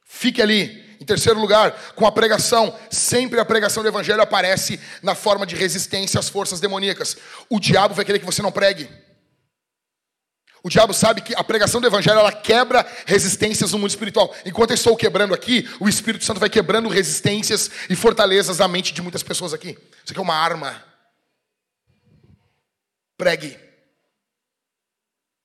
Fique 0.06 0.42
ali. 0.42 0.85
Em 1.00 1.06
terceiro 1.06 1.40
lugar, 1.40 1.72
com 1.96 2.06
a 2.06 2.12
pregação. 2.12 2.78
Sempre 2.90 3.40
a 3.40 3.46
pregação 3.46 3.84
do 3.84 3.90
evangelho 3.90 4.22
aparece 4.22 4.80
na 5.02 5.16
forma 5.16 5.46
de 5.46 5.56
resistência 5.56 6.20
às 6.20 6.30
forças 6.30 6.60
demoníacas. 6.60 7.18
O 7.50 7.60
diabo 7.60 7.94
vai 7.94 8.06
querer 8.06 8.20
que 8.20 8.26
você 8.26 8.42
não 8.42 8.52
pregue. 8.52 8.90
O 10.66 10.70
diabo 10.70 10.96
sabe 10.96 11.22
que 11.22 11.36
a 11.36 11.44
pregação 11.44 11.80
do 11.80 11.86
evangelho 11.86 12.18
ela 12.18 12.32
quebra 12.32 12.84
resistências 13.06 13.72
no 13.72 13.78
mundo 13.78 13.92
espiritual. 13.92 14.34
Enquanto 14.44 14.72
eu 14.72 14.76
estou 14.76 14.98
quebrando 14.98 15.32
aqui, 15.32 15.70
o 15.80 15.88
Espírito 15.88 16.26
Santo 16.26 16.40
vai 16.40 16.50
quebrando 16.50 16.90
resistências 16.90 17.70
e 17.88 17.96
fortalezas 17.96 18.58
na 18.58 18.68
mente 18.68 18.92
de 18.92 19.00
muitas 19.00 19.22
pessoas 19.22 19.54
aqui. 19.54 19.78
Isso 20.04 20.12
aqui 20.12 20.18
é 20.18 20.22
uma 20.24 20.34
arma. 20.34 20.84
Pregue. 23.16 23.60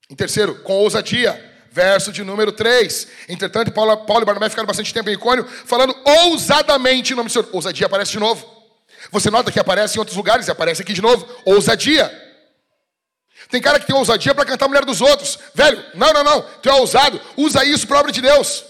Em 0.09 0.15
terceiro, 0.15 0.63
com 0.63 0.73
ousadia. 0.73 1.50
Verso 1.71 2.11
de 2.11 2.25
número 2.25 2.51
3. 2.51 3.07
Entretanto, 3.29 3.71
Paulo, 3.71 3.97
Paulo 3.99 4.23
e 4.23 4.27
Barnabé 4.27 4.49
ficaram 4.49 4.67
bastante 4.67 4.93
tempo 4.93 5.09
em 5.09 5.15
Icônio, 5.15 5.47
falando 5.47 5.95
ousadamente 6.05 7.13
em 7.13 7.17
nome 7.17 7.29
do 7.29 7.33
Senhor. 7.33 7.49
Ousadia 7.53 7.87
aparece 7.87 8.11
de 8.11 8.19
novo. 8.19 8.45
Você 9.13 9.31
nota 9.31 9.53
que 9.53 9.61
aparece 9.61 9.97
em 9.97 10.01
outros 10.01 10.17
lugares 10.17 10.49
e 10.49 10.51
aparece 10.51 10.83
aqui 10.83 10.93
de 10.93 11.01
novo. 11.01 11.27
Ousadia. 11.45 12.11
Tem 13.49 13.61
cara 13.61 13.81
que 13.81 13.87
tem 13.87 13.95
ousadia 13.95 14.35
para 14.35 14.45
cantar 14.45 14.67
a 14.67 14.69
mulher 14.69 14.85
dos 14.85 15.01
outros. 15.01 15.39
Velho, 15.55 15.83
não, 15.95 16.13
não, 16.13 16.25
não. 16.25 16.43
Tu 16.61 16.69
é 16.69 16.75
ousado. 16.75 17.21
Usa 17.37 17.65
isso 17.65 17.87
para 17.87 18.01
obra 18.01 18.13
de 18.13 18.21
Deus. 18.21 18.65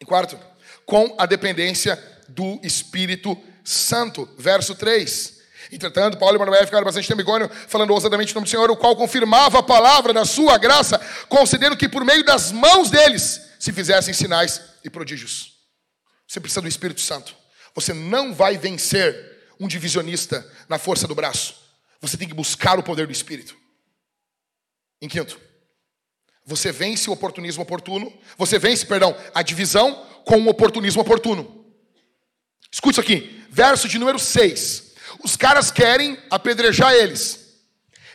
Em 0.00 0.06
quarto, 0.06 0.38
com 0.86 1.14
a 1.18 1.26
dependência 1.26 2.02
do 2.28 2.58
Espírito 2.62 3.36
Santo. 3.62 4.28
Verso 4.38 4.74
3. 4.74 5.39
Entretanto, 5.72 6.18
Paulo 6.18 6.34
e 6.34 6.38
Barnabé 6.38 6.64
ficaram 6.64 6.84
bastante 6.84 7.06
tempo 7.06 7.22
em 7.22 7.48
falando 7.68 7.92
ousadamente 7.92 8.32
o 8.32 8.34
nome 8.34 8.46
do 8.46 8.50
Senhor, 8.50 8.70
o 8.70 8.76
qual 8.76 8.96
confirmava 8.96 9.60
a 9.60 9.62
palavra 9.62 10.12
da 10.12 10.24
sua 10.24 10.58
graça, 10.58 10.98
concedendo 11.28 11.76
que 11.76 11.88
por 11.88 12.04
meio 12.04 12.24
das 12.24 12.50
mãos 12.50 12.90
deles 12.90 13.40
se 13.58 13.72
fizessem 13.72 14.12
sinais 14.12 14.60
e 14.84 14.90
prodígios. 14.90 15.54
Você 16.26 16.40
precisa 16.40 16.60
do 16.60 16.68
Espírito 16.68 17.00
Santo. 17.00 17.36
Você 17.74 17.92
não 17.92 18.34
vai 18.34 18.58
vencer 18.58 19.48
um 19.60 19.68
divisionista 19.68 20.44
na 20.68 20.78
força 20.78 21.06
do 21.06 21.14
braço. 21.14 21.54
Você 22.00 22.16
tem 22.16 22.26
que 22.26 22.34
buscar 22.34 22.78
o 22.78 22.82
poder 22.82 23.06
do 23.06 23.12
Espírito. 23.12 23.56
Em 25.00 25.08
quinto, 25.08 25.40
você 26.44 26.72
vence 26.72 27.08
o 27.08 27.12
oportunismo 27.12 27.62
oportuno, 27.62 28.12
você 28.36 28.58
vence, 28.58 28.84
perdão, 28.84 29.16
a 29.34 29.42
divisão 29.42 30.06
com 30.24 30.40
o 30.40 30.48
oportunismo 30.48 31.02
oportuno. 31.02 31.64
Escute 32.72 32.92
isso 32.92 33.00
aqui, 33.00 33.44
verso 33.50 33.88
de 33.88 33.98
número 33.98 34.18
6. 34.18 34.89
Os 35.22 35.36
caras 35.36 35.70
querem 35.70 36.18
apedrejar 36.30 36.94
eles. 36.94 37.40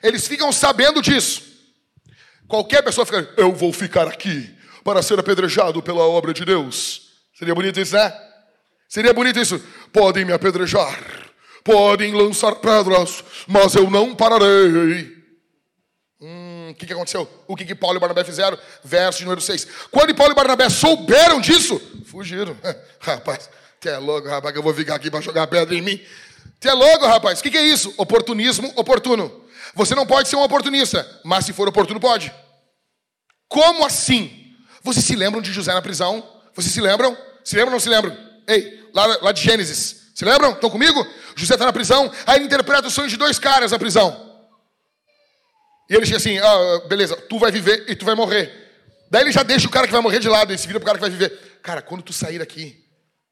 Eles 0.02 0.28
ficam 0.28 0.52
sabendo 0.52 1.02
disso. 1.02 1.44
Qualquer 2.48 2.84
pessoa 2.84 3.06
fica, 3.06 3.28
eu 3.38 3.52
vou 3.54 3.74
ficar 3.74 4.08
aqui 4.08 4.54
para 4.84 5.02
ser 5.02 5.20
apedrejado 5.20 5.82
pela 5.82 6.04
obra 6.04 6.34
de 6.34 6.46
Deus. 6.46 7.10
Seria 7.34 7.56
bonito 7.56 7.80
isso, 7.80 7.96
né? 7.96 8.14
Seria 8.88 9.14
bonito 9.14 9.40
isso. 9.40 9.62
Podem 9.92 10.24
me 10.24 10.32
apedrejar, 10.32 11.00
podem 11.64 12.14
lançar 12.14 12.56
pedras, 12.56 13.24
mas 13.48 13.74
eu 13.76 13.90
não 13.90 14.16
pararei. 14.16 15.16
Hum, 16.22 16.70
o 16.72 16.76
que, 16.76 16.86
que 16.86 16.94
aconteceu? 16.94 17.28
O 17.48 17.56
que, 17.56 17.66
que 17.66 17.76
Paulo 17.76 17.98
e 17.98 18.00
Barnabé 18.00 18.24
fizeram? 18.24 18.58
Verso 18.84 19.24
número 19.24 19.42
6. 19.42 19.68
Quando 19.92 20.14
Paulo 20.16 20.34
e 20.34 20.36
Barnabé 20.36 20.70
souberam 20.70 21.42
disso, 21.42 21.82
fugiram. 22.06 22.56
rapaz, 23.02 23.50
que 23.82 23.90
é 23.90 23.98
louco, 23.98 24.28
rapaz, 24.28 24.54
que 24.54 24.60
eu 24.60 24.64
vou 24.64 24.74
ficar 24.74 24.96
aqui 24.96 25.10
para 25.10 25.22
jogar 25.22 25.48
pedra 25.48 25.76
em 25.76 25.82
mim. 25.82 26.00
Você 26.66 26.70
é 26.72 26.74
louco, 26.74 27.06
rapaz. 27.06 27.40
O 27.40 27.44
que, 27.44 27.52
que 27.52 27.60
é 27.60 27.64
isso? 27.64 27.94
Oportunismo 27.96 28.74
oportuno. 28.76 29.46
Você 29.76 29.94
não 29.94 30.04
pode 30.04 30.28
ser 30.28 30.36
um 30.36 30.42
oportunista, 30.42 31.08
mas 31.24 31.46
se 31.46 31.54
for 31.54 31.68
oportuno, 31.68 32.00
pode. 32.00 32.34
Como 33.48 33.86
assim? 33.86 34.52
Vocês 34.82 35.06
se 35.06 35.16
lembram 35.16 35.44
de 35.44 35.54
José 35.54 35.72
na 35.72 35.82
prisão? 35.82 36.28
Vocês 36.56 36.74
se 36.74 36.82
lembram? 36.82 37.16
Se 37.44 37.56
lembram 37.56 37.74
ou 37.74 37.74
não 37.74 37.80
se 37.80 37.88
lembram? 37.88 38.18
Ei, 38.48 38.84
lá, 38.96 39.06
lá 39.22 39.32
de 39.32 39.44
Gênesis. 39.44 40.10
Se 40.16 40.26
lembram? 40.26 40.54
Estão 40.54 40.72
comigo? 40.72 41.06
José 41.36 41.54
está 41.54 41.66
na 41.68 41.74
prisão, 41.74 42.12
aí 42.26 42.38
ele 42.38 42.46
interpreta 42.46 42.88
o 42.88 42.92
sonho 42.92 43.10
de 43.10 43.18
dois 43.18 43.38
caras 43.38 43.72
na 43.72 43.78
prisão. 43.78 44.42
E 45.88 45.94
ele 45.94 46.04
diz 46.04 46.16
assim: 46.16 46.40
ah, 46.40 46.82
beleza, 46.88 47.16
tu 47.16 47.38
vai 47.38 47.52
viver 47.52 47.86
e 47.88 47.96
tu 47.96 48.06
vai 48.06 48.16
morrer. 48.16 48.52
Daí 49.12 49.22
ele 49.22 49.32
já 49.32 49.44
deixa 49.44 49.68
o 49.68 49.72
cara 49.72 49.86
que 49.86 49.94
vai 49.94 50.02
morrer 50.02 50.20
de 50.20 50.30
lado 50.30 50.52
e 50.52 50.58
se 50.58 50.66
vira 50.66 50.80
pro 50.80 50.88
cara 50.88 50.98
que 50.98 51.02
vai 51.04 51.12
viver. 51.12 51.60
Cara, 51.62 51.84
quando 51.84 52.02
tu 52.02 52.12
sair 52.12 52.40
daqui, 52.40 52.84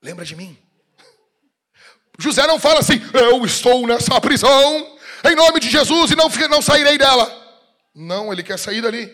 lembra 0.04 0.24
de 0.24 0.36
mim. 0.36 0.56
José 2.20 2.46
não 2.46 2.60
fala 2.60 2.80
assim, 2.80 3.02
eu 3.14 3.44
estou 3.46 3.88
nessa 3.88 4.20
prisão, 4.22 4.98
em 5.26 5.36
nome 5.36 5.60
de 5.60 5.70
Jesus, 5.70 6.12
e 6.12 6.16
não, 6.16 6.30
não 6.50 6.62
sairei 6.62 6.98
dela. 6.98 7.42
Não, 7.96 8.32
ele 8.32 8.44
quer 8.44 8.58
sair 8.58 8.82
dali. 8.82 9.12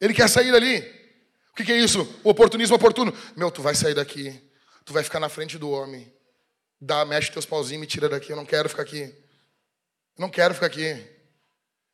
Ele 0.00 0.14
quer 0.14 0.28
sair 0.28 0.50
dali. 0.50 0.80
O 1.52 1.54
que, 1.54 1.64
que 1.64 1.72
é 1.72 1.78
isso? 1.78 2.02
O 2.24 2.30
oportunismo 2.30 2.76
oportuno. 2.76 3.14
Meu, 3.36 3.50
tu 3.50 3.62
vai 3.62 3.74
sair 3.74 3.94
daqui. 3.94 4.42
Tu 4.84 4.92
vai 4.92 5.04
ficar 5.04 5.20
na 5.20 5.28
frente 5.28 5.58
do 5.58 5.70
homem. 5.70 6.12
Dá, 6.80 7.04
mexe 7.04 7.30
teus 7.30 7.46
pauzinhos 7.46 7.78
e 7.78 7.80
me 7.80 7.86
tira 7.86 8.08
daqui. 8.08 8.32
Eu 8.32 8.36
não 8.36 8.44
quero 8.44 8.68
ficar 8.68 8.82
aqui. 8.82 9.02
Eu 9.02 10.18
não 10.18 10.30
quero 10.30 10.54
ficar 10.54 10.66
aqui. 10.66 11.00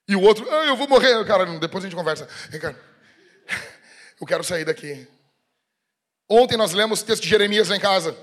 E 0.09 0.17
o 0.17 0.23
outro, 0.23 0.49
ah, 0.51 0.65
eu 0.65 0.77
vou 0.77 0.89
morrer. 0.89 1.25
Cara, 1.27 1.45
depois 1.59 1.85
a 1.85 1.89
gente 1.89 1.97
conversa. 1.97 2.27
Cara, 2.61 2.81
eu 4.21 4.27
quero 4.27 4.43
sair 4.43 4.65
daqui. 4.65 5.07
Ontem 6.31 6.57
nós 6.57 6.73
lemos 6.73 7.03
o 7.03 7.05
texto 7.05 7.23
de 7.23 7.29
Jeremias 7.29 7.69
lá 7.69 7.77
em 7.77 7.81
casa. 7.81 8.17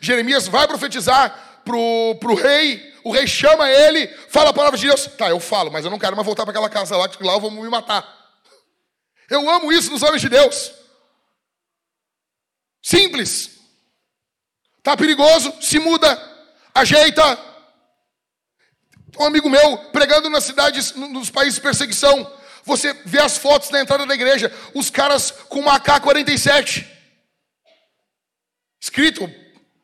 Jeremias 0.00 0.48
vai 0.48 0.66
profetizar 0.66 1.60
pro, 1.64 2.16
pro 2.20 2.34
rei, 2.34 2.94
o 3.02 3.10
rei 3.10 3.26
chama 3.26 3.68
ele, 3.68 4.06
fala 4.28 4.50
a 4.50 4.54
palavra 4.54 4.78
de 4.78 4.86
Deus. 4.86 5.06
Tá, 5.18 5.28
eu 5.28 5.40
falo, 5.40 5.70
mas 5.70 5.84
eu 5.84 5.90
não 5.90 5.98
quero 5.98 6.16
mais 6.16 6.26
voltar 6.26 6.44
para 6.44 6.52
aquela 6.52 6.70
casa 6.70 6.96
lá, 6.96 7.08
que 7.08 7.22
lá 7.22 7.34
eu 7.34 7.40
vou 7.40 7.50
me 7.50 7.68
matar. 7.68 8.06
Eu 9.28 9.48
amo 9.48 9.72
isso 9.72 9.90
nos 9.90 10.02
homens 10.02 10.20
de 10.20 10.28
Deus. 10.28 10.72
Simples. 12.82 13.50
Tá 14.82 14.96
perigoso, 14.96 15.52
se 15.60 15.78
muda, 15.78 16.20
ajeita. 16.74 17.38
Um 19.18 19.24
amigo 19.24 19.48
meu 19.48 19.78
pregando 19.92 20.28
nas 20.28 20.44
cidades, 20.44 20.94
nos 20.94 21.30
países 21.30 21.54
de 21.54 21.60
perseguição. 21.60 22.30
Você 22.64 22.92
vê 23.04 23.20
as 23.20 23.38
fotos 23.38 23.70
na 23.70 23.80
entrada 23.80 24.04
da 24.06 24.14
igreja, 24.14 24.52
os 24.74 24.90
caras 24.90 25.30
com 25.30 25.60
uma 25.60 25.76
AK-47. 25.76 26.86
Escrito, 28.80 29.30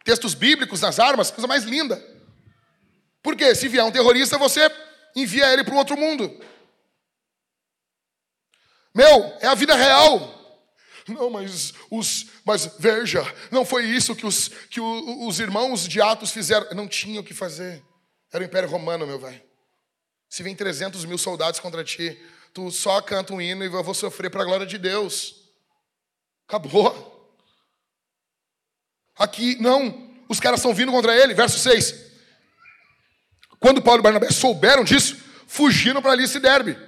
textos 0.04 0.34
bíblicos 0.34 0.80
nas 0.80 0.98
armas, 0.98 1.30
coisa 1.30 1.46
mais 1.46 1.64
linda. 1.64 2.02
Porque 3.22 3.54
se 3.54 3.68
vier 3.68 3.84
um 3.84 3.92
terrorista, 3.92 4.38
você 4.38 4.70
envia 5.14 5.52
ele 5.52 5.64
para 5.64 5.74
um 5.74 5.78
outro 5.78 5.96
mundo. 5.96 6.40
Meu, 8.94 9.36
é 9.40 9.46
a 9.46 9.54
vida 9.54 9.74
real. 9.74 10.38
Não, 11.08 11.30
mas 11.30 11.72
os, 11.90 12.26
mas 12.44 12.74
veja, 12.78 13.22
não 13.50 13.64
foi 13.64 13.84
isso 13.84 14.14
que 14.14 14.26
os, 14.26 14.48
que 14.48 14.80
os 14.80 15.40
irmãos 15.40 15.88
de 15.88 16.00
Atos 16.00 16.30
fizeram. 16.30 16.74
Não 16.74 16.88
tinham 16.88 17.22
o 17.22 17.24
que 17.24 17.34
fazer. 17.34 17.82
Era 18.32 18.42
o 18.42 18.46
Império 18.46 18.68
Romano, 18.68 19.06
meu 19.06 19.18
velho. 19.18 19.42
Se 20.28 20.42
vem 20.42 20.54
300 20.54 21.04
mil 21.04 21.18
soldados 21.18 21.58
contra 21.58 21.82
ti, 21.82 22.16
tu 22.54 22.70
só 22.70 23.00
canta 23.02 23.32
um 23.32 23.40
hino 23.40 23.64
e 23.64 23.66
eu 23.66 23.82
vou 23.82 23.94
sofrer 23.94 24.30
para 24.30 24.42
a 24.42 24.44
glória 24.44 24.66
de 24.66 24.78
Deus. 24.78 25.34
Acabou. 26.46 27.09
Aqui, 29.20 29.60
não. 29.60 30.10
Os 30.30 30.40
caras 30.40 30.60
estão 30.60 30.72
vindo 30.72 30.90
contra 30.90 31.14
ele. 31.14 31.34
Verso 31.34 31.58
6. 31.58 31.94
Quando 33.58 33.82
Paulo 33.82 34.00
e 34.00 34.02
Barnabé 34.02 34.30
souberam 34.30 34.82
disso, 34.82 35.14
fugiram 35.46 36.00
para 36.00 36.12
Alice 36.12 36.34
e 36.34 36.40
Derbe, 36.40 36.78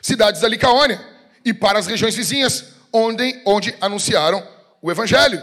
cidades 0.00 0.40
da 0.40 0.46
Licaônia, 0.46 1.04
e 1.44 1.52
para 1.52 1.80
as 1.80 1.88
regiões 1.88 2.14
vizinhas, 2.14 2.74
onde, 2.92 3.42
onde 3.44 3.76
anunciaram 3.80 4.46
o 4.80 4.88
evangelho. 4.88 5.42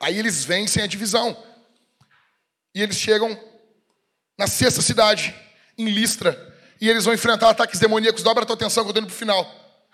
Aí 0.00 0.18
eles 0.18 0.44
vencem 0.44 0.82
a 0.82 0.86
divisão. 0.88 1.36
E 2.74 2.82
eles 2.82 2.96
chegam 2.96 3.38
na 4.36 4.48
sexta 4.48 4.82
cidade, 4.82 5.32
em 5.76 5.88
Listra. 5.88 6.36
E 6.80 6.88
eles 6.88 7.04
vão 7.04 7.14
enfrentar 7.14 7.50
ataques 7.50 7.78
demoníacos. 7.78 8.24
Dobra 8.24 8.42
a 8.42 8.46
tua 8.46 8.56
atenção 8.56 8.82
que 8.82 8.88
eu 8.88 8.90
estou 8.90 9.02
indo 9.02 9.08
para 9.08 9.14
o 9.14 9.18
final. 9.18 9.88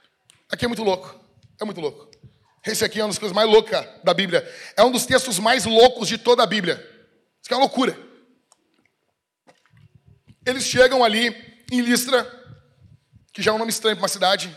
Aqui 0.51 0.65
é 0.65 0.69
muito 0.69 0.83
louco. 0.83 1.21
É 1.61 1.65
muito 1.67 1.81
louco. 1.81 2.14
Esse 2.67 2.85
aqui 2.85 2.99
é 2.99 3.03
uma 3.03 3.09
das 3.09 3.19
coisas 3.19 3.35
mais 3.35 3.49
loucas 3.49 3.87
da 4.03 4.15
Bíblia. 4.15 4.43
É 4.75 4.83
um 4.83 4.91
dos 4.91 5.05
textos 5.05 5.39
mais 5.39 5.67
loucos 5.67 6.09
de 6.09 6.17
toda 6.17 6.43
a 6.43 6.47
Bíblia. 6.47 6.77
Isso 7.43 7.53
é 7.53 7.57
uma 7.57 7.65
loucura. 7.65 7.97
Eles 10.47 10.65
chegam 10.65 11.05
ali 11.05 11.29
em 11.71 11.83
Listra, 11.83 12.25
que 13.33 13.43
já 13.43 13.51
é 13.51 13.55
um 13.55 13.59
nome 13.59 13.71
estranho 13.71 13.97
para 13.97 14.03
uma 14.03 14.09
cidade. 14.09 14.57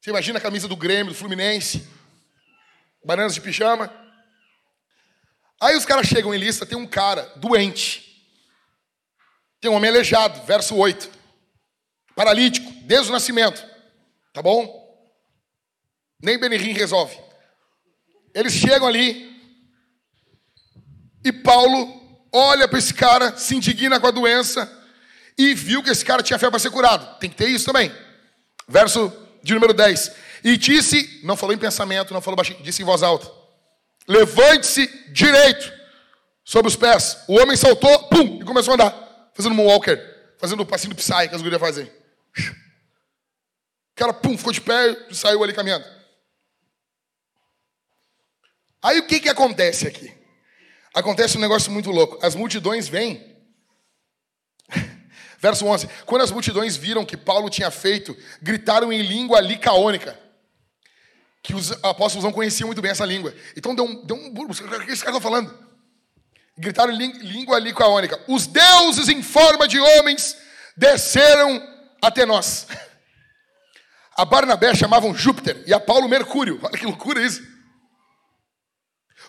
Você 0.00 0.10
imagina 0.10 0.38
a 0.38 0.42
camisa 0.42 0.68
do 0.68 0.76
Grêmio, 0.76 1.12
do 1.12 1.18
Fluminense, 1.18 1.88
bananas 3.04 3.34
de 3.34 3.40
pijama. 3.40 3.92
Aí 5.60 5.76
os 5.76 5.84
caras 5.84 6.06
chegam 6.06 6.32
em 6.32 6.38
Listra, 6.38 6.66
tem 6.66 6.78
um 6.78 6.86
cara 6.86 7.22
doente. 7.36 8.04
Tem 9.60 9.70
um 9.70 9.74
homem 9.74 9.90
aleijado, 9.90 10.42
verso 10.42 10.76
8. 10.76 11.10
Paralítico, 12.14 12.70
desde 12.82 13.08
o 13.08 13.12
nascimento. 13.12 13.64
Tá 14.32 14.42
bom? 14.42 14.83
Nem 16.22 16.38
Benihim 16.38 16.72
resolve. 16.72 17.16
Eles 18.34 18.52
chegam 18.52 18.86
ali 18.86 19.32
e 21.24 21.32
Paulo 21.32 22.02
olha 22.32 22.66
para 22.66 22.78
esse 22.78 22.92
cara, 22.92 23.36
se 23.36 23.54
indigna 23.54 24.00
com 24.00 24.06
a 24.06 24.10
doença 24.10 24.70
e 25.38 25.54
viu 25.54 25.82
que 25.82 25.90
esse 25.90 26.04
cara 26.04 26.22
tinha 26.22 26.38
fé 26.38 26.50
para 26.50 26.58
ser 26.58 26.70
curado. 26.70 27.18
Tem 27.18 27.30
que 27.30 27.36
ter 27.36 27.48
isso 27.48 27.64
também. 27.64 27.92
Verso 28.68 29.12
de 29.42 29.54
número 29.54 29.72
10. 29.72 30.12
E 30.42 30.56
disse, 30.56 31.20
não 31.22 31.36
falou 31.36 31.54
em 31.54 31.58
pensamento, 31.58 32.12
não 32.12 32.20
falou 32.20 32.36
baixinho, 32.36 32.62
disse 32.62 32.82
em 32.82 32.84
voz 32.84 33.02
alta: 33.02 33.30
Levante-se 34.06 34.86
direito 35.10 35.72
sobre 36.44 36.68
os 36.68 36.76
pés. 36.76 37.18
O 37.28 37.40
homem 37.40 37.56
saltou, 37.56 38.08
pum, 38.08 38.38
e 38.40 38.44
começou 38.44 38.72
a 38.72 38.74
andar, 38.74 39.30
fazendo 39.34 39.54
um 39.54 39.64
walker, 39.64 39.98
fazendo 40.38 40.60
o 40.60 40.66
passinho 40.66 40.94
do 40.94 40.96
Psy 40.96 41.28
que 41.28 41.34
as 41.34 41.42
gurias 41.42 41.60
fazem. 41.60 41.86
O 41.86 43.96
cara, 43.96 44.12
pum, 44.12 44.36
ficou 44.36 44.52
de 44.52 44.60
pé 44.60 45.06
e 45.08 45.14
saiu 45.14 45.42
ali 45.42 45.52
caminhando. 45.52 45.84
Aí 48.84 48.98
o 48.98 49.06
que, 49.06 49.18
que 49.18 49.30
acontece 49.30 49.88
aqui? 49.88 50.12
Acontece 50.92 51.38
um 51.38 51.40
negócio 51.40 51.72
muito 51.72 51.90
louco. 51.90 52.18
As 52.20 52.34
multidões 52.34 52.86
vêm. 52.86 53.34
Verso 55.40 55.64
11: 55.64 55.88
Quando 56.04 56.20
as 56.20 56.30
multidões 56.30 56.76
viram 56.76 57.02
que 57.02 57.16
Paulo 57.16 57.48
tinha 57.48 57.70
feito, 57.70 58.14
gritaram 58.42 58.92
em 58.92 59.00
língua 59.00 59.40
licaônica. 59.40 60.20
Que 61.42 61.54
os 61.54 61.72
apóstolos 61.82 62.24
não 62.24 62.32
conheciam 62.32 62.66
muito 62.66 62.82
bem 62.82 62.90
essa 62.90 63.06
língua. 63.06 63.34
Então 63.56 63.74
deu 63.74 63.86
um. 63.86 64.04
Deu 64.04 64.16
um 64.16 64.28
o 64.28 64.84
que 64.84 64.92
esse 64.92 65.02
cara 65.02 65.16
está 65.16 65.20
falando? 65.20 65.58
Gritaram 66.58 66.92
em 66.92 67.12
língua 67.22 67.58
licaônica. 67.58 68.22
Os 68.28 68.46
deuses 68.46 69.08
em 69.08 69.22
forma 69.22 69.66
de 69.66 69.80
homens 69.80 70.36
desceram 70.76 71.66
até 72.02 72.26
nós. 72.26 72.66
A 74.14 74.26
Barnabé 74.26 74.74
chamavam 74.74 75.12
Júpiter 75.12 75.64
e 75.66 75.74
a 75.74 75.80
Paulo 75.80 76.08
Mercúrio. 76.08 76.60
Olha 76.62 76.78
que 76.78 76.86
loucura 76.86 77.20
isso. 77.20 77.53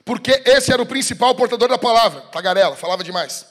Porque 0.05 0.43
esse 0.45 0.71
era 0.71 0.81
o 0.81 0.85
principal 0.85 1.33
portador 1.33 1.67
da 1.67 1.79
palavra. 1.79 2.21
Tagarela, 2.21 2.75
falava 2.75 3.03
demais. 3.03 3.45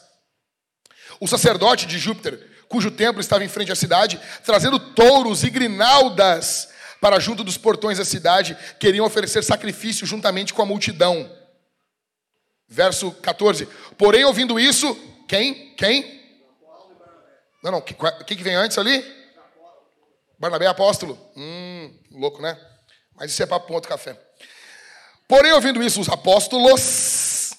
O 1.21 1.27
sacerdote 1.27 1.85
de 1.85 1.99
Júpiter, 1.99 2.65
cujo 2.69 2.93
templo 2.93 3.21
estava 3.21 3.45
em 3.45 3.49
frente 3.49 3.73
à 3.73 3.77
cidade, 3.77 4.21
trazendo 4.45 4.79
touros 4.79 5.43
e 5.43 5.51
grinaldas 5.51 6.69
para 7.01 7.19
junto 7.19 7.43
dos 7.43 7.59
portões 7.59 7.99
da 7.99 8.05
cidade, 8.05 8.57
queriam 8.79 9.05
oferecer 9.05 9.43
sacrifício 9.43 10.07
juntamente 10.07 10.55
com 10.55 10.63
a 10.63 10.67
multidão. 10.67 11.31
Verso 12.69 13.11
14. 13.13 13.67
Porém, 13.99 14.25
ouvindo 14.25 14.59
isso, 14.59 14.95
quem? 15.29 15.75
Quem? 15.75 16.23
Não, 17.63 17.73
não. 17.73 17.81
Quem 17.81 18.37
que 18.37 18.45
vem 18.45 18.55
antes 18.55 18.79
ali? 18.79 19.05
Barnabé 20.39 20.67
apóstolo. 20.67 21.19
Hum, 21.37 21.93
louco, 22.13 22.41
né? 22.41 22.59
Mas 23.15 23.33
isso 23.33 23.43
é 23.43 23.47
papo 23.47 23.67
com 23.67 23.75
outro 23.75 23.89
café. 23.89 24.19
Porém, 25.35 25.51
ouvindo 25.51 25.82
isso, 25.82 26.01
os 26.01 26.09
apóstolos, 26.09 27.52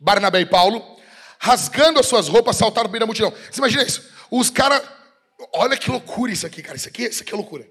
Barnabé 0.00 0.40
e 0.40 0.46
Paulo, 0.46 0.84
rasgando 1.38 2.00
as 2.00 2.06
suas 2.06 2.26
roupas, 2.26 2.56
saltaram 2.56 2.88
no 2.88 2.90
meio 2.90 2.98
da 2.98 3.06
multidão. 3.06 3.32
Você 3.48 3.60
imagina 3.60 3.84
isso? 3.84 4.02
Os 4.28 4.50
caras. 4.50 4.82
Olha 5.52 5.76
que 5.76 5.88
loucura 5.88 6.32
isso 6.32 6.44
aqui, 6.44 6.60
cara. 6.60 6.76
Isso 6.76 6.88
aqui, 6.88 7.04
isso 7.04 7.22
aqui 7.22 7.32
é 7.32 7.36
loucura. 7.36 7.68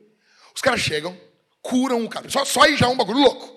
Os 0.55 0.61
caras 0.61 0.79
chegam, 0.79 1.19
curam 1.61 2.05
o 2.05 2.07
cara. 2.07 2.29
Só, 2.29 2.45
só 2.45 2.61
aí 2.61 2.77
já 2.77 2.85
é 2.85 2.89
um 2.89 2.95
bagulho 2.95 3.19
louco. 3.19 3.53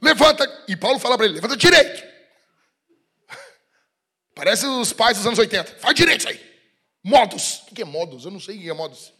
Levanta. 0.00 0.50
E 0.68 0.74
Paulo 0.74 0.98
fala 0.98 1.18
para 1.18 1.26
ele: 1.26 1.34
levanta 1.34 1.54
direito. 1.54 2.02
Parece 4.34 4.64
os 4.64 4.94
pais 4.94 5.18
dos 5.18 5.26
anos 5.26 5.38
80. 5.38 5.76
Faz 5.80 5.94
direito 5.94 6.20
isso 6.20 6.30
aí. 6.30 6.40
Modos. 7.04 7.62
O 7.70 7.74
que 7.74 7.82
é 7.82 7.84
modos? 7.84 8.24
Eu 8.24 8.30
não 8.30 8.40
sei 8.40 8.56
o 8.56 8.60
que 8.62 8.70
é 8.70 8.72
modos. 8.72 9.12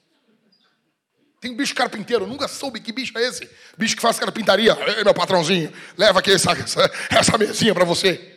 Tem 1.47 1.55
bicho 1.55 1.77
carpinteiro, 1.77 2.27
nunca 2.27 2.49
soube 2.49 2.81
que 2.81 2.91
bicho 2.91 3.17
é 3.17 3.23
esse. 3.23 3.49
Bicho 3.79 3.95
que 3.95 4.03
faz 4.03 4.19
carpintaria. 4.19 4.77
Ei, 4.97 5.05
meu 5.05 5.15
patrãozinho, 5.15 5.73
leva 5.97 6.19
aqui 6.19 6.33
essa, 6.33 6.51
essa, 6.51 6.91
essa 7.09 7.39
mesinha 7.39 7.73
para 7.73 7.85
você. 7.85 8.37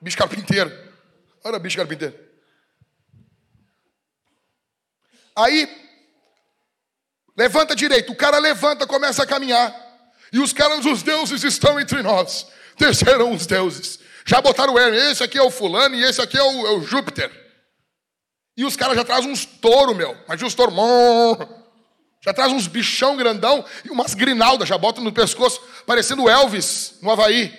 Bicho 0.00 0.16
carpinteiro. 0.16 0.72
Olha, 1.44 1.58
bicho 1.58 1.76
carpinteiro. 1.76 2.18
Aí, 5.36 5.68
levanta 7.36 7.76
direito. 7.76 8.10
O 8.10 8.16
cara 8.16 8.38
levanta, 8.38 8.86
começa 8.86 9.22
a 9.22 9.26
caminhar. 9.26 9.70
E 10.32 10.38
os 10.38 10.54
caras, 10.54 10.86
os 10.86 11.02
deuses 11.02 11.44
estão 11.44 11.78
entre 11.78 12.02
nós. 12.02 12.46
Desceram 12.78 13.32
os 13.32 13.44
deuses. 13.44 13.98
Já 14.24 14.40
botaram 14.40 14.72
o 14.72 14.78
Hermes. 14.78 15.10
Esse 15.10 15.24
aqui 15.24 15.36
é 15.36 15.42
o 15.42 15.50
fulano 15.50 15.94
e 15.94 16.02
esse 16.02 16.22
aqui 16.22 16.38
é 16.38 16.42
o, 16.42 16.66
é 16.68 16.70
o 16.70 16.80
Júpiter. 16.80 17.30
E 18.56 18.64
os 18.64 18.76
caras 18.76 18.96
já 18.96 19.04
trazem 19.04 19.30
uns 19.30 19.44
touro, 19.44 19.94
meu. 19.94 20.16
Mas 20.26 20.40
uns 20.40 20.54
touro. 20.54 20.72
Já 22.24 22.32
traz 22.32 22.52
uns 22.52 22.68
bichão 22.68 23.16
grandão 23.16 23.64
e 23.84 23.90
umas 23.90 24.14
grinaldas, 24.14 24.68
já 24.68 24.78
bota 24.78 25.00
no 25.00 25.12
pescoço, 25.12 25.60
parecendo 25.84 26.28
Elvis 26.28 26.94
no 27.02 27.10
Havaí. 27.10 27.52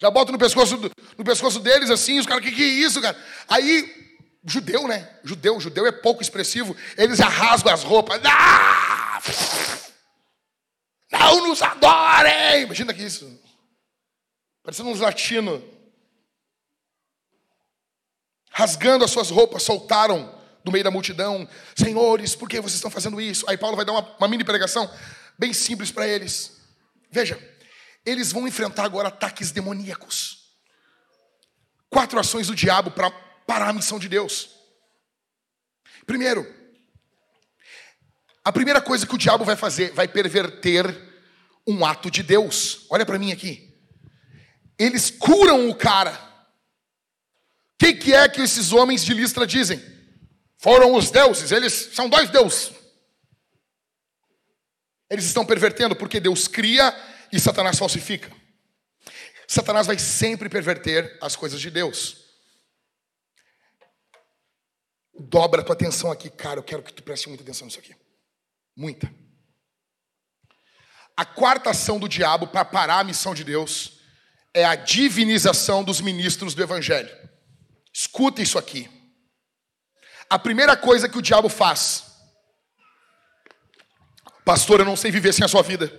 Já 0.00 0.10
bota 0.10 0.32
no 0.32 0.38
pescoço, 0.38 0.80
no 1.16 1.24
pescoço 1.24 1.60
deles 1.60 1.90
assim, 1.90 2.18
os 2.18 2.26
caras, 2.26 2.42
que 2.42 2.52
que 2.52 2.62
é 2.62 2.66
isso, 2.66 3.02
cara? 3.02 3.22
Aí, 3.46 4.18
judeu, 4.46 4.88
né? 4.88 5.18
Judeu, 5.22 5.60
judeu 5.60 5.86
é 5.86 5.92
pouco 5.92 6.22
expressivo. 6.22 6.74
Eles 6.96 7.18
já 7.18 7.28
rasgam 7.28 7.72
as 7.72 7.82
roupas. 7.82 8.20
Ah! 8.24 9.20
Não 11.12 11.46
nos 11.46 11.60
adorem! 11.60 12.62
Imagina 12.62 12.94
que 12.94 13.02
isso. 13.02 13.30
Parecendo 14.62 14.88
uns 14.88 15.00
latinos. 15.00 15.62
Rasgando 18.50 19.04
as 19.04 19.10
suas 19.10 19.30
roupas, 19.30 19.62
soltaram 19.62 20.34
do 20.66 20.72
meio 20.72 20.82
da 20.82 20.90
multidão: 20.90 21.48
Senhores, 21.76 22.34
por 22.34 22.48
que 22.48 22.60
vocês 22.60 22.74
estão 22.74 22.90
fazendo 22.90 23.20
isso? 23.20 23.48
Aí 23.48 23.56
Paulo 23.56 23.76
vai 23.76 23.84
dar 23.84 23.92
uma, 23.92 24.16
uma 24.18 24.28
mini 24.28 24.42
pregação 24.42 24.92
bem 25.38 25.52
simples 25.52 25.92
para 25.92 26.06
eles. 26.06 26.60
Veja, 27.08 27.38
eles 28.04 28.32
vão 28.32 28.48
enfrentar 28.48 28.84
agora 28.84 29.08
ataques 29.08 29.52
demoníacos. 29.52 30.50
Quatro 31.88 32.18
ações 32.18 32.48
do 32.48 32.54
diabo 32.54 32.90
para 32.90 33.10
parar 33.46 33.68
a 33.68 33.72
missão 33.72 33.98
de 33.98 34.08
Deus. 34.08 34.50
Primeiro, 36.04 36.44
a 38.44 38.52
primeira 38.52 38.80
coisa 38.80 39.06
que 39.06 39.14
o 39.14 39.18
diabo 39.18 39.44
vai 39.44 39.54
fazer 39.54 39.92
vai 39.92 40.08
perverter 40.08 40.84
um 41.64 41.84
ato 41.84 42.10
de 42.10 42.24
Deus. 42.24 42.86
Olha 42.90 43.06
para 43.06 43.20
mim 43.20 43.30
aqui. 43.30 43.72
Eles 44.76 45.10
curam 45.10 45.70
o 45.70 45.74
cara. 45.76 46.12
O 46.12 47.78
que, 47.78 47.92
que 47.92 48.12
é 48.12 48.28
que 48.28 48.42
esses 48.42 48.72
homens 48.72 49.04
de 49.04 49.14
Listra 49.14 49.46
dizem? 49.46 49.95
Foram 50.58 50.94
os 50.94 51.10
deuses, 51.10 51.52
eles 51.52 51.72
são 51.92 52.08
dois 52.08 52.30
deuses. 52.30 52.72
Eles 55.08 55.24
estão 55.24 55.46
pervertendo 55.46 55.94
porque 55.94 56.18
Deus 56.18 56.48
cria 56.48 56.94
e 57.32 57.38
Satanás 57.38 57.78
falsifica. 57.78 58.32
Satanás 59.46 59.86
vai 59.86 59.98
sempre 59.98 60.48
perverter 60.48 61.16
as 61.22 61.36
coisas 61.36 61.60
de 61.60 61.70
Deus. 61.70 62.26
Dobra 65.18 65.62
tua 65.62 65.74
atenção 65.74 66.10
aqui, 66.10 66.28
cara. 66.28 66.58
Eu 66.58 66.64
quero 66.64 66.82
que 66.82 66.92
tu 66.92 67.02
preste 67.02 67.28
muita 67.28 67.42
atenção 67.42 67.66
nisso 67.66 67.78
aqui. 67.78 67.94
Muita. 68.76 69.12
A 71.16 71.24
quarta 71.24 71.70
ação 71.70 71.98
do 71.98 72.08
diabo 72.08 72.48
para 72.48 72.64
parar 72.64 72.98
a 72.98 73.04
missão 73.04 73.34
de 73.34 73.42
Deus 73.42 74.00
é 74.52 74.64
a 74.64 74.74
divinização 74.74 75.82
dos 75.82 76.00
ministros 76.00 76.54
do 76.54 76.62
evangelho. 76.62 77.14
Escuta 77.92 78.42
isso 78.42 78.58
aqui. 78.58 78.90
A 80.28 80.38
primeira 80.38 80.76
coisa 80.76 81.08
que 81.08 81.18
o 81.18 81.22
diabo 81.22 81.48
faz, 81.48 82.04
pastor, 84.44 84.80
eu 84.80 84.86
não 84.86 84.96
sei 84.96 85.10
viver 85.10 85.32
sem 85.32 85.44
a 85.44 85.48
sua 85.48 85.62
vida. 85.62 85.92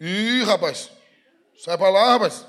Ih, 0.00 0.42
rapaz, 0.44 0.90
sai 1.58 1.76
para 1.76 1.90
lá, 1.90 2.12
rapaz. 2.12 2.46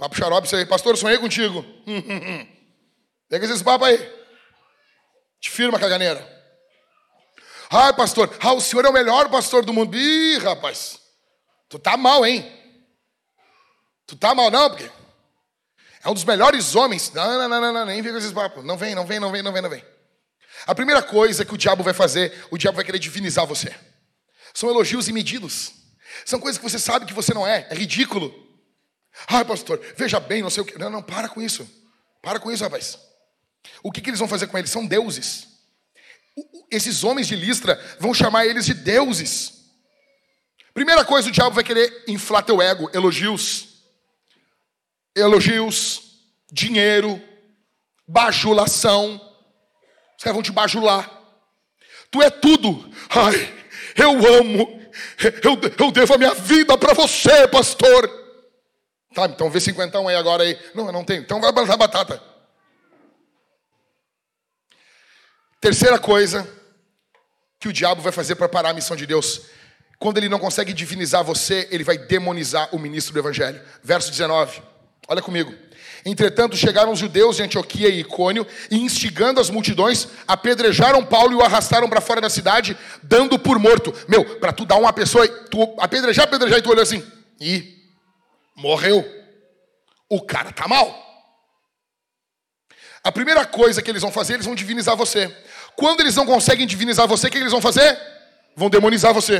Papo 0.00 0.16
xarope, 0.16 0.54
aí. 0.56 0.64
Pastor, 0.64 0.94
eu 0.94 0.96
sonhei 0.96 1.18
contigo. 1.18 1.62
Pega 3.28 3.44
esses 3.44 3.62
papos 3.62 3.86
aí. 3.86 3.98
Te 5.38 5.50
firma, 5.50 5.78
caganeira. 5.78 6.26
Ai, 7.70 7.92
pastor, 7.92 8.34
ah, 8.40 8.54
o 8.54 8.60
senhor 8.60 8.84
é 8.84 8.88
o 8.88 8.92
melhor 8.92 9.28
pastor 9.28 9.64
do 9.64 9.72
mundo. 9.72 9.96
Ih, 9.96 10.38
rapaz, 10.38 10.98
tu 11.68 11.78
tá 11.78 11.96
mal, 11.96 12.24
hein? 12.26 12.50
Tu 14.06 14.16
tá 14.16 14.34
mal, 14.34 14.50
não, 14.50 14.70
porque 14.70 14.90
é 16.02 16.08
um 16.08 16.14
dos 16.14 16.24
melhores 16.24 16.74
homens. 16.74 17.12
Não, 17.12 17.38
não, 17.38 17.48
não, 17.48 17.60
não, 17.60 17.72
não 17.72 17.86
nem 17.86 18.00
vem 18.00 18.12
com 18.12 18.18
esses 18.18 18.32
papos. 18.32 18.64
Não 18.64 18.76
vem, 18.76 18.94
não 18.94 19.06
vem, 19.06 19.20
não 19.20 19.30
vem, 19.30 19.42
não 19.42 19.52
vem, 19.52 19.62
não 19.62 19.70
vem. 19.70 19.84
A 20.66 20.74
primeira 20.74 21.02
coisa 21.02 21.44
que 21.44 21.54
o 21.54 21.58
diabo 21.58 21.82
vai 21.82 21.94
fazer, 21.94 22.46
o 22.50 22.58
diabo 22.58 22.76
vai 22.76 22.84
querer 22.84 22.98
divinizar 22.98 23.46
você. 23.46 23.74
São 24.54 24.68
elogios 24.68 25.08
e 25.08 25.12
medidos. 25.12 25.72
São 26.24 26.40
coisas 26.40 26.58
que 26.58 26.68
você 26.68 26.78
sabe 26.78 27.06
que 27.06 27.14
você 27.14 27.32
não 27.32 27.46
é. 27.46 27.66
É 27.70 27.74
ridículo. 27.74 28.34
Ai, 29.28 29.44
pastor, 29.44 29.80
veja 29.96 30.18
bem, 30.20 30.42
não 30.42 30.50
sei 30.50 30.62
o 30.62 30.66
que. 30.66 30.78
Não, 30.78 30.90
não, 30.90 31.02
para 31.02 31.28
com 31.28 31.40
isso. 31.40 31.68
Para 32.22 32.38
com 32.38 32.50
isso, 32.50 32.62
rapaz. 32.62 32.98
O 33.82 33.92
que, 33.92 34.00
que 34.00 34.10
eles 34.10 34.18
vão 34.18 34.28
fazer 34.28 34.46
com 34.46 34.58
eles? 34.58 34.70
São 34.70 34.86
deuses. 34.86 35.48
Esses 36.70 37.04
homens 37.04 37.26
de 37.26 37.36
Listra 37.36 37.78
vão 37.98 38.14
chamar 38.14 38.46
eles 38.46 38.64
de 38.64 38.74
deuses. 38.74 39.60
Primeira 40.72 41.04
coisa, 41.04 41.28
o 41.28 41.32
diabo 41.32 41.54
vai 41.54 41.64
querer 41.64 42.04
inflar 42.06 42.44
teu 42.44 42.62
ego, 42.62 42.90
elogios. 42.94 43.69
Elogios, 45.14 46.02
dinheiro, 46.50 47.20
bajulação. 48.06 49.14
Os 50.16 50.22
caras 50.22 50.34
vão 50.34 50.42
te 50.42 50.52
bajular. 50.52 51.10
Tu 52.10 52.22
é 52.22 52.30
tudo. 52.30 52.90
Ai, 53.10 53.64
eu 53.96 54.38
amo. 54.38 54.80
Eu, 55.42 55.86
eu 55.86 55.92
devo 55.92 56.14
a 56.14 56.18
minha 56.18 56.34
vida 56.34 56.76
para 56.76 56.92
você, 56.92 57.46
pastor. 57.48 58.08
Tá, 59.14 59.26
então 59.26 59.50
vê 59.50 59.60
cinquentão 59.60 60.08
aí 60.08 60.16
agora 60.16 60.42
aí. 60.42 60.58
Não, 60.74 60.86
eu 60.86 60.92
não 60.92 61.04
tenho. 61.04 61.22
Então 61.22 61.40
vai 61.40 61.52
plantar 61.52 61.76
batata. 61.76 62.22
Terceira 65.60 65.98
coisa 65.98 66.48
que 67.58 67.68
o 67.68 67.72
diabo 67.72 68.00
vai 68.00 68.12
fazer 68.12 68.34
para 68.36 68.48
parar 68.48 68.70
a 68.70 68.74
missão 68.74 68.96
de 68.96 69.06
Deus. 69.06 69.42
Quando 69.98 70.16
ele 70.16 70.28
não 70.28 70.38
consegue 70.38 70.72
divinizar 70.72 71.22
você, 71.22 71.68
ele 71.70 71.84
vai 71.84 71.98
demonizar 71.98 72.74
o 72.74 72.78
ministro 72.78 73.12
do 73.12 73.18
evangelho. 73.18 73.60
Verso 73.82 74.10
19. 74.10 74.62
Olha 75.10 75.20
comigo. 75.20 75.52
Entretanto, 76.06 76.56
chegaram 76.56 76.92
os 76.92 76.98
judeus 77.00 77.34
de 77.34 77.42
Antioquia 77.42 77.88
e 77.88 77.98
Icônio 77.98 78.46
e, 78.70 78.78
instigando 78.78 79.40
as 79.40 79.50
multidões, 79.50 80.06
apedrejaram 80.26 81.04
Paulo 81.04 81.32
e 81.32 81.34
o 81.34 81.42
arrastaram 81.42 81.88
para 81.88 82.00
fora 82.00 82.20
da 82.20 82.30
cidade, 82.30 82.78
dando 83.02 83.36
por 83.36 83.58
morto. 83.58 83.92
Meu, 84.06 84.38
para 84.38 84.52
tu 84.52 84.64
dar 84.64 84.76
uma 84.76 84.92
pessoa, 84.92 85.26
tu 85.26 85.74
apedrejar, 85.80 86.26
apedrejar 86.26 86.60
e 86.60 86.62
tu 86.62 86.70
olhou 86.70 86.82
assim, 86.82 87.04
e 87.40 87.76
morreu. 88.54 89.04
O 90.08 90.22
cara 90.22 90.52
tá 90.52 90.68
mal. 90.68 90.96
A 93.02 93.10
primeira 93.10 93.44
coisa 93.44 93.82
que 93.82 93.90
eles 93.90 94.02
vão 94.02 94.12
fazer, 94.12 94.34
eles 94.34 94.46
vão 94.46 94.54
divinizar 94.54 94.94
você. 94.94 95.36
Quando 95.74 96.02
eles 96.02 96.14
não 96.14 96.24
conseguem 96.24 96.68
divinizar 96.68 97.08
você, 97.08 97.26
o 97.26 97.30
que 97.30 97.38
eles 97.38 97.50
vão 97.50 97.60
fazer? 97.60 97.98
Vão 98.54 98.70
demonizar 98.70 99.12
você. 99.12 99.38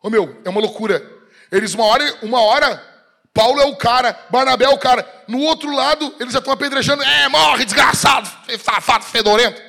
Ô 0.00 0.06
oh, 0.06 0.10
meu, 0.10 0.40
é 0.44 0.48
uma 0.48 0.60
loucura. 0.60 1.04
Eles, 1.50 1.74
uma 1.74 1.86
hora, 1.86 2.18
uma 2.22 2.40
hora, 2.40 2.89
Paulo 3.32 3.60
é 3.60 3.66
o 3.66 3.76
cara, 3.76 4.12
Barnabé 4.30 4.64
é 4.64 4.68
o 4.68 4.78
cara. 4.78 5.24
No 5.28 5.40
outro 5.40 5.74
lado, 5.74 6.14
eles 6.18 6.32
já 6.32 6.38
estão 6.40 6.52
apedrejando. 6.52 7.02
É, 7.02 7.28
morre, 7.28 7.64
desgraçado, 7.64 8.28
safado, 8.58 9.04
fedorento. 9.04 9.60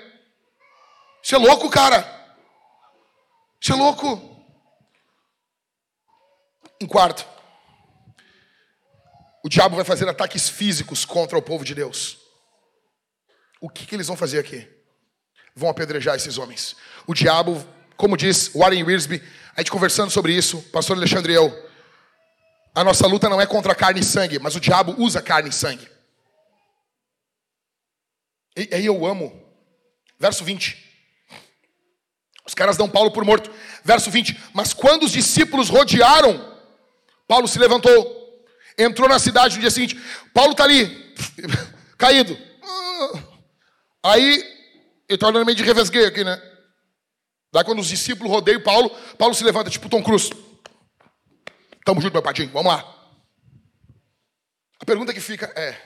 Isso 1.24 1.36
é 1.36 1.38
louco, 1.38 1.70
cara. 1.70 2.00
Isso 3.60 3.72
é 3.72 3.76
louco. 3.76 4.30
Em 6.80 6.88
quarto, 6.88 7.28
o 9.44 9.50
diabo 9.50 9.76
vai 9.76 9.86
fazer 9.86 10.10
ataques 10.10 10.50
físicos 10.50 11.06
contra 11.06 11.38
o 11.38 11.42
povo 11.42 11.64
de 11.64 11.76
Deus. 11.76 12.18
O 13.60 13.70
que, 13.70 13.86
que 13.86 13.96
eles 13.96 14.08
vão 14.08 14.18
fazer 14.18 14.40
aqui? 14.40 14.68
vão 15.56 15.70
apedrejar 15.70 16.16
esses 16.16 16.38
homens. 16.38 16.76
O 17.06 17.14
diabo, 17.14 17.64
como 17.98 18.18
diz 18.18 18.52
Warren 18.56 18.84
Wiersbe, 18.84 19.22
a 19.56 19.62
gente 19.62 19.72
conversando 19.72 20.10
sobre 20.10 20.34
isso, 20.34 20.62
pastor 20.72 20.98
Alexandre 20.98 21.34
e 21.34 21.36
eu, 21.36 21.71
a 22.74 22.84
nossa 22.84 23.06
luta 23.06 23.28
não 23.28 23.42
é 23.42 23.46
contra 23.46 23.76
carne 23.76 24.00
e 24.00 24.04
sangue, 24.04 24.40
mas 24.40 24.56
o 24.56 24.60
diabo 24.60 24.96
usa 24.98 25.22
carne 25.22 25.50
e 25.50 25.54
sangue. 25.54 25.88
E 28.56 28.70
aí 28.74 28.86
eu 28.86 29.06
amo. 29.06 29.42
Verso 30.20 30.44
20. 30.44 30.90
Os 32.46 32.54
caras 32.54 32.78
dão 32.78 32.90
Paulo 32.90 33.12
por 33.12 33.26
morto. 33.26 33.52
Verso 33.84 34.10
20. 34.10 34.40
Mas 34.54 34.74
quando 34.74 35.04
os 35.04 35.12
discípulos 35.12 35.70
rodearam, 35.70 36.58
Paulo 37.28 37.48
se 37.48 37.60
levantou, 37.60 38.46
entrou 38.78 39.08
na 39.10 39.20
cidade 39.20 39.56
no 39.56 39.62
dia 39.62 39.72
seguinte. 39.72 40.00
Paulo 40.34 40.52
está 40.52 40.64
ali, 40.64 41.14
caído. 41.98 42.38
Aí 44.04 44.36
ele 45.08 45.16
está 45.16 45.28
olhando 45.28 45.46
meio 45.46 45.58
de 45.58 45.64
revesgueio 45.64 46.08
aqui, 46.08 46.24
né? 46.24 46.42
Daí 47.52 47.64
quando 47.66 47.80
os 47.80 47.88
discípulos 47.88 48.32
rodeiam 48.32 48.62
Paulo, 48.62 48.90
Paulo 49.18 49.34
se 49.34 49.44
levanta 49.44 49.70
tipo 49.70 49.90
Tom 49.90 50.02
Cruise. 50.02 50.32
Tamo 51.86 52.02
junto, 52.02 52.14
meu 52.14 52.22
padinho, 52.22 52.52
vamos 52.52 52.72
lá. 52.72 53.02
A 54.80 54.86
pergunta 54.86 55.14
que 55.14 55.22
fica 55.22 55.52
é: 55.56 55.80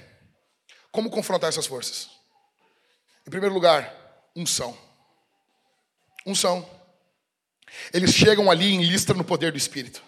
como 0.92 1.10
confrontar 1.10 1.50
essas 1.50 1.68
forças? 1.68 2.10
Em 3.28 3.30
primeiro 3.30 3.54
lugar, 3.54 3.94
unção. 4.36 4.78
Unção. 6.26 6.68
Eles 7.94 8.12
chegam 8.14 8.50
ali 8.50 8.74
em 8.74 8.84
listra 8.84 9.16
no 9.16 9.24
poder 9.24 9.52
do 9.52 9.58
Espírito. 9.58 10.02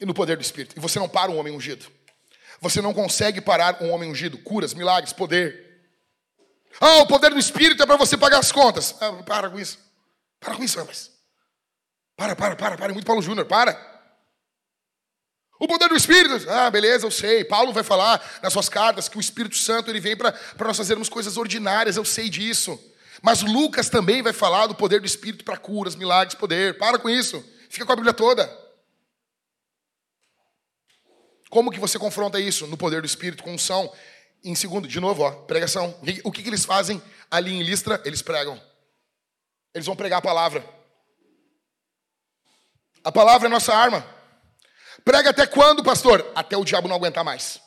E 0.00 0.06
no 0.06 0.14
poder 0.14 0.36
do 0.36 0.42
Espírito. 0.42 0.76
E 0.76 0.80
você 0.80 0.98
não 0.98 1.08
para 1.08 1.30
um 1.30 1.38
homem 1.38 1.54
ungido. 1.54 1.86
Você 2.60 2.80
não 2.80 2.94
consegue 2.94 3.40
parar 3.40 3.82
um 3.82 3.90
homem 3.90 4.10
ungido. 4.10 4.38
Curas, 4.38 4.74
milagres, 4.74 5.12
poder. 5.12 5.66
Ah, 6.80 6.98
o 6.98 7.06
poder 7.06 7.30
do 7.30 7.38
Espírito 7.38 7.82
é 7.82 7.86
para 7.86 7.96
você 7.96 8.16
pagar 8.16 8.38
as 8.38 8.50
contas. 8.50 8.96
Ah, 9.00 9.22
para 9.22 9.50
com 9.50 9.58
isso. 9.58 9.78
Para 10.40 10.56
com 10.56 10.64
isso, 10.64 10.78
rapaz. 10.78 11.10
Para, 12.16 12.34
para, 12.34 12.56
para, 12.56 12.76
para. 12.76 12.90
É 12.90 12.94
muito 12.94 13.06
Paulo 13.06 13.22
Júnior, 13.22 13.46
para. 13.46 13.87
O 15.58 15.66
poder 15.66 15.88
do 15.88 15.96
Espírito. 15.96 16.48
Ah, 16.48 16.70
beleza, 16.70 17.04
eu 17.04 17.10
sei. 17.10 17.44
Paulo 17.44 17.72
vai 17.72 17.82
falar 17.82 18.38
nas 18.42 18.52
suas 18.52 18.68
cartas 18.68 19.08
que 19.08 19.16
o 19.16 19.20
Espírito 19.20 19.56
Santo 19.56 19.90
ele 19.90 20.00
vem 20.00 20.16
para 20.16 20.34
nós 20.60 20.76
fazermos 20.76 21.08
coisas 21.08 21.36
ordinárias, 21.36 21.96
eu 21.96 22.04
sei 22.04 22.28
disso. 22.28 22.78
Mas 23.20 23.42
Lucas 23.42 23.88
também 23.88 24.22
vai 24.22 24.32
falar 24.32 24.68
do 24.68 24.74
poder 24.74 25.00
do 25.00 25.06
Espírito 25.06 25.44
para 25.44 25.56
curas, 25.56 25.96
milagres, 25.96 26.36
poder. 26.36 26.78
Para 26.78 26.98
com 26.98 27.10
isso. 27.10 27.44
Fica 27.68 27.84
com 27.84 27.92
a 27.92 27.96
Bíblia 27.96 28.14
toda. 28.14 28.48
Como 31.50 31.70
que 31.72 31.80
você 31.80 31.98
confronta 31.98 32.38
isso 32.38 32.66
no 32.66 32.76
poder 32.76 33.00
do 33.00 33.06
Espírito 33.06 33.42
com 33.42 33.54
unção? 33.54 33.92
Em 34.44 34.54
segundo, 34.54 34.86
de 34.86 35.00
novo, 35.00 35.22
ó, 35.22 35.32
pregação. 35.32 35.98
O 36.22 36.30
que, 36.30 36.42
que 36.42 36.48
eles 36.48 36.64
fazem 36.64 37.02
ali 37.28 37.52
em 37.52 37.62
Listra? 37.64 38.00
Eles 38.04 38.22
pregam. 38.22 38.60
Eles 39.74 39.86
vão 39.86 39.96
pregar 39.96 40.20
a 40.20 40.22
palavra. 40.22 40.64
A 43.02 43.10
palavra 43.10 43.48
é 43.48 43.50
nossa 43.50 43.74
arma. 43.74 44.17
Prega 45.04 45.30
até 45.30 45.46
quando, 45.46 45.82
pastor? 45.82 46.30
Até 46.34 46.56
o 46.56 46.64
diabo 46.64 46.88
não 46.88 46.96
aguentar 46.96 47.24
mais. 47.24 47.60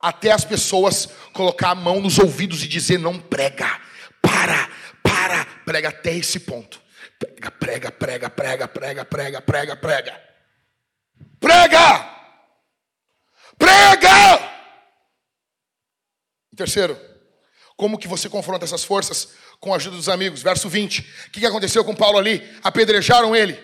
Até 0.00 0.32
as 0.32 0.44
pessoas 0.44 1.08
colocar 1.32 1.70
a 1.70 1.74
mão 1.74 2.00
nos 2.00 2.18
ouvidos 2.18 2.62
e 2.62 2.68
dizer: 2.68 2.98
não 2.98 3.18
prega, 3.18 3.80
para, 4.20 4.68
para, 5.02 5.44
prega 5.64 5.88
até 5.88 6.14
esse 6.14 6.40
ponto. 6.40 6.80
Prega, 7.18 7.50
prega, 7.50 7.90
prega, 7.90 8.28
prega, 8.30 8.68
prega, 8.68 9.04
prega, 9.04 9.40
prega, 9.40 9.76
prega. 9.76 10.32
Prega! 11.38 12.08
Prega! 13.58 14.52
E 16.52 16.56
terceiro, 16.56 16.98
como 17.76 17.98
que 17.98 18.06
você 18.06 18.28
confronta 18.28 18.64
essas 18.64 18.84
forças 18.84 19.30
com 19.58 19.72
a 19.72 19.76
ajuda 19.76 19.96
dos 19.96 20.08
amigos? 20.08 20.42
Verso 20.42 20.68
20. 20.68 21.00
O 21.00 21.30
que 21.30 21.44
aconteceu 21.46 21.84
com 21.84 21.94
Paulo 21.94 22.18
ali? 22.18 22.42
Apedrejaram 22.62 23.34
ele. 23.34 23.58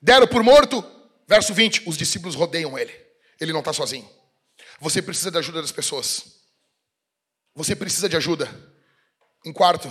Deram 0.00 0.26
por 0.26 0.42
morto. 0.42 0.84
Verso 1.30 1.54
20: 1.54 1.88
os 1.88 1.96
discípulos 1.96 2.34
rodeiam 2.34 2.76
ele. 2.76 2.92
Ele 3.40 3.52
não 3.52 3.60
está 3.60 3.72
sozinho. 3.72 4.10
Você 4.80 5.00
precisa 5.00 5.30
da 5.30 5.38
ajuda 5.38 5.62
das 5.62 5.70
pessoas. 5.70 6.24
Você 7.54 7.76
precisa 7.76 8.08
de 8.08 8.16
ajuda. 8.16 8.50
Em 9.46 9.52
quarto, 9.52 9.90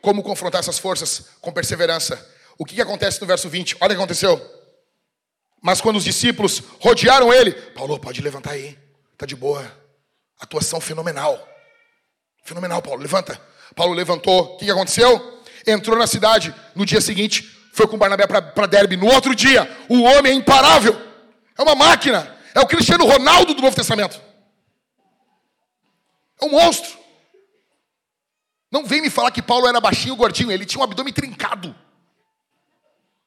como 0.00 0.22
confrontar 0.22 0.60
essas 0.60 0.78
forças 0.78 1.26
com 1.42 1.52
perseverança. 1.52 2.16
O 2.56 2.64
que, 2.64 2.74
que 2.74 2.80
acontece 2.80 3.20
no 3.20 3.26
verso 3.26 3.46
20? 3.46 3.76
Olha 3.78 3.92
o 3.92 3.94
que 3.94 4.02
aconteceu. 4.02 4.40
Mas 5.62 5.82
quando 5.82 5.96
os 5.96 6.04
discípulos 6.04 6.62
rodearam 6.80 7.30
ele, 7.30 7.52
Paulo, 7.52 8.00
pode 8.00 8.22
levantar 8.22 8.52
aí, 8.52 8.76
tá 9.18 9.26
de 9.26 9.36
boa. 9.36 9.70
Atuação 10.40 10.80
fenomenal. 10.80 11.46
Fenomenal, 12.42 12.80
Paulo, 12.80 13.02
levanta. 13.02 13.38
Paulo 13.76 13.92
levantou. 13.92 14.54
O 14.54 14.56
que, 14.56 14.64
que 14.64 14.70
aconteceu? 14.70 15.42
Entrou 15.66 15.98
na 15.98 16.06
cidade. 16.06 16.54
No 16.74 16.86
dia 16.86 17.02
seguinte, 17.02 17.57
foi 17.72 17.86
com 17.86 17.98
Barnabé 17.98 18.26
para 18.26 18.66
Derbe. 18.66 18.96
No 18.96 19.06
outro 19.06 19.34
dia, 19.34 19.70
o 19.88 20.02
homem 20.02 20.32
é 20.32 20.34
imparável. 20.34 21.00
É 21.56 21.62
uma 21.62 21.74
máquina. 21.74 22.36
É 22.54 22.60
o 22.60 22.66
Cristiano 22.66 23.04
Ronaldo 23.04 23.54
do 23.54 23.62
Novo 23.62 23.76
Testamento. 23.76 24.20
É 26.40 26.44
um 26.44 26.50
monstro. 26.50 26.98
Não 28.70 28.84
vem 28.84 29.00
me 29.00 29.10
falar 29.10 29.30
que 29.30 29.42
Paulo 29.42 29.66
era 29.66 29.80
baixinho, 29.80 30.16
gordinho. 30.16 30.52
Ele 30.52 30.66
tinha 30.66 30.80
um 30.80 30.84
abdômen 30.84 31.12
trincado. 31.12 31.74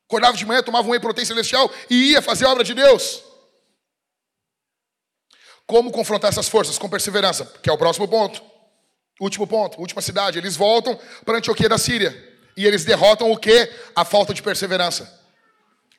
Acordava 0.05 0.35
de 0.35 0.45
manhã, 0.45 0.61
tomava 0.61 0.87
um 0.87 0.91
whey 0.91 0.99
protein 0.99 1.25
celestial 1.25 1.71
e 1.89 2.11
ia 2.11 2.21
fazer 2.21 2.45
a 2.45 2.51
obra 2.51 2.63
de 2.63 2.73
Deus. 2.73 3.23
Como 5.65 5.91
confrontar 5.91 6.29
essas 6.29 6.49
forças? 6.49 6.77
Com 6.77 6.89
perseverança, 6.89 7.45
que 7.63 7.69
é 7.69 7.73
o 7.73 7.77
próximo 7.77 8.07
ponto. 8.07 8.43
Último 9.21 9.47
ponto, 9.47 9.79
última 9.79 10.01
cidade. 10.01 10.37
Eles 10.37 10.55
voltam 10.55 10.99
para 11.23 11.37
Antioquia 11.37 11.69
da 11.69 11.77
Síria. 11.77 12.30
E 12.55 12.65
eles 12.65 12.83
derrotam 12.83 13.31
o 13.31 13.37
que? 13.37 13.71
A 13.95 14.03
falta 14.03 14.33
de 14.33 14.41
perseverança. 14.41 15.19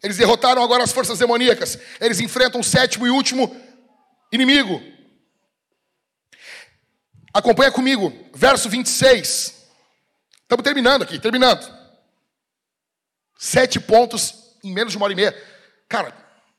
Eles 0.03 0.17
derrotaram 0.17 0.63
agora 0.63 0.83
as 0.83 0.93
forças 0.93 1.19
demoníacas. 1.19 1.79
Eles 2.01 2.21
enfrentam 2.21 2.61
o 2.61 2.65
sétimo 2.65 3.07
e 3.07 3.11
último 3.11 3.55
inimigo. 4.33 4.83
Acompanha 7.33 7.71
comigo, 7.71 8.13
verso 8.35 8.69
26. 8.69 9.63
Estamos 10.43 10.65
terminando 10.65 11.03
aqui, 11.03 11.19
terminando. 11.19 11.67
Sete 13.39 13.81
pontos 13.81 14.57
em 14.63 14.73
menos 14.73 14.93
de 14.93 14.97
uma 14.97 15.05
hora 15.05 15.13
e 15.13 15.17
meia. 15.17 15.43
Cara, 15.89 16.15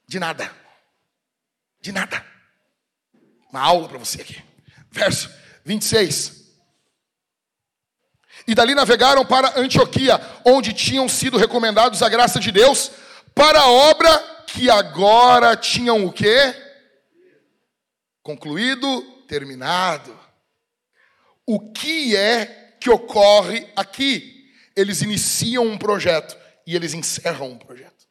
de 0.08 0.20
nada. 0.20 0.52
De 1.82 1.92
nada. 1.92 2.26
Uma 3.52 3.62
aula 3.62 3.88
para 3.88 3.98
você 3.98 4.22
aqui. 4.22 4.42
Verso 4.90 5.30
26. 5.64 6.43
E 8.48 8.54
dali 8.54 8.76
navegaram 8.76 9.26
para 9.26 9.60
Antioquia, 9.60 10.20
onde 10.46 10.74
tinham 10.74 11.08
sido 11.08 11.38
recomendados 11.38 12.02
a 12.02 12.10
graça 12.10 12.40
de 12.40 12.52
Deus 12.52 12.92
para 13.34 13.62
a 13.62 13.72
obra 13.72 14.18
que 14.48 14.70
agora 14.70 15.56
tinham 15.56 16.06
o 16.06 16.12
quê? 16.12 16.56
Concluído, 18.22 19.02
terminado. 19.28 20.18
O 21.46 21.72
que 21.72 22.16
é 22.16 22.78
que 22.80 22.90
ocorre 22.90 23.68
aqui? 23.76 24.52
Eles 24.76 25.02
iniciam 25.02 25.66
um 25.66 25.78
projeto 25.78 26.38
e 26.66 26.76
eles 26.76 26.94
encerram 26.94 27.52
um 27.52 27.58
projeto. 27.58 28.08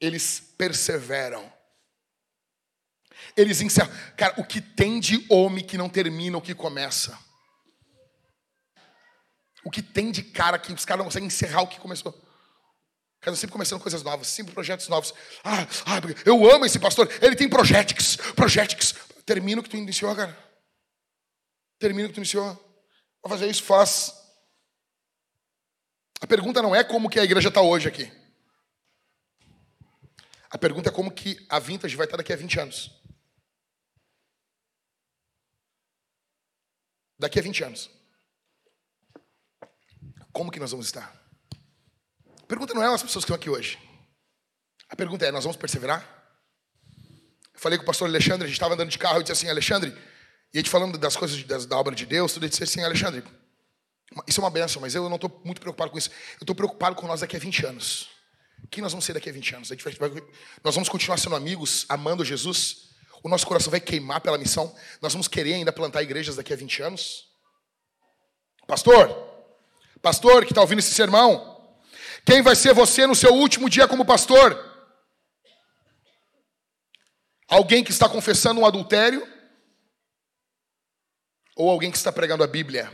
Eles 0.00 0.40
perseveram. 0.56 1.52
Eles 3.36 3.60
encerram. 3.60 3.90
Cara, 4.16 4.34
o 4.38 4.44
que 4.44 4.60
tem 4.60 4.98
de 4.98 5.24
homem 5.28 5.64
que 5.64 5.78
não 5.78 5.88
termina 5.88 6.38
o 6.38 6.42
que 6.42 6.54
começa? 6.54 7.18
O 9.64 9.70
que 9.70 9.82
tem 9.82 10.10
de 10.10 10.22
cara 10.22 10.58
que 10.58 10.72
os 10.72 10.84
caras 10.84 10.98
não 10.98 11.06
conseguem 11.06 11.26
encerrar 11.26 11.62
o 11.62 11.68
que 11.68 11.78
começou? 11.78 12.18
Cara, 13.20 13.36
sempre 13.36 13.52
começando 13.52 13.80
coisas 13.80 14.02
novas, 14.02 14.28
sempre 14.28 14.54
projetos 14.54 14.88
novos. 14.88 15.12
Ah, 15.44 15.66
ah, 15.84 16.00
eu 16.24 16.50
amo 16.50 16.64
esse 16.64 16.78
pastor. 16.78 17.10
Ele 17.20 17.36
tem 17.36 17.48
projetics, 17.48 18.16
projetics. 18.34 18.94
Termina 19.26 19.60
o 19.60 19.64
que 19.64 19.68
tu 19.68 19.76
iniciou, 19.76 20.14
cara. 20.16 20.36
Termina 21.78 22.06
o 22.06 22.08
que 22.08 22.14
tu 22.14 22.20
iniciou. 22.20 22.54
Vai 23.22 23.30
fazer 23.30 23.50
isso, 23.50 23.62
faz. 23.62 24.14
A 26.22 26.26
pergunta 26.26 26.62
não 26.62 26.74
é 26.74 26.82
como 26.82 27.10
que 27.10 27.20
a 27.20 27.24
igreja 27.24 27.48
está 27.48 27.60
hoje 27.60 27.88
aqui. 27.88 28.10
A 30.50 30.58
pergunta 30.58 30.88
é 30.88 30.92
como 30.92 31.12
que 31.12 31.46
a 31.48 31.58
Vintage 31.58 31.96
vai 31.96 32.06
estar 32.06 32.16
daqui 32.16 32.32
a 32.32 32.36
20 32.36 32.58
anos. 32.58 32.90
Daqui 37.18 37.38
a 37.38 37.42
20 37.42 37.64
anos. 37.64 37.99
Como 40.32 40.50
que 40.50 40.60
nós 40.60 40.70
vamos 40.70 40.86
estar? 40.86 41.14
A 42.42 42.46
pergunta 42.46 42.74
não 42.74 42.82
é 42.82 42.92
as 42.92 43.02
pessoas 43.02 43.24
que 43.24 43.30
estão 43.30 43.36
aqui 43.36 43.50
hoje. 43.50 43.78
A 44.88 44.96
pergunta 44.96 45.24
é, 45.24 45.30
nós 45.30 45.44
vamos 45.44 45.56
perseverar? 45.56 46.04
Eu 47.54 47.60
falei 47.60 47.78
com 47.78 47.84
o 47.84 47.86
pastor 47.86 48.08
Alexandre, 48.08 48.44
a 48.44 48.46
gente 48.46 48.56
estava 48.56 48.74
andando 48.74 48.90
de 48.90 48.98
carro, 48.98 49.20
e 49.20 49.22
disse 49.22 49.32
assim, 49.32 49.48
Alexandre, 49.48 49.96
e 50.52 50.58
a 50.58 50.60
gente 50.60 50.70
falando 50.70 50.98
das 50.98 51.16
coisas 51.16 51.42
das, 51.44 51.64
da 51.64 51.76
obra 51.76 51.94
de 51.94 52.06
Deus, 52.06 52.32
tudo, 52.32 52.44
ele 52.44 52.50
disse 52.50 52.64
assim, 52.64 52.82
Alexandre, 52.82 53.22
isso 54.26 54.40
é 54.40 54.44
uma 54.44 54.50
benção, 54.50 54.82
mas 54.82 54.94
eu 54.94 55.08
não 55.08 55.14
estou 55.14 55.40
muito 55.44 55.60
preocupado 55.60 55.92
com 55.92 55.98
isso. 55.98 56.10
Eu 56.10 56.42
estou 56.42 56.56
preocupado 56.56 56.96
com 56.96 57.06
nós 57.06 57.20
daqui 57.20 57.36
a 57.36 57.38
20 57.38 57.66
anos. 57.66 58.08
Quem 58.68 58.82
nós 58.82 58.92
vamos 58.92 59.04
ser 59.04 59.12
daqui 59.12 59.30
a 59.30 59.32
20 59.32 59.54
anos? 59.54 59.72
A 59.72 59.76
vai, 59.76 60.10
vai, 60.10 60.22
nós 60.64 60.74
vamos 60.74 60.88
continuar 60.88 61.16
sendo 61.18 61.36
amigos, 61.36 61.86
amando 61.88 62.24
Jesus? 62.24 62.90
O 63.22 63.28
nosso 63.28 63.46
coração 63.46 63.70
vai 63.70 63.80
queimar 63.80 64.20
pela 64.20 64.36
missão? 64.36 64.74
Nós 65.00 65.12
vamos 65.12 65.28
querer 65.28 65.54
ainda 65.54 65.72
plantar 65.72 66.02
igrejas 66.02 66.34
daqui 66.34 66.52
a 66.52 66.56
20 66.56 66.82
anos? 66.82 67.28
Pastor, 68.66 69.29
pastor 70.02 70.44
que 70.44 70.52
está 70.52 70.60
ouvindo 70.60 70.78
esse 70.80 70.94
sermão, 70.94 71.50
quem 72.24 72.42
vai 72.42 72.54
ser 72.54 72.74
você 72.74 73.06
no 73.06 73.14
seu 73.14 73.34
último 73.34 73.68
dia 73.68 73.88
como 73.88 74.04
pastor? 74.04 74.68
Alguém 77.48 77.82
que 77.82 77.90
está 77.90 78.08
confessando 78.08 78.60
um 78.60 78.66
adultério? 78.66 79.26
Ou 81.56 81.68
alguém 81.68 81.90
que 81.90 81.96
está 81.96 82.12
pregando 82.12 82.44
a 82.44 82.46
Bíblia? 82.46 82.90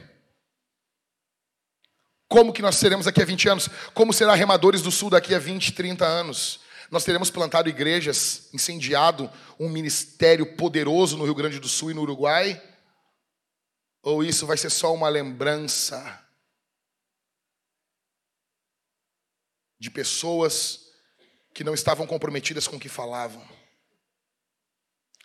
Como 2.28 2.52
que 2.52 2.62
nós 2.62 2.76
seremos 2.76 3.06
daqui 3.06 3.22
a 3.22 3.24
20 3.24 3.48
anos? 3.48 3.68
Como 3.94 4.12
será 4.12 4.34
Remadores 4.34 4.82
do 4.82 4.90
Sul 4.90 5.10
daqui 5.10 5.34
a 5.34 5.38
20, 5.38 5.72
30 5.72 6.04
anos? 6.04 6.60
Nós 6.90 7.04
teremos 7.04 7.30
plantado 7.30 7.68
igrejas, 7.68 8.48
incendiado 8.52 9.30
um 9.58 9.68
ministério 9.68 10.56
poderoso 10.56 11.16
no 11.16 11.24
Rio 11.24 11.34
Grande 11.34 11.60
do 11.60 11.68
Sul 11.68 11.90
e 11.90 11.94
no 11.94 12.02
Uruguai? 12.02 12.60
Ou 14.02 14.24
isso 14.24 14.46
vai 14.46 14.56
ser 14.56 14.70
só 14.70 14.94
uma 14.94 15.08
lembrança 15.08 16.25
de 19.78 19.90
pessoas 19.90 20.92
que 21.52 21.64
não 21.64 21.74
estavam 21.74 22.06
comprometidas 22.06 22.66
com 22.66 22.76
o 22.76 22.80
que 22.80 22.88
falavam? 22.88 23.46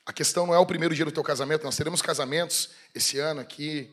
A 0.05 0.13
questão 0.13 0.47
não 0.47 0.53
é 0.53 0.59
o 0.59 0.65
primeiro 0.65 0.95
dia 0.95 1.05
do 1.05 1.11
teu 1.11 1.23
casamento, 1.23 1.63
nós 1.63 1.77
teremos 1.77 2.01
casamentos 2.01 2.71
esse 2.93 3.19
ano 3.19 3.39
aqui, 3.39 3.89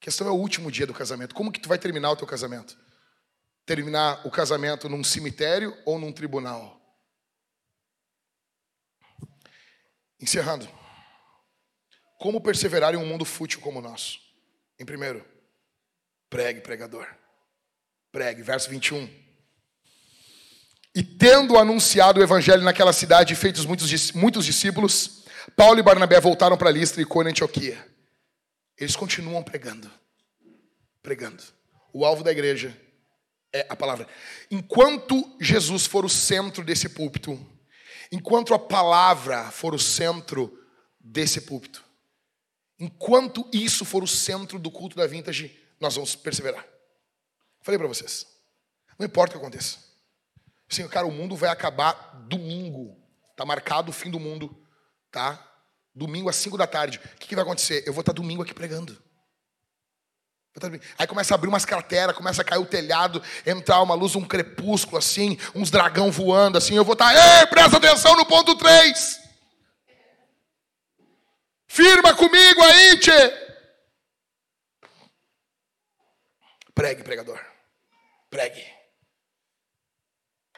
a 0.00 0.04
questão 0.04 0.26
é 0.26 0.30
o 0.30 0.34
último 0.34 0.70
dia 0.70 0.86
do 0.86 0.94
casamento. 0.94 1.34
Como 1.34 1.52
que 1.52 1.60
tu 1.60 1.68
vai 1.68 1.78
terminar 1.78 2.10
o 2.10 2.16
teu 2.16 2.26
casamento? 2.26 2.76
Terminar 3.64 4.26
o 4.26 4.30
casamento 4.30 4.88
num 4.88 5.02
cemitério 5.02 5.76
ou 5.86 5.98
num 5.98 6.12
tribunal? 6.12 6.80
Encerrando. 10.20 10.68
Como 12.18 12.40
perseverar 12.40 12.94
em 12.94 12.96
um 12.96 13.06
mundo 13.06 13.24
fútil 13.24 13.60
como 13.60 13.78
o 13.78 13.82
nosso? 13.82 14.18
Em 14.78 14.84
primeiro, 14.84 15.24
pregue, 16.28 16.60
pregador. 16.60 17.06
Pregue, 18.14 18.42
verso 18.42 18.70
21. 18.70 19.10
E 20.94 21.02
tendo 21.02 21.58
anunciado 21.58 22.20
o 22.20 22.22
evangelho 22.22 22.62
naquela 22.62 22.92
cidade 22.92 23.32
e 23.32 23.36
feitos 23.36 23.66
muitos, 23.66 24.12
muitos 24.12 24.46
discípulos, 24.46 25.24
Paulo 25.56 25.80
e 25.80 25.82
Barnabé 25.82 26.20
voltaram 26.20 26.56
para 26.56 26.70
Listra 26.70 27.00
e 27.00 27.02
Icônio 27.02 27.30
Antioquia. 27.30 27.84
Eles 28.78 28.94
continuam 28.94 29.42
pregando. 29.42 29.90
Pregando. 31.02 31.42
O 31.92 32.04
alvo 32.04 32.22
da 32.22 32.30
igreja 32.30 32.80
é 33.52 33.66
a 33.68 33.74
palavra. 33.74 34.06
Enquanto 34.48 35.36
Jesus 35.40 35.84
for 35.84 36.04
o 36.04 36.08
centro 36.08 36.62
desse 36.62 36.90
púlpito, 36.90 37.36
enquanto 38.12 38.54
a 38.54 38.60
palavra 38.60 39.50
for 39.50 39.74
o 39.74 39.78
centro 39.78 40.56
desse 41.00 41.40
púlpito, 41.40 41.84
enquanto 42.78 43.44
isso 43.52 43.84
for 43.84 44.04
o 44.04 44.08
centro 44.08 44.56
do 44.56 44.70
culto 44.70 44.94
da 44.94 45.04
vintage, 45.04 45.52
nós 45.80 45.96
vamos 45.96 46.14
perseverar. 46.14 46.73
Falei 47.64 47.78
para 47.78 47.88
vocês. 47.88 48.26
Não 48.98 49.06
importa 49.06 49.34
o 49.34 49.40
que 49.40 49.44
aconteça. 49.44 49.78
Assim, 50.70 50.86
cara, 50.86 51.06
o 51.06 51.10
mundo 51.10 51.34
vai 51.34 51.48
acabar 51.48 51.92
domingo. 52.28 52.94
Tá 53.34 53.44
marcado 53.44 53.90
o 53.90 53.92
fim 53.92 54.10
do 54.10 54.20
mundo, 54.20 54.54
tá? 55.10 55.42
Domingo 55.94 56.28
às 56.28 56.36
5 56.36 56.58
da 56.58 56.66
tarde. 56.66 56.98
O 56.98 57.18
que, 57.18 57.26
que, 57.26 57.34
vai 57.34 57.42
acontecer? 57.42 57.82
Eu 57.86 57.92
vou 57.94 58.00
estar 58.00 58.12
domingo 58.12 58.42
aqui 58.42 58.52
pregando. 58.52 59.02
Aí 60.98 61.06
começa 61.06 61.34
a 61.34 61.36
abrir 61.36 61.48
umas 61.48 61.64
crateras, 61.64 62.14
começa 62.14 62.42
a 62.42 62.44
cair 62.44 62.60
o 62.60 62.66
telhado, 62.66 63.20
entrar 63.44 63.82
uma 63.82 63.94
luz, 63.94 64.14
um 64.14 64.24
crepúsculo 64.24 64.98
assim, 64.98 65.36
uns 65.54 65.70
dragão 65.70 66.12
voando 66.12 66.58
assim. 66.58 66.76
Eu 66.76 66.84
vou 66.84 66.92
estar, 66.92 67.12
ei, 67.12 67.46
presta 67.46 67.78
atenção 67.78 68.14
no 68.14 68.26
ponto 68.26 68.54
3. 68.56 69.20
Firma 71.66 72.14
comigo 72.14 72.62
aí, 72.62 73.00
tchê. 73.00 73.44
Pregue, 76.74 77.02
pregador. 77.02 77.53
Pregue. 78.34 78.66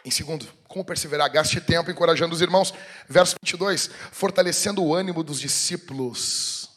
Em 0.03 0.11
segundo, 0.11 0.47
como 0.67 0.83
perseverar? 0.83 1.31
Gaste 1.31 1.61
tempo 1.61 1.91
encorajando 1.91 2.35
os 2.35 2.41
irmãos. 2.41 2.73
Verso 3.07 3.37
22. 3.43 3.89
Fortalecendo 4.13 4.83
o 4.83 4.95
ânimo 4.95 5.23
dos 5.23 5.39
discípulos 5.39 6.71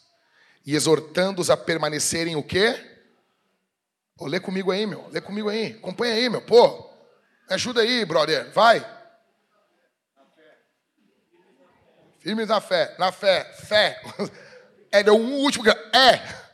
e 0.65 0.75
exortando-os 0.75 1.49
a 1.49 1.55
permanecerem 1.55 2.35
o 2.35 2.43
quê? 2.43 2.75
Oh, 4.17 4.27
lê 4.27 4.41
comigo 4.41 4.71
aí, 4.71 4.85
meu. 4.85 5.07
Lê 5.07 5.21
comigo 5.21 5.47
aí. 5.47 5.77
Acompanha 5.77 6.15
aí, 6.15 6.27
meu. 6.27 6.41
Pô, 6.41 6.93
ajuda 7.47 7.79
aí, 7.79 8.03
brother. 8.03 8.51
Vai. 8.51 8.85
Firmes 12.19 12.49
na 12.49 12.59
fé. 12.59 12.93
Na 12.99 13.13
fé. 13.13 13.45
Fé. 13.53 14.01
É 14.91 15.03
o 15.11 15.13
último. 15.13 15.69
É. 15.69 16.48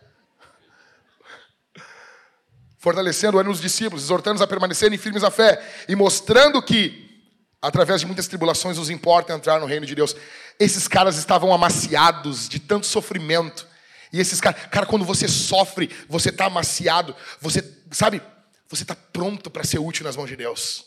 Fortalecendo 2.85 3.37
o 3.37 3.39
ânimo 3.39 3.51
dos 3.51 3.63
discípulos, 3.63 4.03
exortando-os 4.03 4.43
a 4.43 4.45
permanecerem 4.45 4.95
firmes 4.95 5.23
na 5.23 5.31
fé 5.31 5.59
e 5.89 5.95
mostrando 5.95 6.61
que, 6.61 7.33
através 7.59 7.99
de 8.01 8.05
muitas 8.05 8.27
tribulações, 8.27 8.77
nos 8.77 8.91
importa 8.91 9.33
entrar 9.33 9.59
no 9.59 9.65
reino 9.65 9.87
de 9.87 9.95
Deus. 9.95 10.15
Esses 10.59 10.87
caras 10.87 11.17
estavam 11.17 11.51
amaciados 11.51 12.47
de 12.47 12.59
tanto 12.59 12.85
sofrimento 12.85 13.67
e 14.13 14.19
esses 14.19 14.39
caras, 14.39 14.67
cara, 14.67 14.85
quando 14.85 15.03
você 15.03 15.27
sofre, 15.27 15.89
você 16.07 16.29
está 16.29 16.45
amaciado, 16.45 17.15
você, 17.41 17.63
sabe, 17.89 18.21
você 18.69 18.83
está 18.83 18.95
pronto 18.95 19.49
para 19.49 19.63
ser 19.63 19.79
útil 19.79 20.03
nas 20.03 20.15
mãos 20.15 20.29
de 20.29 20.35
Deus. 20.35 20.85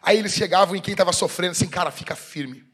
Aí 0.00 0.16
eles 0.16 0.32
chegavam 0.32 0.74
em 0.74 0.80
quem 0.80 0.92
estava 0.92 1.12
sofrendo, 1.12 1.52
assim, 1.52 1.68
cara, 1.68 1.90
fica 1.90 2.16
firme. 2.16 2.64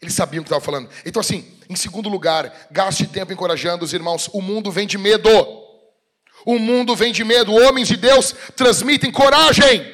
Eles 0.00 0.14
sabiam 0.14 0.42
o 0.42 0.44
que 0.44 0.48
estava 0.48 0.64
falando. 0.64 0.88
Então, 1.04 1.18
assim, 1.18 1.58
em 1.68 1.74
segundo 1.74 2.08
lugar, 2.08 2.68
gaste 2.70 3.04
tempo 3.04 3.32
encorajando 3.32 3.84
os 3.84 3.92
irmãos. 3.92 4.30
O 4.32 4.40
mundo 4.40 4.70
vem 4.70 4.86
de 4.86 4.96
medo. 4.96 5.28
O 6.44 6.58
mundo 6.58 6.96
vem 6.96 7.12
de 7.12 7.24
medo. 7.24 7.54
Homens 7.54 7.88
de 7.88 7.96
Deus 7.96 8.34
transmitem 8.56 9.10
coragem. 9.10 9.84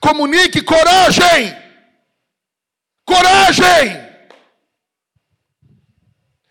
Comunique 0.00 0.62
coragem. 0.62 1.56
Coragem. 3.04 4.10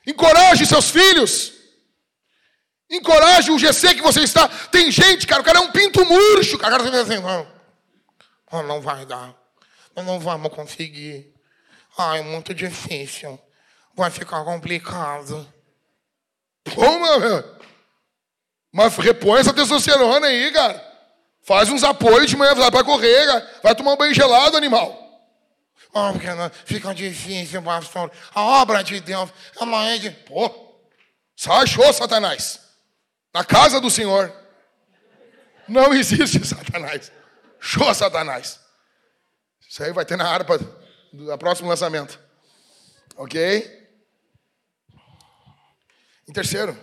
Encoraje 0.05 0.65
seus 0.65 0.89
filhos. 0.89 1.53
Encoraje 2.89 3.51
o 3.51 3.59
GC 3.59 3.95
que 3.95 4.01
você 4.01 4.21
está. 4.21 4.47
Tem 4.47 4.91
gente, 4.91 5.27
cara, 5.27 5.41
o 5.41 5.45
cara 5.45 5.59
é 5.59 5.61
um 5.61 5.71
pinto 5.71 6.03
murcho. 6.05 6.55
O 6.55 6.59
cara 6.59 6.83
fica 6.83 7.01
assim, 7.01 7.19
não, 7.19 8.63
não 8.63 8.81
vai 8.81 9.05
dar. 9.05 9.35
Não 9.95 10.19
vamos 10.19 10.51
conseguir. 10.53 11.31
Ai, 11.97 12.19
é 12.19 12.23
muito 12.23 12.53
difícil. 12.53 13.39
Vai 13.95 14.09
ficar 14.09 14.43
complicado. 14.43 15.47
Como, 16.73 17.19
meu? 17.19 17.58
Mas 18.71 18.95
repõe 18.97 19.39
essa 19.39 19.53
testosterona 19.53 20.27
aí, 20.27 20.51
cara. 20.51 20.87
Faz 21.43 21.69
uns 21.69 21.83
apoios 21.83 22.29
de 22.29 22.37
manhã, 22.37 22.53
vai 22.53 22.69
para 22.69 22.83
correr, 22.83 23.25
cara. 23.25 23.59
Vai 23.63 23.75
tomar 23.75 23.93
um 23.93 23.97
banho 23.97 24.13
gelado, 24.13 24.55
animal. 24.55 25.07
Oh, 25.91 26.11
porque 26.13 26.31
não, 26.31 26.49
fica 26.65 26.93
difícil, 26.93 27.61
pastor. 27.63 28.11
A 28.33 28.41
obra 28.41 28.83
de 28.83 28.99
Deus, 28.99 29.29
ela 29.59 29.85
é 29.87 29.97
de. 29.97 30.11
Pô, 30.11 30.77
sai, 31.35 31.65
show, 31.65 31.91
Satanás. 31.91 32.59
Na 33.33 33.43
casa 33.43 33.81
do 33.81 33.89
Senhor. 33.89 34.31
Não 35.67 35.93
existe 35.93 36.45
Satanás. 36.45 37.11
Show, 37.59 37.93
Satanás. 37.93 38.59
Isso 39.67 39.83
aí 39.83 39.91
vai 39.91 40.05
ter 40.05 40.17
na 40.17 40.27
harpa 40.27 40.59
do 41.11 41.37
próximo 41.37 41.69
lançamento. 41.69 42.19
Ok? 43.15 43.79
Em 46.27 46.33
terceiro, 46.33 46.77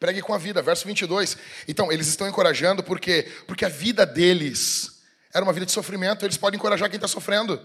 pregue 0.00 0.20
com 0.22 0.34
a 0.34 0.38
vida, 0.38 0.60
verso 0.60 0.84
22. 0.86 1.36
Então, 1.68 1.92
eles 1.92 2.08
estão 2.08 2.26
encorajando 2.26 2.82
porque, 2.82 3.30
porque 3.46 3.64
a 3.64 3.68
vida 3.68 4.04
deles 4.04 5.02
era 5.32 5.44
uma 5.44 5.52
vida 5.52 5.66
de 5.66 5.72
sofrimento. 5.72 6.24
Eles 6.24 6.36
podem 6.36 6.58
encorajar 6.58 6.88
quem 6.88 6.96
está 6.96 7.06
sofrendo 7.06 7.60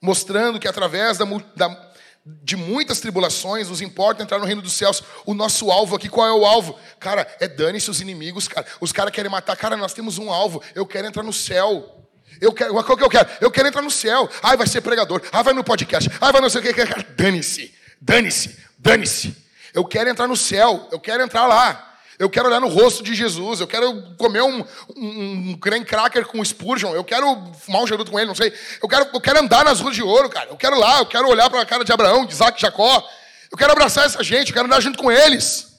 mostrando 0.00 0.58
que 0.58 0.66
através 0.66 1.18
da, 1.18 1.26
da, 1.54 1.92
de 2.24 2.56
muitas 2.56 3.00
tribulações 3.00 3.68
nos 3.68 3.80
importa 3.80 4.22
entrar 4.22 4.38
no 4.38 4.46
reino 4.46 4.62
dos 4.62 4.72
céus. 4.72 5.02
O 5.26 5.34
nosso 5.34 5.70
alvo 5.70 5.96
aqui, 5.96 6.08
qual 6.08 6.26
é 6.26 6.32
o 6.32 6.44
alvo? 6.44 6.78
Cara, 6.98 7.26
é 7.38 7.46
dane-se 7.46 7.90
os 7.90 8.00
inimigos, 8.00 8.48
cara. 8.48 8.66
Os 8.80 8.92
caras 8.92 9.12
querem 9.12 9.30
matar. 9.30 9.56
Cara, 9.56 9.76
nós 9.76 9.92
temos 9.92 10.18
um 10.18 10.32
alvo. 10.32 10.62
Eu 10.74 10.86
quero 10.86 11.06
entrar 11.06 11.22
no 11.22 11.32
céu. 11.32 11.96
Eu 12.40 12.52
quero, 12.52 12.72
qual 12.72 12.96
que 12.96 13.04
eu 13.04 13.10
quero? 13.10 13.28
Eu 13.40 13.50
quero 13.50 13.68
entrar 13.68 13.82
no 13.82 13.90
céu. 13.90 14.28
Ai, 14.42 14.56
vai 14.56 14.66
ser 14.66 14.80
pregador. 14.80 15.20
Ai, 15.32 15.42
vai 15.42 15.52
no 15.52 15.64
podcast. 15.64 16.10
Ai, 16.20 16.32
vai 16.32 16.40
não 16.40 16.48
sei 16.48 16.60
o 16.60 16.64
que. 16.64 16.84
Dane-se. 17.16 17.74
Dane-se. 18.00 18.56
Dane-se. 18.78 19.49
Eu 19.74 19.84
quero 19.84 20.10
entrar 20.10 20.26
no 20.26 20.36
céu. 20.36 20.88
Eu 20.90 21.00
quero 21.00 21.22
entrar 21.22 21.46
lá. 21.46 21.88
Eu 22.20 22.28
quero 22.28 22.48
olhar 22.48 22.60
no 22.60 22.68
rosto 22.68 23.02
de 23.02 23.14
Jesus. 23.14 23.60
Eu 23.60 23.66
quero 23.66 24.14
comer 24.18 24.42
um, 24.42 24.62
um, 24.94 25.50
um 25.52 25.58
creme 25.58 25.86
cracker 25.86 26.26
com 26.26 26.44
Spurgeon. 26.44 26.94
Eu 26.94 27.02
quero 27.02 27.50
fumar 27.58 27.82
um 27.82 27.86
charuto 27.86 28.10
com 28.10 28.18
ele, 28.18 28.28
não 28.28 28.34
sei. 28.34 28.52
Eu 28.82 28.86
quero, 28.86 29.08
eu 29.14 29.20
quero 29.22 29.40
andar 29.40 29.64
nas 29.64 29.80
ruas 29.80 29.94
de 29.94 30.02
ouro, 30.02 30.28
cara. 30.28 30.50
Eu 30.50 30.56
quero 30.56 30.78
lá, 30.78 30.98
eu 30.98 31.06
quero 31.06 31.26
olhar 31.28 31.48
para 31.48 31.62
a 31.62 31.64
cara 31.64 31.82
de 31.82 31.90
Abraão, 31.90 32.26
de 32.26 32.34
Isaac, 32.34 32.56
de 32.56 32.60
Jacó. 32.60 33.08
Eu 33.50 33.56
quero 33.56 33.72
abraçar 33.72 34.04
essa 34.04 34.22
gente, 34.22 34.48
eu 34.48 34.54
quero 34.54 34.66
andar 34.66 34.80
junto 34.80 34.98
com 34.98 35.10
eles. 35.10 35.70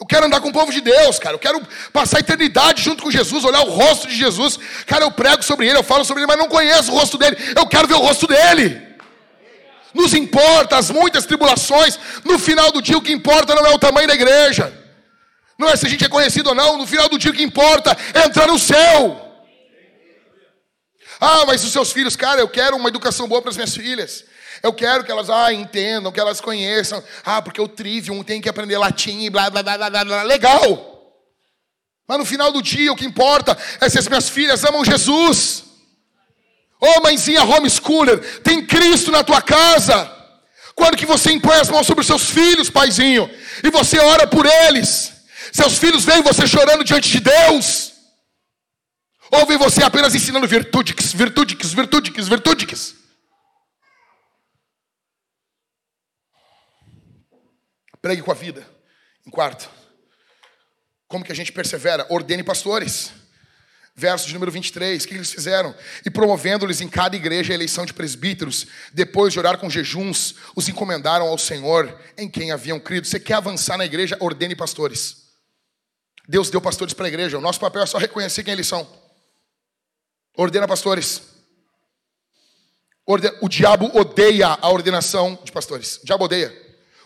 Eu 0.00 0.06
quero 0.06 0.26
andar 0.26 0.40
com 0.40 0.48
o 0.48 0.52
povo 0.52 0.72
de 0.72 0.80
Deus, 0.80 1.18
cara. 1.18 1.34
Eu 1.34 1.40
quero 1.40 1.60
passar 1.92 2.18
a 2.18 2.20
eternidade 2.20 2.80
junto 2.80 3.02
com 3.02 3.10
Jesus, 3.10 3.44
olhar 3.44 3.62
o 3.62 3.70
rosto 3.70 4.06
de 4.06 4.14
Jesus. 4.14 4.58
Cara, 4.86 5.04
eu 5.04 5.10
prego 5.10 5.42
sobre 5.42 5.66
ele, 5.68 5.76
eu 5.76 5.82
falo 5.82 6.04
sobre 6.04 6.22
ele, 6.22 6.28
mas 6.28 6.38
não 6.38 6.48
conheço 6.48 6.92
o 6.92 6.94
rosto 6.94 7.18
dele. 7.18 7.36
Eu 7.56 7.66
quero 7.66 7.88
ver 7.88 7.94
o 7.94 7.98
rosto 7.98 8.28
dele. 8.28 8.89
Nos 9.94 10.14
importa 10.14 10.76
as 10.76 10.90
muitas 10.90 11.26
tribulações. 11.26 11.98
No 12.24 12.38
final 12.38 12.70
do 12.70 12.80
dia, 12.80 12.96
o 12.96 13.02
que 13.02 13.12
importa 13.12 13.54
não 13.54 13.66
é 13.66 13.74
o 13.74 13.78
tamanho 13.78 14.08
da 14.08 14.14
igreja. 14.14 14.72
Não 15.58 15.68
é 15.68 15.76
se 15.76 15.86
a 15.86 15.88
gente 15.88 16.04
é 16.04 16.08
conhecido 16.08 16.50
ou 16.50 16.54
não, 16.54 16.78
no 16.78 16.86
final 16.86 17.08
do 17.08 17.18
dia 17.18 17.30
o 17.30 17.34
que 17.34 17.42
importa 17.42 17.96
é 18.14 18.24
entrar 18.24 18.46
no 18.46 18.58
céu. 18.58 19.26
Ah, 21.20 21.44
mas 21.46 21.62
os 21.62 21.70
seus 21.70 21.92
filhos, 21.92 22.16
cara, 22.16 22.40
eu 22.40 22.48
quero 22.48 22.76
uma 22.76 22.88
educação 22.88 23.28
boa 23.28 23.42
para 23.42 23.50
as 23.50 23.56
minhas 23.56 23.76
filhas. 23.76 24.24
Eu 24.62 24.72
quero 24.72 25.04
que 25.04 25.12
elas 25.12 25.28
ah, 25.28 25.52
entendam, 25.52 26.10
que 26.10 26.18
elas 26.18 26.40
conheçam. 26.40 27.02
Ah, 27.24 27.42
porque 27.42 27.60
o 27.60 27.68
trivium 27.68 28.22
tem 28.22 28.40
que 28.40 28.48
aprender 28.48 28.78
latim 28.78 29.30
blá, 29.30 29.50
blá, 29.50 29.62
blá, 29.62 29.76
blá, 29.76 30.04
blá. 30.04 30.22
Legal. 30.22 30.90
Mas 32.08 32.18
no 32.18 32.24
final 32.24 32.50
do 32.50 32.62
dia 32.62 32.90
o 32.90 32.96
que 32.96 33.04
importa 33.04 33.56
é 33.80 33.88
se 33.88 33.98
as 33.98 34.08
minhas 34.08 34.28
filhas 34.30 34.64
amam 34.64 34.84
Jesus. 34.84 35.64
Oh, 36.80 37.00
mãezinha 37.02 37.44
homeschooler, 37.44 38.40
tem 38.42 38.64
Cristo 38.64 39.10
na 39.10 39.22
tua 39.22 39.42
casa. 39.42 40.16
Quando 40.74 40.96
que 40.96 41.04
você 41.04 41.30
impõe 41.30 41.56
as 41.56 41.68
mãos 41.68 41.86
sobre 41.86 42.00
os 42.00 42.06
seus 42.06 42.30
filhos, 42.30 42.70
paizinho, 42.70 43.28
e 43.62 43.70
você 43.70 43.98
ora 43.98 44.26
por 44.26 44.46
eles. 44.46 45.12
Seus 45.52 45.76
filhos 45.76 46.04
veem 46.04 46.22
você 46.22 46.46
chorando 46.46 46.82
diante 46.82 47.10
de 47.10 47.20
Deus? 47.20 47.92
Ou 49.30 49.46
vem 49.46 49.58
você 49.58 49.82
apenas 49.82 50.14
ensinando 50.14 50.46
virtudes, 50.46 51.12
virtudes, 51.12 51.72
virtudes, 51.72 52.28
virtudes? 52.28 52.94
Pregue 58.00 58.22
com 58.22 58.30
a 58.30 58.34
vida. 58.34 58.66
Em 59.26 59.30
quarto, 59.30 59.68
como 61.06 61.24
que 61.24 61.32
a 61.32 61.34
gente 61.34 61.52
persevera? 61.52 62.06
Ordene 62.08 62.42
pastores. 62.42 63.12
Verso 64.00 64.26
de 64.26 64.32
número 64.32 64.50
23, 64.50 65.04
o 65.04 65.08
que 65.08 65.14
eles 65.14 65.30
fizeram? 65.30 65.74
E 66.06 66.08
promovendo-lhes 66.08 66.80
em 66.80 66.88
cada 66.88 67.14
igreja 67.14 67.52
a 67.52 67.54
eleição 67.54 67.84
de 67.84 67.92
presbíteros, 67.92 68.66
depois 68.94 69.30
de 69.30 69.38
orar 69.38 69.58
com 69.58 69.68
jejuns, 69.68 70.36
os 70.56 70.66
encomendaram 70.70 71.26
ao 71.26 71.36
Senhor 71.36 72.00
em 72.16 72.26
quem 72.26 72.50
haviam 72.50 72.80
crido. 72.80 73.06
Você 73.06 73.20
quer 73.20 73.34
avançar 73.34 73.76
na 73.76 73.84
igreja? 73.84 74.16
Ordene 74.18 74.56
pastores. 74.56 75.28
Deus 76.26 76.48
deu 76.48 76.62
pastores 76.62 76.94
para 76.94 77.04
a 77.04 77.08
igreja. 77.08 77.36
O 77.36 77.42
nosso 77.42 77.60
papel 77.60 77.82
é 77.82 77.86
só 77.86 77.98
reconhecer 77.98 78.42
quem 78.42 78.54
eles 78.54 78.66
são. 78.66 78.88
Ordena 80.34 80.66
pastores. 80.66 81.20
O 83.42 83.50
diabo 83.50 83.90
odeia 83.94 84.56
a 84.62 84.70
ordenação 84.70 85.38
de 85.44 85.52
pastores. 85.52 85.98
O 85.98 86.06
diabo 86.06 86.24
odeia. 86.24 86.50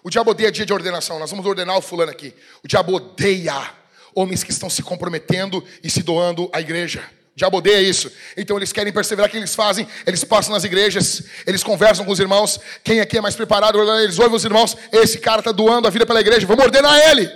O 0.05 0.11
diabo 0.11 0.31
odeia 0.31 0.53
dia 0.53 0.65
de 0.65 0.73
ordenação. 0.73 1.19
Nós 1.19 1.29
vamos 1.29 1.45
ordenar 1.45 1.77
o 1.77 1.83
fulano 1.83 2.13
aqui. 2.13 2.33
O 2.63 2.69
diabo 2.69 2.95
odeia 2.95 3.83
homens 4.15 4.45
que 4.45 4.51
estão 4.51 4.71
se 4.71 4.83
comprometendo 4.83 5.65
e 5.83 5.91
se 5.91 6.03
doando 6.03 6.49
à 6.53 6.61
igreja. 6.61 7.05
Diabo 7.37 7.59
odeia 7.59 7.81
isso. 7.81 8.13
Então 8.37 8.57
eles 8.57 8.73
querem 8.73 8.93
perseverar. 8.93 9.29
O 9.29 9.31
que 9.31 9.37
eles 9.37 9.55
fazem? 9.55 9.89
Eles 10.07 10.23
passam 10.23 10.53
nas 10.53 10.63
igrejas, 10.63 11.25
eles 11.47 11.65
conversam 11.65 12.05
com 12.05 12.13
os 12.13 12.21
irmãos. 12.21 12.61
Quem 12.85 13.01
aqui 13.01 13.19
é 13.19 13.21
mais 13.21 13.35
preparado? 13.35 13.81
Eles 14.01 14.19
ouvem 14.19 14.37
os 14.37 14.45
irmãos. 14.45 14.77
Esse 14.93 15.19
cara 15.19 15.41
está 15.41 15.51
doando 15.51 15.89
a 15.89 15.91
vida 15.91 16.07
pela 16.07 16.21
igreja. 16.21 16.47
Vamos 16.47 16.65
ordenar 16.65 16.97
ele. 17.11 17.29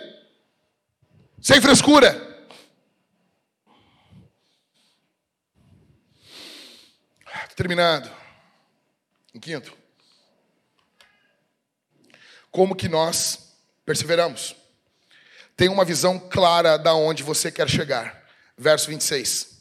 Sem 1.41 1.61
frescura. 1.61 2.27
Terminando. 7.57 8.09
Em 9.35 9.41
quinto. 9.41 9.77
Como 12.53 12.77
que 12.77 12.89
nós 12.89 13.53
perseveramos? 13.85 14.55
Tem 15.59 15.69
uma 15.69 15.85
visão 15.85 16.21
clara 16.21 16.79
da 16.79 16.95
onde 16.95 17.25
você 17.25 17.51
quer 17.51 17.69
chegar. 17.69 18.23
Verso 18.57 18.87
26. 18.87 19.59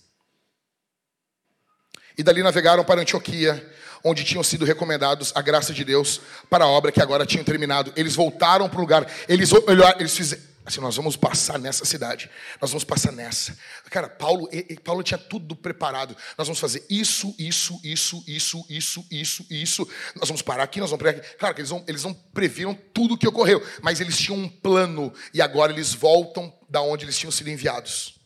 E 2.15 2.22
dali 2.22 2.44
navegaram 2.44 2.86
para 2.86 3.02
Antioquia, 3.02 3.68
onde 4.03 4.24
tinham 4.24 4.44
sido 4.44 4.64
recomendados 4.64 5.32
a 5.34 5.41
graça 5.41 5.74
de 5.74 5.84
Deus 5.84 6.22
para 6.52 6.65
a 6.65 6.68
obra 6.68 6.91
que 6.91 7.02
agora 7.02 7.26
tinham 7.26 7.44
terminado. 7.44 7.91
Eles 7.95 8.14
voltaram 8.14 8.69
para 8.69 8.78
o 8.78 8.82
lugar. 8.82 9.11
Eles, 9.28 9.49
eles 9.98 10.15
fizeram 10.15 10.44
Assim, 10.68 10.81
nós 10.81 10.98
vamos 10.98 11.15
passar 11.15 11.57
nessa 11.57 11.85
cidade. 11.85 12.30
Nós 12.60 12.69
vamos 12.69 12.84
passar 12.84 13.14
nessa. 13.14 13.57
Cara, 13.89 14.10
Paulo, 14.10 14.49
Paulo 14.84 15.02
tinha 15.02 15.18
tudo 15.18 15.56
preparado. 15.56 16.14
Nós 16.38 16.45
vamos 16.45 16.60
fazer 16.60 16.85
isso, 16.89 17.34
isso, 17.39 17.80
isso, 17.81 18.22
isso, 18.27 18.65
isso, 18.68 19.07
isso, 19.10 19.45
isso. 19.49 19.89
Nós 20.18 20.27
vamos 20.27 20.41
parar 20.41 20.64
aqui, 20.64 20.81
nós 20.81 20.89
vamos 20.89 21.06
parar 21.06 21.18
aqui. 21.18 21.38
Claro 21.38 21.56
que 21.56 21.61
eles 21.61 21.72
não, 21.72 21.85
eles 21.88 22.03
não 22.03 22.14
previram 22.14 22.76
tudo 22.94 23.14
o 23.14 23.18
que 23.18 23.26
ocorreu, 23.26 23.65
mas 23.81 24.02
eles 24.02 24.18
tinham 24.18 24.38
um 24.38 24.49
plano 24.49 25.14
e 25.34 25.41
agora 25.41 25.72
eles 25.72 25.94
voltam 25.94 26.53
da 26.69 26.81
onde 26.81 27.06
eles 27.06 27.18
tinham 27.18 27.31
sido 27.31 27.49
enviados. 27.49 28.19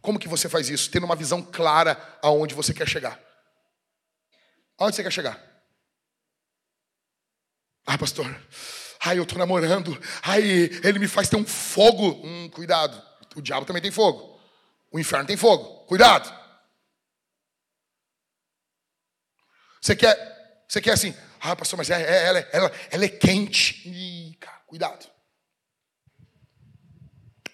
Como 0.00 0.18
que 0.18 0.28
você 0.28 0.48
faz 0.48 0.70
isso? 0.70 0.90
Tendo 0.90 1.04
uma 1.04 1.14
visão 1.14 1.42
clara 1.42 2.18
aonde 2.22 2.54
você 2.54 2.72
quer 2.72 2.88
chegar. 2.88 3.20
Aonde 4.78 4.96
você 4.96 5.02
quer 5.02 5.12
chegar? 5.12 5.38
Ah, 7.84 7.98
pastor, 7.98 8.34
Ai, 9.06 9.18
eu 9.18 9.22
estou 9.22 9.38
namorando. 9.38 9.96
Ai, 10.20 10.42
ele 10.42 10.98
me 10.98 11.06
faz 11.06 11.28
ter 11.28 11.36
um 11.36 11.46
fogo. 11.46 12.20
Hum, 12.26 12.50
cuidado. 12.50 13.00
O 13.36 13.40
diabo 13.40 13.64
também 13.64 13.80
tem 13.80 13.92
fogo. 13.92 14.36
O 14.90 14.98
inferno 14.98 15.24
tem 15.24 15.36
fogo. 15.36 15.84
Cuidado. 15.86 16.28
Você 19.80 19.94
quer, 19.94 20.64
você 20.66 20.80
quer 20.80 20.90
assim, 20.94 21.14
ah, 21.40 21.54
pastor, 21.54 21.76
mas 21.76 21.88
é, 21.88 22.02
é, 22.02 22.26
ela, 22.26 22.38
ela, 22.52 22.72
ela 22.90 23.04
é 23.04 23.08
quente. 23.08 23.88
Ih, 23.88 24.34
cara, 24.40 24.58
cuidado. 24.66 25.08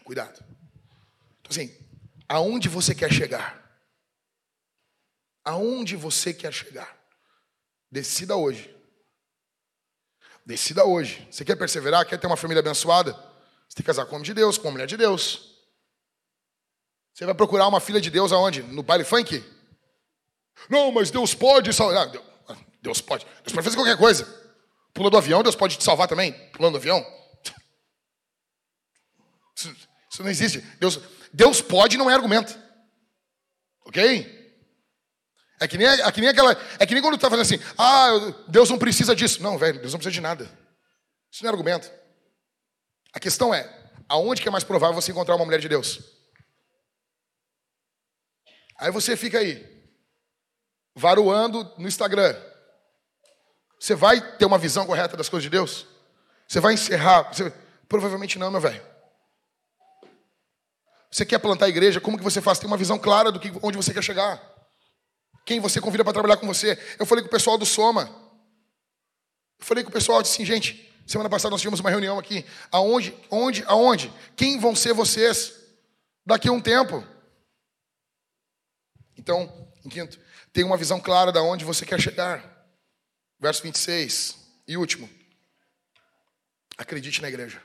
Cuidado. 0.05 0.43
Então, 1.41 1.51
assim, 1.51 1.70
aonde 2.27 2.70
você 2.70 2.95
quer 2.95 3.12
chegar? 3.12 3.61
Aonde 5.45 5.97
você 5.97 6.33
quer 6.33 6.55
chegar? 6.55 6.99
Decida 7.91 8.37
hoje. 8.37 8.74
Decida 10.44 10.85
hoje. 10.85 11.27
Você 11.31 11.44
quer 11.44 11.56
perseverar? 11.56 12.06
Quer 12.06 12.19
ter 12.19 12.27
uma 12.27 12.36
família 12.36 12.60
abençoada? 12.60 13.12
Você 13.12 13.77
tem 13.77 13.82
que 13.82 13.85
casar 13.85 14.05
com 14.06 14.12
um 14.12 14.14
homem 14.16 14.27
de 14.27 14.35
Deus, 14.35 14.59
com 14.59 14.64
uma 14.64 14.73
mulher 14.73 14.86
de 14.86 14.97
Deus. 14.97 15.52
Você 17.14 17.24
vai 17.24 17.35
procurar 17.35 17.69
uma 17.69 17.81
filha 17.81 18.01
de 18.01 18.10
Deus 18.10 18.32
aonde? 18.32 18.62
No 18.62 18.82
baile 18.82 19.05
funk? 19.05 19.44
Não, 20.69 20.90
mas 20.90 21.10
Deus 21.10 21.35
pode 21.35 21.73
salvar. 21.73 22.10
Ah, 22.48 22.56
Deus 22.82 23.01
pode. 23.01 23.24
Deus 23.24 23.52
pode 23.52 23.64
fazer 23.64 23.77
qualquer 23.77 23.97
coisa. 23.97 24.24
Pula 24.93 25.10
do 25.10 25.16
avião, 25.16 25.43
Deus 25.43 25.56
pode 25.56 25.77
te 25.77 25.85
salvar 25.85 26.09
também. 26.09 26.32
Pulando 26.51 26.73
do 26.73 26.78
avião. 26.78 27.05
Isso, 29.56 29.74
isso 30.10 30.23
não 30.23 30.31
existe. 30.31 30.60
Deus, 30.78 31.01
Deus 31.32 31.60
pode 31.62 31.97
não 31.97 32.10
é 32.10 32.14
argumento. 32.14 32.59
Ok? 33.86 34.41
É 35.63 35.69
que 35.69 35.79
nem, 35.79 35.87
é 35.87 36.11
que 36.11 36.21
nem 36.21 36.29
aquela. 36.29 36.61
É 36.77 36.85
que 36.85 36.93
nem 36.93 37.01
quando 37.01 37.17
tu 37.17 37.21
tá 37.21 37.31
fazendo 37.31 37.43
assim, 37.43 37.75
ah, 37.79 38.11
Deus 38.49 38.69
não 38.69 38.77
precisa 38.77 39.15
disso. 39.15 39.41
Não, 39.41 39.57
velho, 39.57 39.79
Deus 39.79 39.93
não 39.93 39.99
precisa 40.01 40.13
de 40.13 40.21
nada. 40.21 40.45
Isso 41.31 41.45
não 41.45 41.51
é 41.51 41.53
argumento. 41.53 41.89
A 43.13 43.21
questão 43.21 43.55
é, 43.55 43.73
aonde 44.09 44.43
que 44.43 44.49
é 44.49 44.51
mais 44.51 44.65
provável 44.65 45.01
você 45.01 45.13
encontrar 45.13 45.37
uma 45.37 45.45
mulher 45.45 45.61
de 45.61 45.69
Deus? 45.69 46.01
Aí 48.77 48.91
você 48.91 49.17
fica 49.17 49.39
aí, 49.39 49.65
varuando 50.97 51.73
no 51.79 51.87
Instagram. 51.87 52.35
Você 53.79 53.95
vai 53.95 54.21
ter 54.37 54.45
uma 54.45 54.59
visão 54.59 54.85
correta 54.85 55.17
das 55.17 55.29
coisas 55.29 55.45
de 55.45 55.51
Deus? 55.51 55.87
Você 56.49 56.59
vai 56.59 56.75
encerrar? 56.75 57.33
Você... 57.33 57.53
Provavelmente 57.89 58.37
não, 58.37 58.51
meu 58.51 58.61
velho. 58.61 58.85
Você 61.09 61.25
quer 61.25 61.39
plantar 61.39 61.67
a 61.67 61.69
igreja? 61.69 62.01
Como 62.01 62.19
que 62.19 62.25
você 62.25 62.41
faz? 62.41 62.59
Tem 62.59 62.67
uma 62.67 62.77
visão 62.77 62.99
clara 62.99 63.31
do 63.31 63.39
que 63.39 63.53
onde 63.63 63.77
você 63.77 63.95
quer 63.95 64.03
chegar. 64.03 64.52
Quem 65.44 65.60
você 65.60 65.81
convida 65.81 66.05
para 66.05 66.12
trabalhar 66.12 66.36
com 66.36 66.47
você. 66.47 66.78
Eu 66.98 67.06
falei 67.06 67.23
com 67.23 67.28
o 67.28 67.31
pessoal 67.31 67.59
do 67.59 67.66
Soma. 67.66 68.02
Eu 69.59 69.66
falei 69.66 69.82
com 69.85 69.90
o 69.90 69.93
pessoal, 69.93 70.23
disse 70.23 70.35
assim, 70.35 70.44
gente, 70.44 70.93
semana 71.06 71.31
passada 71.31 71.51
nós 71.51 71.60
tivemos 71.60 71.81
uma 71.81 71.90
reunião 71.90 72.19
aqui. 72.19 72.44
Aonde, 72.70 73.14
onde, 73.31 73.64
aonde? 73.66 74.12
Quem 74.36 74.59
vão 74.59 74.74
ser 74.74 74.93
vocês 74.93 75.52
daqui 76.24 76.48
a 76.48 76.52
um 76.52 76.60
tempo? 76.60 77.06
Então, 79.16 79.70
em 79.85 79.89
quinto, 79.89 80.19
tenha 80.52 80.66
uma 80.66 80.77
visão 80.77 81.01
clara 81.01 81.32
de 81.32 81.39
onde 81.39 81.64
você 81.64 81.85
quer 81.85 82.01
chegar. 82.01 82.66
Verso 83.39 83.62
26. 83.62 84.39
E 84.66 84.77
último. 84.77 85.09
Acredite 86.77 87.20
na 87.20 87.28
igreja. 87.28 87.62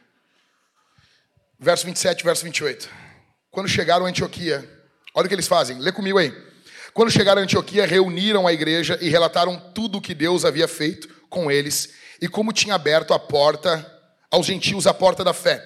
Verso 1.60 1.86
27, 1.86 2.24
verso 2.24 2.44
28. 2.44 2.90
Quando 3.50 3.68
chegaram 3.68 4.06
a 4.06 4.10
Antioquia, 4.10 4.60
olha 5.14 5.26
o 5.26 5.28
que 5.28 5.34
eles 5.34 5.48
fazem. 5.48 5.80
Lê 5.80 5.92
comigo 5.92 6.20
aí. 6.20 6.47
Quando 6.98 7.12
chegaram 7.12 7.40
a 7.40 7.44
Antioquia, 7.44 7.86
reuniram 7.86 8.48
a 8.48 8.52
igreja 8.52 8.98
e 9.00 9.08
relataram 9.08 9.60
tudo 9.72 10.00
o 10.00 10.02
que 10.02 10.16
Deus 10.16 10.44
havia 10.44 10.68
feito 10.68 11.08
com 11.30 11.52
eles 11.52 11.94
e 12.20 12.28
como 12.28 12.52
tinha 12.52 12.74
aberto 12.74 13.14
a 13.14 13.20
porta 13.20 13.86
aos 14.32 14.48
gentios 14.48 14.88
a 14.88 14.96
porta 14.96 15.24
da 15.24 15.32
fé. 15.32 15.64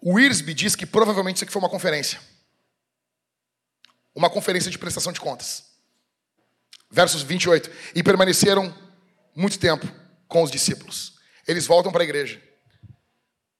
O 0.00 0.18
Irsby 0.18 0.54
diz 0.54 0.74
que 0.74 0.86
provavelmente 0.86 1.36
isso 1.36 1.44
aqui 1.44 1.52
foi 1.52 1.60
uma 1.60 1.68
conferência. 1.68 2.18
Uma 4.14 4.30
conferência 4.30 4.70
de 4.70 4.78
prestação 4.78 5.12
de 5.12 5.20
contas. 5.20 5.64
Versos 6.90 7.20
28. 7.20 7.70
E 7.94 8.02
permaneceram 8.02 8.74
muito 9.36 9.58
tempo 9.58 9.86
com 10.26 10.42
os 10.42 10.50
discípulos. 10.50 11.18
Eles 11.46 11.66
voltam 11.66 11.92
para 11.92 12.02
a 12.02 12.04
igreja. 12.04 12.40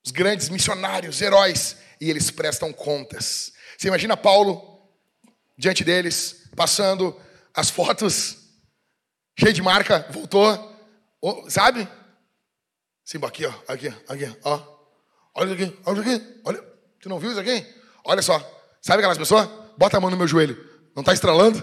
Os 0.02 0.10
grandes 0.10 0.48
missionários, 0.48 1.20
heróis, 1.20 1.76
e 2.00 2.08
eles 2.08 2.30
prestam 2.30 2.72
contas. 2.72 3.52
Você 3.76 3.88
imagina 3.88 4.16
Paulo 4.16 4.74
diante 5.56 5.84
deles, 5.84 6.43
passando 6.54 7.18
as 7.54 7.70
fotos, 7.70 8.36
cheio 9.38 9.52
de 9.52 9.62
marca, 9.62 10.06
voltou, 10.10 10.76
oh, 11.20 11.48
sabe? 11.50 11.88
Sim, 13.04 13.18
aqui, 13.24 13.46
ó, 13.46 13.52
aqui, 13.68 13.88
aqui, 14.08 14.36
ó. 14.44 14.60
Olha 15.34 15.52
isso 15.52 15.64
aqui, 15.64 15.78
olha 15.84 16.00
isso 16.00 16.10
aqui, 16.10 16.40
olha. 16.44 16.74
Tu 17.00 17.08
não 17.08 17.18
viu 17.18 17.30
isso 17.30 17.40
aqui? 17.40 17.66
Olha 18.04 18.22
só, 18.22 18.38
sabe 18.80 19.00
aquelas 19.00 19.18
pessoas? 19.18 19.48
Bota 19.76 19.98
a 19.98 20.00
mão 20.00 20.10
no 20.10 20.16
meu 20.16 20.26
joelho, 20.26 20.56
não 20.94 21.02
está 21.02 21.12
estralando? 21.12 21.62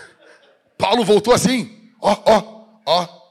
Paulo 0.78 1.04
voltou 1.04 1.34
assim, 1.34 1.92
ó, 2.00 2.16
ó, 2.24 2.80
ó. 2.86 3.22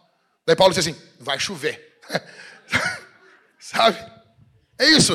Daí 0.46 0.56
Paulo 0.56 0.74
disse 0.74 0.90
assim: 0.90 1.02
vai 1.20 1.40
chover. 1.40 2.00
sabe? 3.60 3.98
É 4.78 4.90
isso, 4.90 5.14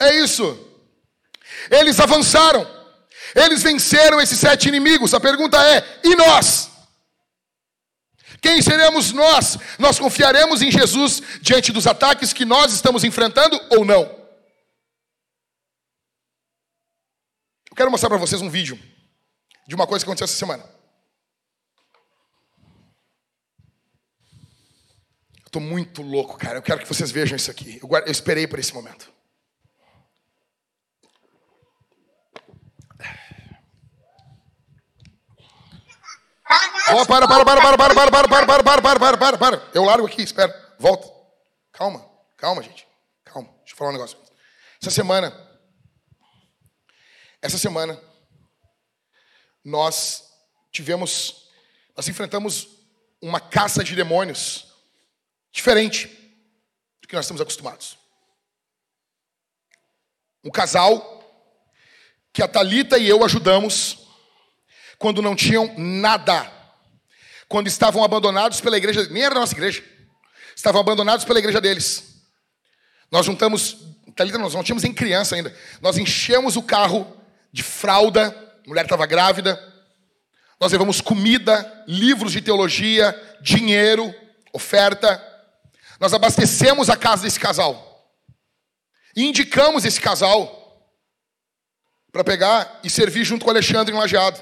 é 0.00 0.16
isso. 0.16 0.44
Eles 1.70 1.98
avançaram. 2.00 2.75
Eles 3.36 3.62
venceram 3.62 4.18
esses 4.18 4.38
sete 4.38 4.68
inimigos. 4.68 5.12
A 5.12 5.20
pergunta 5.20 5.58
é: 5.62 6.00
e 6.02 6.16
nós? 6.16 6.70
Quem 8.40 8.62
seremos 8.62 9.12
nós? 9.12 9.58
Nós 9.78 9.98
confiaremos 9.98 10.62
em 10.62 10.70
Jesus 10.70 11.22
diante 11.42 11.70
dos 11.70 11.86
ataques 11.86 12.32
que 12.32 12.46
nós 12.46 12.72
estamos 12.72 13.04
enfrentando 13.04 13.60
ou 13.70 13.84
não? 13.84 14.02
Eu 17.70 17.76
quero 17.76 17.90
mostrar 17.90 18.08
para 18.08 18.18
vocês 18.18 18.40
um 18.40 18.48
vídeo 18.48 18.78
de 19.68 19.74
uma 19.74 19.86
coisa 19.86 20.02
que 20.02 20.08
aconteceu 20.08 20.24
essa 20.24 20.38
semana. 20.38 20.64
Eu 25.40 25.48
estou 25.48 25.60
muito 25.60 26.00
louco, 26.00 26.38
cara. 26.38 26.58
Eu 26.58 26.62
quero 26.62 26.80
que 26.80 26.88
vocês 26.88 27.10
vejam 27.10 27.36
isso 27.36 27.50
aqui. 27.50 27.78
Eu, 27.82 27.88
eu 27.98 28.12
esperei 28.12 28.46
por 28.46 28.58
esse 28.58 28.72
momento. 28.72 29.15
Ó, 36.88 37.02
oh, 37.02 37.06
para, 37.06 37.26
para, 37.26 37.44
para, 37.44 37.60
para, 37.60 37.76
para, 37.76 37.94
para, 37.94 38.10
para, 38.10 38.28
para, 38.28 38.46
para, 38.46 38.62
para, 38.62 38.82
para, 38.82 39.00
para, 39.00 39.18
para, 39.18 39.38
para. 39.38 39.70
Eu 39.74 39.84
largo 39.84 40.06
aqui, 40.06 40.22
espera. 40.22 40.74
Volta. 40.78 41.08
Calma, 41.72 42.08
calma, 42.36 42.62
gente. 42.62 42.86
Calma. 43.24 43.48
Deixa 43.58 43.72
eu 43.72 43.76
falar 43.76 43.90
um 43.90 43.94
negócio. 43.94 44.16
Essa 44.80 44.90
semana, 44.90 45.34
essa 47.42 47.58
semana, 47.58 48.00
nós 49.64 50.30
tivemos, 50.70 51.48
nós 51.96 52.06
enfrentamos 52.08 52.68
uma 53.20 53.40
caça 53.40 53.82
de 53.82 53.96
demônios 53.96 54.72
diferente 55.50 56.06
do 57.00 57.08
que 57.08 57.14
nós 57.16 57.24
estamos 57.24 57.40
acostumados. 57.40 57.98
Um 60.44 60.50
casal 60.50 61.16
que 62.32 62.42
a 62.42 62.46
Talita 62.46 62.96
e 62.98 63.08
eu 63.08 63.24
ajudamos 63.24 64.05
quando 64.98 65.22
não 65.22 65.36
tinham 65.36 65.74
nada 65.76 66.56
quando 67.48 67.68
estavam 67.68 68.02
abandonados 68.02 68.60
pela 68.60 68.76
igreja, 68.76 69.06
nem 69.10 69.22
era 69.22 69.34
da 69.34 69.40
nossa 69.40 69.54
igreja, 69.54 69.82
estavam 70.54 70.80
abandonados 70.80 71.24
pela 71.24 71.38
igreja 71.38 71.60
deles. 71.60 72.22
Nós 73.10 73.24
juntamos, 73.24 73.76
nós 74.18 74.54
não 74.54 74.64
tínhamos 74.64 74.84
em 74.84 74.92
criança 74.92 75.36
ainda, 75.36 75.54
nós 75.80 75.96
enchemos 75.96 76.56
o 76.56 76.62
carro 76.62 77.16
de 77.52 77.62
fralda, 77.62 78.28
a 78.64 78.68
mulher 78.68 78.84
estava 78.84 79.06
grávida, 79.06 79.60
nós 80.58 80.72
levamos 80.72 81.00
comida, 81.00 81.84
livros 81.86 82.32
de 82.32 82.40
teologia, 82.40 83.14
dinheiro, 83.40 84.12
oferta, 84.52 85.22
nós 86.00 86.12
abastecemos 86.12 86.90
a 86.90 86.96
casa 86.96 87.22
desse 87.22 87.38
casal. 87.38 87.84
E 89.14 89.24
indicamos 89.24 89.84
esse 89.84 90.00
casal 90.00 90.64
para 92.12 92.24
pegar 92.24 92.80
e 92.82 92.90
servir 92.90 93.24
junto 93.24 93.44
com 93.44 93.50
o 93.50 93.54
Alexandre 93.54 93.94
em 93.94 93.98
Lajeado. 93.98 94.40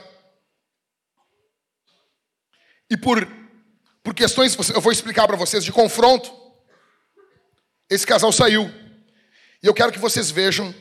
E 2.91 2.97
por, 2.97 3.27
por 4.03 4.15
questões, 4.15 4.57
eu 4.71 4.81
vou 4.81 4.93
explicar 4.93 5.27
para 5.27 5.37
vocês, 5.37 5.65
de 5.65 5.73
confronto, 5.73 6.33
esse 7.89 8.07
casal 8.07 8.33
saiu. 8.33 8.71
E 9.63 9.67
eu 9.67 9.75
quero 9.75 9.93
que 9.93 9.99
vocês 9.99 10.31
vejam 10.31 10.75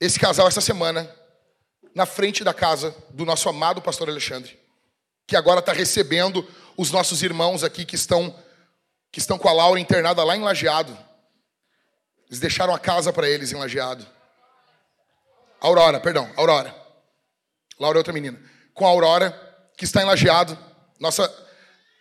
esse 0.00 0.18
casal 0.18 0.46
essa 0.46 0.60
semana 0.60 1.10
na 1.94 2.04
frente 2.04 2.44
da 2.44 2.52
casa 2.52 2.94
do 3.10 3.24
nosso 3.24 3.48
amado 3.48 3.80
pastor 3.80 4.08
Alexandre, 4.08 4.58
que 5.26 5.34
agora 5.34 5.60
está 5.60 5.72
recebendo 5.72 6.46
os 6.76 6.90
nossos 6.90 7.22
irmãos 7.22 7.64
aqui 7.64 7.84
que 7.84 7.94
estão 7.94 8.34
que 9.10 9.18
estão 9.18 9.38
com 9.38 9.48
a 9.48 9.52
Laura 9.52 9.80
internada 9.80 10.22
lá 10.22 10.36
em 10.36 10.42
Lajeado. 10.42 10.96
Eles 12.28 12.38
deixaram 12.38 12.74
a 12.74 12.78
casa 12.78 13.12
para 13.12 13.28
eles 13.28 13.50
em 13.50 13.56
Lajeado. 13.56 14.06
Aurora, 15.58 15.98
perdão, 15.98 16.30
Aurora. 16.36 16.74
Laura 17.80 17.96
é 17.96 18.00
outra 18.00 18.12
menina. 18.12 18.38
Com 18.74 18.86
a 18.86 18.90
Aurora, 18.90 19.45
que 19.76 19.84
está 19.84 20.02
em 20.02 20.06
Lajeado, 20.06 20.58
nossa 20.98 21.30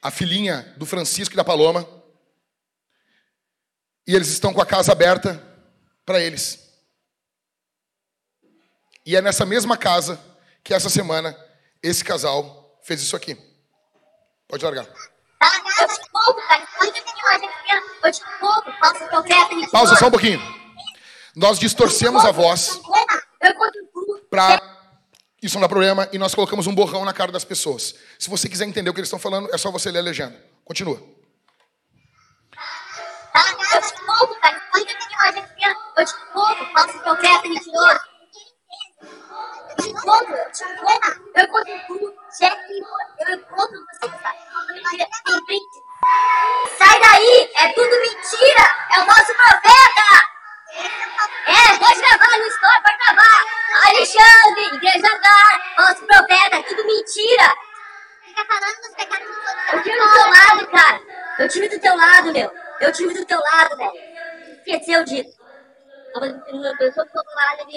a 0.01 0.11
filhinha 0.11 0.73
do 0.77 0.85
Francisco 0.85 1.33
e 1.33 1.35
da 1.35 1.43
Paloma. 1.43 1.87
E 4.07 4.15
eles 4.15 4.27
estão 4.29 4.53
com 4.53 4.61
a 4.61 4.65
casa 4.65 4.91
aberta 4.91 5.41
para 6.05 6.19
eles. 6.21 6.63
E 9.05 9.15
é 9.15 9.21
nessa 9.21 9.45
mesma 9.45 9.75
casa 9.75 10.19
que 10.63 10.73
essa 10.73 10.89
semana 10.89 11.35
esse 11.81 12.03
casal 12.03 12.79
fez 12.83 13.01
isso 13.01 13.15
aqui. 13.15 13.35
Pode 14.47 14.63
largar. 14.63 14.87
Pausa 19.71 19.95
só 19.95 20.07
um 20.07 20.11
pouquinho. 20.11 20.39
Nós 21.35 21.59
distorcemos 21.59 22.23
a 22.23 22.31
voz 22.31 22.79
para 24.29 24.61
isso 25.45 25.55
não 25.55 25.61
dá 25.61 25.69
problema 25.69 26.09
e 26.11 26.17
nós 26.17 26.33
colocamos 26.33 26.65
um 26.65 26.73
borrão 26.73 27.05
na 27.05 27.13
cara 27.13 27.31
das 27.31 27.45
pessoas. 27.45 27.93
Se 28.17 28.29
você 28.29 28.49
quiser 28.49 28.65
entender 28.65 28.89
o 28.89 28.93
que 28.93 28.99
eles 28.99 29.07
estão 29.07 29.19
falando, 29.19 29.53
é 29.53 29.57
só 29.57 29.69
você 29.71 29.91
ler 29.91 29.99
a 29.99 30.03
legenda. 30.03 30.35
Continua. 30.63 30.99
Eu 39.77 39.85
encontro, 39.85 40.35
tudo, 41.87 42.13
chefe, 42.37 42.73
eu 43.19 43.35
encontro 43.35 43.85
você, 43.91 44.07
print. 45.45 45.63
Sai 46.77 46.99
daí, 46.99 47.51
é 47.55 47.73
tudo 47.73 47.89
mentira, 47.89 48.65
é 48.93 48.99
o 48.99 49.05
nosso 49.05 49.33
profeta! 49.33 50.34
É, 50.77 51.77
pode 51.77 52.01
gravar 52.01 52.37
no 52.37 52.47
story, 52.47 52.81
pode 52.83 52.97
gravar. 53.05 53.55
Alexandre, 53.87 54.75
Igreja 54.75 55.15
Andar, 55.15 55.75
nosso 55.77 56.05
profeta, 56.05 56.63
tudo 56.63 56.85
mentira. 56.85 57.53
Fica 58.23 58.45
falando 58.45 58.75
dos 58.81 58.95
pecados 58.95 59.27
dos 59.27 59.37
outros. 59.37 59.73
Eu 59.73 59.83
tive 59.83 59.99
do 59.99 60.11
teu 60.11 60.29
lado, 60.29 60.67
cara. 60.71 61.01
Eu 61.39 61.47
tive 61.49 61.69
do 61.69 61.79
teu 61.79 61.95
lado, 61.95 62.33
meu. 62.33 62.51
Eu 62.81 62.91
tive 62.91 63.13
do 63.13 63.25
teu 63.25 63.39
lado, 63.39 63.77
velho. 63.77 63.93
Esqueceu 64.57 65.03
disso. 65.05 65.35
Eu 66.15 66.93
sou 66.93 67.05
do 67.05 67.11
teu 67.11 67.23
lado, 67.35 67.67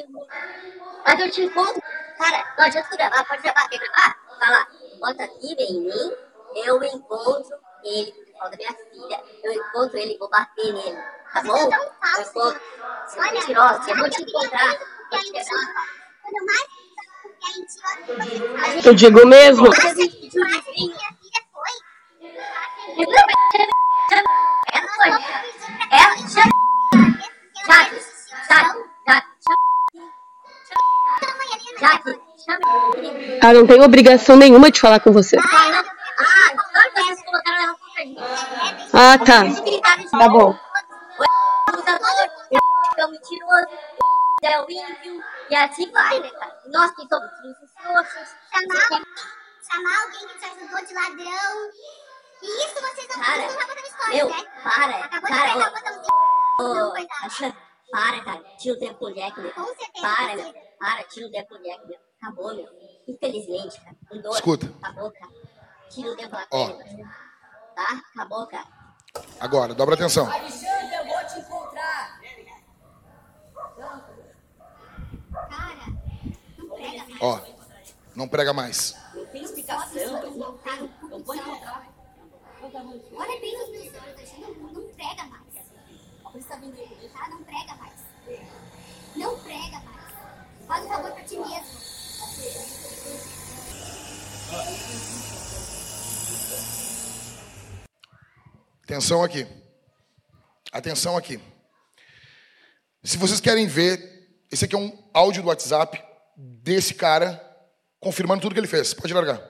mas 1.05 1.21
eu 1.21 1.31
te 1.31 1.43
encontro. 1.43 1.83
Cara, 2.19 2.55
não 2.57 2.65
adianta 2.65 2.89
tu 2.89 2.97
gravar, 2.97 3.25
pode 3.25 3.43
gravar, 3.43 3.69
quer 3.69 3.79
gravar? 3.79 4.17
Fala, 4.39 4.67
bota 5.01 5.25
aqui, 5.25 5.55
vem 5.57 5.71
em 5.71 5.81
mim, 5.83 6.17
eu 6.65 6.83
encontro 6.85 7.59
ele, 7.85 8.15
da 8.45 8.57
minha 8.57 8.73
filha, 8.73 9.23
eu 9.43 9.53
encontro 9.53 9.99
ele 9.99 10.15
e 10.15 10.19
vou 10.19 10.31
bater 10.31 10.73
nele, 10.73 10.99
tá 11.33 11.43
bom? 11.43 11.57
Eu 11.59 12.23
encontro. 12.23 12.61
Você 13.07 13.19
é 13.19 13.33
mentirosa, 13.33 13.91
eu 13.91 13.97
vou 13.97 14.11
te 14.11 14.23
encontrar, 14.23 14.79
vou 15.11 15.21
te 15.21 15.33
quebrar. 15.33 15.89
Eu 18.85 18.95
digo 18.95 19.27
mesmo. 19.27 19.67
Ela 24.73 24.89
foi. 24.95 25.11
Ela 25.91 26.17
chama. 26.29 26.53
Jaque, 27.67 27.97
Jaque, 28.49 29.33
Jaque. 31.81 32.29
Ah, 33.43 33.53
não 33.53 33.67
tenho 33.67 33.83
obrigação 33.85 34.37
nenhuma 34.37 34.71
de 34.71 34.81
falar 34.81 35.01
com 35.01 35.13
você. 35.13 35.37
Ah, 35.39 35.85
tá. 39.19 40.19
Tá 40.19 40.29
bom. 40.29 40.57
É 44.41 44.61
o 44.61 44.71
ímpio, 44.71 45.25
e 45.51 45.57
assim 45.57 45.91
vai, 45.91 46.21
né, 46.21 46.31
cara? 46.31 46.63
Nós 46.67 46.93
que 46.93 47.09
somos 47.09 47.29
chamar, 47.43 49.03
chamar 49.69 50.03
alguém 50.05 50.29
que 50.29 50.39
te 50.39 50.45
ajudou 50.45 50.87
de 50.87 50.95
ladrão. 50.95 51.71
E 52.41 52.65
isso 52.65 52.75
vocês 52.81 53.09
não, 53.09 53.21
cara, 53.21 53.43
tá 53.49 53.83
história, 53.83 54.17
meu, 54.17 54.29
né? 54.29 54.45
para, 54.63 55.05
Acabou 55.05 55.29
cara, 55.29 55.49
de 55.49 55.55
pegar, 55.55 56.03
oh, 56.61 56.93
para, 57.91 58.25
cara, 58.25 58.45
tira 58.59 58.75
o 58.75 58.79
tempo 58.79 59.11
meu. 59.11 59.53
Com 59.53 59.65
certeza. 59.67 60.01
Para, 60.01 60.37
meu. 60.37 60.55
Para, 60.79 61.03
tira 61.05 61.27
o 61.27 61.31
tempo 61.33 61.59
meu. 61.59 61.99
Acabou, 62.21 62.55
meu. 62.55 62.69
Infelizmente, 63.09 63.81
cara. 63.81 63.97
Escuta. 64.31 64.73
Acabou, 64.83 65.11
cara. 65.11 65.33
Tira 65.91 66.13
o 66.13 66.17
tempo 66.17 66.31
da 66.31 66.47
Ó. 66.53 66.79
Tá? 67.79 68.03
Acabou, 68.13 68.45
cara. 68.49 68.67
Agora, 69.39 69.73
dobra 69.73 69.95
atenção. 69.95 70.29
Alexandre, 70.29 70.97
eu 70.97 71.07
vou 71.07 71.25
te 71.29 71.39
encontrar. 71.39 72.21
Cara, 75.33 75.87
não 76.59 76.69
prega 76.71 77.05
mais. 77.05 77.23
Ó, 77.23 77.41
não 78.17 78.29
prega 78.29 78.53
mais. 78.53 78.97
Não 79.15 79.25
tem 79.27 79.45
explicação. 79.45 80.23
Não 80.37 81.23
pode 81.23 81.39
encontrar. 81.39 81.87
Olha 82.61 83.41
bem 83.41 83.59
nos 83.59 83.71
meus 83.71 83.95
olhos, 83.95 84.33
não, 84.41 84.73
não 84.73 84.89
prega 84.95 85.25
mais. 85.27 85.45
Por 86.25 86.37
isso 86.37 86.49
tá 86.49 86.57
vindo 86.57 86.77
aí, 86.77 87.11
tá? 87.15 87.29
Não 87.29 87.45
prega 87.45 87.75
mais. 87.77 87.95
Não 89.15 89.39
prega 89.39 89.79
mais. 89.79 90.15
Faz 90.67 90.85
um 90.85 90.89
favor 90.89 91.13
pra 91.13 91.23
ti 91.23 91.37
mesmo. 91.39 91.79
Atenção 98.89 99.23
aqui. 99.23 99.47
Atenção 100.73 101.15
aqui. 101.15 101.39
Se 103.05 103.19
vocês 103.19 103.39
querem 103.39 103.67
ver, 103.67 104.01
esse 104.51 104.65
aqui 104.65 104.75
é 104.75 104.79
um 104.79 105.11
áudio 105.13 105.43
do 105.43 105.49
WhatsApp 105.49 106.03
desse 106.35 106.95
cara 106.95 107.39
confirmando 108.01 108.41
tudo 108.41 108.55
que 108.55 108.61
ele 108.61 108.67
fez. 108.67 108.95
Pode 108.95 109.13
largar. 109.13 109.47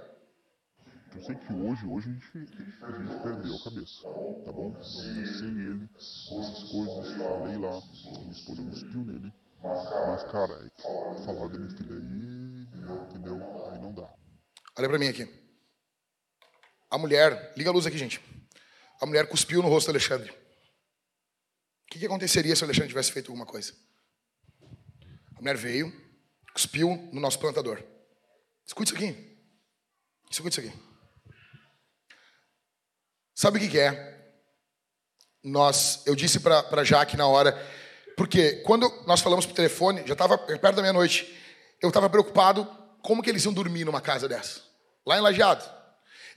Eu 1.14 1.22
sei 1.22 1.36
que 1.36 1.52
hoje, 1.52 1.86
hoje 1.86 2.08
a 2.08 2.12
gente, 2.12 2.82
a 2.82 2.90
gente 2.90 3.22
perdeu 3.22 3.54
a 3.54 3.62
cabeça, 3.62 4.02
tá 4.44 4.50
bom? 4.50 4.82
Sem 4.82 5.20
ele, 5.20 5.88
essas 5.96 6.64
coisas, 6.72 7.16
falei 7.16 7.58
lá, 7.58 7.80
minha 8.18 8.32
esposa 8.32 8.62
cuspiu 8.64 9.04
nele. 9.04 9.32
Mas, 9.62 10.24
cara, 10.32 10.66
é 10.66 11.24
falar 11.24 11.46
da 11.46 11.58
minha 11.58 11.70
filha 11.76 11.94
aí, 11.94 12.66
entendeu? 13.08 13.70
Aí 13.70 13.80
não 13.80 13.92
dá. 13.94 14.10
Olha 14.76 14.88
pra 14.88 14.98
mim 14.98 15.06
aqui. 15.06 15.28
A 16.90 16.98
mulher, 16.98 17.54
liga 17.56 17.70
a 17.70 17.72
luz 17.72 17.86
aqui, 17.86 17.96
gente. 17.96 18.20
A 19.00 19.06
mulher 19.06 19.28
cuspiu 19.28 19.62
no 19.62 19.68
rosto 19.68 19.86
do 19.86 19.90
Alexandre. 19.90 20.30
O 20.30 21.90
que, 21.90 21.98
que 21.98 22.06
aconteceria 22.06 22.54
se 22.54 22.64
Alexandre 22.64 22.88
tivesse 22.88 23.12
feito 23.12 23.30
alguma 23.30 23.46
coisa? 23.46 23.72
A 25.36 25.40
mulher 25.40 25.56
veio, 25.56 25.92
cuspiu 26.52 27.08
no 27.12 27.20
nosso 27.20 27.38
plantador. 27.38 27.82
Escute 28.66 28.92
isso 28.92 29.02
aqui. 29.02 29.38
Escute 30.30 30.60
isso 30.60 30.68
aqui. 30.68 30.88
Sabe 33.34 33.58
o 33.58 33.60
que, 33.60 33.68
que 33.68 33.78
é? 33.78 34.18
Nós, 35.44 36.02
eu 36.04 36.16
disse 36.16 36.40
para 36.40 36.82
Jaque 36.84 37.16
na 37.16 37.26
hora, 37.26 37.52
porque 38.16 38.56
quando 38.66 38.90
nós 39.06 39.20
falamos 39.20 39.46
por 39.46 39.54
telefone, 39.54 40.04
já 40.04 40.12
estava 40.12 40.36
perto 40.36 40.74
da 40.74 40.82
meia-noite, 40.82 41.32
eu 41.80 41.88
estava 41.88 42.10
preocupado 42.10 42.66
como 43.00 43.22
que 43.22 43.30
eles 43.30 43.44
iam 43.44 43.54
dormir 43.54 43.84
numa 43.84 44.00
casa 44.00 44.28
dessa, 44.28 44.60
lá 45.06 45.16
em 45.16 45.20
Lajeado. 45.20 45.77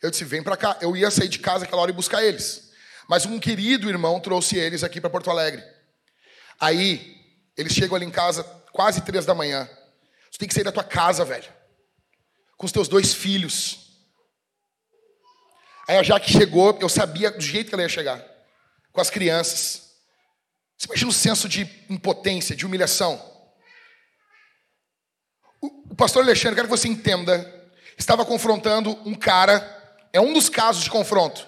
Eu 0.01 0.09
disse, 0.09 0.25
vem 0.25 0.41
para 0.41 0.57
cá. 0.57 0.77
Eu 0.81 0.95
ia 0.95 1.11
sair 1.11 1.27
de 1.27 1.39
casa 1.39 1.65
aquela 1.65 1.81
hora 1.81 1.91
e 1.91 1.93
buscar 1.93 2.23
eles. 2.23 2.71
Mas 3.07 3.25
um 3.25 3.39
querido 3.39 3.89
irmão 3.89 4.19
trouxe 4.19 4.57
eles 4.57 4.83
aqui 4.83 4.99
para 4.99 5.09
Porto 5.09 5.29
Alegre. 5.29 5.63
Aí, 6.59 7.19
eles 7.55 7.73
chegam 7.73 7.95
ali 7.95 8.05
em 8.05 8.11
casa 8.11 8.43
quase 8.71 9.01
três 9.01 9.25
da 9.25 9.35
manhã. 9.35 9.69
Você 10.31 10.39
tem 10.39 10.47
que 10.47 10.53
sair 10.53 10.63
da 10.63 10.71
tua 10.71 10.83
casa, 10.83 11.25
velho. 11.25 11.51
Com 12.57 12.65
os 12.65 12.71
teus 12.71 12.87
dois 12.87 13.13
filhos. 13.13 13.91
Aí 15.87 15.97
a 15.97 16.03
Jaque 16.03 16.31
chegou, 16.31 16.77
eu 16.79 16.87
sabia 16.87 17.31
do 17.31 17.41
jeito 17.41 17.67
que 17.67 17.75
ela 17.75 17.83
ia 17.83 17.89
chegar, 17.89 18.23
com 18.93 19.01
as 19.01 19.09
crianças. 19.09 19.91
Você 20.77 20.85
imagina 20.85 21.11
o 21.11 21.13
senso 21.13 21.49
de 21.49 21.61
impotência, 21.89 22.55
de 22.55 22.65
humilhação. 22.65 23.21
O, 25.59 25.91
o 25.91 25.95
pastor 25.95 26.23
Alexandre, 26.23 26.55
quero 26.55 26.67
que 26.67 26.77
você 26.77 26.87
entenda, 26.87 27.69
estava 27.97 28.25
confrontando 28.25 28.91
um 29.05 29.13
cara, 29.13 29.80
é 30.13 30.19
um 30.19 30.33
dos 30.33 30.49
casos 30.49 30.83
de 30.83 30.89
confronto. 30.89 31.47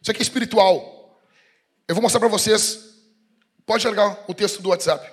Isso 0.00 0.10
aqui 0.10 0.20
é 0.20 0.22
espiritual. 0.22 1.20
Eu 1.88 1.94
vou 1.94 2.02
mostrar 2.02 2.20
para 2.20 2.28
vocês. 2.28 2.78
Pode 3.64 3.86
largar 3.86 4.24
o 4.28 4.34
texto 4.34 4.60
do 4.60 4.70
WhatsApp. 4.70 5.10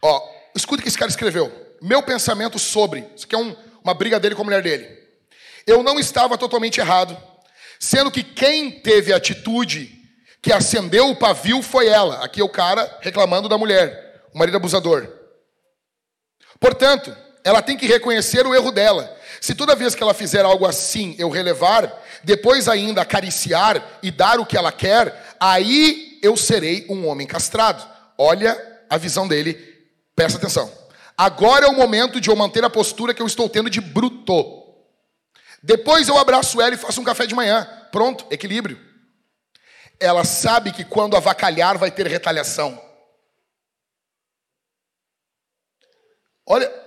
Ó, 0.00 0.28
escuta 0.54 0.80
o 0.80 0.82
que 0.82 0.88
esse 0.88 0.98
cara 0.98 1.10
escreveu 1.10 1.62
meu 1.82 2.02
pensamento 2.02 2.58
sobre. 2.58 3.10
Isso 3.16 3.26
aqui 3.26 3.34
é 3.34 3.38
um, 3.38 3.56
uma 3.82 3.92
briga 3.92 4.20
dele 4.20 4.36
com 4.36 4.42
a 4.42 4.44
mulher 4.44 4.62
dele. 4.62 4.86
Eu 5.66 5.82
não 5.82 5.98
estava 5.98 6.38
totalmente 6.38 6.78
errado. 6.78 7.20
Sendo 7.78 8.12
que 8.12 8.22
quem 8.22 8.70
teve 8.80 9.12
a 9.12 9.16
atitude 9.16 9.98
que 10.40 10.52
acendeu 10.52 11.10
o 11.10 11.16
pavio 11.16 11.60
foi 11.60 11.88
ela. 11.88 12.24
Aqui 12.24 12.40
é 12.40 12.44
o 12.44 12.48
cara 12.48 12.98
reclamando 13.00 13.48
da 13.48 13.58
mulher, 13.58 14.24
o 14.32 14.38
marido 14.38 14.56
abusador. 14.56 15.08
Portanto, 16.60 17.14
ela 17.44 17.60
tem 17.62 17.76
que 17.76 17.86
reconhecer 17.86 18.46
o 18.46 18.54
erro 18.54 18.70
dela. 18.70 19.16
Se 19.40 19.54
toda 19.54 19.74
vez 19.74 19.94
que 19.94 20.02
ela 20.02 20.14
fizer 20.14 20.44
algo 20.44 20.66
assim 20.66 21.16
eu 21.18 21.28
relevar, 21.28 21.92
depois 22.22 22.68
ainda 22.68 23.02
acariciar 23.02 23.98
e 24.02 24.10
dar 24.10 24.38
o 24.38 24.46
que 24.46 24.56
ela 24.56 24.70
quer, 24.70 25.36
aí 25.40 26.18
eu 26.22 26.36
serei 26.36 26.86
um 26.88 27.06
homem 27.08 27.26
castrado. 27.26 27.84
Olha 28.16 28.56
a 28.88 28.96
visão 28.96 29.26
dele, 29.26 29.54
presta 30.14 30.38
atenção. 30.38 30.72
Agora 31.16 31.66
é 31.66 31.68
o 31.68 31.74
momento 31.74 32.20
de 32.20 32.30
eu 32.30 32.36
manter 32.36 32.64
a 32.64 32.70
postura 32.70 33.12
que 33.12 33.20
eu 33.20 33.26
estou 33.26 33.48
tendo 33.48 33.68
de 33.68 33.80
bruto. 33.80 34.62
Depois 35.62 36.08
eu 36.08 36.18
abraço 36.18 36.60
ela 36.60 36.74
e 36.74 36.78
faço 36.78 37.00
um 37.00 37.04
café 37.04 37.26
de 37.26 37.34
manhã. 37.34 37.68
Pronto, 37.90 38.26
equilíbrio. 38.30 38.80
Ela 40.00 40.24
sabe 40.24 40.72
que 40.72 40.84
quando 40.84 41.16
avacalhar 41.16 41.78
vai 41.78 41.90
ter 41.90 42.06
retaliação. 42.06 42.80
Olha, 46.44 46.81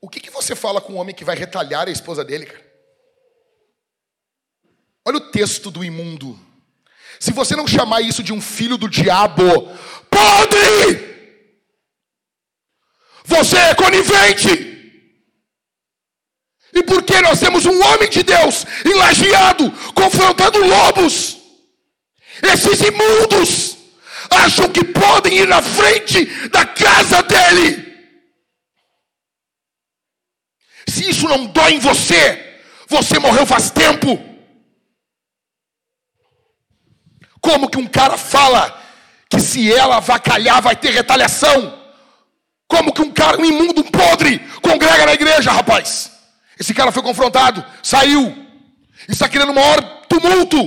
o 0.00 0.08
que, 0.08 0.20
que 0.20 0.30
você 0.30 0.54
fala 0.54 0.80
com 0.80 0.94
um 0.94 0.96
homem 0.96 1.14
que 1.14 1.24
vai 1.24 1.36
retalhar 1.36 1.88
a 1.88 1.92
esposa 1.92 2.24
dele, 2.24 2.46
cara? 2.46 2.70
Olha 5.06 5.18
o 5.18 5.30
texto 5.30 5.70
do 5.70 5.84
imundo. 5.84 6.38
Se 7.18 7.32
você 7.32 7.54
não 7.54 7.66
chamar 7.66 8.00
isso 8.00 8.22
de 8.22 8.32
um 8.32 8.40
filho 8.40 8.76
do 8.76 8.88
diabo, 8.88 9.44
podre! 10.10 11.10
Você 13.24 13.56
é 13.56 13.74
conivente! 13.74 14.70
E 16.72 16.82
porque 16.84 17.20
nós 17.20 17.40
temos 17.40 17.66
um 17.66 17.82
homem 17.82 18.08
de 18.08 18.22
Deus 18.22 18.64
enlajeado, 18.84 19.70
confrontando 19.92 20.64
lobos, 20.64 21.36
esses 22.42 22.80
imundos 22.80 23.76
acham 24.30 24.70
que 24.70 24.84
podem 24.84 25.38
ir 25.38 25.48
na 25.48 25.60
frente 25.60 26.24
da 26.48 26.64
casa 26.64 27.22
dele. 27.22 27.89
Se 30.90 31.08
isso 31.08 31.28
não 31.28 31.46
dói 31.46 31.74
em 31.74 31.78
você, 31.78 32.58
você 32.88 33.20
morreu 33.20 33.46
faz 33.46 33.70
tempo. 33.70 34.18
Como 37.40 37.70
que 37.70 37.78
um 37.78 37.86
cara 37.86 38.18
fala 38.18 38.76
que 39.28 39.40
se 39.40 39.72
ela 39.72 39.98
avacalhar 39.98 40.60
vai 40.60 40.74
ter 40.74 40.90
retaliação? 40.90 41.78
Como 42.66 42.92
que 42.92 43.02
um 43.02 43.12
cara, 43.12 43.40
um 43.40 43.44
imundo, 43.44 43.82
um 43.82 43.90
podre, 43.90 44.40
congrega 44.60 45.06
na 45.06 45.14
igreja, 45.14 45.52
rapaz? 45.52 46.10
Esse 46.58 46.74
cara 46.74 46.90
foi 46.90 47.02
confrontado, 47.02 47.64
saiu, 47.82 48.34
está 49.08 49.28
criando 49.28 49.52
o 49.52 49.54
maior 49.54 49.80
tumulto. 50.08 50.58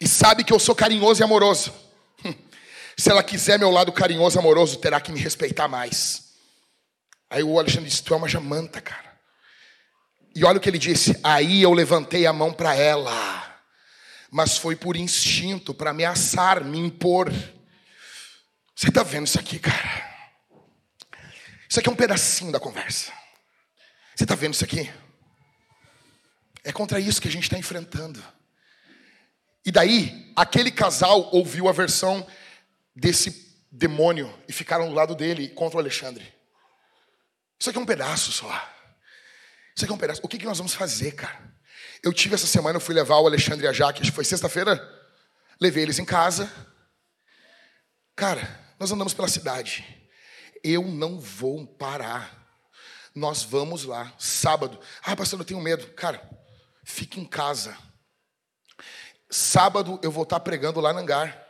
E 0.00 0.08
sabe 0.08 0.44
que 0.44 0.52
eu 0.52 0.58
sou 0.58 0.74
carinhoso 0.74 1.22
e 1.22 1.24
amoroso. 1.24 1.81
Se 3.02 3.10
ela 3.10 3.24
quiser 3.24 3.58
meu 3.58 3.68
lado 3.68 3.90
carinhoso 3.90 4.38
amoroso, 4.38 4.78
terá 4.78 5.00
que 5.00 5.10
me 5.10 5.18
respeitar 5.18 5.66
mais. 5.66 6.34
Aí 7.28 7.42
o 7.42 7.58
Alexandre 7.58 7.88
disse: 7.88 8.00
Tu 8.04 8.14
é 8.14 8.16
uma 8.16 8.28
jamanta, 8.28 8.80
cara. 8.80 9.18
E 10.36 10.44
olha 10.44 10.58
o 10.58 10.60
que 10.60 10.70
ele 10.70 10.78
disse: 10.78 11.18
Aí 11.20 11.62
eu 11.62 11.72
levantei 11.72 12.26
a 12.26 12.32
mão 12.32 12.52
para 12.52 12.76
ela, 12.76 13.60
mas 14.30 14.56
foi 14.56 14.76
por 14.76 14.94
instinto, 14.94 15.74
para 15.74 15.90
ameaçar, 15.90 16.62
me 16.62 16.78
impor. 16.78 17.28
Você 18.72 18.88
está 18.88 19.02
vendo 19.02 19.26
isso 19.26 19.40
aqui, 19.40 19.58
cara? 19.58 20.30
Isso 21.68 21.80
aqui 21.80 21.88
é 21.88 21.92
um 21.92 21.96
pedacinho 21.96 22.52
da 22.52 22.60
conversa. 22.60 23.12
Você 24.14 24.22
está 24.22 24.36
vendo 24.36 24.54
isso 24.54 24.64
aqui? 24.64 24.88
É 26.62 26.70
contra 26.70 27.00
isso 27.00 27.20
que 27.20 27.26
a 27.26 27.32
gente 27.32 27.42
está 27.42 27.58
enfrentando. 27.58 28.22
E 29.66 29.72
daí, 29.72 30.32
aquele 30.36 30.70
casal 30.70 31.30
ouviu 31.32 31.68
a 31.68 31.72
versão 31.72 32.24
desse 32.94 33.52
demônio 33.70 34.32
e 34.46 34.52
ficaram 34.52 34.88
do 34.88 34.94
lado 34.94 35.14
dele 35.14 35.48
contra 35.48 35.78
o 35.78 35.80
Alexandre. 35.80 36.32
Isso 37.58 37.70
aqui 37.70 37.78
é 37.78 37.82
um 37.82 37.86
pedaço 37.86 38.32
só. 38.32 38.48
Isso 39.74 39.84
aqui 39.84 39.92
é 39.92 39.94
um 39.94 39.98
pedaço. 39.98 40.20
O 40.22 40.28
que, 40.28 40.38
que 40.38 40.44
nós 40.44 40.58
vamos 40.58 40.74
fazer, 40.74 41.12
cara? 41.12 41.52
Eu 42.02 42.12
tive 42.12 42.34
essa 42.34 42.46
semana, 42.46 42.76
eu 42.76 42.80
fui 42.80 42.94
levar 42.94 43.18
o 43.18 43.26
Alexandre 43.26 43.64
e 43.64 43.68
a 43.68 43.72
Jaque, 43.72 44.02
acho 44.02 44.10
que 44.10 44.14
foi 44.14 44.24
sexta-feira. 44.24 44.80
Levei 45.60 45.84
eles 45.84 45.98
em 45.98 46.04
casa. 46.04 46.52
Cara, 48.16 48.60
nós 48.78 48.90
andamos 48.90 49.14
pela 49.14 49.28
cidade. 49.28 49.84
Eu 50.62 50.82
não 50.82 51.20
vou 51.20 51.66
parar. 51.66 52.42
Nós 53.14 53.42
vamos 53.42 53.84
lá, 53.84 54.12
sábado. 54.18 54.80
Ah, 55.02 55.14
pastor, 55.14 55.38
eu 55.38 55.44
tenho 55.44 55.60
medo. 55.60 55.86
Cara, 55.94 56.20
fique 56.84 57.20
em 57.20 57.24
casa. 57.24 57.76
Sábado 59.30 60.00
eu 60.02 60.10
vou 60.10 60.24
estar 60.24 60.40
pregando 60.40 60.80
lá 60.80 60.92
no 60.92 60.98
hangar. 60.98 61.46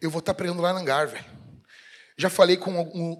Eu 0.00 0.10
vou 0.10 0.20
estar 0.20 0.34
pregando 0.34 0.62
lá 0.62 0.72
no 0.72 0.78
hangar, 0.78 1.06
velho. 1.08 1.24
Já 2.16 2.28
falei 2.28 2.56
com 2.56 2.70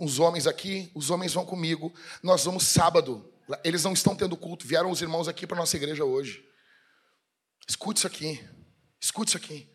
uns 0.01 0.19
homens 0.19 0.47
aqui, 0.47 0.90
os 0.94 1.11
homens 1.11 1.32
vão 1.32 1.44
comigo. 1.44 1.93
Nós 2.23 2.44
vamos 2.44 2.65
sábado. 2.65 3.32
Eles 3.65 3.85
não 3.85 3.93
estão 3.93 4.15
tendo 4.15 4.36
culto, 4.36 4.66
vieram 4.66 4.90
os 4.90 5.02
irmãos 5.02 5.27
aqui 5.27 5.47
para 5.47 5.57
nossa 5.57 5.77
igreja 5.77 6.05
hoje. 6.05 6.47
Escute 7.69 7.98
isso 7.98 8.07
aqui. 8.07 8.47
Escute 9.01 9.31
isso 9.31 9.36
aqui. 9.36 9.70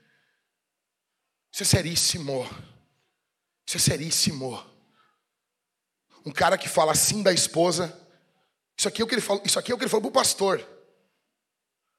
Isso 1.51 1.63
é 1.63 1.65
seríssimo. 1.65 2.43
Isso 3.65 3.77
é 3.77 3.79
seríssimo. 3.79 4.63
Um 6.25 6.31
cara 6.31 6.57
que 6.57 6.69
fala 6.69 6.91
assim 6.91 7.23
da 7.23 7.33
esposa. 7.33 7.99
Isso 8.77 8.87
aqui 8.87 9.01
é 9.01 9.05
o 9.05 9.07
que 9.07 9.15
ele 9.15 9.21
falou, 9.21 9.41
isso 9.45 9.57
aqui 9.57 9.71
é 9.71 9.75
o 9.75 9.77
que 9.77 9.83
ele 9.83 9.89
falou 9.89 10.03
para 10.03 10.09
o 10.09 10.23
pastor. 10.23 10.67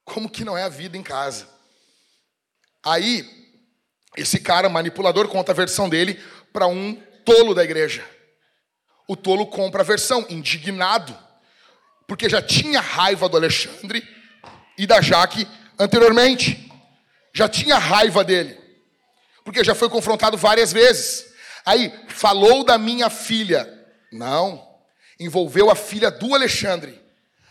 Como 0.04 0.30
que 0.30 0.44
não 0.44 0.56
é 0.56 0.62
a 0.62 0.68
vida 0.68 0.96
em 0.96 1.02
casa? 1.02 1.48
Aí, 2.84 3.45
esse 4.16 4.38
cara 4.40 4.68
manipulador 4.68 5.28
conta 5.28 5.52
a 5.52 5.54
versão 5.54 5.88
dele 5.88 6.20
para 6.52 6.66
um 6.66 6.94
tolo 7.24 7.54
da 7.54 7.62
igreja. 7.62 8.04
O 9.06 9.16
tolo 9.16 9.46
compra 9.46 9.82
a 9.82 9.84
versão, 9.84 10.26
indignado, 10.28 11.16
porque 12.06 12.28
já 12.28 12.40
tinha 12.40 12.80
raiva 12.80 13.28
do 13.28 13.36
Alexandre 13.36 14.06
e 14.78 14.86
da 14.86 15.00
Jaque 15.00 15.46
anteriormente. 15.78 16.70
Já 17.32 17.48
tinha 17.48 17.76
raiva 17.76 18.24
dele, 18.24 18.58
porque 19.44 19.62
já 19.62 19.74
foi 19.74 19.90
confrontado 19.90 20.36
várias 20.36 20.72
vezes. 20.72 21.26
Aí, 21.64 21.92
falou 22.08 22.64
da 22.64 22.78
minha 22.78 23.10
filha. 23.10 23.68
Não, 24.10 24.66
envolveu 25.20 25.70
a 25.70 25.74
filha 25.74 26.10
do 26.10 26.34
Alexandre. 26.34 27.00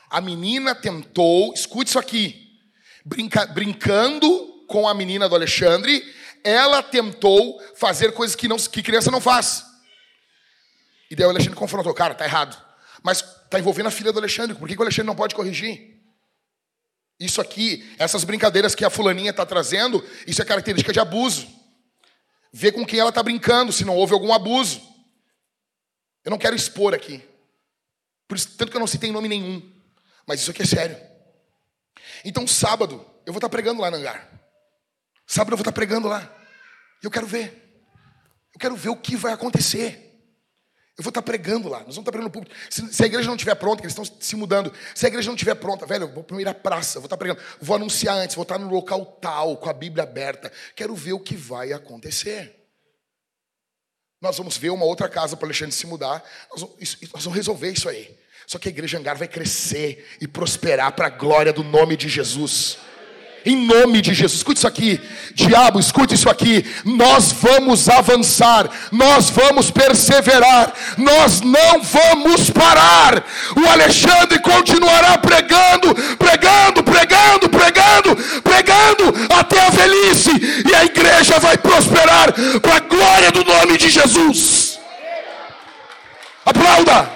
A 0.09 0.21
menina 0.21 0.73
tentou, 0.73 1.53
escute 1.53 1.89
isso 1.89 1.99
aqui, 1.99 2.59
brinca, 3.03 3.45
brincando 3.47 4.63
com 4.67 4.87
a 4.87 4.93
menina 4.93 5.27
do 5.29 5.35
Alexandre, 5.35 6.03
ela 6.45 6.83
tentou 6.83 7.59
fazer 7.75 8.13
coisas 8.13 8.35
que, 8.35 8.47
não, 8.47 8.55
que 8.55 8.83
criança 8.83 9.09
não 9.09 9.19
faz. 9.19 9.65
E 11.09 11.15
daí 11.15 11.25
o 11.25 11.31
Alexandre 11.31 11.57
confrontou, 11.57 11.93
cara, 11.93 12.13
tá 12.13 12.23
errado. 12.23 12.55
Mas 13.01 13.23
tá 13.49 13.59
envolvendo 13.59 13.87
a 13.87 13.91
filha 13.91 14.13
do 14.13 14.19
Alexandre, 14.19 14.55
por 14.55 14.67
que, 14.67 14.75
que 14.75 14.79
o 14.79 14.83
Alexandre 14.83 15.07
não 15.07 15.15
pode 15.15 15.33
corrigir? 15.33 15.99
Isso 17.19 17.41
aqui, 17.41 17.91
essas 17.97 18.23
brincadeiras 18.23 18.75
que 18.75 18.85
a 18.85 18.89
fulaninha 18.91 19.31
está 19.31 19.43
trazendo, 19.45 20.07
isso 20.27 20.41
é 20.41 20.45
característica 20.45 20.93
de 20.93 20.99
abuso. 20.99 21.47
Ver 22.53 22.73
com 22.73 22.85
quem 22.85 22.99
ela 22.99 23.09
está 23.09 23.23
brincando, 23.23 23.73
se 23.73 23.83
não 23.83 23.95
houve 23.95 24.13
algum 24.13 24.31
abuso. 24.31 24.81
Eu 26.23 26.29
não 26.29 26.37
quero 26.37 26.55
expor 26.55 26.93
aqui. 26.93 27.23
Por 28.27 28.37
isso, 28.37 28.55
tanto 28.55 28.69
que 28.69 28.77
eu 28.77 28.81
não 28.81 28.87
citei 28.87 29.11
nome 29.11 29.27
nenhum. 29.27 29.67
Mas 30.27 30.41
isso 30.41 30.51
aqui 30.51 30.61
é 30.61 30.65
sério. 30.65 30.97
Então, 32.23 32.45
sábado, 32.45 33.03
eu 33.25 33.33
vou 33.33 33.39
estar 33.39 33.49
pregando 33.49 33.81
lá 33.81 33.89
no 33.89 33.97
hangar. 33.97 34.34
Sábado 35.25 35.53
eu 35.53 35.57
vou 35.57 35.61
estar 35.61 35.71
pregando 35.71 36.07
lá. 36.07 36.33
Eu 37.01 37.11
quero 37.11 37.25
ver. 37.25 37.65
Eu 38.53 38.59
quero 38.59 38.75
ver 38.75 38.89
o 38.89 38.95
que 38.95 39.15
vai 39.15 39.33
acontecer. 39.33 40.05
Eu 40.97 41.03
vou 41.03 41.09
estar 41.09 41.21
pregando 41.21 41.67
lá. 41.67 41.79
Nós 41.79 41.95
vamos 41.95 41.99
estar 41.99 42.11
pregando 42.11 42.29
no 42.29 42.31
público. 42.31 42.55
Se, 42.69 42.93
se, 42.93 43.03
a 43.03 43.05
igreja 43.05 43.27
não 43.27 43.35
estiver 43.35 43.55
pronta, 43.55 43.81
que 43.81 43.87
eles 43.87 43.97
estão 43.97 44.05
se 44.19 44.35
mudando. 44.35 44.71
Se 44.93 45.05
a 45.05 45.09
igreja 45.09 45.27
não 45.27 45.35
estiver 45.35 45.55
pronta, 45.55 45.85
velho, 45.85 46.05
eu 46.05 46.13
vou 46.13 46.23
primeiro 46.23 46.49
à 46.49 46.53
praça, 46.53 46.99
vou 46.99 47.07
estar 47.07 47.17
pregando. 47.17 47.41
Vou 47.59 47.75
anunciar 47.75 48.15
antes, 48.15 48.35
vou 48.35 48.43
estar 48.43 48.57
no 48.57 48.69
local 48.69 49.05
tal, 49.21 49.57
com 49.57 49.69
a 49.69 49.73
Bíblia 49.73 50.03
aberta. 50.03 50.51
Quero 50.73 50.95
ver 50.95 51.11
o 51.11 51.19
que 51.19 51.35
vai 51.35 51.73
acontecer. 51.73 52.65
Nós 54.21 54.37
vamos 54.37 54.57
ver 54.57 54.69
uma 54.69 54.85
outra 54.85 55.09
casa 55.09 55.35
para 55.35 55.47
Alexandre 55.47 55.75
se 55.75 55.85
mudar. 55.85 56.23
Nós 56.49 56.61
vamos, 56.61 56.77
isso, 56.79 56.97
nós 57.13 57.23
vamos 57.25 57.35
resolver 57.35 57.71
isso 57.71 57.89
aí. 57.89 58.17
Só 58.47 58.57
que 58.57 58.69
a 58.69 58.71
igreja 58.71 58.97
Angar 58.97 59.17
vai 59.17 59.27
crescer 59.27 60.07
e 60.21 60.27
prosperar 60.27 60.93
para 60.93 61.07
a 61.07 61.09
glória 61.09 61.51
do 61.51 61.63
nome 61.63 61.97
de 61.97 62.07
Jesus. 62.07 62.77
Em 63.45 63.55
nome 63.55 64.01
de 64.01 64.11
Jesus, 64.11 64.39
escute 64.39 64.57
isso 64.57 64.67
aqui, 64.67 64.99
diabo, 65.35 65.79
escute 65.79 66.15
isso 66.15 66.27
aqui. 66.27 66.65
Nós 66.83 67.31
vamos 67.31 67.87
avançar, 67.87 68.67
nós 68.91 69.29
vamos 69.29 69.69
perseverar, 69.69 70.73
nós 70.97 71.41
não 71.41 71.79
vamos 71.83 72.49
parar. 72.49 73.23
O 73.55 73.69
Alexandre 73.69 74.39
continuará 74.39 75.19
pregando, 75.19 75.93
pregando, 76.17 76.83
pregando, 76.83 77.49
pregando, 77.49 78.15
pregando 78.41 79.13
até 79.37 79.61
a 79.61 79.69
velhice, 79.69 80.31
e 80.67 80.73
a 80.73 80.83
igreja 80.83 81.37
vai 81.39 81.55
prosperar 81.55 82.33
para 82.59 82.77
a 82.77 82.79
glória 82.79 83.31
do 83.31 83.43
nome 83.45 83.77
de 83.77 83.89
Jesus. 83.89 84.79
Aplauda. 86.43 87.14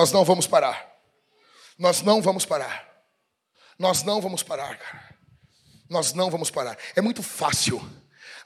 Nós 0.00 0.12
não 0.12 0.24
vamos 0.24 0.46
parar. 0.46 0.96
Nós 1.78 2.00
não 2.00 2.22
vamos 2.22 2.46
parar. 2.46 2.88
Nós 3.78 4.02
não 4.02 4.18
vamos 4.18 4.42
parar, 4.42 4.78
cara. 4.78 5.14
Nós 5.90 6.14
não 6.14 6.30
vamos 6.30 6.50
parar. 6.50 6.78
É 6.96 7.02
muito 7.02 7.22
fácil 7.22 7.86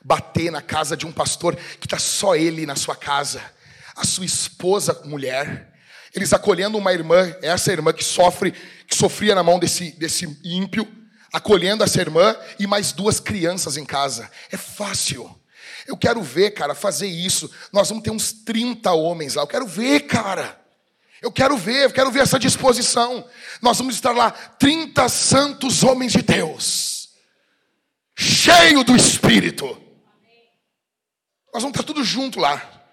bater 0.02 0.50
na 0.50 0.60
casa 0.60 0.96
de 0.96 1.06
um 1.06 1.12
pastor 1.12 1.54
que 1.54 1.86
está 1.86 1.96
só 1.96 2.34
ele 2.34 2.66
na 2.66 2.74
sua 2.74 2.96
casa, 2.96 3.40
a 3.94 4.04
sua 4.04 4.24
esposa, 4.24 5.00
mulher, 5.04 5.72
eles 6.12 6.32
acolhendo 6.32 6.76
uma 6.76 6.92
irmã, 6.92 7.32
essa 7.40 7.70
irmã 7.70 7.92
que 7.92 8.02
sofre, 8.02 8.50
que 8.88 8.96
sofria 8.96 9.36
na 9.36 9.44
mão 9.44 9.60
desse, 9.60 9.92
desse 9.92 10.26
ímpio, 10.42 10.84
acolhendo 11.32 11.84
essa 11.84 12.00
irmã 12.00 12.36
e 12.58 12.66
mais 12.66 12.90
duas 12.90 13.20
crianças 13.20 13.76
em 13.76 13.84
casa. 13.84 14.28
É 14.50 14.56
fácil. 14.56 15.32
Eu 15.86 15.96
quero 15.96 16.20
ver, 16.20 16.50
cara, 16.50 16.74
fazer 16.74 17.06
isso. 17.06 17.48
Nós 17.72 17.88
vamos 17.88 18.02
ter 18.02 18.10
uns 18.10 18.32
30 18.32 18.90
homens 18.90 19.36
lá. 19.36 19.44
Eu 19.44 19.46
quero 19.46 19.68
ver, 19.68 20.00
cara. 20.00 20.63
Eu 21.24 21.32
quero 21.32 21.56
ver, 21.56 21.84
eu 21.84 21.90
quero 21.90 22.10
ver 22.10 22.20
essa 22.20 22.38
disposição. 22.38 23.26
Nós 23.62 23.78
vamos 23.78 23.94
estar 23.94 24.12
lá, 24.12 24.30
30 24.30 25.08
santos 25.08 25.82
homens 25.82 26.12
de 26.12 26.20
Deus, 26.20 27.14
cheio 28.14 28.84
do 28.84 28.94
Espírito. 28.94 29.64
Nós 31.50 31.62
vamos 31.62 31.70
estar 31.70 31.82
tudo 31.82 32.04
junto 32.04 32.38
lá. 32.38 32.84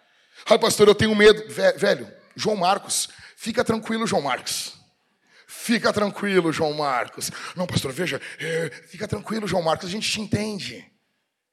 Ai, 0.49 0.57
pastor, 0.57 0.87
eu 0.87 0.95
tenho 0.95 1.13
medo. 1.13 1.43
Velho, 1.75 2.09
João 2.33 2.55
Marcos, 2.55 3.09
fica 3.35 3.65
tranquilo, 3.65 4.07
João 4.07 4.21
Marcos. 4.21 4.75
Fica 5.45 5.91
tranquilo, 5.91 6.53
João 6.53 6.71
Marcos. 6.71 7.29
Não, 7.53 7.67
pastor, 7.67 7.91
veja, 7.91 8.21
é, 8.39 8.69
fica 8.87 9.09
tranquilo, 9.09 9.45
João 9.45 9.61
Marcos, 9.61 9.89
a 9.89 9.91
gente 9.91 10.09
te 10.09 10.21
entende. 10.21 10.89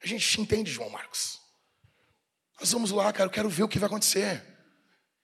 A 0.01 0.07
gente 0.07 0.25
te 0.25 0.39
entende, 0.39 0.71
João 0.71 0.89
Marcos. 0.89 1.41
Nós 2.57 2.71
vamos 2.71 2.91
lá, 2.91 3.11
cara, 3.11 3.27
eu 3.27 3.33
quero 3.33 3.49
ver 3.49 3.63
o 3.63 3.67
que 3.67 3.79
vai 3.79 3.87
acontecer. 3.87 4.41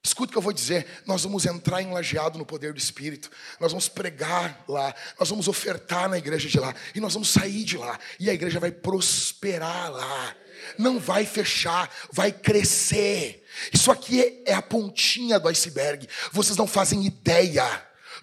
Escuta 0.05 0.29
o 0.29 0.31
que 0.33 0.37
eu 0.37 0.41
vou 0.41 0.53
dizer. 0.53 0.85
Nós 1.03 1.23
vamos 1.23 1.47
entrar 1.47 1.81
enlajeado 1.81 2.37
no 2.37 2.45
poder 2.45 2.71
do 2.71 2.77
Espírito. 2.77 3.31
Nós 3.59 3.71
vamos 3.71 3.89
pregar 3.89 4.63
lá. 4.67 4.93
Nós 5.19 5.27
vamos 5.27 5.47
ofertar 5.47 6.07
na 6.07 6.15
igreja 6.15 6.47
de 6.47 6.59
lá. 6.59 6.75
E 6.93 6.99
nós 6.99 7.13
vamos 7.13 7.29
sair 7.29 7.63
de 7.63 7.75
lá. 7.75 7.99
E 8.19 8.29
a 8.29 8.33
igreja 8.33 8.59
vai 8.59 8.71
prosperar 8.71 9.91
lá. 9.91 10.35
Não 10.77 10.99
vai 10.99 11.25
fechar, 11.25 11.89
vai 12.11 12.31
crescer. 12.31 13.43
Isso 13.73 13.89
aqui 13.89 14.43
é 14.45 14.53
a 14.53 14.61
pontinha 14.61 15.39
do 15.39 15.47
iceberg. 15.47 16.07
Vocês 16.31 16.55
não 16.55 16.67
fazem 16.67 17.03
ideia 17.03 17.65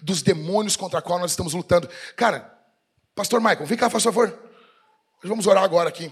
dos 0.01 0.21
demônios 0.21 0.77
contra 0.77 1.01
qual 1.01 1.19
nós 1.19 1.31
estamos 1.31 1.53
lutando. 1.53 1.89
Cara, 2.15 2.49
Pastor 3.13 3.41
Michael, 3.41 3.65
vem 3.65 3.77
cá, 3.77 3.89
por 3.89 3.99
favor. 3.99 4.29
Nós 5.21 5.29
vamos 5.29 5.47
orar 5.47 5.65
agora 5.65 5.89
aqui. 5.89 6.09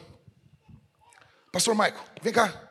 Pastor 1.50 1.74
Michael, 1.74 2.04
vem 2.22 2.34
cá. 2.34 2.71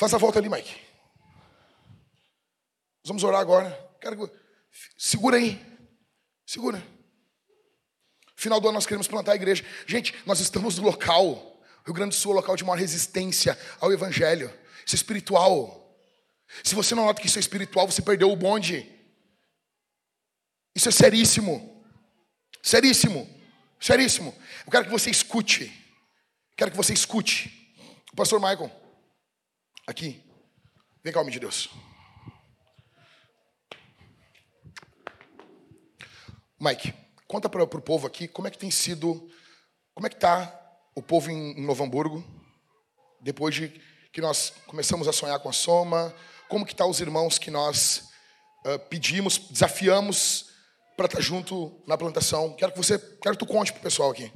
Faz 0.00 0.14
a 0.14 0.16
volta 0.16 0.38
ali, 0.38 0.48
Mike. 0.48 0.74
Nós 3.02 3.08
vamos 3.08 3.22
orar 3.22 3.38
agora. 3.38 3.70
Quero... 4.00 4.32
Segura 4.96 5.36
aí. 5.36 5.62
Segura. 6.46 6.82
Final 8.34 8.62
do 8.62 8.68
ano 8.68 8.76
nós 8.76 8.86
queremos 8.86 9.06
plantar 9.06 9.32
a 9.32 9.34
igreja. 9.34 9.62
Gente, 9.86 10.14
nós 10.24 10.40
estamos 10.40 10.78
no 10.78 10.84
local. 10.84 11.62
Rio 11.84 11.92
Grande 11.92 12.16
do 12.16 12.18
Sul 12.18 12.32
é 12.32 12.34
o 12.34 12.36
local 12.38 12.56
de 12.56 12.64
maior 12.64 12.78
resistência 12.78 13.58
ao 13.78 13.92
Evangelho. 13.92 14.50
Isso 14.86 14.94
é 14.94 14.96
espiritual. 14.96 15.94
Se 16.64 16.74
você 16.74 16.94
não 16.94 17.04
nota 17.04 17.20
que 17.20 17.26
isso 17.26 17.38
é 17.38 17.40
espiritual, 17.40 17.86
você 17.86 18.00
perdeu 18.00 18.32
o 18.32 18.36
bonde. 18.36 18.90
Isso 20.74 20.88
é 20.88 20.92
seríssimo. 20.92 21.84
Seríssimo. 22.62 23.28
Seríssimo. 23.78 24.34
Eu 24.64 24.72
quero 24.72 24.86
que 24.86 24.90
você 24.90 25.10
escute. 25.10 25.70
Quero 26.56 26.70
que 26.70 26.76
você 26.78 26.94
escute. 26.94 27.76
O 28.10 28.16
pastor 28.16 28.40
Michael. 28.40 28.79
Aqui. 29.90 30.24
Vem 31.02 31.12
cá, 31.12 31.20
homem 31.20 31.32
de 31.32 31.40
Deus. 31.40 31.68
Mike, 36.60 36.94
conta 37.26 37.48
para 37.48 37.64
o 37.64 37.82
povo 37.82 38.06
aqui 38.06 38.28
como 38.28 38.46
é 38.46 38.52
que 38.52 38.58
tem 38.58 38.70
sido, 38.70 39.28
como 39.92 40.06
é 40.06 40.08
que 40.08 40.14
está 40.14 40.56
o 40.94 41.02
povo 41.02 41.28
em, 41.28 41.58
em 41.58 41.66
Novo 41.66 41.82
Hamburgo, 41.82 42.24
depois 43.20 43.52
de 43.52 43.68
que 44.12 44.20
nós 44.20 44.52
começamos 44.68 45.08
a 45.08 45.12
sonhar 45.12 45.40
com 45.40 45.48
a 45.48 45.52
Soma, 45.52 46.14
como 46.48 46.64
que 46.64 46.76
tá 46.76 46.86
os 46.86 47.00
irmãos 47.00 47.36
que 47.36 47.50
nós 47.50 48.04
uh, 48.64 48.78
pedimos, 48.88 49.38
desafiamos 49.38 50.50
para 50.96 51.06
estar 51.06 51.18
tá 51.18 51.22
junto 51.22 51.82
na 51.84 51.98
plantação. 51.98 52.54
Quero 52.54 52.70
que 52.70 52.78
você, 52.78 52.96
quero 52.96 53.36
que 53.36 53.44
tu 53.44 53.52
conte 53.52 53.72
pro 53.72 53.82
pessoal 53.82 54.12
aqui. 54.12 54.30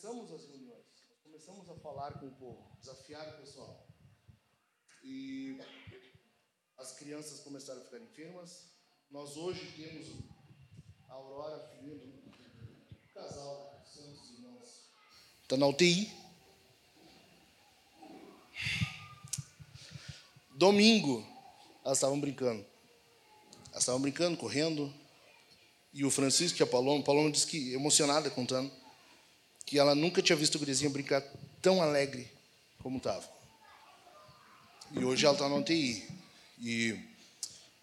começamos 0.00 0.32
as 0.32 0.48
reuniões, 0.48 0.86
nós 1.08 1.20
começamos 1.22 1.68
a 1.68 1.69
falar 1.82 2.18
com 2.18 2.26
o 2.26 2.34
povo, 2.34 2.76
desafiar 2.78 3.28
o 3.34 3.40
pessoal. 3.40 3.86
E 5.02 5.58
as 6.78 6.92
crianças 6.92 7.40
começaram 7.40 7.80
a 7.80 7.84
ficar 7.84 7.98
enfermas. 7.98 8.70
Nós 9.10 9.36
hoje 9.36 9.60
temos 9.76 10.08
a 11.08 11.14
Aurora, 11.14 11.68
filha 11.68 11.96
do 11.96 12.20
casal, 13.14 13.82
santos 13.84 14.30
irmãos. 14.30 14.90
Está 15.42 15.56
na 15.56 15.66
UTI. 15.66 16.10
Domingo, 20.54 21.26
elas 21.84 21.98
estavam 21.98 22.20
brincando. 22.20 22.64
Elas 23.70 23.82
estavam 23.82 24.00
brincando, 24.00 24.36
correndo. 24.36 24.92
E 25.92 26.04
o 26.04 26.10
Francisco 26.10 26.60
e 26.60 26.62
a 26.62 26.66
Paloma, 26.66 27.02
Paloma 27.02 27.30
disse 27.30 27.46
que, 27.46 27.72
emocionada, 27.72 28.30
contando, 28.30 28.70
que 29.66 29.78
ela 29.78 29.94
nunca 29.94 30.22
tinha 30.22 30.36
visto 30.36 30.54
o 30.54 30.58
gurizinho 30.58 30.90
brincar 30.90 31.22
tão 31.60 31.82
alegre 31.82 32.30
como 32.82 32.98
estava. 32.98 33.28
E 34.92 35.04
hoje 35.04 35.24
ela 35.24 35.34
está 35.34 35.48
na 35.48 35.56
UTI. 35.56 36.06
E 36.60 36.98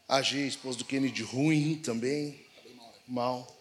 a 0.08 0.22
G, 0.22 0.48
esposa 0.48 0.78
do 0.78 0.86
Kennedy, 0.86 1.24
ruim 1.24 1.76
também, 1.76 2.40
mal. 3.08 3.56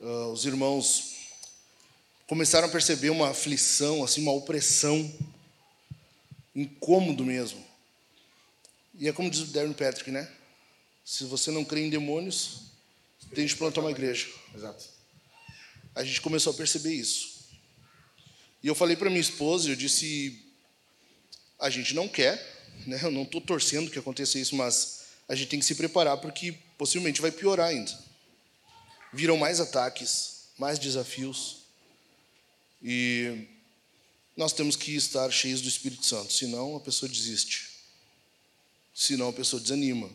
Uh, 0.00 0.32
os 0.32 0.44
irmãos 0.44 1.16
começaram 2.26 2.68
a 2.68 2.70
perceber 2.70 3.10
uma 3.10 3.30
aflição, 3.30 4.04
assim, 4.04 4.22
uma 4.22 4.32
opressão, 4.32 5.12
incômodo 6.54 7.24
mesmo. 7.24 7.64
E 8.94 9.08
é 9.08 9.12
como 9.12 9.30
diz 9.30 9.40
o 9.40 9.46
Darren 9.46 9.72
Patrick, 9.72 10.10
né? 10.10 10.30
Se 11.04 11.24
você 11.24 11.50
não 11.50 11.64
crê 11.64 11.86
em 11.86 11.90
demônios, 11.90 12.62
tem 13.34 13.46
de 13.46 13.56
plantar 13.56 13.80
uma 13.80 13.90
igreja. 13.90 14.28
Exato 14.54 14.96
a 15.96 16.04
gente 16.04 16.20
começou 16.20 16.52
a 16.52 16.56
perceber 16.56 16.92
isso. 16.92 17.35
E 18.66 18.68
eu 18.68 18.74
falei 18.74 18.96
para 18.96 19.08
minha 19.08 19.20
esposa, 19.20 19.70
eu 19.70 19.76
disse, 19.76 20.44
a 21.56 21.70
gente 21.70 21.94
não 21.94 22.08
quer, 22.08 22.34
né? 22.84 22.98
Eu 23.00 23.12
não 23.12 23.22
estou 23.22 23.40
torcendo 23.40 23.88
que 23.88 23.96
aconteça 23.96 24.40
isso, 24.40 24.56
mas 24.56 25.02
a 25.28 25.36
gente 25.36 25.50
tem 25.50 25.60
que 25.60 25.64
se 25.64 25.76
preparar 25.76 26.16
porque 26.16 26.52
possivelmente 26.76 27.22
vai 27.22 27.30
piorar 27.30 27.68
ainda. 27.68 27.96
Viram 29.12 29.36
mais 29.36 29.60
ataques, 29.60 30.48
mais 30.58 30.80
desafios. 30.80 31.58
E 32.82 33.46
nós 34.36 34.52
temos 34.52 34.74
que 34.74 34.96
estar 34.96 35.30
cheios 35.30 35.60
do 35.60 35.68
Espírito 35.68 36.04
Santo, 36.04 36.32
senão 36.32 36.74
a 36.74 36.80
pessoa 36.80 37.08
desiste. 37.08 37.70
Senão 38.92 39.28
a 39.28 39.32
pessoa 39.32 39.62
desanima. 39.62 40.10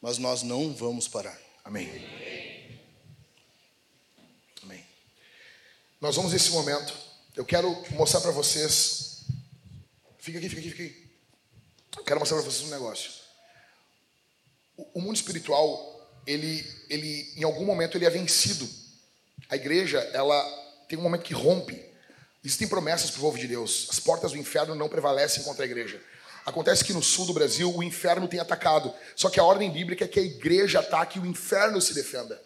Mas 0.00 0.16
nós 0.16 0.42
não 0.42 0.72
vamos 0.72 1.08
parar. 1.08 1.38
Amém. 1.62 2.31
Nós 6.02 6.16
vamos 6.16 6.32
nesse 6.32 6.50
momento. 6.50 6.92
Eu 7.36 7.44
quero 7.44 7.80
mostrar 7.90 8.20
para 8.20 8.32
vocês. 8.32 9.20
Fica 10.18 10.36
aqui, 10.38 10.48
fica 10.48 10.60
aqui, 10.60 10.70
fica 10.70 10.82
aqui. 10.82 11.10
Eu 11.96 12.02
quero 12.02 12.18
mostrar 12.18 12.38
para 12.38 12.50
vocês 12.50 12.68
um 12.68 12.72
negócio. 12.72 13.08
O, 14.76 15.00
mundo 15.00 15.14
espiritual, 15.14 16.20
ele, 16.26 16.68
ele, 16.90 17.32
em 17.36 17.44
algum 17.44 17.64
momento, 17.64 17.96
ele 17.96 18.04
é 18.04 18.10
vencido. 18.10 18.68
A 19.48 19.54
igreja, 19.54 20.00
ela 20.12 20.42
tem 20.88 20.98
um 20.98 21.02
momento 21.02 21.22
que 21.22 21.34
rompe. 21.34 21.80
Existem 22.44 22.66
promessas 22.66 23.12
para 23.12 23.18
o 23.18 23.22
povo 23.22 23.38
de 23.38 23.46
Deus. 23.46 23.86
As 23.88 24.00
portas 24.00 24.32
do 24.32 24.38
inferno 24.38 24.74
não 24.74 24.88
prevalecem 24.88 25.44
contra 25.44 25.64
a 25.64 25.68
igreja. 25.68 26.02
Acontece 26.44 26.84
que 26.84 26.92
no 26.92 27.00
sul 27.00 27.26
do 27.26 27.32
Brasil 27.32 27.72
o 27.72 27.80
inferno 27.80 28.26
tem 28.26 28.40
atacado. 28.40 28.92
Só 29.14 29.30
que 29.30 29.38
a 29.38 29.44
ordem 29.44 29.70
bíblica 29.70 30.04
é 30.04 30.08
que 30.08 30.18
a 30.18 30.24
igreja 30.24 30.80
ataque 30.80 31.20
e 31.20 31.22
o 31.22 31.26
inferno 31.26 31.80
se 31.80 31.94
defenda. 31.94 32.42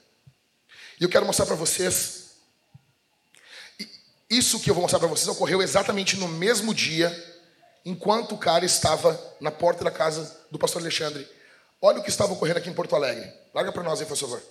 E 1.01 1.05
eu 1.05 1.09
quero 1.09 1.25
mostrar 1.25 1.47
para 1.47 1.57
vocês 1.57 2.26
isso 4.29 4.61
que 4.61 4.69
eu 4.71 4.75
vou 4.75 4.83
mostrar 4.83 4.99
para 4.99 5.09
vocês 5.09 5.29
ocorreu 5.29 5.63
exatamente 5.63 6.17
no 6.17 6.29
mesmo 6.29 6.75
dia, 6.75 7.15
enquanto 7.85 8.35
o 8.35 8.39
cara 8.39 8.65
estava 8.65 9.19
na 9.41 9.51
porta 9.51 9.85
da 9.85 9.91
casa 9.91 10.37
do 10.51 10.59
pastor 10.59 10.83
Alexandre. 10.83 11.27
Olha 11.81 12.01
o 12.01 12.03
que 12.03 12.11
estava 12.11 12.33
ocorrendo 12.33 12.59
aqui 12.59 12.69
em 12.69 12.75
Porto 12.75 12.97
Alegre. 12.97 13.31
Larga 13.55 13.71
para 13.71 13.83
nós 13.83 14.01
aí, 14.01 14.07
por 14.07 14.17
favor. 14.17 14.43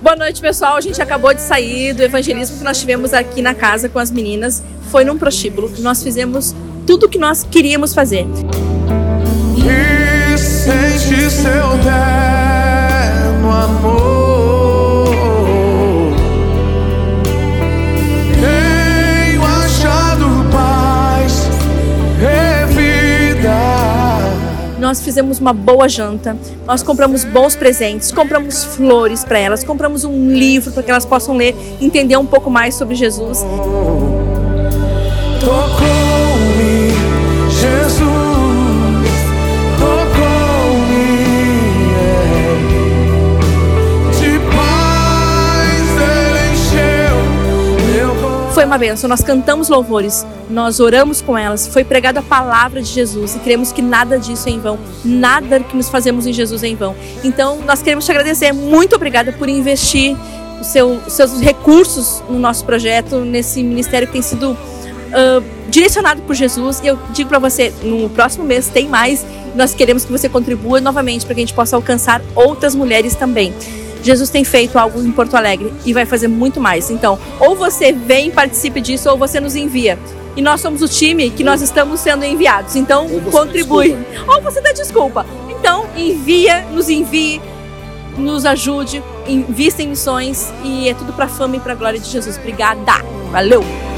Boa 0.00 0.16
noite, 0.16 0.40
pessoal. 0.40 0.76
A 0.76 0.80
gente 0.80 1.00
acabou 1.00 1.32
de 1.34 1.42
sair 1.42 1.92
do 1.92 2.02
evangelismo 2.02 2.56
que 2.58 2.64
nós 2.64 2.80
tivemos 2.80 3.12
aqui 3.12 3.42
na 3.42 3.54
casa 3.54 3.88
com 3.88 3.98
as 3.98 4.10
meninas. 4.10 4.62
Foi 4.90 5.04
num 5.04 5.18
prostíbulo. 5.18 5.70
Nós 5.78 6.02
fizemos 6.02 6.54
tudo 6.86 7.06
o 7.06 7.08
que 7.08 7.18
nós 7.18 7.44
queríamos 7.44 7.92
fazer. 7.94 8.26
e 9.56 10.38
sente 10.38 11.30
seu 11.30 11.68
terno 11.84 13.52
amor. 13.52 14.19
Nós 24.90 25.00
fizemos 25.00 25.38
uma 25.38 25.52
boa 25.52 25.88
janta, 25.88 26.36
nós 26.66 26.82
compramos 26.82 27.24
bons 27.24 27.54
presentes, 27.54 28.10
compramos 28.10 28.64
flores 28.64 29.22
para 29.22 29.38
elas, 29.38 29.62
compramos 29.62 30.02
um 30.02 30.28
livro 30.32 30.72
para 30.72 30.82
que 30.82 30.90
elas 30.90 31.06
possam 31.06 31.36
ler, 31.36 31.54
entender 31.80 32.16
um 32.16 32.26
pouco 32.26 32.50
mais 32.50 32.74
sobre 32.74 32.96
Jesus. 32.96 33.38
Tocou-me, 35.38 35.89
uma 48.70 48.78
benção, 48.78 49.08
nós 49.08 49.20
cantamos 49.20 49.68
louvores, 49.68 50.24
nós 50.48 50.78
oramos 50.78 51.20
com 51.20 51.36
elas, 51.36 51.66
foi 51.66 51.82
pregada 51.82 52.20
a 52.20 52.22
palavra 52.22 52.80
de 52.80 52.88
Jesus 52.88 53.34
e 53.34 53.40
cremos 53.40 53.72
que 53.72 53.82
nada 53.82 54.16
disso 54.18 54.48
é 54.48 54.52
em 54.52 54.60
vão, 54.60 54.78
nada 55.04 55.58
que 55.58 55.76
nos 55.76 55.88
fazemos 55.88 56.24
em 56.26 56.32
Jesus 56.32 56.62
é 56.62 56.68
em 56.68 56.76
vão. 56.76 56.94
Então, 57.24 57.58
nós 57.66 57.82
queremos 57.82 58.04
te 58.04 58.12
agradecer, 58.12 58.52
muito 58.52 58.94
obrigada 58.94 59.32
por 59.32 59.48
investir 59.48 60.16
o 60.60 60.64
seu- 60.64 61.00
os 61.04 61.12
seus 61.12 61.40
recursos 61.40 62.22
no 62.28 62.38
nosso 62.38 62.64
projeto, 62.64 63.16
nesse 63.24 63.60
ministério 63.62 64.06
que 64.06 64.12
tem 64.12 64.22
sido 64.22 64.56
ah, 65.12 65.42
direcionado 65.68 66.22
por 66.22 66.36
Jesus. 66.36 66.80
E 66.84 66.86
eu 66.86 66.96
digo 67.12 67.28
para 67.28 67.40
você, 67.40 67.72
no 67.82 68.08
próximo 68.10 68.44
mês 68.44 68.68
tem 68.68 68.86
mais. 68.88 69.26
Nós 69.56 69.74
queremos 69.74 70.04
que 70.04 70.12
você 70.12 70.28
contribua 70.28 70.80
novamente 70.80 71.26
para 71.26 71.34
que 71.34 71.40
a 71.40 71.44
gente 71.44 71.54
possa 71.54 71.74
alcançar 71.74 72.22
outras 72.36 72.76
mulheres 72.76 73.16
também. 73.16 73.52
Jesus 74.02 74.30
tem 74.30 74.44
feito 74.44 74.78
algo 74.78 75.00
em 75.00 75.12
Porto 75.12 75.34
Alegre 75.36 75.72
e 75.84 75.92
vai 75.92 76.06
fazer 76.06 76.28
muito 76.28 76.60
mais. 76.60 76.90
Então, 76.90 77.18
ou 77.38 77.54
você 77.54 77.92
vem 77.92 78.28
e 78.28 78.30
participe 78.30 78.80
disso, 78.80 79.10
ou 79.10 79.16
você 79.16 79.40
nos 79.40 79.54
envia. 79.54 79.98
E 80.36 80.42
nós 80.42 80.60
somos 80.60 80.80
o 80.82 80.88
time 80.88 81.30
que 81.30 81.42
nós 81.42 81.60
estamos 81.60 82.00
sendo 82.00 82.24
enviados. 82.24 82.76
Então, 82.76 83.08
contribui. 83.30 83.96
Ou 84.26 84.40
você 84.40 84.60
dá 84.60 84.72
desculpa. 84.72 85.26
Então, 85.48 85.86
envia, 85.96 86.62
nos 86.72 86.88
envie, 86.88 87.40
nos 88.16 88.46
ajude, 88.46 89.02
invista 89.26 89.82
em 89.82 89.88
missões 89.88 90.52
e 90.64 90.88
é 90.88 90.94
tudo 90.94 91.12
para 91.12 91.28
fama 91.28 91.56
e 91.56 91.60
para 91.60 91.74
glória 91.74 91.98
de 91.98 92.08
Jesus. 92.08 92.38
Obrigada. 92.38 93.04
Valeu. 93.30 93.89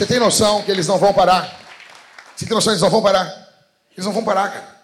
Você 0.00 0.06
tem 0.06 0.18
noção 0.18 0.62
que 0.62 0.70
eles 0.70 0.86
não 0.86 0.96
vão 0.96 1.12
parar? 1.12 1.44
Você 2.34 2.46
tem 2.46 2.54
noção 2.54 2.70
que 2.72 2.76
eles 2.76 2.80
não 2.80 2.88
vão 2.88 3.02
parar? 3.02 3.26
Eles 3.92 4.06
não 4.06 4.14
vão 4.14 4.24
parar, 4.24 4.50
cara. 4.50 4.80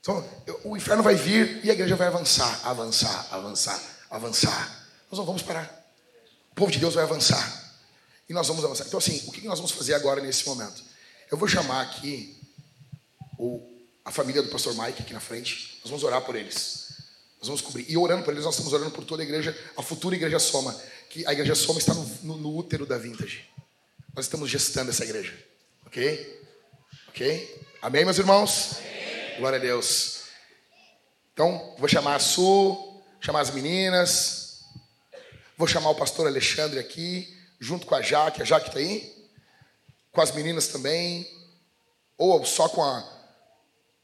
Então, 0.00 0.26
o 0.64 0.74
inferno 0.74 1.02
vai 1.02 1.14
vir 1.14 1.60
e 1.62 1.68
a 1.68 1.74
igreja 1.74 1.96
vai 1.96 2.06
avançar, 2.06 2.62
avançar, 2.64 3.26
avançar, 3.30 3.78
avançar. 4.10 4.86
Nós 5.10 5.18
não 5.18 5.26
vamos 5.26 5.42
parar. 5.42 5.70
O 6.50 6.54
povo 6.54 6.72
de 6.72 6.78
Deus 6.78 6.94
vai 6.94 7.04
avançar. 7.04 7.76
E 8.26 8.32
nós 8.32 8.48
vamos 8.48 8.64
avançar. 8.64 8.86
Então, 8.86 8.96
assim, 8.96 9.22
o 9.26 9.32
que 9.32 9.46
nós 9.46 9.58
vamos 9.58 9.72
fazer 9.72 9.92
agora 9.92 10.22
nesse 10.22 10.46
momento? 10.48 10.82
Eu 11.30 11.36
vou 11.36 11.46
chamar 11.46 11.82
aqui 11.82 12.40
o, 13.38 13.60
a 14.02 14.10
família 14.10 14.42
do 14.42 14.48
pastor 14.48 14.74
Mike 14.74 15.02
aqui 15.02 15.12
na 15.12 15.20
frente. 15.20 15.78
Nós 15.82 15.90
vamos 15.90 16.02
orar 16.02 16.22
por 16.22 16.36
eles. 16.36 16.86
Nós 17.38 17.48
vamos 17.48 17.60
cobrir. 17.60 17.84
E 17.86 17.98
orando 17.98 18.22
por 18.24 18.32
eles, 18.32 18.46
nós 18.46 18.54
estamos 18.54 18.72
orando 18.72 18.92
por 18.92 19.04
toda 19.04 19.22
a 19.22 19.26
igreja, 19.26 19.54
a 19.76 19.82
futura 19.82 20.16
igreja 20.16 20.38
Soma. 20.38 20.74
Que 21.10 21.26
a 21.26 21.34
igreja 21.34 21.54
Soma 21.54 21.78
está 21.78 21.92
no, 21.92 22.02
no- 22.22 22.36
no 22.38 22.56
útero 22.56 22.86
da 22.86 22.96
Vintage. 22.96 23.44
Nós 24.16 24.24
estamos 24.24 24.48
gestando 24.48 24.88
essa 24.88 25.04
igreja. 25.04 25.34
Ok? 25.84 26.48
Ok? 27.08 27.66
Amém, 27.82 28.02
meus 28.02 28.16
irmãos? 28.16 28.76
Glória 29.36 29.58
a 29.58 29.60
Deus. 29.60 30.22
Então, 31.34 31.74
vou 31.76 31.86
chamar 31.86 32.14
a 32.14 32.18
Su, 32.18 33.02
chamar 33.20 33.40
as 33.40 33.50
meninas. 33.50 34.62
Vou 35.58 35.68
chamar 35.68 35.90
o 35.90 35.94
pastor 35.94 36.26
Alexandre 36.26 36.78
aqui, 36.78 37.28
junto 37.60 37.84
com 37.84 37.94
a 37.94 38.00
Jaque. 38.00 38.40
A 38.40 38.44
Jaque 38.46 38.68
está 38.68 38.78
aí? 38.78 39.28
Com 40.10 40.22
as 40.22 40.32
meninas 40.32 40.68
também. 40.68 41.30
Ou 42.16 42.42
só 42.46 42.70
com 42.70 42.82
a. 42.82 43.16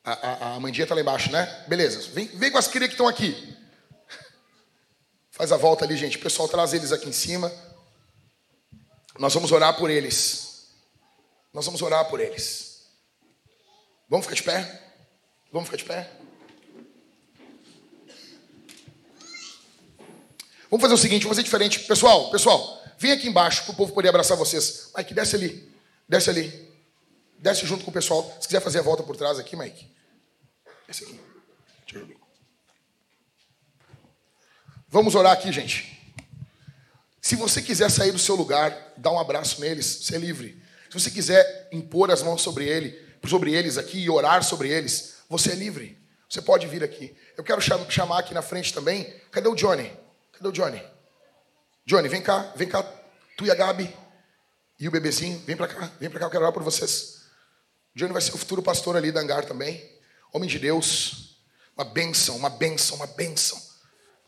A, 0.05 0.13
a, 0.13 0.55
a 0.57 0.61
Mandinha 0.61 0.85
está 0.85 0.95
lá 0.95 1.01
embaixo, 1.01 1.33
né? 1.33 1.65
Beleza. 1.69 2.11
Vem, 2.11 2.27
vem 2.27 2.51
com 2.51 2.59
as 2.59 2.69
crias 2.69 2.89
que 2.89 2.95
estão 2.95 3.09
aqui. 3.09 3.57
Faz 5.31 5.53
a 5.53 5.57
volta 5.57 5.87
ali, 5.87 5.97
gente. 5.97 6.19
O 6.19 6.21
pessoal 6.21 6.51
traz 6.51 6.75
eles 6.75 6.93
aqui 6.93 7.09
em 7.09 7.13
cima. 7.13 7.51
Nós 9.19 9.35
vamos 9.35 9.53
orar 9.53 9.77
por 9.77 9.91
eles. 9.91 10.69
Nós 11.53 11.67
vamos 11.67 11.83
orar 11.83 12.09
por 12.09 12.21
eles. 12.21 12.87
Vamos 14.09 14.27
ficar 14.27 14.37
de 14.37 14.43
pé? 14.43 14.83
Vamos 15.53 15.69
ficar 15.69 15.77
de 15.77 15.85
pé? 15.85 16.11
Vamos 20.71 20.81
fazer 20.81 20.95
o 20.95 20.99
seguinte, 20.99 21.25
vamos 21.25 21.37
fazer 21.37 21.45
diferente. 21.45 21.81
Pessoal, 21.81 22.31
pessoal, 22.31 22.83
vem 22.99 23.13
aqui 23.13 23.29
embaixo 23.29 23.65
para 23.65 23.73
o 23.73 23.77
povo 23.77 23.93
poder 23.93 24.09
abraçar 24.09 24.37
vocês. 24.39 24.91
Mike, 24.97 25.13
desce 25.13 25.37
ali. 25.37 25.71
Desce 26.09 26.31
ali. 26.31 26.73
Desce 27.39 27.67
junto 27.67 27.85
com 27.85 27.91
o 27.91 27.95
pessoal. 27.95 28.25
Se 28.41 28.49
quiser 28.49 28.61
fazer 28.61 28.79
a 28.79 28.83
volta 28.83 29.03
por 29.03 29.15
trás 29.17 29.39
aqui, 29.39 29.55
Mike. 29.55 29.91
Desce 30.87 31.05
aqui. 31.05 31.21
Vamos 34.89 35.15
orar 35.15 35.33
aqui, 35.33 35.53
gente. 35.53 35.92
Se 37.23 37.37
você 37.37 37.63
quiser 37.63 37.89
sair 37.89 38.11
do 38.11 38.19
seu 38.19 38.35
lugar, 38.35 38.95
dar 38.97 39.13
um 39.13 39.19
abraço 39.19 39.61
neles, 39.61 39.87
você 40.03 40.17
é 40.17 40.19
livre. 40.19 40.61
Se 40.91 40.99
você 41.01 41.09
quiser 41.09 41.69
impor 41.71 42.11
as 42.11 42.21
mãos 42.21 42.43
sobre 42.43 42.67
ele, 42.67 43.01
sobre 43.29 43.55
eles 43.55 43.79
aqui 43.79 44.01
e 44.01 44.11
orar 44.11 44.43
sobre 44.43 44.69
eles, 44.69 45.15
você 45.29 45.53
é 45.53 45.55
livre. 45.55 45.97
Você 46.29 46.43
pode 46.43 46.67
vir 46.67 46.83
aqui. 46.83 47.17
Eu 47.37 47.45
quero 47.45 47.61
cham- 47.61 47.89
chamar 47.89 48.19
aqui 48.19 48.35
na 48.35 48.43
frente 48.43 48.75
também. 48.75 49.05
Cadê 49.31 49.47
o 49.49 49.55
Johnny? 49.55 49.97
Cadê 50.33 50.49
o 50.49 50.53
Johnny? 50.53 50.83
Johnny, 51.87 52.09
vem 52.09 52.21
cá, 52.21 52.53
vem 52.57 52.69
cá. 52.69 52.83
Tu 53.37 53.47
e 53.47 53.51
a 53.53 53.55
Gabi 53.55 53.95
e 54.81 54.89
o 54.89 54.91
bebezinho, 54.91 55.39
vem 55.47 55.57
pra 55.57 55.69
cá, 55.69 55.93
vem 56.01 56.11
pra 56.11 56.19
cá, 56.19 56.27
eu 56.27 56.31
quero 56.31 56.43
orar 56.43 56.53
por 56.53 56.65
vocês. 56.65 57.23
Johnny 57.95 58.13
vai 58.13 58.21
ser 58.21 58.35
o 58.35 58.39
futuro 58.39 58.63
pastor 58.63 58.97
ali 58.97 59.13
da 59.13 59.21
Hangar 59.21 59.45
também. 59.45 59.81
Homem 60.33 60.49
de 60.49 60.59
Deus. 60.59 61.39
Uma 61.77 61.85
bênção, 61.85 62.37
uma 62.37 62.51
bênção, 62.51 62.97
uma 62.97 63.07
bênção. 63.07 63.61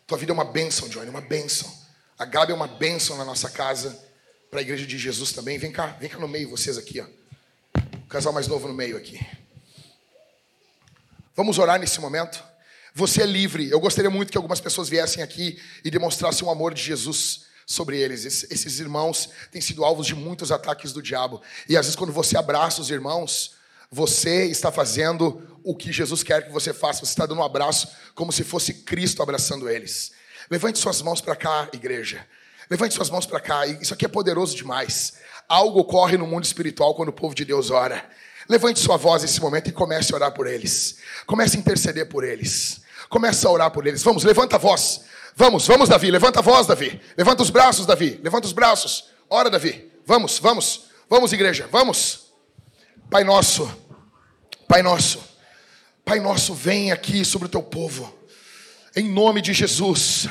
Tua 0.07 0.17
vida 0.17 0.31
é 0.31 0.35
uma 0.35 0.45
bênção, 0.45 0.89
Johnny, 0.89 1.11
uma 1.11 1.21
bênção. 1.21 1.84
A 2.25 2.27
Gabi 2.27 2.53
é 2.53 2.55
uma 2.55 2.67
bênção 2.67 3.19
na 3.19 3.25
nossa 3.25 3.51
casa, 3.51 4.03
para 4.51 4.61
a 4.61 4.63
igreja 4.63 4.87
de 4.87 4.97
Jesus 4.97 5.33
também. 5.33 5.59
Vem 5.59 5.71
cá, 5.71 5.89
vem 6.01 6.09
cá 6.09 6.19
no 6.19 6.27
meio, 6.27 6.49
vocês 6.49 6.79
aqui, 6.79 6.99
ó. 6.99 7.05
O 7.99 8.07
casal 8.07 8.33
mais 8.33 8.49
novo 8.49 8.67
no 8.67 8.73
meio 8.73 8.97
aqui. 8.97 9.21
Vamos 11.37 11.59
orar 11.59 11.79
nesse 11.79 12.01
momento? 12.01 12.43
Você 12.95 13.21
é 13.21 13.27
livre. 13.27 13.69
Eu 13.69 13.79
gostaria 13.79 14.09
muito 14.09 14.33
que 14.33 14.39
algumas 14.39 14.59
pessoas 14.59 14.89
viessem 14.89 15.23
aqui 15.23 15.61
e 15.85 15.91
demonstrassem 15.91 16.49
o 16.49 16.51
amor 16.51 16.73
de 16.73 16.83
Jesus 16.83 17.43
sobre 17.67 17.99
eles. 18.01 18.25
Esse- 18.25 18.47
Esses 18.51 18.81
irmãos 18.81 19.29
têm 19.53 19.61
sido 19.61 19.85
alvos 19.85 20.07
de 20.07 20.15
muitos 20.15 20.51
ataques 20.51 20.95
do 20.95 21.03
diabo. 21.03 21.43
E 21.69 21.77
às 21.77 21.85
vezes, 21.85 21.95
quando 21.97 22.11
você 22.15 22.39
abraça 22.39 22.81
os 22.81 22.89
irmãos, 22.89 23.57
você 23.91 24.47
está 24.47 24.73
fazendo 24.73 25.47
o 25.63 25.77
que 25.77 25.93
Jesus 25.93 26.23
quer 26.23 26.47
que 26.47 26.53
você 26.53 26.73
faça. 26.73 27.01
Você 27.05 27.13
está 27.13 27.27
dando 27.27 27.41
um 27.41 27.45
abraço 27.45 27.87
como 28.15 28.33
se 28.33 28.43
fosse 28.45 28.73
Cristo 28.73 29.23
abraçando 29.23 29.69
eles. 29.69 30.13
Levante 30.51 30.79
suas 30.79 31.03
mãos 31.03 31.21
para 31.21 31.37
cá, 31.37 31.69
igreja. 31.73 32.27
Levante 32.71 32.95
suas 32.95 33.11
mãos 33.11 33.27
para 33.27 33.41
cá. 33.41 33.67
Isso 33.67 33.95
aqui 33.95 34.05
é 34.05 34.09
poderoso 34.09 34.55
demais. 34.55 35.15
Algo 35.49 35.81
ocorre 35.81 36.17
no 36.17 36.27
mundo 36.27 36.45
espiritual 36.45 36.95
quando 36.95 37.11
o 37.11 37.13
povo 37.13 37.35
de 37.35 37.45
Deus 37.45 37.71
ora. 37.71 38.09
Levante 38.49 38.81
sua 38.81 38.97
voz 38.97 39.23
nesse 39.23 39.41
momento 39.41 39.69
e 39.69 39.73
comece 39.73 40.13
a 40.13 40.17
orar 40.17 40.33
por 40.33 40.47
eles. 40.47 40.99
Comece 41.27 41.57
a 41.57 41.61
interceder 41.61 42.09
por 42.09 42.25
eles. 42.25 42.83
Comece 43.09 43.47
a 43.47 43.51
orar 43.51 43.71
por 43.71 43.87
eles. 43.87 44.03
Vamos, 44.03 44.25
levanta 44.25 44.57
a 44.57 44.59
voz. 44.59 45.03
Vamos, 45.37 45.67
vamos, 45.67 45.89
Davi. 45.89 46.11
Levanta 46.11 46.41
a 46.41 46.43
voz, 46.43 46.67
Davi. 46.67 47.01
Levanta 47.17 47.43
os 47.43 47.51
braços, 47.51 47.87
Davi. 47.87 48.21
Levanta 48.23 48.47
os 48.47 48.53
braços. 48.53 49.11
Ora, 49.29 49.51
Davi. 49.51 49.91
Vamos, 50.07 50.39
vamos. 50.39 50.91
Vamos, 51.09 51.33
igreja. 51.33 51.69
Vamos. 51.71 52.33
Pai 53.11 53.25
nosso. 53.25 53.71
Pai 54.69 54.83
nosso. 54.83 55.35
Pai 56.05 56.21
nosso, 56.21 56.53
vem 56.53 56.93
aqui 56.93 57.25
sobre 57.25 57.47
o 57.47 57.51
teu 57.51 57.63
povo. 57.63 58.15
Em 58.97 59.09
nome 59.09 59.41
de 59.41 59.53
Jesus. 59.53 60.29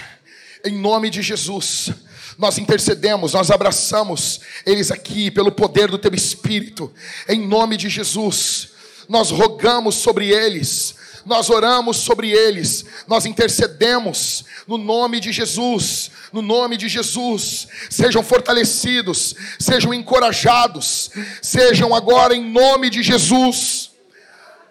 Em 0.66 0.72
nome 0.72 1.10
de 1.10 1.22
Jesus. 1.22 1.92
Nós 2.38 2.58
intercedemos, 2.58 3.34
nós 3.34 3.52
abraçamos 3.52 4.40
eles 4.66 4.90
aqui 4.90 5.30
pelo 5.30 5.52
poder 5.52 5.90
do 5.90 5.98
teu 5.98 6.14
espírito. 6.14 6.92
Em 7.28 7.46
nome 7.46 7.78
de 7.78 7.90
Jesus. 7.90 8.70
Nós 9.10 9.32
rogamos 9.32 9.96
sobre 9.96 10.30
eles. 10.30 10.96
nós 11.26 11.50
oramos 11.50 11.98
sobre 11.98 12.32
eles, 12.32 12.86
nós 13.08 13.26
intercedemos 13.26 14.44
no 14.68 14.78
nome 14.78 15.20
de 15.20 15.32
Jesus, 15.32 16.12
no 16.32 16.42
nome 16.42 16.78
de 16.78 16.90
Jesus. 16.90 17.68
Sejam 17.90 18.24
fortalecidos, 18.24 19.36
sejam 19.60 19.94
encorajados, 19.94 21.12
sejam 21.42 21.94
agora 21.96 22.36
em 22.36 22.44
nome 22.44 22.90
de 22.90 23.02
Jesus, 23.02 23.92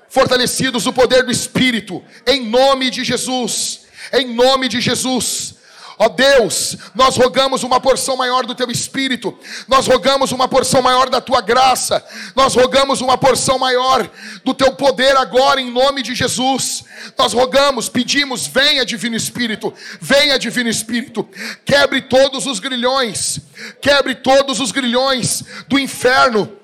fortalecidos 0.08 0.84
no 0.84 0.92
poder 0.92 1.24
do 1.24 1.32
Espírito, 1.32 2.02
em 2.26 2.44
nome 2.44 2.90
de 2.90 3.02
Jesus, 3.02 3.81
em 4.12 4.34
nome 4.34 4.68
de 4.68 4.80
Jesus. 4.80 5.54
Ó 5.98 6.08
Deus, 6.08 6.76
nós 6.94 7.16
rogamos 7.16 7.62
uma 7.62 7.80
porção 7.80 8.16
maior 8.16 8.44
do 8.44 8.54
teu 8.54 8.70
espírito, 8.70 9.38
nós 9.68 9.86
rogamos 9.86 10.32
uma 10.32 10.48
porção 10.48 10.82
maior 10.82 11.08
da 11.08 11.20
tua 11.20 11.40
graça, 11.40 12.04
nós 12.34 12.54
rogamos 12.54 13.00
uma 13.00 13.16
porção 13.16 13.58
maior 13.58 14.10
do 14.44 14.54
teu 14.54 14.72
poder 14.72 15.16
agora 15.16 15.60
em 15.60 15.70
nome 15.70 16.02
de 16.02 16.14
Jesus. 16.14 16.84
Nós 17.16 17.32
rogamos, 17.32 17.88
pedimos, 17.88 18.46
venha 18.46 18.84
divino 18.84 19.14
espírito, 19.14 19.72
venha 20.00 20.38
divino 20.38 20.68
espírito, 20.68 21.28
quebre 21.64 22.00
todos 22.00 22.46
os 22.46 22.58
grilhões, 22.58 23.38
quebre 23.80 24.14
todos 24.14 24.60
os 24.60 24.72
grilhões 24.72 25.44
do 25.68 25.78
inferno 25.78 26.61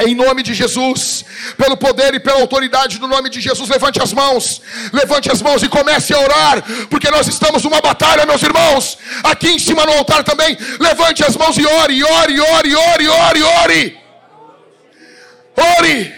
em 0.00 0.14
nome 0.14 0.42
de 0.42 0.54
Jesus, 0.54 1.24
pelo 1.56 1.76
poder 1.76 2.14
e 2.14 2.20
pela 2.20 2.40
autoridade 2.40 2.98
do 2.98 3.06
nome 3.06 3.28
de 3.28 3.40
Jesus, 3.40 3.68
levante 3.68 4.02
as 4.02 4.12
mãos, 4.12 4.62
levante 4.92 5.30
as 5.30 5.42
mãos 5.42 5.62
e 5.62 5.68
comece 5.68 6.14
a 6.14 6.18
orar, 6.18 6.62
porque 6.88 7.10
nós 7.10 7.28
estamos 7.28 7.62
numa 7.62 7.80
batalha, 7.80 8.24
meus 8.26 8.42
irmãos. 8.42 8.98
Aqui 9.22 9.48
em 9.48 9.58
cima 9.58 9.84
no 9.84 9.92
altar 9.92 10.24
também, 10.24 10.56
levante 10.78 11.24
as 11.24 11.36
mãos 11.36 11.56
e 11.58 11.66
ore, 11.66 12.02
ore, 12.02 12.40
ore, 12.40 12.76
ore, 12.76 13.08
ore, 13.08 13.42
ore. 13.42 14.00
Ore. 15.78 16.14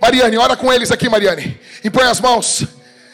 Mariane, 0.00 0.36
ora 0.38 0.56
com 0.56 0.72
eles 0.72 0.90
aqui, 0.90 1.08
Mariane. 1.08 1.58
Impõe 1.84 2.04
as 2.04 2.20
mãos. 2.20 2.64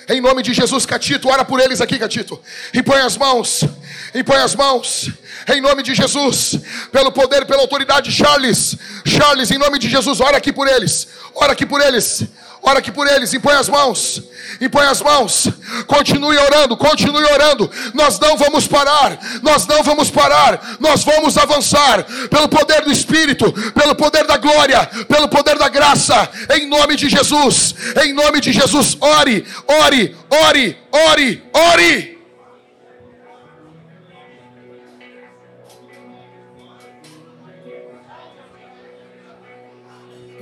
Em 0.08 0.20
nome 0.20 0.42
de 0.42 0.52
Jesus, 0.52 0.84
Catito, 0.84 1.28
ora 1.28 1.44
por 1.44 1.60
eles 1.60 1.80
aqui, 1.80 1.98
Catito. 1.98 2.40
Impõe 2.74 3.00
as 3.00 3.16
mãos. 3.16 3.64
Impõe 4.14 4.38
as 4.38 4.54
mãos. 4.54 5.10
Em 5.48 5.60
nome 5.60 5.82
de 5.82 5.94
Jesus, 5.94 6.58
pelo 6.90 7.10
poder, 7.10 7.46
pela 7.46 7.62
autoridade, 7.62 8.12
Charles. 8.12 8.76
Charles, 9.04 9.50
em 9.50 9.58
nome 9.58 9.78
de 9.78 9.88
Jesus, 9.88 10.20
ora 10.20 10.36
aqui 10.36 10.52
por 10.52 10.68
eles. 10.68 11.08
Ora 11.34 11.52
aqui 11.52 11.64
por 11.64 11.80
eles. 11.80 12.24
Ora 12.64 12.78
aqui 12.78 12.92
por 12.92 13.08
eles, 13.08 13.34
impõe 13.34 13.54
as 13.54 13.68
mãos, 13.68 14.22
impõe 14.60 14.86
as 14.86 15.02
mãos, 15.02 15.48
continue 15.88 16.38
orando, 16.38 16.76
continue 16.76 17.24
orando. 17.24 17.68
Nós 17.92 18.20
não 18.20 18.36
vamos 18.36 18.68
parar, 18.68 19.18
nós 19.42 19.66
não 19.66 19.82
vamos 19.82 20.10
parar, 20.10 20.76
nós 20.78 21.02
vamos 21.02 21.36
avançar 21.36 22.04
pelo 22.30 22.48
poder 22.48 22.82
do 22.82 22.92
Espírito, 22.92 23.52
pelo 23.72 23.96
poder 23.96 24.28
da 24.28 24.36
glória, 24.36 24.88
pelo 25.08 25.26
poder 25.28 25.58
da 25.58 25.68
graça, 25.68 26.30
em 26.54 26.68
nome 26.68 26.94
de 26.94 27.08
Jesus, 27.08 27.74
em 28.04 28.12
nome 28.12 28.40
de 28.40 28.52
Jesus. 28.52 28.96
Ore, 29.00 29.44
ore, 29.66 30.16
ore, 30.30 30.78
ore, 30.92 31.42
ore. 31.52 32.21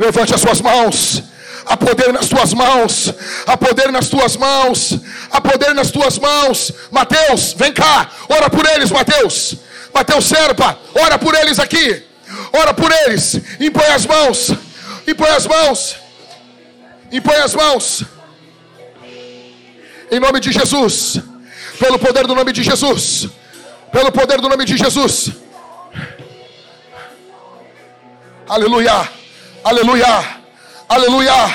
Levante 0.01 0.35
as 0.35 0.41
suas 0.41 0.63
mãos. 0.63 1.23
Há 1.67 1.77
poder 1.77 2.11
nas 2.11 2.27
tuas 2.27 2.55
mãos. 2.55 3.13
Há 3.47 3.55
poder 3.55 3.93
nas 3.93 4.09
tuas 4.09 4.35
mãos. 4.35 4.99
Há 5.31 5.41
poder 5.43 5.75
nas 5.75 5.91
tuas 5.91 6.19
mãos. 6.19 6.73
Mateus, 6.91 7.53
vem 7.53 7.71
cá. 7.71 8.11
Ora 8.27 8.49
por 8.49 8.67
eles, 8.67 8.91
Mateus. 8.91 9.57
Mateus 9.93 10.25
Serpa, 10.25 10.79
ora 10.95 11.19
por 11.19 11.35
eles 11.35 11.59
aqui. 11.59 12.03
Ora 12.51 12.73
por 12.73 12.91
eles. 12.91 13.39
Impõe 13.61 13.89
as 13.89 14.07
mãos. 14.07 14.53
Impõe 15.07 15.29
as 15.29 15.47
mãos. 15.47 15.97
Impõe 17.13 17.37
as 17.37 17.55
mãos. 17.55 18.05
Em 20.11 20.19
nome 20.19 20.41
de 20.41 20.51
Jesus. 20.51 21.21
Pelo 21.79 21.99
poder 21.99 22.27
do 22.27 22.35
nome 22.35 22.55
de 22.55 22.63
Jesus. 22.63 23.29
Pelo 23.93 24.11
poder 24.11 24.41
do 24.41 24.49
nome 24.49 24.65
de 24.65 24.79
Jesus. 24.79 25.31
Aleluia. 28.49 29.20
Aleluia. 29.65 30.25
Aleluia. 30.89 31.55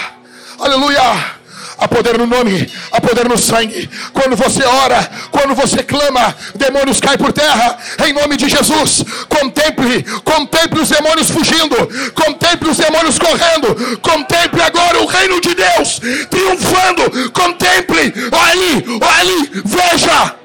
Aleluia. 0.59 1.35
Há 1.77 1.89
poder 1.89 2.17
no 2.17 2.25
nome, 2.25 2.71
há 2.89 3.01
poder 3.01 3.27
no 3.27 3.37
sangue. 3.37 3.89
Quando 4.13 4.35
você 4.37 4.63
ora, 4.63 5.09
quando 5.29 5.53
você 5.53 5.83
clama, 5.83 6.33
demônios 6.55 7.01
caem 7.01 7.17
por 7.17 7.33
terra. 7.33 7.77
Em 8.05 8.13
nome 8.13 8.37
de 8.37 8.47
Jesus, 8.47 9.03
contemple, 9.27 10.03
contemple 10.23 10.79
os 10.79 10.89
demônios 10.89 11.29
fugindo, 11.29 11.75
contemple 12.13 12.69
os 12.69 12.77
demônios 12.77 13.19
correndo, 13.19 13.99
contemple 13.99 14.61
agora 14.61 15.01
o 15.01 15.05
reino 15.05 15.41
de 15.41 15.53
Deus 15.53 15.99
triunfando. 16.29 17.31
Contemple, 17.31 18.13
olhe, 18.31 18.85
olhe, 19.01 19.61
veja. 19.65 20.44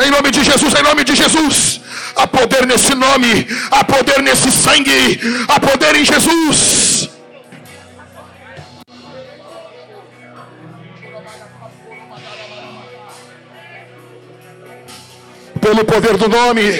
Em 0.00 0.10
nome 0.10 0.30
de 0.30 0.44
Jesus, 0.44 0.74
em 0.74 0.82
nome 0.82 1.02
de 1.02 1.14
Jesus. 1.16 1.80
Há 2.14 2.26
poder 2.26 2.66
nesse 2.66 2.94
nome, 2.94 3.46
há 3.70 3.82
poder 3.84 4.22
nesse 4.22 4.50
sangue, 4.50 5.20
há 5.48 5.58
poder 5.58 5.96
em 5.96 6.04
Jesus. 6.04 7.08
Pelo 15.60 15.84
poder 15.84 16.16
do 16.16 16.28
nome, 16.28 16.72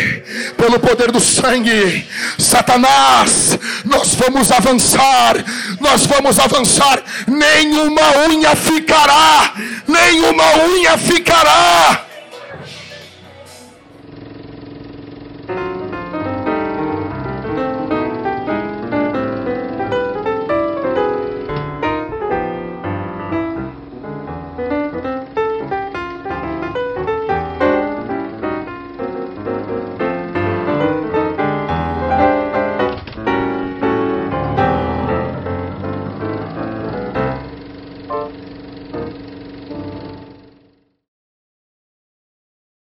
pelo 0.57 0.79
poder 0.79 1.11
do 1.11 1.21
sangue, 1.21 2.07
Satanás, 2.39 3.59
nós 3.85 4.15
vamos 4.15 4.51
avançar, 4.53 5.45
nós 5.81 6.07
vamos 6.07 6.39
avançar. 6.39 7.03
Nenhuma 7.27 8.29
unha 8.29 8.55
ficará, 8.55 9.55
nenhuma 9.87 10.45
unha 10.69 10.97
ficará. 10.97 12.08